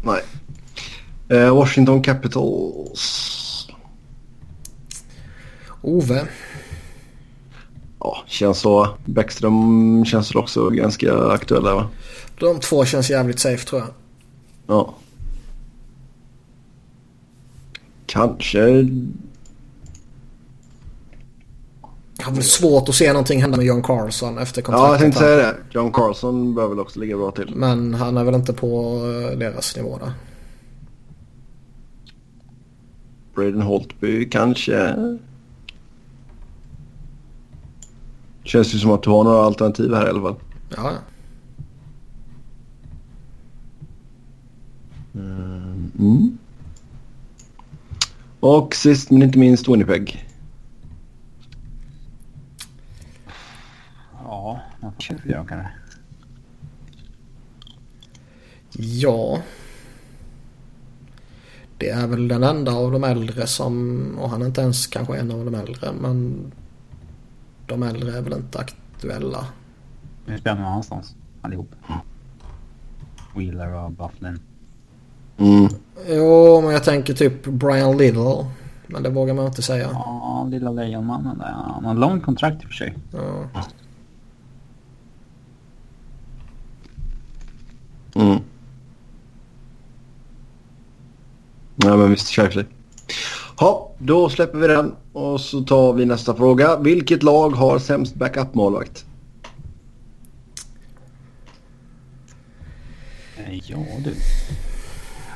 Nej. 0.04 0.22
Eh, 1.30 1.56
Washington 1.56 2.02
Capitals. 2.02 3.68
Ove. 5.82 6.28
Ja, 8.00 8.24
känns 8.28 8.60
så. 8.60 8.98
Bäckström 9.06 10.06
känns 10.06 10.32
väl 10.32 10.38
också 10.38 10.70
ganska 10.70 11.28
aktuella 11.28 11.76
va? 11.76 11.90
De 12.40 12.60
två 12.60 12.86
känns 12.86 13.10
jävligt 13.10 13.40
safe 13.40 13.68
tror 13.68 13.82
jag. 13.82 13.90
Ja. 14.68 14.94
Kanske... 18.06 18.88
Jag 22.22 22.26
har 22.28 22.34
väl 22.34 22.44
svårt 22.44 22.90
att 22.90 22.96
se 22.96 23.08
någonting 23.14 23.42
hända 23.42 23.58
med 23.58 23.66
John 23.66 23.84
Carlson 23.84 24.38
efter 24.38 24.62
Ja, 24.62 24.66
jag 24.72 24.80
kontraktet. 24.80 25.02
tänkte 25.02 25.20
säga 25.20 25.36
det. 25.38 25.56
John 25.72 25.92
Carlson 25.92 26.56
bör 26.56 26.68
väl 26.68 26.80
också 26.80 27.00
ligga 27.00 27.18
bra 27.18 27.32
till. 27.32 27.54
Men 27.56 27.94
han 27.94 28.18
är 28.18 28.24
väl 28.24 28.36
inte 28.36 28.54
på 28.54 28.96
eh, 29.32 29.38
deras 29.38 29.76
nivå 29.76 29.98
där. 29.98 30.12
Braden 33.36 33.62
Holtby 33.62 34.30
kanske. 34.30 34.96
Känns 38.44 38.74
ju 38.76 38.80
som 38.80 38.92
att 38.92 39.04
du 39.04 39.10
har 39.10 39.24
några 39.24 39.42
alternativ 39.46 39.94
här 39.94 40.06
i 40.08 40.10
alla 40.10 40.22
fall. 40.22 40.36
Ja, 40.70 40.92
ja. 40.92 40.98
Mm. 46.00 46.38
Och 48.40 48.76
sist 48.76 49.12
men 49.12 49.24
inte 49.24 49.40
minst 49.40 49.68
Winnipeg. 49.68 50.28
Det. 55.24 55.72
Ja. 58.78 59.40
Det 61.78 61.90
är 61.90 62.08
väl 62.08 62.28
den 62.28 62.44
enda 62.44 62.74
av 62.74 62.92
de 62.92 63.04
äldre 63.04 63.48
som, 63.48 64.06
och 64.20 64.30
han 64.30 64.42
är 64.42 64.46
inte 64.46 64.62
ens 64.62 64.88
kanske 64.88 65.18
en 65.18 65.32
av 65.32 65.46
de 65.46 65.56
äldre, 65.56 65.92
men 66.02 66.52
de 67.68 67.84
äldre 67.84 68.18
är 68.18 68.22
väl 68.22 68.34
inte 68.34 68.60
aktuella. 68.60 69.46
Nu 70.26 70.38
spelar 70.38 70.56
någon 70.56 70.66
annanstans 70.66 71.16
allihop. 71.42 71.76
Wheeler 73.36 73.74
och 73.74 73.92
Bufflin. 73.92 74.40
Mm. 75.38 75.68
Jo, 76.08 76.62
men 76.62 76.72
jag 76.72 76.84
tänker 76.84 77.14
typ 77.14 77.46
Brian 77.46 77.98
Little. 77.98 78.46
Men 78.88 79.04
det 79.04 79.10
vågar 79.10 79.34
man 79.34 79.46
inte 79.46 79.62
säga. 79.62 79.90
Ja, 79.94 80.48
lilla 80.50 80.72
lejonmannen 80.72 81.38
där. 81.38 81.52
Han 81.52 81.86
har 81.86 81.94
långt 81.94 82.24
kontrakt 82.24 82.64
i 82.64 82.66
och 82.66 82.70
för 82.70 82.76
sig. 82.76 82.98
Ja. 83.12 83.64
Mm. 88.16 88.40
Ja 91.76 91.98
men 91.98 92.10
visst, 92.12 92.28
kör 92.28 92.50
sig. 92.50 92.66
Ja, 93.60 93.92
då 94.00 94.30
släpper 94.30 94.58
vi 94.58 94.68
den 94.68 94.96
och 95.14 95.42
så 95.42 95.62
tar 95.62 95.94
vi 95.94 96.06
nästa 96.06 96.36
fråga. 96.36 96.78
Vilket 96.80 97.24
lag 97.24 97.50
har 97.50 97.80
sämst 97.80 98.16
backup-målvakt? 98.16 99.06
Eh, 103.38 103.60
Ja 103.70 103.78
du. 104.04 104.16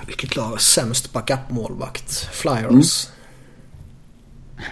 Vilket 0.08 0.36
lag 0.36 0.44
har 0.44 0.58
sämst 0.58 1.14
backup-målvakt? 1.14 2.12
Flyers. 2.32 3.08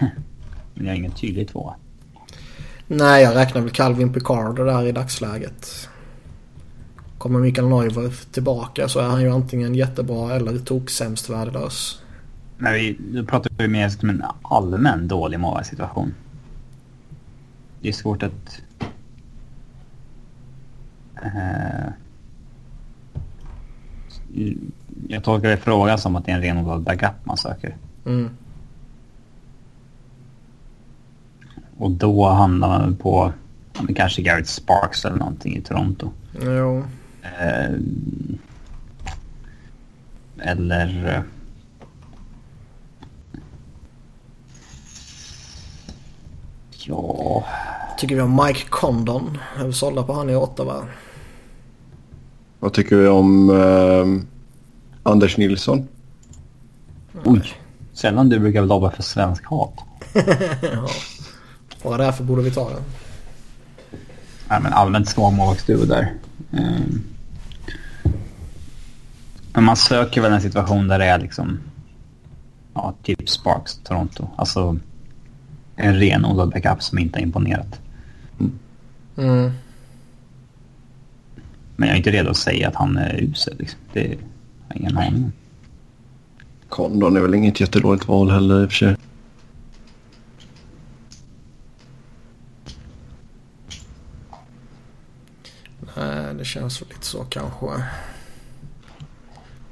Men 0.74 0.86
jag 0.86 0.92
har 0.92 0.94
ingen 0.96 1.12
tydlig 1.12 1.48
tvåa. 1.48 1.74
Nej, 2.86 3.22
jag 3.22 3.36
räknar 3.36 3.60
väl 3.62 3.70
Calvin 3.70 4.12
Picard 4.12 4.56
där 4.56 4.86
i 4.86 4.92
dagsläget. 4.92 5.88
Kommer 7.24 7.40
Mikael 7.40 7.68
Neuver 7.68 8.32
tillbaka 8.32 8.88
så 8.88 9.00
är 9.00 9.04
han 9.04 9.22
ju 9.22 9.30
antingen 9.30 9.74
jättebra 9.74 10.34
eller 10.34 10.58
toksämst 10.58 11.30
värdelös. 11.30 12.02
Men 12.58 12.72
vi, 12.72 12.98
då 12.98 13.24
pratar 13.24 13.50
vi 13.58 13.68
mer 13.68 13.88
som 13.88 14.10
en 14.10 14.22
allmän 14.42 15.08
dålig 15.08 15.40
målvaktssituation. 15.40 16.14
Det 17.80 17.88
är 17.88 17.92
svårt 17.92 18.22
att... 18.22 18.62
Eh, 21.22 21.88
jag 25.08 25.24
tolkar 25.24 25.48
det 25.48 25.56
frågan 25.56 25.98
som 25.98 26.16
att 26.16 26.26
det 26.26 26.32
är 26.32 26.36
en 26.36 26.42
renodlad 26.42 26.82
backup 26.82 27.14
man 27.24 27.36
söker. 27.36 27.76
Mm. 28.06 28.30
Och 31.76 31.90
då 31.90 32.28
hamnar 32.28 32.68
man 32.68 32.96
på 32.96 33.32
ja, 33.72 33.94
kanske 33.96 34.22
Garrett 34.22 34.48
Sparks 34.48 35.04
eller 35.04 35.16
någonting 35.16 35.56
i 35.56 35.60
Toronto. 35.60 36.10
Jo. 36.42 36.84
Eh, 37.24 37.74
eller... 40.38 41.22
Ja... 46.86 47.44
Tycker 47.98 48.14
vi 48.14 48.20
om 48.20 48.42
Mike 48.46 48.68
Condon. 48.68 49.38
Är 49.58 49.64
vi 49.64 49.72
sålda 49.72 50.02
på 50.02 50.12
han 50.12 50.30
i 50.30 50.34
Ottawa? 50.34 50.86
Vad 52.60 52.72
tycker 52.72 52.96
vi 52.96 53.08
om 53.08 53.50
eh, 53.50 54.06
Anders 55.02 55.36
Nilsson? 55.36 55.88
Oj. 57.24 57.52
Sällan 57.92 58.28
du 58.28 58.38
brukar 58.38 58.62
lobba 58.62 58.90
för 58.90 59.02
svensk 59.02 59.46
hat. 59.46 59.74
ja. 60.62 60.88
Bara 61.82 61.96
därför 61.96 62.24
borde 62.24 62.42
vi 62.42 62.50
ta 62.50 62.70
den. 62.70 62.82
Nej, 64.48 64.60
men 64.62 64.72
allmänt 64.72 65.08
ska 65.08 65.30
målvaktsduo 65.30 65.84
där. 65.84 66.14
Mm. 66.52 67.02
Men 69.54 69.64
man 69.64 69.76
söker 69.76 70.20
väl 70.20 70.32
en 70.32 70.40
situation 70.40 70.88
där 70.88 70.98
det 70.98 71.04
är 71.04 71.18
liksom... 71.18 71.60
Ja, 72.74 72.94
typ 73.02 73.28
Sparks, 73.28 73.78
Toronto. 73.84 74.28
Alltså 74.36 74.78
en 75.76 75.94
renodlad 75.94 76.50
backup 76.50 76.82
som 76.82 76.98
inte 76.98 77.18
har 77.18 77.22
imponerat. 77.22 77.80
Mm. 79.16 79.52
Men 81.76 81.88
jag 81.88 81.94
är 81.94 81.96
inte 81.98 82.10
redo 82.10 82.30
att 82.30 82.36
säga 82.36 82.68
att 82.68 82.74
han 82.74 82.96
är 82.96 83.22
usel. 83.22 83.56
Liksom. 83.58 83.80
Det 83.92 84.00
har 84.00 84.16
jag 84.68 84.76
ingen 84.76 84.98
aning 84.98 85.24
om. 85.24 85.32
Condon 86.68 87.16
är 87.16 87.20
väl 87.20 87.34
inget 87.34 87.60
jättedåligt 87.60 88.08
val 88.08 88.30
heller 88.30 88.62
i 88.62 88.66
och 88.66 88.70
för 88.70 88.76
sig. 88.76 88.96
Nej, 95.96 96.34
det 96.34 96.44
känns 96.44 96.82
väl 96.82 96.88
lite 96.88 97.06
så 97.06 97.24
kanske. 97.24 97.66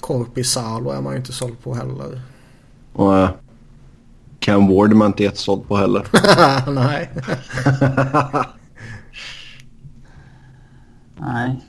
Korpisalo 0.03 0.91
är 0.91 1.01
man 1.01 1.13
ju 1.13 1.19
inte 1.19 1.33
såld 1.33 1.63
på 1.63 1.75
heller. 1.75 2.21
Äh, 2.99 3.31
Cam 4.39 4.69
Ward 4.69 4.91
är 4.91 4.95
man 4.95 5.07
inte 5.07 5.23
jättesåld 5.23 5.69
på 5.69 5.77
heller. 5.77 6.07
Nej. 6.71 7.11
Nej. 11.17 11.61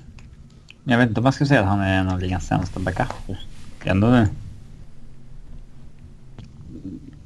Jag 0.84 0.98
vet 0.98 1.10
inte 1.10 1.20
om 1.20 1.24
man 1.24 1.34
ska 1.34 1.46
säga 1.46 1.62
att 1.62 1.68
han 1.68 1.80
är 1.80 2.00
en 2.00 2.10
av 2.10 2.20
ligans 2.20 2.48
sämsta 2.48 2.80
backuper. 2.80 3.40
Det 3.84 3.90
är 3.90 3.92
ändå, 3.92 4.26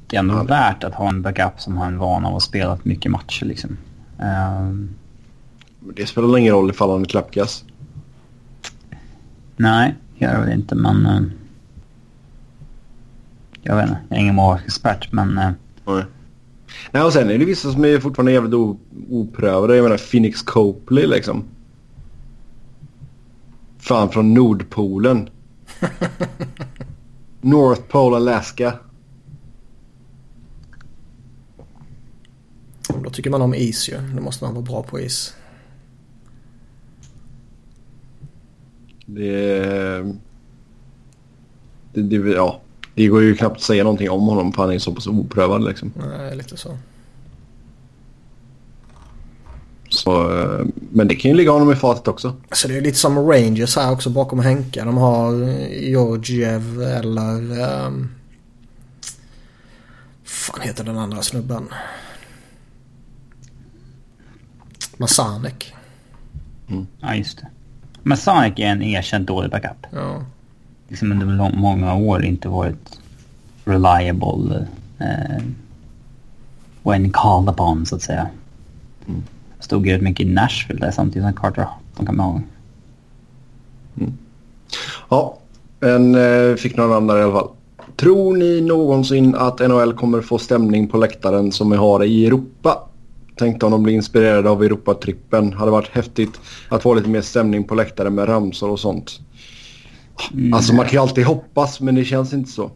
det 0.06 0.16
är 0.16 0.20
ändå 0.20 0.34
ja. 0.34 0.42
värt 0.42 0.84
att 0.84 0.94
ha 0.94 1.08
en 1.08 1.22
backup 1.22 1.60
som 1.60 1.76
har 1.76 1.86
en 1.86 1.98
vana 1.98 2.28
av 2.28 2.36
att 2.36 2.42
spela 2.42 2.78
mycket 2.82 3.12
matcher 3.12 3.44
liksom. 3.44 3.76
Um, 4.18 4.94
det 5.80 6.06
spelar 6.06 6.38
ingen 6.38 6.52
roll 6.52 6.70
ifall 6.70 6.90
han 6.90 7.00
är 7.00 7.06
klappkass. 7.06 7.64
Nej, 9.56 9.94
gör 10.18 10.32
det 10.32 10.40
väl 10.40 10.52
inte 10.52 10.74
men... 10.74 11.06
Uh, 11.06 11.30
jag 13.62 13.76
vet 13.76 13.88
inte, 13.88 14.00
jag 14.08 14.18
är 14.18 14.22
ingen 14.22 14.34
målvaktsexpert 14.34 15.12
men... 15.12 15.38
Uh, 15.38 15.50
Nej. 15.86 16.04
Nej 16.90 17.02
och 17.02 17.12
sen 17.12 17.30
är 17.30 17.38
det 17.38 17.44
vissa 17.44 17.72
som 17.72 17.84
är 17.84 18.00
fortfarande 18.00 18.32
jävligt 18.32 18.78
oprövade. 19.08 19.76
Jag 19.76 19.82
menar 19.82 20.10
Phoenix 20.10 20.42
Copley 20.42 21.06
liksom. 21.06 21.44
Fan 23.78 24.10
från 24.10 24.34
Nordpolen. 24.34 25.28
North 27.40 27.82
Pole 27.82 28.16
Alaska. 28.16 28.74
Då 33.04 33.10
tycker 33.10 33.30
man 33.30 33.42
om 33.42 33.54
is 33.54 33.88
ju. 33.88 33.96
Då 34.16 34.22
måste 34.22 34.44
man 34.44 34.54
vara 34.54 34.64
bra 34.64 34.82
på 34.82 35.00
is. 35.00 35.34
Det, 39.10 40.14
det, 41.92 42.02
det, 42.02 42.30
ja, 42.30 42.60
det 42.94 43.06
går 43.06 43.22
ju 43.22 43.34
knappt 43.34 43.56
att 43.56 43.62
säga 43.62 43.84
någonting 43.84 44.10
om 44.10 44.22
honom 44.22 44.52
för 44.52 44.62
han 44.62 44.72
är 44.72 44.78
så 44.78 44.94
pass 44.94 45.06
oprövad 45.06 45.64
liksom. 45.64 45.92
Nej, 45.96 46.36
lite 46.36 46.56
så. 46.56 46.78
Så, 49.90 50.40
eh, 50.40 50.66
men 50.90 51.08
det 51.08 51.14
kan 51.14 51.30
ju 51.30 51.36
ligga 51.36 51.50
honom 51.50 51.72
i 51.72 51.76
fatet 51.76 52.08
också. 52.08 52.36
Så 52.52 52.68
det 52.68 52.76
är 52.76 52.80
lite 52.80 52.98
som 52.98 53.18
Rangers 53.18 53.76
här 53.76 53.92
också 53.92 54.10
bakom 54.10 54.38
Henke. 54.38 54.84
De 54.84 54.96
har 54.96 55.34
Georgiev 55.70 56.82
eller... 56.82 57.62
Um, 57.86 58.14
fan 60.24 60.60
heter 60.60 60.84
den 60.84 60.98
andra 60.98 61.22
snubben? 61.22 61.68
Masanek. 64.96 65.74
Mm. 66.68 66.86
Ja, 67.00 67.14
just 67.14 67.38
det. 67.38 67.46
Masanek 68.02 68.58
är 68.58 68.66
en 68.66 68.82
erkänt 68.82 69.28
dålig 69.28 69.50
backup. 69.50 69.86
Ja. 69.90 70.22
Liksom 70.88 71.12
under 71.12 71.56
många 71.56 71.94
år 71.94 72.24
inte 72.24 72.48
varit 72.48 72.98
reliable 73.64 74.66
eh, 74.98 75.42
when 76.82 77.10
called 77.10 77.50
upon 77.50 77.86
så 77.86 77.96
att 77.96 78.02
säga. 78.02 78.28
Mm. 79.08 79.22
Stod 79.60 79.86
ju 79.86 80.00
mycket 80.00 80.26
i 80.26 80.30
Nashville 80.30 80.80
där 80.80 80.90
samtidigt 80.90 81.28
som 81.28 81.32
Carter 81.32 81.62
Hutton 81.62 82.06
kan 82.06 82.16
man 82.16 82.30
ihåg. 82.30 82.42
Mm. 84.00 84.12
Ja, 85.08 85.38
men 85.80 86.14
eh, 86.14 86.56
fick 86.56 86.76
några 86.76 86.90
namn 86.90 87.06
där 87.06 87.18
i 87.18 87.22
alla 87.22 87.32
fall. 87.32 87.48
Tror 87.96 88.36
ni 88.36 88.60
någonsin 88.60 89.34
att 89.34 89.58
NHL 89.60 89.92
kommer 89.92 90.20
få 90.20 90.38
stämning 90.38 90.88
på 90.88 90.98
läktaren 90.98 91.52
som 91.52 91.70
vi 91.70 91.76
har 91.76 92.04
i 92.04 92.26
Europa? 92.26 92.87
Tänkte 93.38 93.66
om 93.66 93.72
de 93.72 93.82
blir 93.82 93.94
inspirerade 93.94 94.50
av 94.50 94.62
Europatrippen. 94.62 95.52
Hade 95.52 95.70
varit 95.70 95.88
häftigt 95.88 96.40
att 96.68 96.82
få 96.82 96.94
lite 96.94 97.08
mer 97.08 97.20
stämning 97.20 97.64
på 97.64 97.74
läktaren 97.74 98.14
med 98.14 98.28
ramsor 98.28 98.70
och 98.70 98.80
sånt. 98.80 99.20
Mm. 100.32 100.54
Alltså 100.54 100.74
man 100.74 100.84
kan 100.84 100.92
ju 100.92 100.98
alltid 100.98 101.24
hoppas 101.24 101.80
men 101.80 101.94
det 101.94 102.04
känns 102.04 102.32
inte 102.32 102.50
så. 102.50 102.70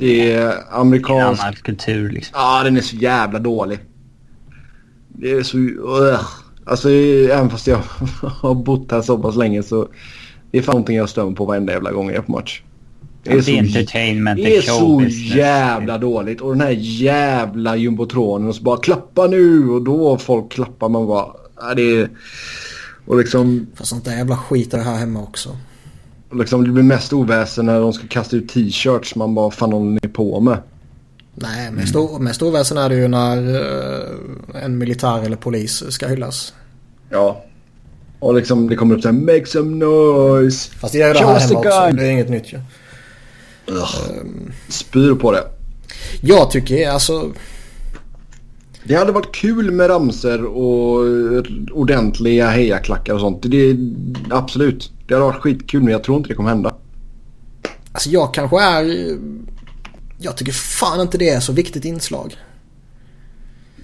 Det 0.00 0.32
är 0.32 0.54
amerikansk... 0.70 1.42
Det 1.42 1.48
är 1.48 1.52
kultur 1.52 2.10
liksom. 2.10 2.32
Ja, 2.34 2.62
den 2.64 2.76
är 2.76 2.80
så 2.80 2.96
jävla 2.96 3.38
dålig. 3.38 3.78
Det 5.08 5.30
är 5.30 5.42
så... 5.42 5.58
Uh. 5.58 6.20
Alltså 6.66 6.90
även 6.90 7.50
fast 7.50 7.66
jag 7.66 7.78
har 8.22 8.54
bott 8.54 8.92
här 8.92 9.02
så 9.02 9.18
pass 9.18 9.36
länge 9.36 9.62
så... 9.62 9.88
Det 10.50 10.58
är 10.58 10.62
fan 10.62 10.72
någonting 10.72 10.96
jag 10.96 11.08
stämmer 11.08 11.32
på 11.32 11.44
varenda 11.44 11.72
jävla 11.72 11.92
gång 11.92 12.06
jag 12.06 12.16
är 12.16 12.20
på 12.22 12.32
match. 12.32 12.62
Det 13.24 13.32
är, 13.32 13.40
så, 13.40 13.50
entertainment, 13.50 14.36
det 14.36 14.56
är 14.56 14.62
så 14.62 15.02
jävla 15.36 15.98
dåligt. 15.98 16.40
Och 16.40 16.50
den 16.50 16.60
här 16.60 16.76
jävla 16.78 17.76
jumbotronen 17.76 18.48
och 18.48 18.54
så 18.54 18.62
bara 18.62 18.76
klappa 18.76 19.26
nu 19.26 19.70
och 19.70 19.82
då 19.82 20.18
folk 20.18 20.52
klappar 20.52 20.88
man 20.88 21.06
bara. 21.06 21.26
Ja, 21.60 21.74
det 21.74 21.96
är... 21.96 22.08
Och 23.06 23.18
liksom... 23.18 23.66
Fast 23.74 23.90
sånt 23.90 24.04
där 24.04 24.16
jävla 24.16 24.36
skit 24.36 24.74
är 24.74 24.78
det 24.78 24.84
här 24.84 24.96
hemma 24.96 25.22
också. 25.22 25.56
Och 26.30 26.36
liksom 26.36 26.64
det 26.64 26.70
blir 26.70 26.82
mest 26.82 27.12
oväsen 27.12 27.66
när 27.66 27.80
de 27.80 27.92
ska 27.92 28.06
kasta 28.06 28.36
ut 28.36 28.48
t-shirts. 28.48 29.14
Man 29.14 29.34
bara 29.34 29.50
fan 29.50 29.72
håller 29.72 30.00
ni 30.02 30.08
på 30.08 30.40
med? 30.40 30.58
Nej, 31.34 31.70
mest, 31.70 31.94
mm. 31.94 32.24
mest 32.24 32.42
oväsen 32.42 32.78
är 32.78 32.88
det 32.88 32.94
ju 32.94 33.08
när 33.08 33.48
uh, 33.48 34.64
en 34.64 34.78
militär 34.78 35.22
eller 35.22 35.36
polis 35.36 35.92
ska 35.92 36.06
hyllas. 36.06 36.54
Ja. 37.10 37.44
Och 38.18 38.34
liksom 38.34 38.68
det 38.68 38.76
kommer 38.76 38.94
upp 38.94 39.02
såhär 39.02 39.12
make 39.12 39.46
some 39.46 39.76
noise. 39.76 40.70
Fast 40.70 40.92
det 40.92 40.98
gör 40.98 41.14
det 41.14 41.20
här 41.20 41.38
hemma 41.38 41.58
också. 41.58 41.96
Det 41.96 42.06
är 42.06 42.10
inget 42.10 42.30
nytt 42.30 42.52
ju. 42.52 42.58
Um, 43.66 44.52
Spyr 44.68 45.14
på 45.14 45.32
det. 45.32 45.44
Jag 46.20 46.50
tycker 46.50 46.88
alltså... 46.88 47.32
Det 48.86 48.94
hade 48.94 49.12
varit 49.12 49.34
kul 49.34 49.70
med 49.70 49.90
ramser 49.90 50.44
och 50.44 51.04
ordentliga 51.72 52.50
hejaklackar 52.50 53.14
och 53.14 53.20
sånt. 53.20 53.42
Det, 53.42 53.76
absolut. 54.30 54.92
Det 55.06 55.14
hade 55.14 55.26
varit 55.26 55.42
skitkul 55.42 55.82
men 55.82 55.92
jag 55.92 56.04
tror 56.04 56.16
inte 56.16 56.28
det 56.28 56.34
kommer 56.34 56.48
hända. 56.48 56.74
Alltså 57.92 58.10
jag 58.10 58.34
kanske 58.34 58.62
är... 58.62 59.16
Jag 60.18 60.36
tycker 60.36 60.52
fan 60.52 61.00
inte 61.00 61.18
det 61.18 61.28
är 61.28 61.40
så 61.40 61.52
viktigt 61.52 61.84
inslag. 61.84 62.36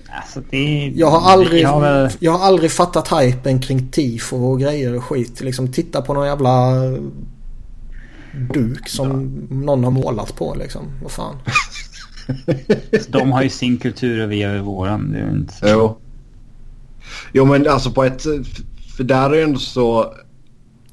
Alltså 0.08 0.42
det... 0.50 0.92
Jag 0.96 1.10
har 1.10 1.30
aldrig, 1.30 1.62
jag 1.62 1.68
har, 1.68 2.12
jag 2.18 2.32
har 2.32 2.46
aldrig 2.46 2.70
fattat 2.70 3.22
hypen 3.22 3.60
kring 3.60 3.88
tifo 3.88 4.36
och 4.36 4.60
grejer 4.60 4.96
och 4.96 5.04
skit. 5.04 5.40
Liksom 5.40 5.72
titta 5.72 6.02
på 6.02 6.14
någon 6.14 6.26
jävla 6.26 6.76
duk 8.32 8.88
som 8.88 9.10
ja. 9.50 9.56
någon 9.56 9.84
har 9.84 9.90
målat 9.90 10.36
på 10.36 10.54
liksom. 10.54 10.82
Vad 11.02 11.12
fan. 11.12 11.36
De 13.08 13.32
har 13.32 13.42
ju 13.42 13.48
sin 13.48 13.78
kultur 13.78 14.22
och 14.22 14.32
vi 14.32 14.42
har 14.42 14.54
ju 14.54 14.60
våran. 14.60 15.12
Det 15.12 15.18
är 15.18 15.30
inte 15.30 15.54
så. 15.54 15.68
Jo. 15.68 15.98
Jo 17.32 17.44
men 17.44 17.68
alltså 17.68 17.90
på 17.90 18.04
ett... 18.04 18.22
För 18.96 19.04
där 19.04 19.30
är 19.30 19.36
det 19.36 19.42
ändå 19.42 19.58
så... 19.58 20.14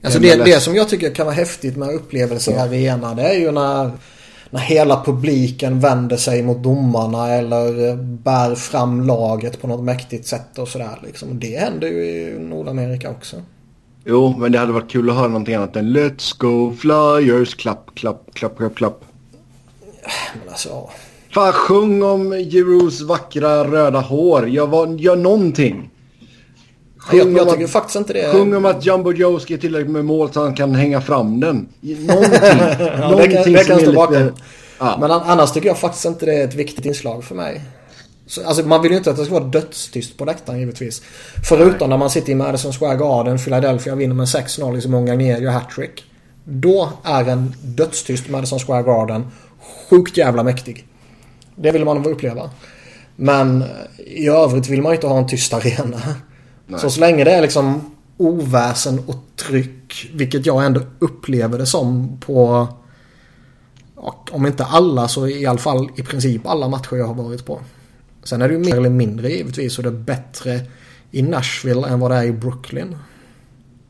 Alltså 0.02 0.20
det, 0.20 0.46
det 0.46 0.60
som 0.60 0.76
jag 0.76 0.90
tycker 0.90 1.16
kan 1.16 1.26
vara 1.26 1.36
häftigt 1.36 1.78
med 1.78 1.90
upplevelser 1.90 2.52
i 2.52 2.58
arena 2.58 3.14
det 3.14 3.22
är 3.22 3.40
ju 3.40 3.52
när, 3.52 3.92
när 4.50 4.60
hela 4.60 5.04
publiken 5.04 5.80
vänder 5.80 6.18
sig 6.18 6.44
mot 6.44 6.64
domarna 6.64 7.30
eller 7.30 7.96
bär 7.96 8.56
fram 8.56 9.08
laget 9.08 9.62
på 9.62 9.68
något 9.68 9.84
mäktigt 9.84 10.28
sätt 10.28 10.58
och 10.58 10.68
sådär 10.68 11.00
liksom. 11.04 11.40
Det 11.40 11.60
händer 11.60 11.88
ju 11.88 12.04
i 12.04 12.40
Nordamerika 12.40 13.10
också. 13.10 13.36
Jo, 14.10 14.36
men 14.38 14.52
det 14.52 14.60
hade 14.60 14.72
varit 14.72 14.92
kul 14.92 15.10
att 15.10 15.16
höra 15.16 15.28
någonting 15.28 15.56
annat 15.56 15.76
än 15.76 15.98
Let's 15.98 16.38
go 16.38 16.74
Flyers, 16.80 17.56
klapp, 17.56 17.96
klapp, 17.96 18.34
klapp, 18.34 18.58
klapp, 18.58 18.76
klapp. 18.76 19.04
Men 20.34 20.50
alltså, 20.50 20.90
Fan, 21.34 21.54
sjung 21.54 22.04
om 22.04 22.40
Jerus 22.40 23.02
vackra 23.02 23.64
röda 23.64 24.00
hår. 24.00 24.48
Gör, 24.48 24.68
vad, 24.68 25.00
gör 25.00 25.16
någonting. 25.16 25.90
Sjung 26.98 27.20
jag, 27.20 27.32
jag 27.32 27.50
tycker 27.50 27.64
att, 27.64 27.72
faktiskt 27.72 27.96
inte 27.96 28.14
det. 28.14 28.32
Sjung 28.32 28.56
om 28.56 28.66
att 28.66 28.86
Jumbo 28.86 29.12
Joe 29.12 29.40
ska 29.40 29.58
tillräckligt 29.58 29.92
med 29.92 30.06
mål 30.06 30.32
så 30.32 30.42
han 30.42 30.56
kan 30.56 30.76
hänga 30.76 31.02
fram 31.02 31.40
den. 31.40 31.68
Någonting. 31.82 32.40
ja, 32.80 33.10
någonting 33.10 33.32
det 33.32 33.44
kan, 33.44 33.54
det 33.54 33.64
kan 33.68 33.80
stå 33.80 33.94
bakom. 33.94 34.32
Ja. 34.80 34.98
Men 35.00 35.12
annars 35.12 35.52
tycker 35.52 35.68
jag 35.68 35.78
faktiskt 35.78 36.06
inte 36.06 36.26
det 36.26 36.34
är 36.34 36.48
ett 36.48 36.56
viktigt 36.56 36.86
inslag 36.86 37.24
för 37.24 37.36
mig. 37.36 37.62
Så, 38.28 38.48
alltså 38.48 38.68
man 38.68 38.82
vill 38.82 38.92
ju 38.92 38.98
inte 38.98 39.10
att 39.10 39.18
det 39.18 39.26
ska 39.26 39.34
vara 39.34 39.44
dödstyst 39.44 40.18
på 40.18 40.26
läktaren 40.26 40.60
givetvis. 40.60 41.02
Förutom 41.50 41.78
Nej. 41.80 41.90
när 41.90 41.98
man 41.98 42.10
sitter 42.10 42.32
i 42.32 42.36
Madison 42.36 42.74
Square 42.74 42.98
Garden, 42.98 43.38
Philadelphia 43.38 43.96
vinner 43.96 44.16
med 44.16 44.26
6-0, 44.26 44.74
liksom 44.74 44.92
Mongagné 44.92 45.40
gör 45.40 45.52
hattrick. 45.52 46.04
Då 46.44 46.90
är 47.04 47.26
en 47.26 47.54
dödstyst 47.62 48.30
Madison 48.30 48.60
Square 48.60 48.84
Garden 48.84 49.28
sjukt 49.90 50.18
jävla 50.18 50.44
mäktig. 50.44 50.88
Det 51.56 51.72
vill 51.72 51.86
man 51.86 52.06
uppleva. 52.06 52.50
Men 53.16 53.64
i 53.98 54.28
övrigt 54.28 54.70
vill 54.70 54.82
man 54.82 54.94
inte 54.94 55.08
ha 55.08 55.18
en 55.18 55.28
tyst 55.28 55.54
arena. 55.54 56.02
Nej. 56.68 56.80
Så 56.80 56.90
så 56.90 57.00
länge 57.00 57.24
det 57.24 57.32
är 57.32 57.42
liksom 57.42 57.96
oväsen 58.18 59.00
och 59.08 59.16
tryck, 59.36 60.10
vilket 60.14 60.46
jag 60.46 60.66
ändå 60.66 60.82
upplever 61.00 61.58
det 61.58 61.66
som 61.66 62.18
på 62.20 62.68
om 64.32 64.46
inte 64.46 64.66
alla 64.66 65.08
så 65.08 65.28
i 65.28 65.46
alla 65.46 65.58
fall 65.58 65.90
i 65.96 66.04
princip 66.04 66.48
alla 66.48 66.68
matcher 66.68 66.96
jag 66.96 67.08
har 67.08 67.14
varit 67.14 67.46
på. 67.46 67.60
Sen 68.28 68.42
är 68.42 68.48
det 68.48 68.54
ju 68.54 68.60
mer 68.60 68.78
eller 68.78 68.90
mindre 68.90 69.30
givetvis 69.30 69.78
och 69.78 69.84
det 69.84 69.90
är 69.90 69.94
bättre 69.94 70.60
i 71.12 71.22
Nashville 71.22 71.88
än 71.88 72.00
vad 72.00 72.12
det 72.12 72.18
är 72.18 72.24
i 72.24 72.32
Brooklyn. 72.32 72.96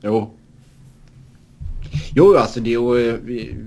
Jo. 0.01 0.33
Jo, 2.15 2.35
alltså 2.35 2.59
det 2.59 2.73
är 2.73 3.19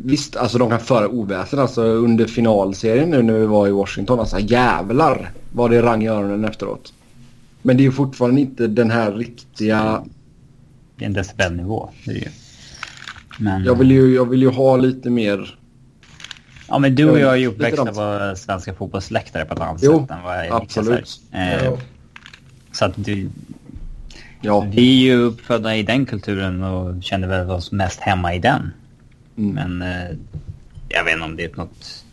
visst, 0.04 0.36
alltså 0.36 0.58
de 0.58 0.70
kan 0.70 0.80
föra 0.80 1.08
oväsen 1.08 1.58
alltså 1.58 1.82
under 1.82 2.26
finalserien 2.26 3.10
nu 3.10 3.22
när 3.22 3.32
vi 3.32 3.46
var 3.46 3.68
i 3.68 3.70
Washington. 3.70 4.20
Alltså 4.20 4.38
jävlar 4.38 5.30
vad 5.52 5.70
det 5.70 5.82
rang 5.82 6.04
i 6.04 6.08
öronen 6.08 6.44
efteråt. 6.44 6.92
Men 7.62 7.76
det 7.76 7.82
är 7.82 7.84
ju 7.84 7.92
fortfarande 7.92 8.40
inte 8.40 8.66
den 8.66 8.90
här 8.90 9.12
riktiga... 9.12 10.04
Det 10.96 11.04
är 11.04 11.06
en 11.06 11.12
decibelnivå. 11.12 11.90
Det 12.04 12.10
är 12.10 12.14
ju. 12.14 12.28
Men... 13.38 13.64
Jag, 13.64 13.74
vill 13.74 13.90
ju, 13.90 14.14
jag 14.14 14.24
vill 14.24 14.42
ju 14.42 14.50
ha 14.50 14.76
lite 14.76 15.10
mer... 15.10 15.58
Ja, 16.70 16.78
men 16.78 16.94
du 16.94 17.10
och 17.10 17.18
jag 17.18 17.32
är 17.32 17.36
ju 17.36 17.46
uppväxta 17.46 17.86
på 17.86 18.36
svenska 18.36 18.74
fotbollsläktare 18.74 19.44
på 19.44 19.54
ett 19.54 19.60
annat 19.60 19.80
jo, 19.82 20.00
sätt 20.00 20.10
än 20.10 20.22
vad 20.22 20.46
jag 20.46 20.62
absolut. 20.62 21.20
Eh, 21.32 21.72
så 22.72 22.84
att 22.84 22.92
du... 22.96 23.30
Ja. 24.40 24.60
Vi 24.60 24.90
är 24.90 25.04
ju 25.04 25.22
uppfödda 25.22 25.76
i 25.76 25.82
den 25.82 26.06
kulturen 26.06 26.62
och 26.62 27.02
känner 27.02 27.28
väl 27.28 27.50
oss 27.50 27.72
mest 27.72 28.00
hemma 28.00 28.34
i 28.34 28.38
den. 28.38 28.72
Mm. 29.36 29.54
Men 29.54 29.82
eh, 29.82 30.16
jag 30.88 31.04
vet 31.04 31.14
inte 31.14 31.24
om 31.24 31.36
det 31.36 31.44
är 31.44 31.56
något, 31.56 32.04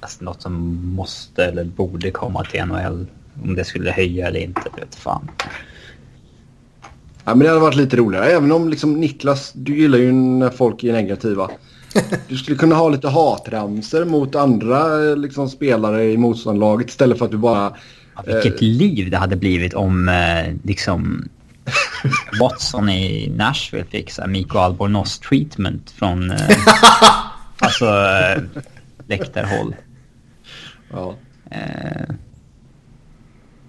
alltså 0.00 0.24
något 0.24 0.42
som 0.42 0.84
måste 0.94 1.44
eller 1.44 1.64
borde 1.64 2.10
komma 2.10 2.44
till 2.44 2.64
NHL 2.64 3.06
om 3.42 3.54
det 3.54 3.64
skulle 3.64 3.90
höja 3.90 4.26
eller 4.26 4.40
inte, 4.40 4.60
det 4.74 4.80
vet 4.80 4.94
fan. 4.94 5.30
Ja, 7.24 7.34
men 7.34 7.38
det 7.38 7.48
hade 7.48 7.60
varit 7.60 7.76
lite 7.76 7.96
roligare. 7.96 8.26
Även 8.26 8.52
om 8.52 8.68
liksom 8.68 9.00
Niklas, 9.00 9.52
du 9.54 9.76
gillar 9.76 9.98
ju 9.98 10.12
när 10.12 10.50
folk 10.50 10.84
är 10.84 10.92
negativa. 10.92 11.50
Du 12.28 12.36
skulle 12.36 12.56
kunna 12.56 12.74
ha 12.74 12.88
lite 12.88 13.08
hatramser 13.08 14.04
mot 14.04 14.34
andra 14.34 14.96
liksom, 15.14 15.48
spelare 15.48 16.04
i 16.04 16.16
motståndarlaget 16.16 16.88
istället 16.88 17.18
för 17.18 17.24
att 17.24 17.30
du 17.30 17.36
bara... 17.36 17.72
Ja, 18.14 18.22
vilket 18.26 18.62
eh... 18.62 18.68
liv 18.68 19.10
det 19.10 19.16
hade 19.16 19.36
blivit 19.36 19.74
om 19.74 20.08
eh, 20.08 20.54
liksom 20.62 21.28
Watson 22.40 22.88
i 22.88 23.32
Nashville 23.36 23.84
fick 23.84 24.10
så 24.10 24.22
här 24.22 24.28
Miko 24.28 24.58
Albornoz 24.58 25.18
treatment 25.18 25.90
från 25.90 26.30
eh, 26.30 26.38
alltså 27.58 27.86
eh, 27.86 28.42
läktarhåll. 29.06 29.74
Ja. 30.92 31.14
Eh, 31.50 32.14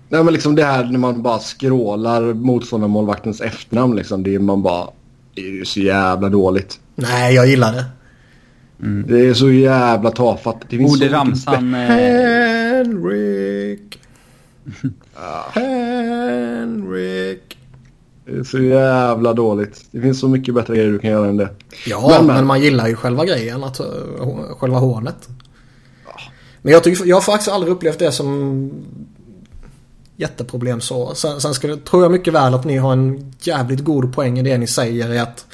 Nej 0.09 0.23
men 0.23 0.33
liksom 0.33 0.55
det 0.55 0.63
här 0.63 0.85
när 0.85 0.99
man 0.99 1.21
bara 1.21 1.39
skrålar 1.39 2.33
motståndarmålvaktens 2.33 3.41
efternamn 3.41 3.95
liksom. 3.95 4.23
Det 4.23 4.35
är 4.35 4.39
man 4.39 4.61
bara... 4.61 4.87
Det 5.33 5.41
är 5.41 5.51
ju 5.51 5.65
så 5.65 5.79
jävla 5.79 6.29
dåligt. 6.29 6.79
Nej, 6.95 7.35
jag 7.35 7.47
gillar 7.47 7.73
det. 7.73 7.85
Mm. 8.81 9.05
Det 9.07 9.27
är 9.27 9.33
så 9.33 9.51
jävla 9.51 10.11
tafatt. 10.11 10.61
Det 10.69 10.77
finns 10.77 10.99
Borde 10.99 11.13
ramsan... 11.13 11.73
Eh... 11.73 12.77
Henrik. 12.77 13.99
Henrik. 15.53 17.57
Det 18.25 18.37
är 18.37 18.43
så 18.43 18.59
jävla 18.59 19.33
dåligt. 19.33 19.85
Det 19.91 20.01
finns 20.01 20.19
så 20.19 20.27
mycket 20.27 20.55
bättre 20.55 20.75
grejer 20.75 20.91
du 20.91 20.99
kan 20.99 21.09
göra 21.09 21.27
än 21.27 21.37
det. 21.37 21.49
Ja, 21.85 22.17
men, 22.17 22.35
men 22.35 22.45
man 22.45 22.61
gillar 22.61 22.87
ju 22.87 22.95
själva 22.95 23.25
grejen. 23.25 23.63
Att, 23.63 23.79
uh, 23.79 23.85
själva 24.57 24.77
hånet. 24.77 25.29
Men 26.61 26.73
jag, 26.73 26.83
tycker, 26.83 27.05
jag 27.05 27.15
har 27.15 27.21
faktiskt 27.21 27.51
aldrig 27.51 27.73
upplevt 27.73 27.99
det 27.99 28.11
som 28.11 28.71
jätteproblem 30.15 30.81
så. 30.81 31.15
Sen, 31.15 31.41
sen 31.41 31.53
skulle, 31.53 31.77
tror 31.77 32.03
jag 32.03 32.11
mycket 32.11 32.33
väl 32.33 32.53
att 32.53 32.65
ni 32.65 32.77
har 32.77 32.93
en 32.93 33.33
jävligt 33.39 33.83
god 33.83 34.13
poäng 34.13 34.39
i 34.39 34.41
det 34.41 34.57
ni 34.57 34.67
säger 34.67 35.13
i 35.13 35.19
att, 35.19 35.45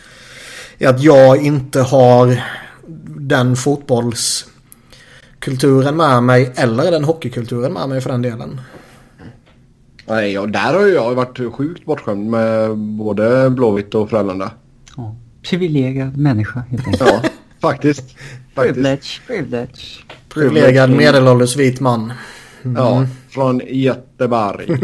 i 0.77 0.85
att 0.85 1.03
jag 1.03 1.45
inte 1.45 1.81
har 1.81 2.43
den 3.27 3.55
fotbollskulturen 3.55 5.97
med 5.97 6.23
mig 6.23 6.51
eller 6.55 6.91
den 6.91 7.03
hockeykulturen 7.03 7.73
med 7.73 7.89
mig 7.89 8.01
för 8.01 8.09
den 8.09 8.21
delen. 8.21 8.61
Nej, 10.07 10.39
och 10.39 10.49
där 10.49 10.73
har 10.73 10.87
jag 10.87 11.15
varit 11.15 11.53
sjukt 11.53 11.85
bortskämd 11.85 12.29
med 12.29 12.77
både 12.77 13.49
Blåvitt 13.49 13.95
och 13.95 14.09
Frölunda. 14.09 14.51
Ja, 14.97 15.15
privilegierad 15.49 16.17
människa 16.17 16.59
helt 16.59 16.87
enkelt. 16.87 17.09
Ja, 17.09 17.21
faktiskt. 17.59 18.15
faktiskt. 18.55 18.57
Privilege, 18.75 19.21
privilege. 19.27 20.03
Privilegierad 20.29 20.89
medelålders 20.89 21.55
vit 21.55 21.79
man. 21.79 22.13
Mm. 22.63 22.75
Ja, 22.75 23.05
från 23.29 23.61
Göteborg. 23.67 24.67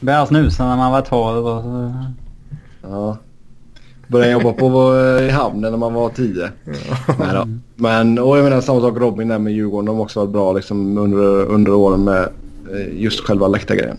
Började 0.00 0.26
snusa 0.26 0.68
när 0.68 0.76
man 0.76 0.92
var 0.92 1.02
12 1.02 1.46
och 1.46 1.62
så... 1.62 2.04
Ja. 2.82 3.18
Började 4.08 4.32
jobba 4.32 4.52
på 4.52 4.96
eh, 4.96 5.26
i 5.26 5.30
hamnen 5.30 5.70
när 5.70 5.78
man 5.78 5.94
var 5.94 6.08
10. 6.08 6.50
Ja. 7.18 7.46
Men 7.76 8.18
och 8.18 8.38
jag 8.38 8.44
menar 8.44 8.60
samma 8.60 8.80
sak 8.80 8.96
Robin 8.98 9.28
där 9.28 9.38
med 9.38 9.52
Djurgården. 9.52 9.86
De 9.86 9.96
har 9.96 10.02
också 10.02 10.20
varit 10.20 10.30
bra 10.30 10.52
liksom 10.52 10.98
under, 10.98 11.46
under 11.46 11.72
åren 11.72 12.04
med 12.04 12.28
eh, 12.72 13.02
just 13.02 13.20
själva 13.20 13.48
läktargrejen. 13.48 13.98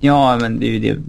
Ja, 0.00 0.38
men 0.40 0.60
det 0.60 0.66
är 0.66 0.70
ju 0.70 0.78
det 0.78 1.00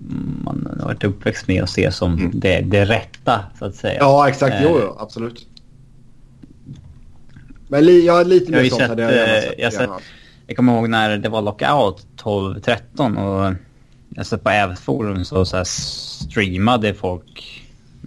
man 0.43 0.77
har 0.79 0.85
varit 0.85 1.03
uppväxt 1.03 1.47
med 1.47 1.61
och 1.61 1.69
ser 1.69 1.89
som 1.89 2.13
mm. 2.13 2.31
det, 2.33 2.61
det 2.61 2.85
rätta 2.85 3.39
så 3.59 3.65
att 3.65 3.75
säga. 3.75 3.97
Ja, 3.99 4.29
exakt. 4.29 4.55
Eh. 4.55 4.63
Jo, 4.63 4.79
jo, 4.81 4.95
absolut. 4.99 5.47
Men 7.67 7.85
li, 7.85 8.05
ja, 8.05 8.23
lite 8.23 8.51
mer 8.51 8.69
sånt 8.69 8.81
hade 8.81 9.01
jag 9.01 9.11
gärna 9.11 9.41
sett. 9.41 9.53
Jag, 9.57 9.73
sett, 9.73 9.89
jag 10.47 10.57
kommer 10.57 10.73
ihåg 10.73 10.89
när 10.89 11.17
det 11.17 11.29
var 11.29 11.41
lockout 11.41 12.05
12-13 12.23 13.17
och 13.17 13.53
sett 14.23 14.43
på 14.43 14.49
Ävsforum 14.49 15.25
så, 15.25 15.45
så 15.45 15.65
streamade 15.65 16.93
folk 16.93 17.63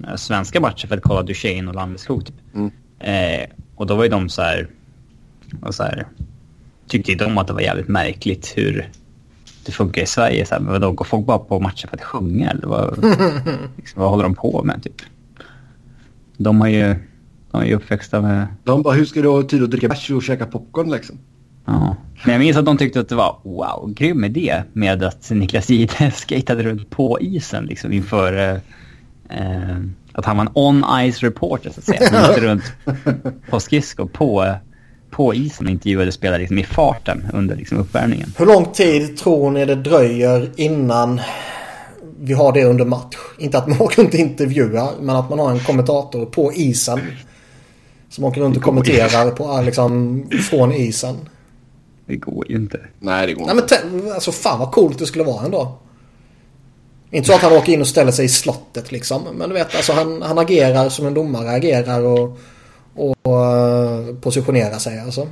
eh, 0.06 0.16
svenska 0.16 0.60
matcher 0.60 0.86
för 0.86 0.96
att 0.96 1.02
kolla 1.02 1.22
Duchene 1.22 1.68
och 1.68 1.74
Landeskog 1.74 2.26
typ. 2.26 2.36
Mm. 2.54 2.70
Eh, 2.98 3.48
och 3.74 3.86
då 3.86 3.96
var 3.96 4.04
ju 4.04 4.10
de 4.10 4.28
så 4.28 4.42
här, 4.42 4.68
och 5.62 5.74
så 5.74 5.82
här 5.82 6.06
tyckte 6.86 7.14
de 7.14 7.38
att 7.38 7.46
det 7.46 7.52
var 7.52 7.60
jävligt 7.60 7.88
märkligt 7.88 8.52
hur 8.56 8.90
det 9.66 9.72
funkar 9.72 10.02
i 10.02 10.06
Sverige. 10.06 10.46
Så 10.46 10.54
här, 10.54 10.60
men 10.60 10.72
vadå, 10.72 10.92
går 10.92 11.04
folk 11.04 11.26
bara 11.26 11.38
på 11.38 11.60
matcher 11.60 11.86
för 11.86 11.96
att 11.96 12.02
sjunga 12.02 12.50
eller 12.50 12.66
vad, 12.66 13.04
liksom, 13.76 14.02
vad 14.02 14.10
håller 14.10 14.22
de 14.22 14.34
på 14.34 14.62
med 14.64 14.82
typ? 14.82 15.02
De 16.36 16.60
har 16.60 16.68
ju 16.68 16.96
de 17.50 17.60
är 17.60 17.66
ju 17.66 17.74
uppväxta 17.74 18.20
med... 18.20 18.46
De 18.64 18.82
bara, 18.82 18.94
hur 18.94 19.04
ska 19.04 19.22
du 19.22 19.28
ha 19.28 19.42
tid 19.42 19.62
att 19.62 19.70
dricka 19.70 19.88
bärs 19.88 20.10
och 20.10 20.22
käka 20.22 20.46
popcorn 20.46 20.90
liksom? 20.90 21.18
Ja. 21.68 21.96
Men 22.24 22.32
jag 22.32 22.40
minns 22.40 22.56
att 22.56 22.64
de 22.64 22.78
tyckte 22.78 23.00
att 23.00 23.08
det 23.08 23.14
var 23.14 23.38
wow, 23.42 23.92
grym 23.96 24.24
idé 24.24 24.62
med 24.72 25.02
att 25.02 25.30
Niklas 25.30 25.70
Jihde 25.70 26.10
skejtade 26.28 26.62
runt 26.62 26.90
på 26.90 27.20
isen 27.20 27.64
liksom 27.64 27.92
inför 27.92 28.32
eh, 28.38 28.56
eh, 29.40 29.76
att 30.12 30.24
han 30.24 30.36
var 30.36 30.44
en 30.44 30.50
on-ice 30.54 31.20
reporter 31.20 31.70
så 31.70 31.80
att 31.80 31.84
säga. 31.84 32.20
Han 32.20 32.34
gick 32.34 32.42
runt 32.42 32.62
på 33.50 33.60
skridskor 33.60 34.06
på, 34.06 34.54
på 35.10 35.34
isen 35.34 35.66
och 35.66 35.72
intervjuade 35.72 36.12
spelare 36.12 36.38
liksom, 36.38 36.58
i 36.58 36.64
farten 36.64 37.26
under 37.32 37.56
liksom, 37.56 37.78
uppvärmningen. 37.78 38.32
Hur 38.38 38.46
lång 38.46 38.66
tid 38.72 39.16
tror 39.16 39.50
ni 39.50 39.64
det 39.64 39.74
dröjer 39.74 40.50
innan 40.56 41.20
vi 42.20 42.32
har 42.32 42.52
det 42.52 42.64
under 42.64 42.84
match? 42.84 43.16
Inte 43.38 43.58
att 43.58 43.66
man 43.68 43.80
åker 43.80 44.02
runt 44.02 44.14
och 44.14 44.20
intervjuar 44.20 44.90
men 45.00 45.16
att 45.16 45.30
man 45.30 45.38
har 45.38 45.50
en 45.50 45.60
kommentator 45.60 46.26
på 46.26 46.52
isen 46.52 47.00
som 48.10 48.24
åker 48.24 48.40
runt 48.40 48.56
och 48.56 48.62
kommenterar 48.62 49.30
på, 49.30 49.62
liksom, 49.64 50.24
från 50.50 50.72
isen. 50.72 51.16
Det 52.08 52.16
går 52.16 52.48
ju 52.48 52.56
inte. 52.56 52.80
Nej, 52.98 53.26
det 53.26 53.32
går 53.32 53.46
Nej, 53.46 53.56
inte. 53.56 53.80
Men 53.92 54.12
alltså 54.12 54.32
fan 54.32 54.58
vad 54.58 54.72
coolt 54.72 54.98
det 54.98 55.06
skulle 55.06 55.24
vara 55.24 55.44
ändå. 55.44 55.78
Inte 57.10 57.28
så 57.28 57.34
att 57.34 57.40
han 57.40 57.52
åker 57.52 57.72
in 57.72 57.80
och 57.80 57.86
ställer 57.86 58.12
sig 58.12 58.24
i 58.24 58.28
slottet 58.28 58.92
liksom. 58.92 59.22
Men 59.34 59.48
du 59.48 59.54
vet, 59.54 59.76
alltså 59.76 59.92
han, 59.92 60.22
han 60.22 60.38
agerar 60.38 60.88
som 60.88 61.06
en 61.06 61.14
domare 61.14 61.50
agerar 61.50 62.02
och, 62.02 62.38
och 62.94 63.16
uh, 63.26 64.16
positionerar 64.16 64.78
sig 64.78 65.00
alltså. 65.00 65.28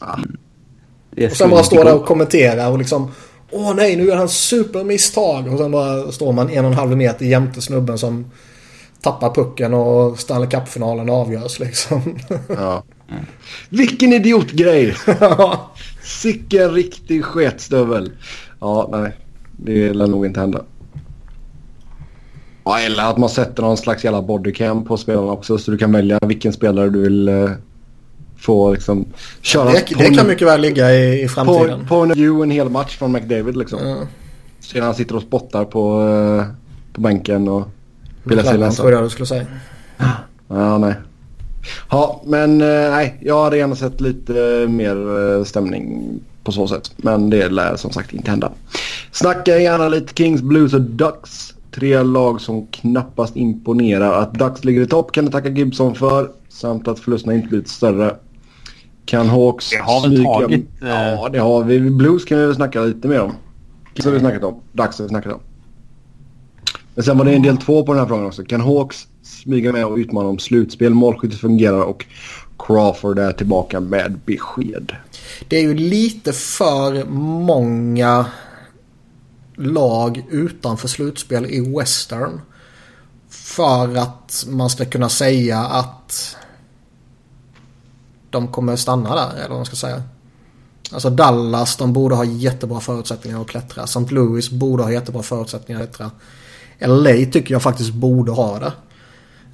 Ja. 0.00 0.18
Och 1.30 1.36
sen 1.36 1.50
bara 1.50 1.62
står 1.62 1.84
där 1.84 1.94
och 1.94 2.06
kommenterar 2.06 2.70
och 2.70 2.78
liksom 2.78 3.10
Åh 3.50 3.74
nej, 3.74 3.96
nu 3.96 4.04
gör 4.04 4.16
han 4.16 4.28
supermisstag. 4.28 5.52
Och 5.52 5.58
sen 5.58 5.70
bara 5.70 6.12
står 6.12 6.32
man 6.32 6.50
en 6.50 6.64
och 6.64 6.70
en 6.70 6.76
halv 6.76 6.96
meter 6.96 7.26
jämte 7.26 7.60
snubben 7.60 7.98
som 7.98 8.30
tappar 9.00 9.34
pucken 9.34 9.74
och 9.74 10.18
Stanley 10.18 10.50
Cup-finalen 10.50 11.10
avgörs 11.10 11.58
liksom. 11.58 12.18
Ja. 12.48 12.82
Vilken 13.68 14.12
idiotgrej! 14.12 14.94
Sicken 16.02 16.70
riktig 16.70 17.24
sketstövel. 17.24 18.12
Ja, 18.60 18.88
nej. 18.92 19.12
Det 19.56 19.92
lär 19.92 20.06
nog 20.06 20.26
inte 20.26 20.40
hända. 20.40 20.64
Ja, 22.64 22.78
eller 22.78 23.10
att 23.10 23.16
man 23.16 23.28
sätter 23.28 23.62
någon 23.62 23.76
slags 23.76 24.04
jävla 24.04 24.22
bodycam 24.22 24.84
på 24.84 24.96
spelarna 24.96 25.32
också 25.32 25.58
så 25.58 25.70
du 25.70 25.78
kan 25.78 25.92
välja 25.92 26.18
vilken 26.26 26.52
spelare 26.52 26.90
du 26.90 27.00
vill 27.00 27.28
uh, 27.28 27.50
få 28.36 28.72
liksom 28.72 29.06
köra. 29.40 29.72
Det, 29.72 29.86
det 29.98 30.14
kan 30.14 30.26
mycket 30.26 30.48
väl 30.48 30.60
ligga 30.60 30.94
i, 30.94 31.22
i 31.22 31.28
framtiden. 31.28 31.80
På, 31.80 31.86
på 31.86 31.96
en 31.96 32.12
view 32.12 32.42
en 32.42 32.50
hel 32.50 32.68
match 32.68 32.96
från 32.96 33.12
McDavid 33.12 33.56
liksom. 33.56 33.78
Mm. 33.78 34.06
Så 34.60 34.80
han 34.80 34.94
sitter 34.94 35.16
och 35.16 35.22
spottar 35.22 35.64
på, 35.64 36.00
uh, 36.00 36.44
på 36.92 37.00
bänken 37.00 37.48
och 37.48 37.68
pillar 38.28 38.42
sig 38.42 38.58
näsan. 38.58 38.86
tror 38.86 39.02
jag 39.02 39.10
skulle 39.10 39.26
säga. 39.26 39.46
Ja, 40.48 40.78
nej. 40.78 40.94
Ja, 41.90 42.22
men 42.26 42.60
uh, 42.60 42.90
nej. 42.90 43.18
Jag 43.20 43.44
hade 43.44 43.56
gärna 43.56 43.76
sett 43.76 44.00
lite 44.00 44.32
mer 44.68 45.44
stämning 45.44 46.08
på 46.44 46.52
så 46.52 46.68
sätt. 46.68 46.92
Men 46.96 47.30
det 47.30 47.48
lär 47.48 47.76
som 47.76 47.90
sagt 47.90 48.12
inte 48.12 48.30
hända. 48.30 48.52
Snacka 49.12 49.58
gärna 49.58 49.88
lite 49.88 50.14
Kings, 50.14 50.42
Blues 50.42 50.74
och 50.74 50.80
Ducks. 50.80 51.54
Tre 51.74 52.02
lag 52.02 52.40
som 52.40 52.66
knappast 52.66 53.36
imponerar. 53.36 54.22
Att 54.22 54.34
Ducks 54.34 54.64
ligger 54.64 54.82
i 54.82 54.86
topp 54.86 55.12
kan 55.12 55.24
du 55.24 55.30
tacka 55.30 55.48
Gibson 55.48 55.94
för. 55.94 56.30
Samt 56.48 56.88
att 56.88 56.98
förlusterna 56.98 57.34
inte 57.34 57.48
blivit 57.48 57.68
större. 57.68 58.16
Kan 59.06 59.28
Hawks 59.28 59.70
Det 59.70 59.76
har 59.76 60.08
väl 60.08 60.24
tagit... 60.24 60.66
Ja, 60.80 61.28
det 61.32 61.38
har 61.38 61.64
vi. 61.64 61.80
Blues 61.80 62.24
kan 62.24 62.38
vi 62.38 62.46
väl 62.46 62.54
snacka 62.54 62.80
lite 62.80 63.08
mer 63.08 63.20
om. 63.20 63.32
Kings 63.94 64.04
har 64.04 64.12
vi 64.12 64.20
snackat 64.20 64.44
om. 64.44 64.60
Ducks 64.72 64.98
har 64.98 65.04
vi 65.04 65.08
snackat 65.08 65.32
om. 65.32 65.40
Men 66.94 67.04
sen 67.04 67.18
var 67.18 67.24
det 67.24 67.34
en 67.34 67.42
del 67.42 67.56
två 67.56 67.86
på 67.86 67.92
den 67.92 68.00
här 68.00 68.08
frågan 68.08 68.26
också. 68.26 68.44
Kan 68.44 68.60
Hawks 68.60 69.06
smyga 69.22 69.72
med 69.72 69.86
och 69.86 69.96
utmana 69.96 70.28
om 70.28 70.38
slutspel? 70.38 70.94
Målskyttet 70.94 71.40
fungerar 71.40 71.82
och 71.82 72.06
Crawford 72.58 73.18
är 73.18 73.32
tillbaka 73.32 73.80
med 73.80 74.18
besked. 74.24 74.96
Det 75.48 75.56
är 75.56 75.62
ju 75.62 75.74
lite 75.74 76.32
för 76.32 77.04
många 77.44 78.26
lag 79.56 80.24
utanför 80.30 80.88
slutspel 80.88 81.46
i 81.46 81.76
Western. 81.78 82.40
För 83.28 83.96
att 83.96 84.46
man 84.48 84.70
ska 84.70 84.84
kunna 84.84 85.08
säga 85.08 85.58
att 85.58 86.36
de 88.30 88.48
kommer 88.48 88.76
stanna 88.76 89.14
där, 89.14 89.36
eller 89.36 89.48
vad 89.48 89.58
man 89.58 89.66
ska 89.66 89.76
säga. 89.76 90.02
Alltså 90.92 91.10
Dallas, 91.10 91.76
de 91.76 91.92
borde 91.92 92.14
ha 92.14 92.24
jättebra 92.24 92.80
förutsättningar 92.80 93.40
att 93.40 93.46
klättra. 93.46 93.84
St. 93.84 94.00
Louis 94.10 94.50
borde 94.50 94.82
ha 94.82 94.92
jättebra 94.92 95.22
förutsättningar 95.22 95.82
att 95.82 95.96
klättra. 95.96 96.10
LA 96.78 97.30
tycker 97.32 97.54
jag 97.54 97.62
faktiskt 97.62 97.92
borde 97.92 98.32
ha 98.32 98.58
det. 98.58 98.72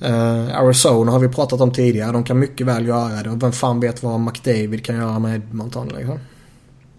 Uh, 0.09 0.57
Arizona 0.57 1.13
har 1.13 1.19
vi 1.19 1.29
pratat 1.29 1.61
om 1.61 1.73
tidigare. 1.73 2.13
De 2.13 2.25
kan 2.25 2.39
mycket 2.39 2.67
väl 2.67 2.87
göra 2.87 3.23
det. 3.23 3.31
Och 3.31 3.43
vem 3.43 3.53
fan 3.53 3.81
vet 3.81 4.03
vad 4.03 4.21
McDavid 4.21 4.85
kan 4.85 4.97
göra 4.97 5.19
med 5.19 5.35
Edmonton 5.35 5.89
liksom. 5.89 6.19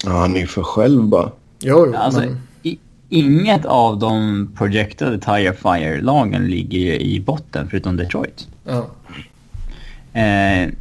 Ja, 0.06 0.11
han 0.11 0.35
är 0.35 0.39
ju 0.39 0.48
för 0.48 0.64
själv 0.64 1.03
bara. 1.03 1.31
Jo, 1.60 1.85
jo 1.88 1.95
alltså, 1.95 2.19
men... 2.19 2.41
i, 2.64 2.80
Inget 3.10 3.65
av 3.65 3.99
de 3.99 4.48
projectade 4.57 5.19
Tire 5.19 5.53
Fire-lagen 5.53 6.48
ligger 6.48 6.80
ju 6.80 6.99
i 6.99 7.19
botten 7.19 7.68
förutom 7.69 7.98
Detroit. 7.98 8.48
Ja. 8.64 8.77
Uh, 8.77 10.73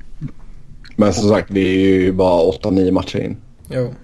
men 0.97 1.12
som 1.12 1.29
sagt, 1.29 1.51
vi 1.51 1.75
är 1.75 2.01
ju 2.01 2.12
bara 2.12 2.53
8-9 2.53 2.91
matcher 2.91 3.19
in. 3.19 3.37
Jo. 3.71 3.95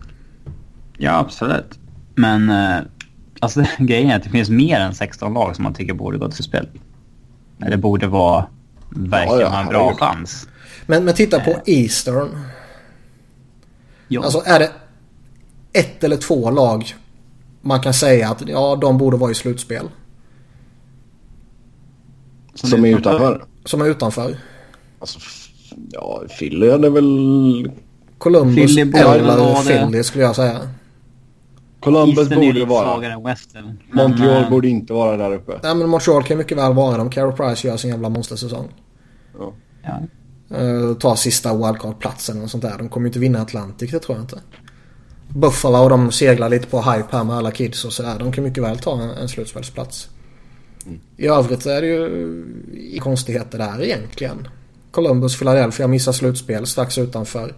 Ja, 0.99 1.19
absolut. 1.19 1.79
Men 2.15 2.51
uh, 2.51 2.83
alltså, 3.41 3.65
grejen 3.79 4.11
är 4.11 4.17
att 4.17 4.23
det 4.23 4.31
finns 4.31 4.51
mer 4.51 4.81
än 4.81 4.95
16 4.95 5.35
lag 5.35 5.57
som 5.57 5.63
man 5.63 5.75
tycker 5.75 5.95
borde 5.95 6.19
gå 6.19 6.31
till 6.31 6.45
spel. 6.45 6.69
Eller 7.67 7.77
borde 7.77 8.07
vara 8.07 8.47
verkligen 8.89 9.41
ja, 9.41 9.51
ja, 9.53 9.61
en 9.61 9.69
bra 9.69 9.95
chans. 9.95 10.49
Men, 10.87 11.05
men 11.05 11.15
titta 11.15 11.41
på 11.41 11.57
Eastern. 11.67 12.39
Ja. 14.09 14.25
Alltså 14.25 14.43
är 14.47 14.59
det 14.59 14.71
ett 15.73 16.05
eller 16.05 16.17
två 16.17 16.51
lag 16.51 16.95
man 17.61 17.81
kan 17.81 17.95
säga 17.95 18.31
att 18.31 18.49
ja, 18.49 18.79
de 18.81 18.99
borde 18.99 19.17
vara 19.17 19.31
i 19.31 19.35
slutspel. 19.35 19.89
Som, 22.55 22.71
som 22.71 22.85
är 22.85 22.99
utanför? 22.99 23.45
Som 23.65 23.81
är 23.81 23.87
utanför. 23.87 24.37
Alltså, 24.99 25.19
ja, 25.91 26.23
Philly 26.39 26.67
är 26.67 26.79
det 26.79 26.91
väl... 26.91 27.71
Columbus 28.19 28.75
Philly 28.75 28.99
eller 28.99 29.65
Philly 29.65 30.03
skulle 30.03 30.25
jag 30.25 30.37
säga. 30.37 30.61
Columbus 31.87 32.29
borde 32.29 32.65
vara. 32.65 33.19
Western. 33.19 33.79
Montreal 33.93 34.41
men, 34.41 34.51
borde 34.51 34.69
inte 34.69 34.93
vara 34.93 35.17
där 35.17 35.35
uppe. 35.35 35.61
Nej 35.63 35.75
men 35.75 35.89
Montreal 35.89 36.23
kan 36.23 36.39
mycket 36.39 36.59
väl 36.59 36.75
vara 36.75 37.05
det. 37.05 37.11
Carey 37.11 37.33
Price 37.33 37.69
gör 37.69 37.77
sin 37.77 37.91
jävla 37.91 38.09
monstersäsong. 38.09 38.69
Ja. 39.39 39.53
ja. 39.83 40.01
Uh, 40.59 40.95
ta 40.95 41.17
sista 41.17 41.55
wildcard-platsen 41.55 42.43
och 42.43 42.51
sånt 42.51 42.63
där. 42.63 42.79
De 42.79 42.89
kommer 42.89 43.05
ju 43.05 43.09
inte 43.09 43.19
vinna 43.19 43.43
Atlantic, 43.43 43.91
det 43.91 43.99
tror 43.99 44.19
jag 44.19 44.25
inte. 44.25 44.41
Buffalo 45.29 45.79
och 45.79 45.91
de 45.91 46.13
seglar 46.13 46.49
lite 46.49 46.67
på 46.67 46.83
hype 46.83 47.17
här 47.17 47.25
med 47.25 47.37
alla 47.37 47.51
kids 47.51 47.85
och 47.85 47.93
sådär. 47.93 48.19
De 48.19 48.33
kan 48.33 48.45
mycket 48.45 48.63
väl 48.63 48.79
ta 48.79 49.03
en, 49.03 49.11
en 49.11 49.29
slutspelsplats. 49.29 50.09
Mm. 50.87 51.01
I 51.17 51.27
övrigt 51.27 51.67
är 51.67 51.81
det 51.81 51.87
ju 51.87 52.45
i 52.75 52.99
konstigheter 52.99 53.59
där 53.59 53.83
egentligen. 53.83 54.49
Columbus, 54.91 55.39
Philadelphia 55.39 55.87
missar 55.87 56.13
slutspel 56.13 56.67
strax 56.67 56.99
utanför. 56.99 57.55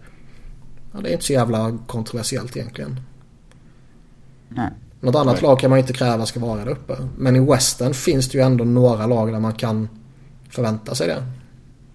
Ja, 0.93 1.01
det 1.01 1.09
är 1.09 1.13
inte 1.13 1.25
så 1.25 1.33
jävla 1.33 1.79
kontroversiellt 1.87 2.57
egentligen. 2.57 3.01
Nej. 4.49 4.71
Något 5.01 5.15
annat 5.15 5.35
Nej. 5.35 5.43
lag 5.43 5.59
kan 5.61 5.71
man 5.71 5.79
inte 5.79 5.93
kräva 5.93 6.27
ska 6.27 6.41
vara 6.41 6.65
där 6.65 6.69
uppe. 6.69 6.97
Men 7.17 7.37
i 7.37 7.41
Western 7.41 7.95
finns 7.95 8.29
det 8.29 8.39
ju 8.39 8.45
ändå 8.45 8.65
några 8.65 9.07
lag 9.07 9.33
där 9.33 9.41
man 9.41 9.53
kan 9.53 9.89
förvänta 10.51 10.95
sig 10.95 11.07
det. 11.09 11.23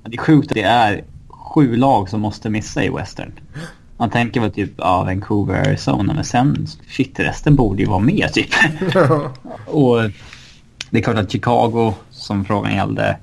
Det 0.03 0.15
är 0.15 0.21
sjukt 0.21 0.51
att 0.51 0.55
det 0.55 0.61
är 0.61 1.03
sju 1.27 1.75
lag 1.75 2.09
som 2.09 2.21
måste 2.21 2.49
missa 2.49 2.83
i 2.83 2.89
Western. 2.89 3.31
Man 3.97 4.09
tänker 4.09 4.41
väl 4.41 4.51
typ 4.51 4.71
ja, 4.77 5.03
Vancouver, 5.03 5.67
Arizona 5.67 6.13
men 6.13 6.23
sen 6.23 6.67
shit 6.89 7.19
resten 7.19 7.55
borde 7.55 7.81
ju 7.81 7.89
vara 7.89 7.99
med 7.99 8.33
typ. 8.33 8.49
och 9.65 9.97
det 10.89 10.99
är 10.99 11.01
klart 11.01 11.17
att 11.17 11.31
Chicago 11.31 11.93
som 12.09 12.45
frågan 12.45 12.75
gällde 12.75 13.17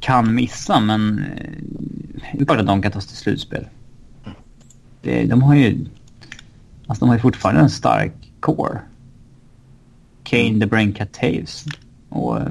kan 0.00 0.34
missa 0.34 0.80
men 0.80 1.18
eh, 1.18 1.50
det 2.32 2.40
är 2.40 2.44
klart 2.44 2.60
att 2.60 2.66
de 2.66 2.82
kan 2.82 2.92
ta 2.92 3.00
sig 3.00 3.08
till 3.08 3.18
slutspel. 3.18 3.66
Det, 5.02 5.24
de 5.24 5.42
har 5.42 5.54
ju 5.54 5.86
alltså 6.86 7.04
de 7.04 7.08
har 7.08 7.16
ju 7.16 7.22
fortfarande 7.22 7.60
en 7.60 7.70
stark 7.70 8.25
core. 8.46 8.80
Kane, 10.22 10.60
The 10.60 10.66
Braincat 10.66 11.12
Taves 11.12 11.64
och 12.08 12.40
eh, 12.40 12.48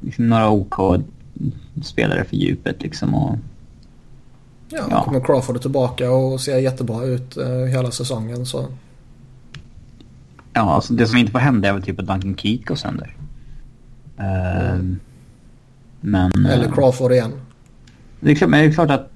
liksom 0.00 0.28
några 0.28 0.50
OK-spelare 0.50 2.24
för 2.24 2.36
djupet 2.36 2.82
liksom. 2.82 3.14
Och, 3.14 3.38
ja, 4.68 4.86
ja. 4.90 5.04
kommer 5.04 5.20
Crawford 5.20 5.60
tillbaka 5.60 6.10
och 6.10 6.40
ser 6.40 6.58
jättebra 6.58 7.04
ut 7.04 7.36
eh, 7.36 7.48
hela 7.48 7.90
säsongen 7.90 8.46
så. 8.46 8.66
Ja, 10.52 10.74
alltså 10.74 10.94
det 10.94 11.06
som 11.06 11.18
inte 11.18 11.32
får 11.32 11.38
hända 11.38 11.68
är 11.68 11.72
väl 11.72 11.82
typ 11.82 11.98
att 12.00 12.06
Duncan 12.06 12.36
Keat 12.36 12.64
går 12.64 12.74
sönder. 12.74 13.16
Mm. 14.16 14.98
Men... 16.00 16.46
Eller 16.46 16.72
Crawford 16.72 17.12
igen. 17.12 17.32
Det 18.20 18.30
är 18.30 18.34
klart, 18.34 18.50
men 18.50 18.60
det 18.60 18.66
är 18.66 18.72
klart 18.72 18.90
att, 18.90 19.10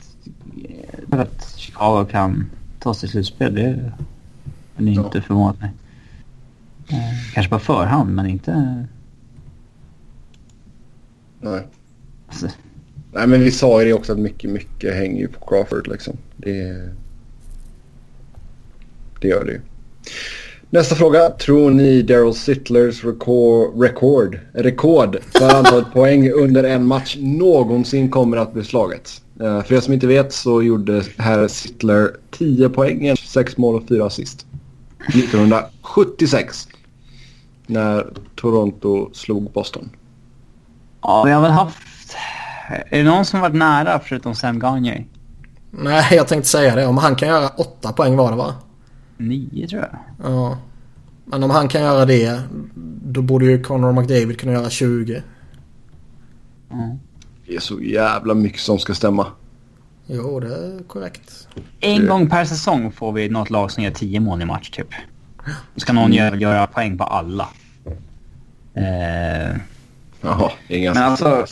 att 1.11 1.55
Chicago 1.57 2.07
kan 2.11 2.51
ta 2.79 2.95
sig 2.95 3.09
slutspel. 3.09 3.55
Det 3.55 3.93
är 4.77 4.89
inte 4.89 5.19
ja. 5.19 5.23
förvånat 5.23 5.61
mig. 5.61 5.70
Kanske 7.35 7.51
på 7.51 7.59
förhand, 7.59 8.15
men 8.15 8.27
inte... 8.27 8.85
Nej. 11.40 11.66
Alltså. 12.27 12.48
Nej, 13.12 13.27
men 13.27 13.40
vi 13.40 13.51
sa 13.51 13.82
ju 13.82 13.89
det 13.89 13.94
också 13.94 14.12
att 14.12 14.19
mycket, 14.19 14.51
mycket 14.51 14.94
hänger 14.94 15.20
ju 15.20 15.28
på 15.28 15.47
Crawford 15.47 15.89
liksom. 15.89 16.16
Det, 16.36 16.89
det 19.20 19.28
gör 19.28 19.44
det 19.44 19.53
ju. 19.53 19.61
Nästa 20.70 20.94
fråga. 20.94 21.31
Tror 21.31 21.70
ni 21.70 22.03
Daryl 22.03 22.35
Sittlers 22.35 23.05
rekord, 23.05 23.82
rekord, 23.82 24.39
rekord 24.53 25.19
för 25.32 25.57
antalet 25.57 25.86
poäng 25.93 26.31
under 26.31 26.65
en 26.65 26.86
match 26.86 27.16
någonsin 27.20 28.11
kommer 28.11 28.36
att 28.36 28.53
bli 28.53 28.65
slaget? 28.65 29.23
Uh, 29.40 29.62
för 29.62 29.74
er 29.74 29.81
som 29.81 29.94
inte 29.94 30.07
vet 30.07 30.32
så 30.32 30.62
gjorde 30.62 31.03
herr 31.16 31.48
Sittler 31.48 32.11
10 32.31 32.69
poäng, 32.69 33.16
6 33.16 33.57
mål 33.57 33.74
och 33.74 33.89
4 33.89 34.07
assist. 34.07 34.45
1976. 35.09 36.69
När 37.66 38.12
Toronto 38.35 39.11
slog 39.12 39.53
Boston. 39.53 39.91
Ja, 41.03 41.23
vi 41.24 41.33
har 41.33 41.43
väl 41.43 41.51
haft... 41.51 41.78
Är 42.69 42.99
det 42.99 43.11
någon 43.11 43.24
som 43.24 43.41
varit 43.41 43.55
nära 43.55 44.01
förutom 44.05 44.35
Sam 44.35 44.59
Gagne? 44.59 45.05
Nej, 45.70 46.05
jag 46.11 46.28
tänkte 46.28 46.49
säga 46.49 46.74
det. 46.74 46.87
Om 46.87 46.99
han 46.99 47.16
kan 47.16 47.28
göra 47.28 47.49
8 47.49 47.93
poäng 47.93 48.16
var 48.16 48.31
det 48.31 48.37
va? 48.37 48.55
Nio 49.16 49.69
tror 49.69 49.83
jag. 49.83 49.99
Ja. 50.33 50.59
Men 51.24 51.43
om 51.43 51.51
han 51.51 51.69
kan 51.69 51.83
göra 51.83 52.05
det, 52.05 52.41
då 53.05 53.23
borde 53.23 53.45
ju 53.45 53.62
Conor 53.62 53.93
McDavid 53.93 54.41
kunna 54.41 54.53
göra 54.53 54.70
20. 54.70 55.23
Mm. 56.73 56.99
Det 57.47 57.57
är 57.57 57.61
så 57.61 57.81
jävla 57.81 58.35
mycket 58.35 58.61
som 58.61 58.78
ska 58.78 58.95
stämma. 58.95 59.27
Jo, 60.07 60.41
det 60.41 60.55
är 60.55 60.83
korrekt. 60.83 61.49
En 61.81 62.01
det... 62.01 62.07
gång 62.07 62.31
per 62.31 62.45
säsong 62.45 62.93
får 62.93 63.12
vi 63.12 63.28
något 63.28 63.51
lag 63.51 63.70
som 63.70 63.83
gör 63.83 63.91
10 63.91 64.20
mål 64.20 64.43
i 64.43 64.45
match 64.45 64.70
typ. 64.70 64.89
Då 65.74 65.81
ska 65.81 65.93
någon 65.93 66.12
göra, 66.12 66.37
göra 66.37 66.66
poäng 66.66 66.99
på 66.99 67.05
alla. 67.05 67.49
Eh... 68.74 69.57
Jaha, 70.20 70.51
det 70.69 70.77
är 70.77 70.81
ganska... 70.81 71.01
Men 71.01 71.11
alltså... 71.11 71.47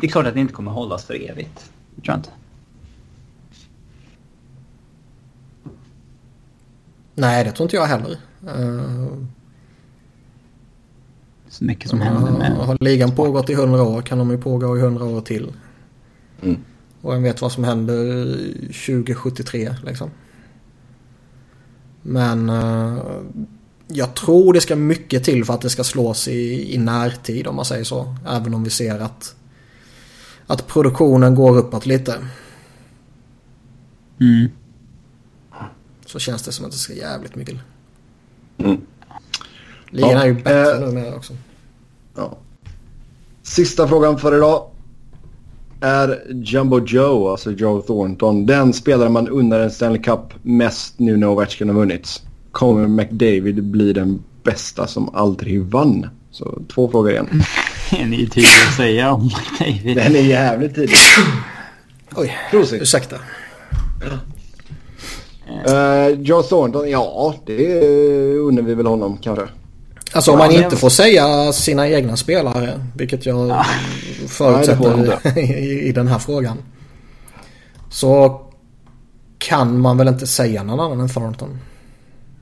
det 0.00 0.06
är 0.06 0.10
klart 0.10 0.26
att 0.26 0.34
det 0.34 0.40
inte 0.40 0.52
kommer 0.52 0.70
hållas 0.70 1.04
för 1.04 1.30
evigt. 1.30 1.70
Det 1.94 2.02
tror 2.02 2.12
jag 2.12 2.18
inte. 2.18 2.30
Nej, 7.14 7.44
det 7.44 7.52
tror 7.52 7.64
inte 7.64 7.76
jag 7.76 7.86
heller. 7.86 8.16
Uh, 8.46 9.24
så 11.48 11.64
mycket 11.64 11.90
som 11.90 12.00
händer 12.00 12.32
med... 12.32 12.52
Har 12.52 12.76
ligan 12.80 13.12
pågått 13.12 13.50
i 13.50 13.54
hundra 13.54 13.82
år 13.82 14.02
kan 14.02 14.18
de 14.18 14.30
ju 14.30 14.38
pågå 14.38 14.78
i 14.78 14.80
hundra 14.80 15.04
år 15.04 15.20
till. 15.20 15.52
Mm. 16.42 16.56
Och 17.00 17.12
vem 17.12 17.22
vet 17.22 17.42
vad 17.42 17.52
som 17.52 17.64
händer 17.64 18.36
2073 18.86 19.74
liksom. 19.84 20.10
Men 22.02 22.50
uh, 22.50 22.98
jag 23.88 24.14
tror 24.14 24.52
det 24.52 24.60
ska 24.60 24.76
mycket 24.76 25.24
till 25.24 25.44
för 25.44 25.54
att 25.54 25.60
det 25.60 25.70
ska 25.70 25.84
slås 25.84 26.28
i, 26.28 26.74
i 26.74 26.78
närtid 26.78 27.46
om 27.46 27.56
man 27.56 27.64
säger 27.64 27.84
så. 27.84 28.16
Även 28.26 28.54
om 28.54 28.64
vi 28.64 28.70
ser 28.70 28.98
att, 29.00 29.34
att 30.46 30.66
produktionen 30.66 31.34
går 31.34 31.56
uppåt 31.58 31.86
lite. 31.86 32.14
Mm. 34.20 34.48
Så 36.06 36.18
känns 36.18 36.42
det 36.42 36.52
som 36.52 36.64
att 36.64 36.72
det 36.72 36.78
ska 36.78 36.92
jävligt 36.92 37.34
mycket. 37.34 37.56
Mm. 38.58 38.80
Ligan 39.90 40.10
ja, 40.10 40.22
är 40.22 40.26
ju 40.26 40.34
bättre 40.34 40.74
äh, 40.74 40.80
numera 40.80 41.14
också. 41.14 41.36
Ja. 42.14 42.38
Sista 43.42 43.88
frågan 43.88 44.18
för 44.18 44.36
idag. 44.36 44.70
Är 45.80 46.22
Jumbo 46.28 46.80
Joe, 46.86 47.30
alltså 47.30 47.50
Joe 47.50 47.82
Thornton, 47.82 48.46
den 48.46 48.72
spelare 48.72 49.08
man 49.08 49.28
unnar 49.28 49.60
en 49.60 49.70
Stanley 49.70 50.02
Cup 50.02 50.20
mest 50.42 50.98
nu 50.98 51.16
när 51.16 51.28
Ovechkin 51.28 51.68
har 51.68 51.76
vunnit? 51.76 52.22
Kommer 52.52 52.86
McDavid 52.86 53.64
bli 53.64 53.92
den 53.92 54.22
bästa 54.42 54.86
som 54.86 55.14
aldrig 55.14 55.62
vann? 55.62 56.08
Så 56.30 56.58
två 56.74 56.90
frågor 56.90 57.10
igen. 57.10 57.42
Den 57.90 58.12
är 58.12 58.16
ju 58.16 58.26
tidig 58.26 58.48
att 58.68 58.76
säga 58.76 59.12
om 59.12 59.30
McDavid. 59.60 59.96
Den 59.96 60.16
är 60.16 60.20
jävligt 60.20 60.74
tidig. 60.74 60.96
Oj, 62.16 62.36
Prosit. 62.50 62.82
ursäkta. 62.82 63.16
Uh, 65.68 66.20
Joe 66.20 66.42
Thornton, 66.42 66.90
ja 66.90 67.34
det 67.46 67.80
undrar 68.38 68.62
vi 68.62 68.74
väl 68.74 68.86
honom 68.86 69.18
kanske. 69.18 69.46
Alltså 70.12 70.32
om 70.32 70.38
man 70.38 70.52
inte 70.52 70.76
får 70.76 70.90
säga 70.90 71.52
sina 71.52 71.88
egna 71.88 72.16
spelare, 72.16 72.80
vilket 72.94 73.26
jag 73.26 73.48
ja. 73.48 73.66
förutsätter 74.28 75.20
Nej, 75.34 75.88
i, 75.88 75.92
den 75.92 76.08
här 76.08 76.18
frågan. 76.18 76.58
Så 77.88 78.40
kan 79.38 79.80
man 79.80 79.96
väl 79.96 80.08
inte 80.08 80.26
säga 80.26 80.62
någon 80.62 80.80
annan 80.80 81.00
än 81.00 81.08
Thornton. 81.08 81.58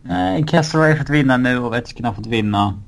Nej, 0.02 0.46
Kessler 0.46 0.80
har 0.80 0.96
fått 0.96 1.10
vinna 1.10 1.36
nu 1.36 1.58
och 1.58 1.66
Ovechkin 1.66 2.04
har 2.04 2.14
fått 2.14 2.26
vinna. 2.26 2.80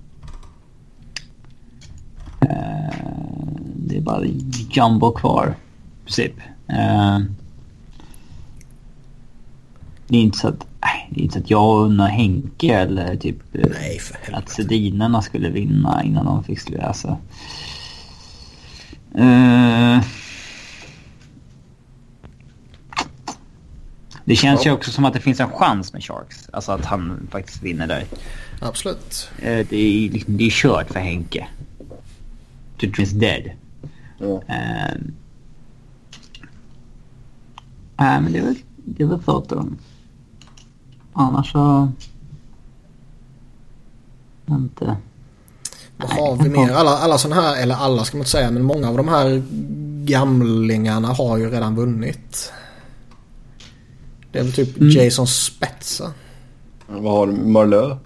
Uh, 2.43 3.17
det 3.77 3.97
är 3.97 4.01
bara 4.01 4.25
Jumbo 4.71 5.13
kvar, 5.13 5.55
i 6.01 6.05
princip. 6.05 6.37
Uh, 6.71 7.19
det 10.09 10.17
är 10.17 10.21
inte 10.21 10.39
så 10.39 10.49
att, 10.49 10.67
inte 11.21 11.33
så 11.33 11.39
att 11.39 11.51
jag 11.51 11.81
undrar 11.81 12.07
Henke 12.07 12.75
eller 12.75 13.17
typ 13.17 13.37
Nej, 13.53 14.01
att 14.33 14.49
Sedinarna 14.49 15.23
skulle 15.23 15.49
vinna 15.49 16.03
innan 16.05 16.25
de 16.25 16.45
fick 16.45 16.61
sluta. 16.61 16.87
Alltså. 16.87 17.19
Uh, 19.19 20.03
det 24.25 24.37
känns 24.37 24.65
ja. 24.65 24.71
ju 24.71 24.77
också 24.77 24.91
som 24.91 25.05
att 25.05 25.13
det 25.13 25.21
finns 25.21 25.41
en 25.41 25.51
chans 25.51 25.93
med 25.93 26.05
Sharks. 26.05 26.49
Alltså 26.53 26.73
att 26.73 26.85
han 26.85 27.29
faktiskt 27.31 27.63
vinner 27.63 27.87
där. 27.87 28.05
Absolut. 28.61 29.31
Uh, 29.39 29.67
det, 29.71 29.77
är, 29.77 30.11
liksom, 30.11 30.37
det 30.37 30.45
är 30.45 30.51
kört 30.51 30.91
för 30.91 31.01
Henke. 31.01 31.49
Tutrin's 32.79 33.15
dead. 33.15 33.51
Ja. 34.19 34.27
Uh, 34.27 35.03
men 37.97 38.33
det 38.33 38.39
är 38.39 38.43
väl, 38.43 38.57
det 38.77 39.03
är 39.03 39.07
väl 39.07 39.23
Thornton. 39.23 39.79
Annars 41.19 41.53
så... 41.53 41.89
Inte... 44.47 44.97
Vad 45.97 46.11
har 46.11 46.37
vi 46.37 46.49
mer? 46.49 46.71
Alla, 46.71 46.91
alla 46.91 47.19
sådana 47.19 47.43
här, 47.43 47.63
eller 47.63 47.75
alla 47.75 48.05
ska 48.05 48.17
man 48.17 48.21
inte 48.21 48.31
säga, 48.31 48.51
men 48.51 48.63
många 48.63 48.89
av 48.89 48.97
de 48.97 49.09
här 49.09 49.43
gamlingarna 50.05 51.09
har 51.09 51.37
ju 51.37 51.51
redan 51.51 51.77
vunnit. 51.77 52.53
Det 54.33 54.39
är 54.39 54.43
väl 54.43 54.53
typ 54.53 54.77
mm. 54.81 54.91
Jason 54.91 55.27
Spetsa. 55.27 56.13
Vad 56.87 57.13
har 57.13 57.27
Marlö? 57.27 57.97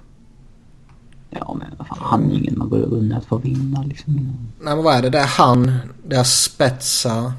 Ja 1.31 1.57
men 1.59 1.69
vad 1.79 1.87
fan, 1.87 1.99
han 2.01 2.31
är 2.31 2.35
ingen 2.35 2.59
man 2.59 2.69
går 2.69 2.79
under 2.79 3.17
att 3.17 3.25
få 3.25 3.39
vinna 3.39 3.83
liksom. 3.83 4.15
Nej 4.61 4.75
men 4.75 4.85
vad 4.85 4.95
är 4.95 5.03
det? 5.03 5.11
Det 5.11 5.19
är 5.19 5.27
han, 5.27 5.79
det 6.07 6.17
är 6.17 6.25
Spetsa. 6.25 7.33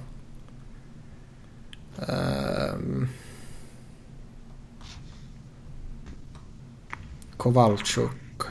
Um, 1.95 3.07
Kowalczuk. 7.41 8.41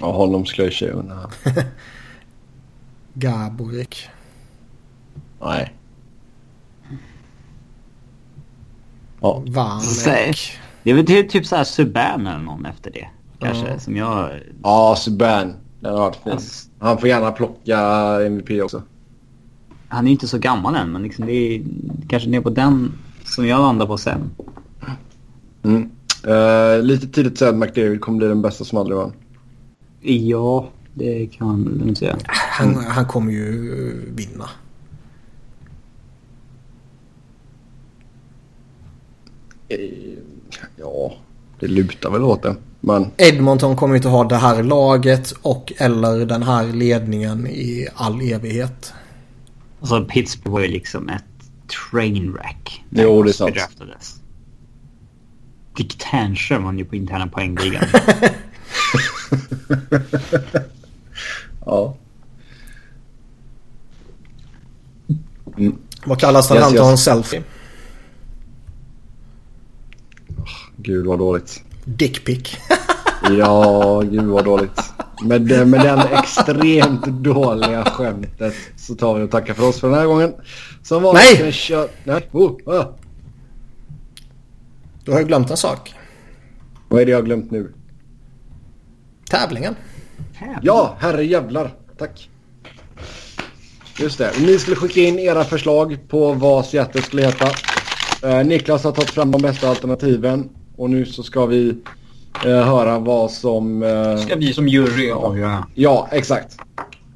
Ja, 0.00 0.12
honom 0.12 0.46
skulle 0.46 0.66
jag 0.66 0.72
köra 0.72 0.92
unna. 0.92 1.30
Gaborik. 3.14 4.08
Nej. 5.40 5.74
Ja. 9.20 9.42
Vanek. 9.46 10.58
Det 10.82 10.90
är 10.90 10.94
väl 10.94 11.28
typ, 11.28 11.46
så 11.46 11.56
här 11.56 11.64
Subban 11.64 12.26
eller 12.26 12.38
någon 12.38 12.66
efter 12.66 12.90
det. 12.90 13.08
Kanske 13.38 13.68
ja. 13.68 13.78
som 13.78 13.96
jag... 13.96 14.30
Ja, 14.62 14.94
Subban. 14.98 15.54
Den 15.80 15.92
har 15.92 16.00
varit 16.00 16.16
fin. 16.16 16.32
Alltså... 16.32 16.68
Han 16.78 16.98
får 16.98 17.08
gärna 17.08 17.32
plocka 17.32 17.80
MVP 18.26 18.62
också. 18.62 18.82
Han 19.88 20.06
är 20.06 20.12
inte 20.12 20.28
så 20.28 20.38
gammal 20.38 20.74
än 20.74 20.92
men 20.92 21.02
liksom 21.02 21.26
det 21.26 21.32
är 21.32 21.62
kanske 22.08 22.28
ner 22.28 22.40
på 22.40 22.50
den 22.50 22.92
som 23.24 23.46
jag 23.46 23.60
landar 23.60 23.86
på 23.86 23.98
sen. 23.98 24.30
Mm. 25.62 25.90
Uh, 26.26 26.82
lite 26.82 27.06
tidigt 27.06 27.38
säga 27.38 27.50
att 27.50 27.56
McDavid 27.56 28.00
kommer 28.00 28.18
bli 28.18 28.28
den 28.28 28.42
bästa 28.42 28.64
som 28.64 28.78
aldrig 28.78 28.96
vann. 28.96 29.12
Ja, 30.00 30.68
det 30.94 31.26
kan 31.26 31.48
man 31.48 31.96
säga. 31.96 32.16
Han, 32.26 32.76
han 32.76 33.06
kommer 33.06 33.32
ju 33.32 34.12
vinna. 34.14 34.50
Uh, 39.72 40.18
ja, 40.76 41.12
det 41.60 41.66
lutar 41.66 42.10
väl 42.10 42.24
åt 42.24 42.42
det. 42.42 42.56
Men... 42.80 43.06
Edmonton 43.16 43.76
kommer 43.76 43.96
inte 43.96 44.08
ha 44.08 44.24
det 44.24 44.36
här 44.36 44.62
laget 44.62 45.32
och 45.42 45.72
eller 45.76 46.26
den 46.26 46.42
här 46.42 46.66
ledningen 46.66 47.46
i 47.46 47.88
all 47.94 48.20
evighet. 48.20 48.92
Alltså 49.80 50.04
Pittsburgh 50.04 50.52
var 50.52 50.60
ju 50.60 50.68
liksom 50.68 51.08
ett 51.08 51.24
trainwreck. 51.90 52.84
Jo, 52.90 53.22
det 53.22 53.30
är 53.30 53.32
sant. 53.32 53.56
Dick 55.78 55.98
Ternström 55.98 56.64
vann 56.64 56.78
ju 56.78 56.84
på 56.84 56.96
interna 56.96 57.26
poängligan. 57.26 57.84
ja. 61.66 61.96
Mm. 65.58 65.78
Vad 66.04 66.20
kallas 66.20 66.48
den 66.48 66.56
yes, 66.56 66.66
han 66.66 66.76
tar 66.76 66.90
en 66.90 66.98
selfie? 66.98 67.42
Gud 70.76 71.06
vad 71.06 71.18
dåligt. 71.18 71.62
Dickpick. 71.84 72.58
ja, 73.38 74.00
gud 74.00 74.24
vad 74.24 74.44
dåligt. 74.44 74.80
Med, 75.24 75.68
med 75.68 75.80
den 75.80 75.98
extremt 75.98 77.06
dåliga 77.06 77.84
skämtet 77.84 78.54
så 78.76 78.94
tar 78.94 79.14
vi 79.14 79.24
och 79.24 79.30
tackar 79.30 79.54
för 79.54 79.68
oss 79.68 79.80
för 79.80 79.88
den 79.88 79.98
här 79.98 80.06
gången. 80.06 80.34
Som 80.82 81.02
var 81.02 81.14
Nej! 81.14 81.52
Kör... 81.52 81.88
Nej! 82.04 82.28
Oh, 82.32 82.52
oh. 82.64 82.84
Du 85.08 85.12
har 85.12 85.20
ju 85.20 85.26
glömt 85.26 85.50
en 85.50 85.56
sak. 85.56 85.94
Vad 86.88 87.00
är 87.00 87.04
det 87.06 87.10
jag 87.10 87.18
har 87.18 87.24
glömt 87.24 87.50
nu? 87.50 87.72
Tävlingen. 89.30 89.76
Ja, 90.62 90.96
herre 91.00 91.24
jävlar. 91.24 91.74
Tack. 91.98 92.30
Just 93.98 94.18
det. 94.18 94.32
Ni 94.40 94.58
skulle 94.58 94.76
skicka 94.76 95.00
in 95.00 95.18
era 95.18 95.44
förslag 95.44 95.98
på 96.08 96.32
vad 96.32 96.66
Seattle 96.66 97.02
skulle 97.02 97.22
heta. 97.22 97.46
Eh, 98.22 98.46
Niklas 98.46 98.84
har 98.84 98.92
tagit 98.92 99.10
fram 99.10 99.30
de 99.30 99.42
bästa 99.42 99.68
alternativen. 99.68 100.48
Och 100.76 100.90
nu 100.90 101.06
så 101.06 101.22
ska 101.22 101.46
vi 101.46 101.68
eh, 102.44 102.50
höra 102.50 102.98
vad 102.98 103.30
som... 103.30 103.82
Eh... 103.82 104.16
Ska 104.16 104.36
vi 104.36 104.52
som 104.52 104.68
jury 104.68 105.10
avgöra? 105.10 105.66
Ja, 105.74 106.08
exakt. 106.10 106.56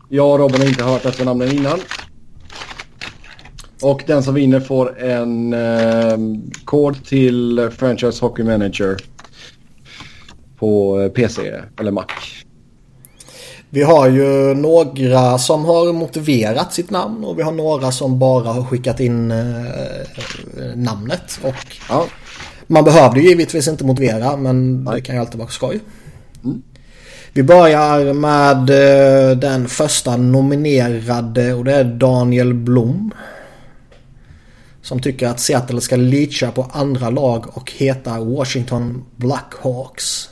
Jag 0.08 0.30
och 0.32 0.38
Robin 0.38 0.60
har 0.60 0.68
inte 0.68 0.84
hört 0.84 1.04
efternamnen 1.04 1.52
innan. 1.52 1.78
Och 3.82 4.02
den 4.06 4.22
som 4.22 4.34
vinner 4.34 4.60
får 4.60 5.02
en 5.02 5.52
eh, 5.52 6.18
kod 6.64 7.04
till 7.04 7.70
Franchise 7.76 8.24
Hockey 8.24 8.42
Manager 8.42 8.96
på 10.58 11.00
eh, 11.00 11.08
PC 11.08 11.52
eller 11.80 11.90
Mac. 11.90 12.06
Vi 13.70 13.82
har 13.82 14.08
ju 14.08 14.54
några 14.54 15.38
som 15.38 15.64
har 15.64 15.92
motiverat 15.92 16.72
sitt 16.72 16.90
namn 16.90 17.24
och 17.24 17.38
vi 17.38 17.42
har 17.42 17.52
några 17.52 17.92
som 17.92 18.18
bara 18.18 18.48
har 18.48 18.64
skickat 18.64 19.00
in 19.00 19.30
eh, 19.30 19.36
namnet. 20.74 21.40
Och 21.42 21.76
ja. 21.88 22.06
Man 22.66 22.84
behövde 22.84 23.20
ju 23.20 23.28
givetvis 23.28 23.68
inte 23.68 23.84
motivera 23.84 24.36
men 24.36 24.84
Nej. 24.84 24.94
det 24.94 25.00
kan 25.00 25.14
ju 25.14 25.20
alltid 25.20 25.38
vara 25.38 25.48
skoj. 25.48 25.80
Mm. 26.44 26.62
Vi 27.32 27.42
börjar 27.42 28.12
med 28.12 28.70
eh, 28.70 29.36
den 29.36 29.68
första 29.68 30.16
nominerade 30.16 31.54
och 31.54 31.64
det 31.64 31.74
är 31.74 31.84
Daniel 31.84 32.54
Blom. 32.54 33.12
Som 34.82 35.00
tycker 35.00 35.28
att 35.28 35.40
Seattle 35.40 35.80
ska 35.80 35.96
leacha 35.96 36.50
på 36.50 36.62
andra 36.72 37.10
lag 37.10 37.56
och 37.56 37.72
heta 37.72 38.20
Washington 38.20 39.04
Blackhawks. 39.16 40.28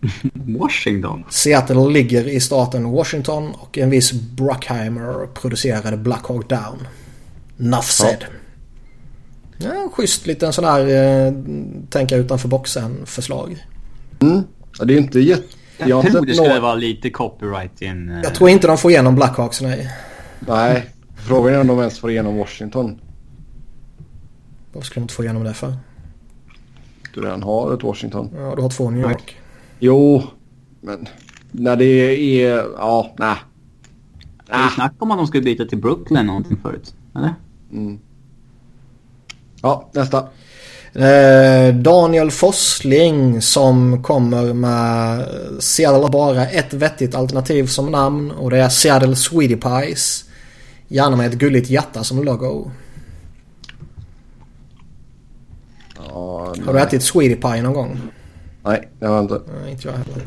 Washington? 0.32 1.24
Seattle 1.30 1.90
ligger 1.90 2.28
i 2.28 2.40
staten 2.40 2.90
Washington 2.90 3.52
och 3.54 3.78
en 3.78 3.90
viss 3.90 4.12
Bruckheimer 4.12 5.26
producerade 5.26 5.96
Blackhawk 5.96 6.48
Down. 6.48 6.86
Nuff 7.56 7.90
said. 7.90 8.24
Ja. 9.58 9.74
ja, 9.74 9.88
schysst 9.92 10.26
liten 10.26 10.52
sån 10.52 10.64
här 10.64 10.80
eh, 10.80 11.32
tänka 11.90 12.16
utanför 12.16 12.48
boxen 12.48 13.06
förslag. 13.06 13.66
Mm. 14.20 14.42
Ja, 14.78 14.84
det 14.84 14.94
är 14.94 14.98
inte 14.98 15.20
jätte... 15.20 15.42
Jag, 15.78 15.88
jag 15.88 16.02
tror 16.12 16.26
det 16.26 16.34
skulle 16.34 16.48
någon... 16.48 16.62
vara 16.62 16.74
lite 16.74 17.10
copyright 17.10 17.82
i 17.82 17.86
en... 17.86 18.20
Jag 18.24 18.34
tror 18.34 18.50
inte 18.50 18.66
de 18.66 18.78
får 18.78 18.90
igenom 18.90 19.14
Blackhawks, 19.14 19.60
nej. 19.60 19.90
Nej, 20.40 20.90
frågan 21.16 21.54
är 21.54 21.60
om 21.60 21.66
de 21.66 21.78
ens 21.78 21.98
får 21.98 22.10
igenom 22.10 22.36
Washington. 22.36 23.00
Varför 24.74 24.86
skulle 24.86 25.00
de 25.00 25.04
inte 25.04 25.14
få 25.14 25.24
igenom 25.24 25.44
det 25.44 25.54
för? 25.54 25.76
Du 27.14 27.20
redan 27.20 27.42
har 27.42 27.74
ett 27.74 27.82
Washington. 27.82 28.30
Ja, 28.36 28.54
du 28.56 28.62
har 28.62 28.68
två 28.68 28.90
New 28.90 29.00
York. 29.00 29.36
Jo, 29.78 30.22
men 30.80 31.08
när 31.50 31.76
det 31.76 31.84
är... 32.42 32.56
Ja, 32.78 33.14
nej. 33.18 33.36
Det 34.46 34.52
är 34.52 34.68
snack 34.68 34.92
om 34.98 35.10
att 35.10 35.18
de 35.18 35.26
skulle 35.26 35.42
byta 35.42 35.64
till 35.64 35.78
Brooklyn 35.78 36.26
någonting 36.26 36.58
förut. 36.62 36.94
Eller? 37.16 37.34
Mm. 37.72 37.98
Ja, 39.62 39.90
nästa. 39.92 40.18
Eh, 40.92 41.74
Daniel 41.74 42.30
Forsling 42.30 43.42
som 43.42 44.02
kommer 44.02 44.52
med 44.52 45.28
Seattle 45.58 46.08
bara 46.10 46.46
ett 46.46 46.74
vettigt 46.74 47.14
alternativ 47.14 47.66
som 47.66 47.92
namn 47.92 48.30
och 48.30 48.50
det 48.50 48.58
är 48.58 48.68
Seattle 48.68 49.16
Sweetie 49.16 49.56
Pies. 49.56 50.24
Gärna 50.88 51.16
med 51.16 51.26
ett 51.26 51.38
gulligt 51.38 51.70
hjärta 51.70 52.04
som 52.04 52.24
logo. 52.24 52.70
Ja, 56.08 56.54
har 56.66 56.72
du 56.72 56.80
ätit 56.80 57.02
Sweetie 57.02 57.36
Pie 57.36 57.62
någon 57.62 57.72
gång? 57.72 58.00
Nej, 58.64 58.88
det 58.98 59.06
har 59.06 59.14
jag 59.14 59.24
inte. 59.24 59.40
Nej, 59.60 59.72
inte 59.72 59.88
jag 59.88 59.94
heller. 59.94 60.26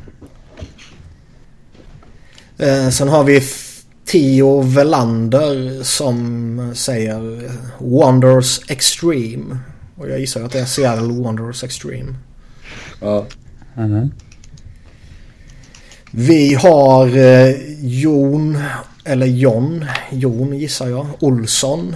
Eh, 2.57 2.89
sen 2.89 3.07
har 3.07 3.23
vi 3.23 3.41
Theo 4.05 4.61
Velander 4.61 5.83
som 5.83 6.71
säger 6.75 7.51
Wonders 7.77 8.71
Extreme. 8.71 9.57
Och 9.95 10.09
jag 10.09 10.19
gissar 10.19 10.43
att 10.43 10.51
det 10.51 10.59
är 10.59 10.65
Seattle 10.65 11.13
Wonders 11.13 11.63
Extreme. 11.63 12.15
Ja. 13.01 13.25
Mm 13.75 13.91
-hmm. 13.91 14.09
Vi 16.11 16.53
har 16.53 17.17
eh, 17.17 17.55
Jon, 17.81 18.57
eller 19.03 19.27
John, 19.27 19.85
Jon 20.11 20.57
gissar 20.57 20.87
jag, 20.87 21.07
Olsson. 21.19 21.95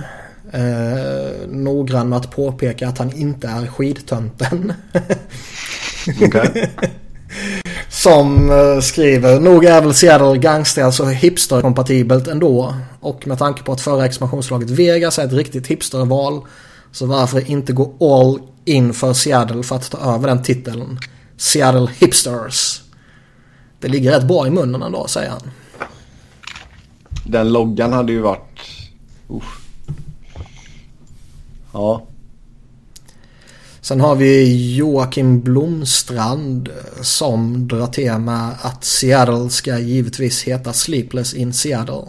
Eh, 0.51 1.47
noggrann 1.47 2.09
med 2.09 2.17
att 2.17 2.31
påpeka 2.31 2.87
att 2.87 2.97
han 2.97 3.13
inte 3.13 3.47
är 3.47 3.67
skidtönten. 3.67 4.73
okay. 6.21 6.67
Som 7.89 8.49
eh, 8.49 8.79
skriver, 8.81 9.39
nog 9.39 9.65
är 9.65 9.81
väl 9.81 9.93
Seattle 9.93 10.37
Gangster 10.37 10.83
alltså 10.83 11.05
hipsterkompatibelt 11.05 12.27
ändå. 12.27 12.75
Och 12.99 13.27
med 13.27 13.37
tanke 13.39 13.63
på 13.63 13.71
att 13.71 13.81
förra 13.81 14.05
expansionslaget 14.05 14.69
Vegas 14.69 15.19
är 15.19 15.25
ett 15.25 15.33
riktigt 15.33 15.67
hipsterval. 15.67 16.41
Så 16.91 17.05
varför 17.05 17.51
inte 17.51 17.73
gå 17.73 17.93
all 17.99 18.39
in 18.65 18.93
för 18.93 19.13
Seattle 19.13 19.63
för 19.63 19.75
att 19.75 19.91
ta 19.91 20.15
över 20.15 20.27
den 20.27 20.43
titeln. 20.43 20.99
Seattle 21.37 21.87
Hipsters. 21.99 22.81
Det 23.79 23.87
ligger 23.87 24.11
rätt 24.11 24.27
bra 24.27 24.47
i 24.47 24.49
munnen 24.49 24.81
ändå, 24.81 25.07
säger 25.07 25.29
han. 25.29 25.51
Den 27.25 27.53
loggan 27.53 27.93
hade 27.93 28.11
ju 28.11 28.19
varit... 28.19 28.59
Uff. 29.29 29.60
Ja. 31.73 32.03
Sen 33.81 34.01
har 34.01 34.15
vi 34.15 34.75
Joakim 34.75 35.41
Blomstrand 35.41 36.69
som 37.01 37.67
drar 37.67 37.87
till 37.87 38.17
med 38.17 38.49
att 38.61 38.83
Seattle 38.83 39.49
ska 39.49 39.79
givetvis 39.79 40.43
heta 40.43 40.73
Sleepless 40.73 41.33
in 41.33 41.53
Seattle. 41.53 42.03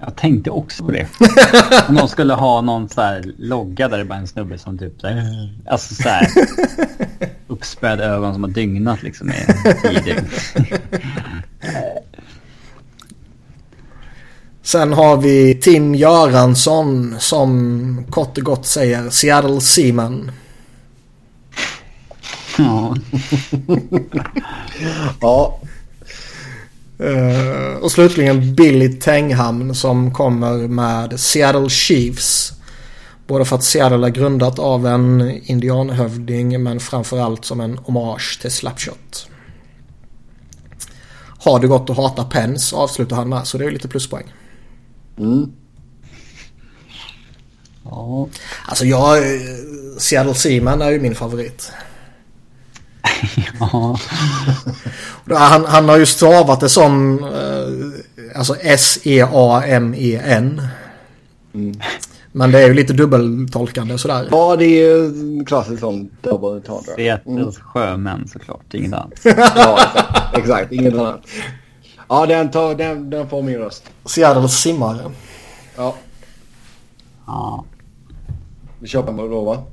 Jag 0.00 0.16
tänkte 0.16 0.50
också 0.50 0.84
på 0.84 0.90
det. 0.90 1.06
Om 1.88 1.94
de 1.94 2.08
skulle 2.08 2.34
ha 2.34 2.60
någon 2.60 2.88
så 2.88 3.00
här 3.00 3.32
logga 3.38 3.88
där 3.88 3.98
det 3.98 4.04
bara 4.04 4.14
är 4.14 4.20
en 4.20 4.26
snubbe 4.26 4.58
som 4.58 4.78
typ 4.78 5.00
så 5.00 5.06
här, 5.06 5.50
alltså 5.66 5.94
så 5.94 6.08
här 6.08 6.26
uppspäd 7.48 8.00
ögon 8.00 8.34
som 8.34 8.42
har 8.42 8.50
dygnat 8.50 9.02
liksom 9.02 9.30
i 9.30 9.32
tiden. 10.04 10.24
Sen 14.62 14.92
har 14.92 15.16
vi 15.16 15.54
Tim 15.54 15.94
Göransson 15.94 17.16
som 17.18 18.04
kort 18.10 18.38
och 18.38 18.44
gott 18.44 18.66
säger 18.66 19.10
Seattle 19.10 19.60
Seaman. 19.60 20.30
Ja. 22.58 22.96
ja. 25.20 25.60
Uh, 27.00 27.76
och 27.82 27.92
slutligen 27.92 28.54
Billy 28.54 28.88
Tenghamn 28.92 29.74
som 29.74 30.14
kommer 30.14 30.68
med 30.68 31.20
Seattle 31.20 31.68
Chiefs. 31.68 32.52
Både 33.26 33.44
för 33.44 33.56
att 33.56 33.64
Seattle 33.64 34.06
är 34.06 34.10
grundat 34.10 34.58
av 34.58 34.86
en 34.86 35.40
indianhövding 35.44 36.62
men 36.62 36.80
framförallt 36.80 37.44
som 37.44 37.60
en 37.60 37.78
hommage 37.78 38.38
till 38.40 38.50
Slapshot. 38.50 39.26
Har 41.38 41.60
det 41.60 41.66
gått 41.66 41.90
att 41.90 41.96
hata 41.96 42.24
Pence 42.24 42.76
avslutar 42.76 43.16
han 43.16 43.28
med 43.28 43.46
så 43.46 43.58
det 43.58 43.64
är 43.64 43.70
lite 43.70 43.88
pluspoäng. 43.88 44.32
Mm. 45.20 45.52
Ja. 47.84 48.28
Alltså 48.66 48.84
jag... 48.84 49.18
Eh, 49.18 49.40
Seattle 49.98 50.34
Seaman 50.34 50.82
är 50.82 50.90
ju 50.90 51.00
min 51.00 51.14
favorit. 51.14 51.72
ja. 53.60 53.98
han, 55.36 55.64
han 55.64 55.88
har 55.88 55.98
ju 55.98 56.06
stavat 56.06 56.60
det 56.60 56.68
som 56.68 57.24
eh, 57.24 58.38
alltså 58.38 58.56
S-E-A-M-E-N. 58.60 60.62
Mm. 61.54 61.80
Men 62.32 62.52
det 62.52 62.62
är 62.62 62.68
ju 62.68 62.74
lite 62.74 62.92
dubbeltolkande 62.92 63.98
sådär. 63.98 64.28
Ja, 64.30 64.56
det 64.56 64.64
är 64.64 64.88
ju 64.88 65.44
klassiskt 65.44 65.80
som 65.80 66.10
dubbeltolkande. 66.20 67.02
Seattles 67.02 67.36
mm. 67.36 67.52
sjömän 67.52 68.28
såklart, 68.28 68.74
inget 68.74 68.92
annat. 68.92 69.12
ja, 69.24 69.80
exakt. 69.80 70.38
exakt. 70.38 70.72
Inget 70.72 70.94
annat. 70.94 71.20
Ja, 72.10 72.26
den, 72.26 72.50
tar, 72.50 72.74
den, 72.74 73.10
den 73.10 73.28
får 73.28 73.42
min 73.42 73.58
röst. 73.58 73.90
Seattles 74.04 74.60
simmare. 74.60 75.12
Ja. 75.76 75.94
Ja. 77.26 77.64
Vi 78.78 78.88
köper 78.88 79.12
den 79.12 79.30
då 79.30 79.44
va? 79.44 79.64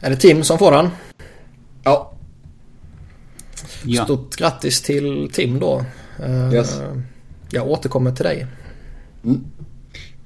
Är 0.00 0.10
det 0.10 0.16
Tim 0.16 0.44
som 0.44 0.58
får 0.58 0.72
den? 0.72 0.88
Ja. 1.82 2.12
ja. 3.84 4.04
Stort 4.04 4.36
grattis 4.36 4.82
till 4.82 5.30
Tim 5.32 5.60
då. 5.60 5.84
Eh, 6.22 6.54
yes. 6.54 6.80
Jag 7.50 7.68
återkommer 7.68 8.12
till 8.12 8.24
dig. 8.24 8.46
Mm. 9.24 9.44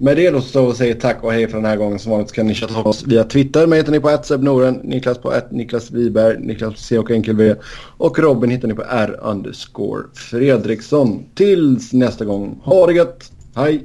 Med 0.02 0.16
det 0.16 0.30
då 0.30 0.40
så 0.40 0.72
säger 0.72 0.94
tack 0.94 1.24
och 1.24 1.32
hej 1.32 1.48
för 1.48 1.56
den 1.56 1.64
här 1.64 1.76
gången. 1.76 1.98
Som 1.98 2.12
vanligt 2.12 2.28
så 2.28 2.34
kan 2.34 2.46
ni 2.46 2.54
chatta 2.54 2.82
oss 2.82 3.04
via 3.06 3.24
Twitter. 3.24 3.66
Mig 3.66 3.78
heter 3.78 3.92
ni 3.92 4.00
på 4.00 4.18
@sebnoren, 4.22 4.74
Niklas 4.74 5.18
på 5.18 5.32
ett 5.32 5.52
Niklas 5.52 5.90
Wiberg, 5.90 6.38
Niklas 6.38 6.78
C 6.78 6.98
och 6.98 7.10
enkel 7.10 7.36
V 7.36 7.54
och 7.96 8.18
Robin 8.18 8.50
hittar 8.50 8.68
ni 8.68 8.74
på 8.74 8.82
R 8.88 9.18
underscore 9.22 10.02
Fredriksson. 10.14 11.24
Tills 11.34 11.92
nästa 11.92 12.24
gång. 12.24 12.60
Ha 12.64 12.86
det 12.86 12.92
gött. 12.92 13.32
Hej! 13.54 13.84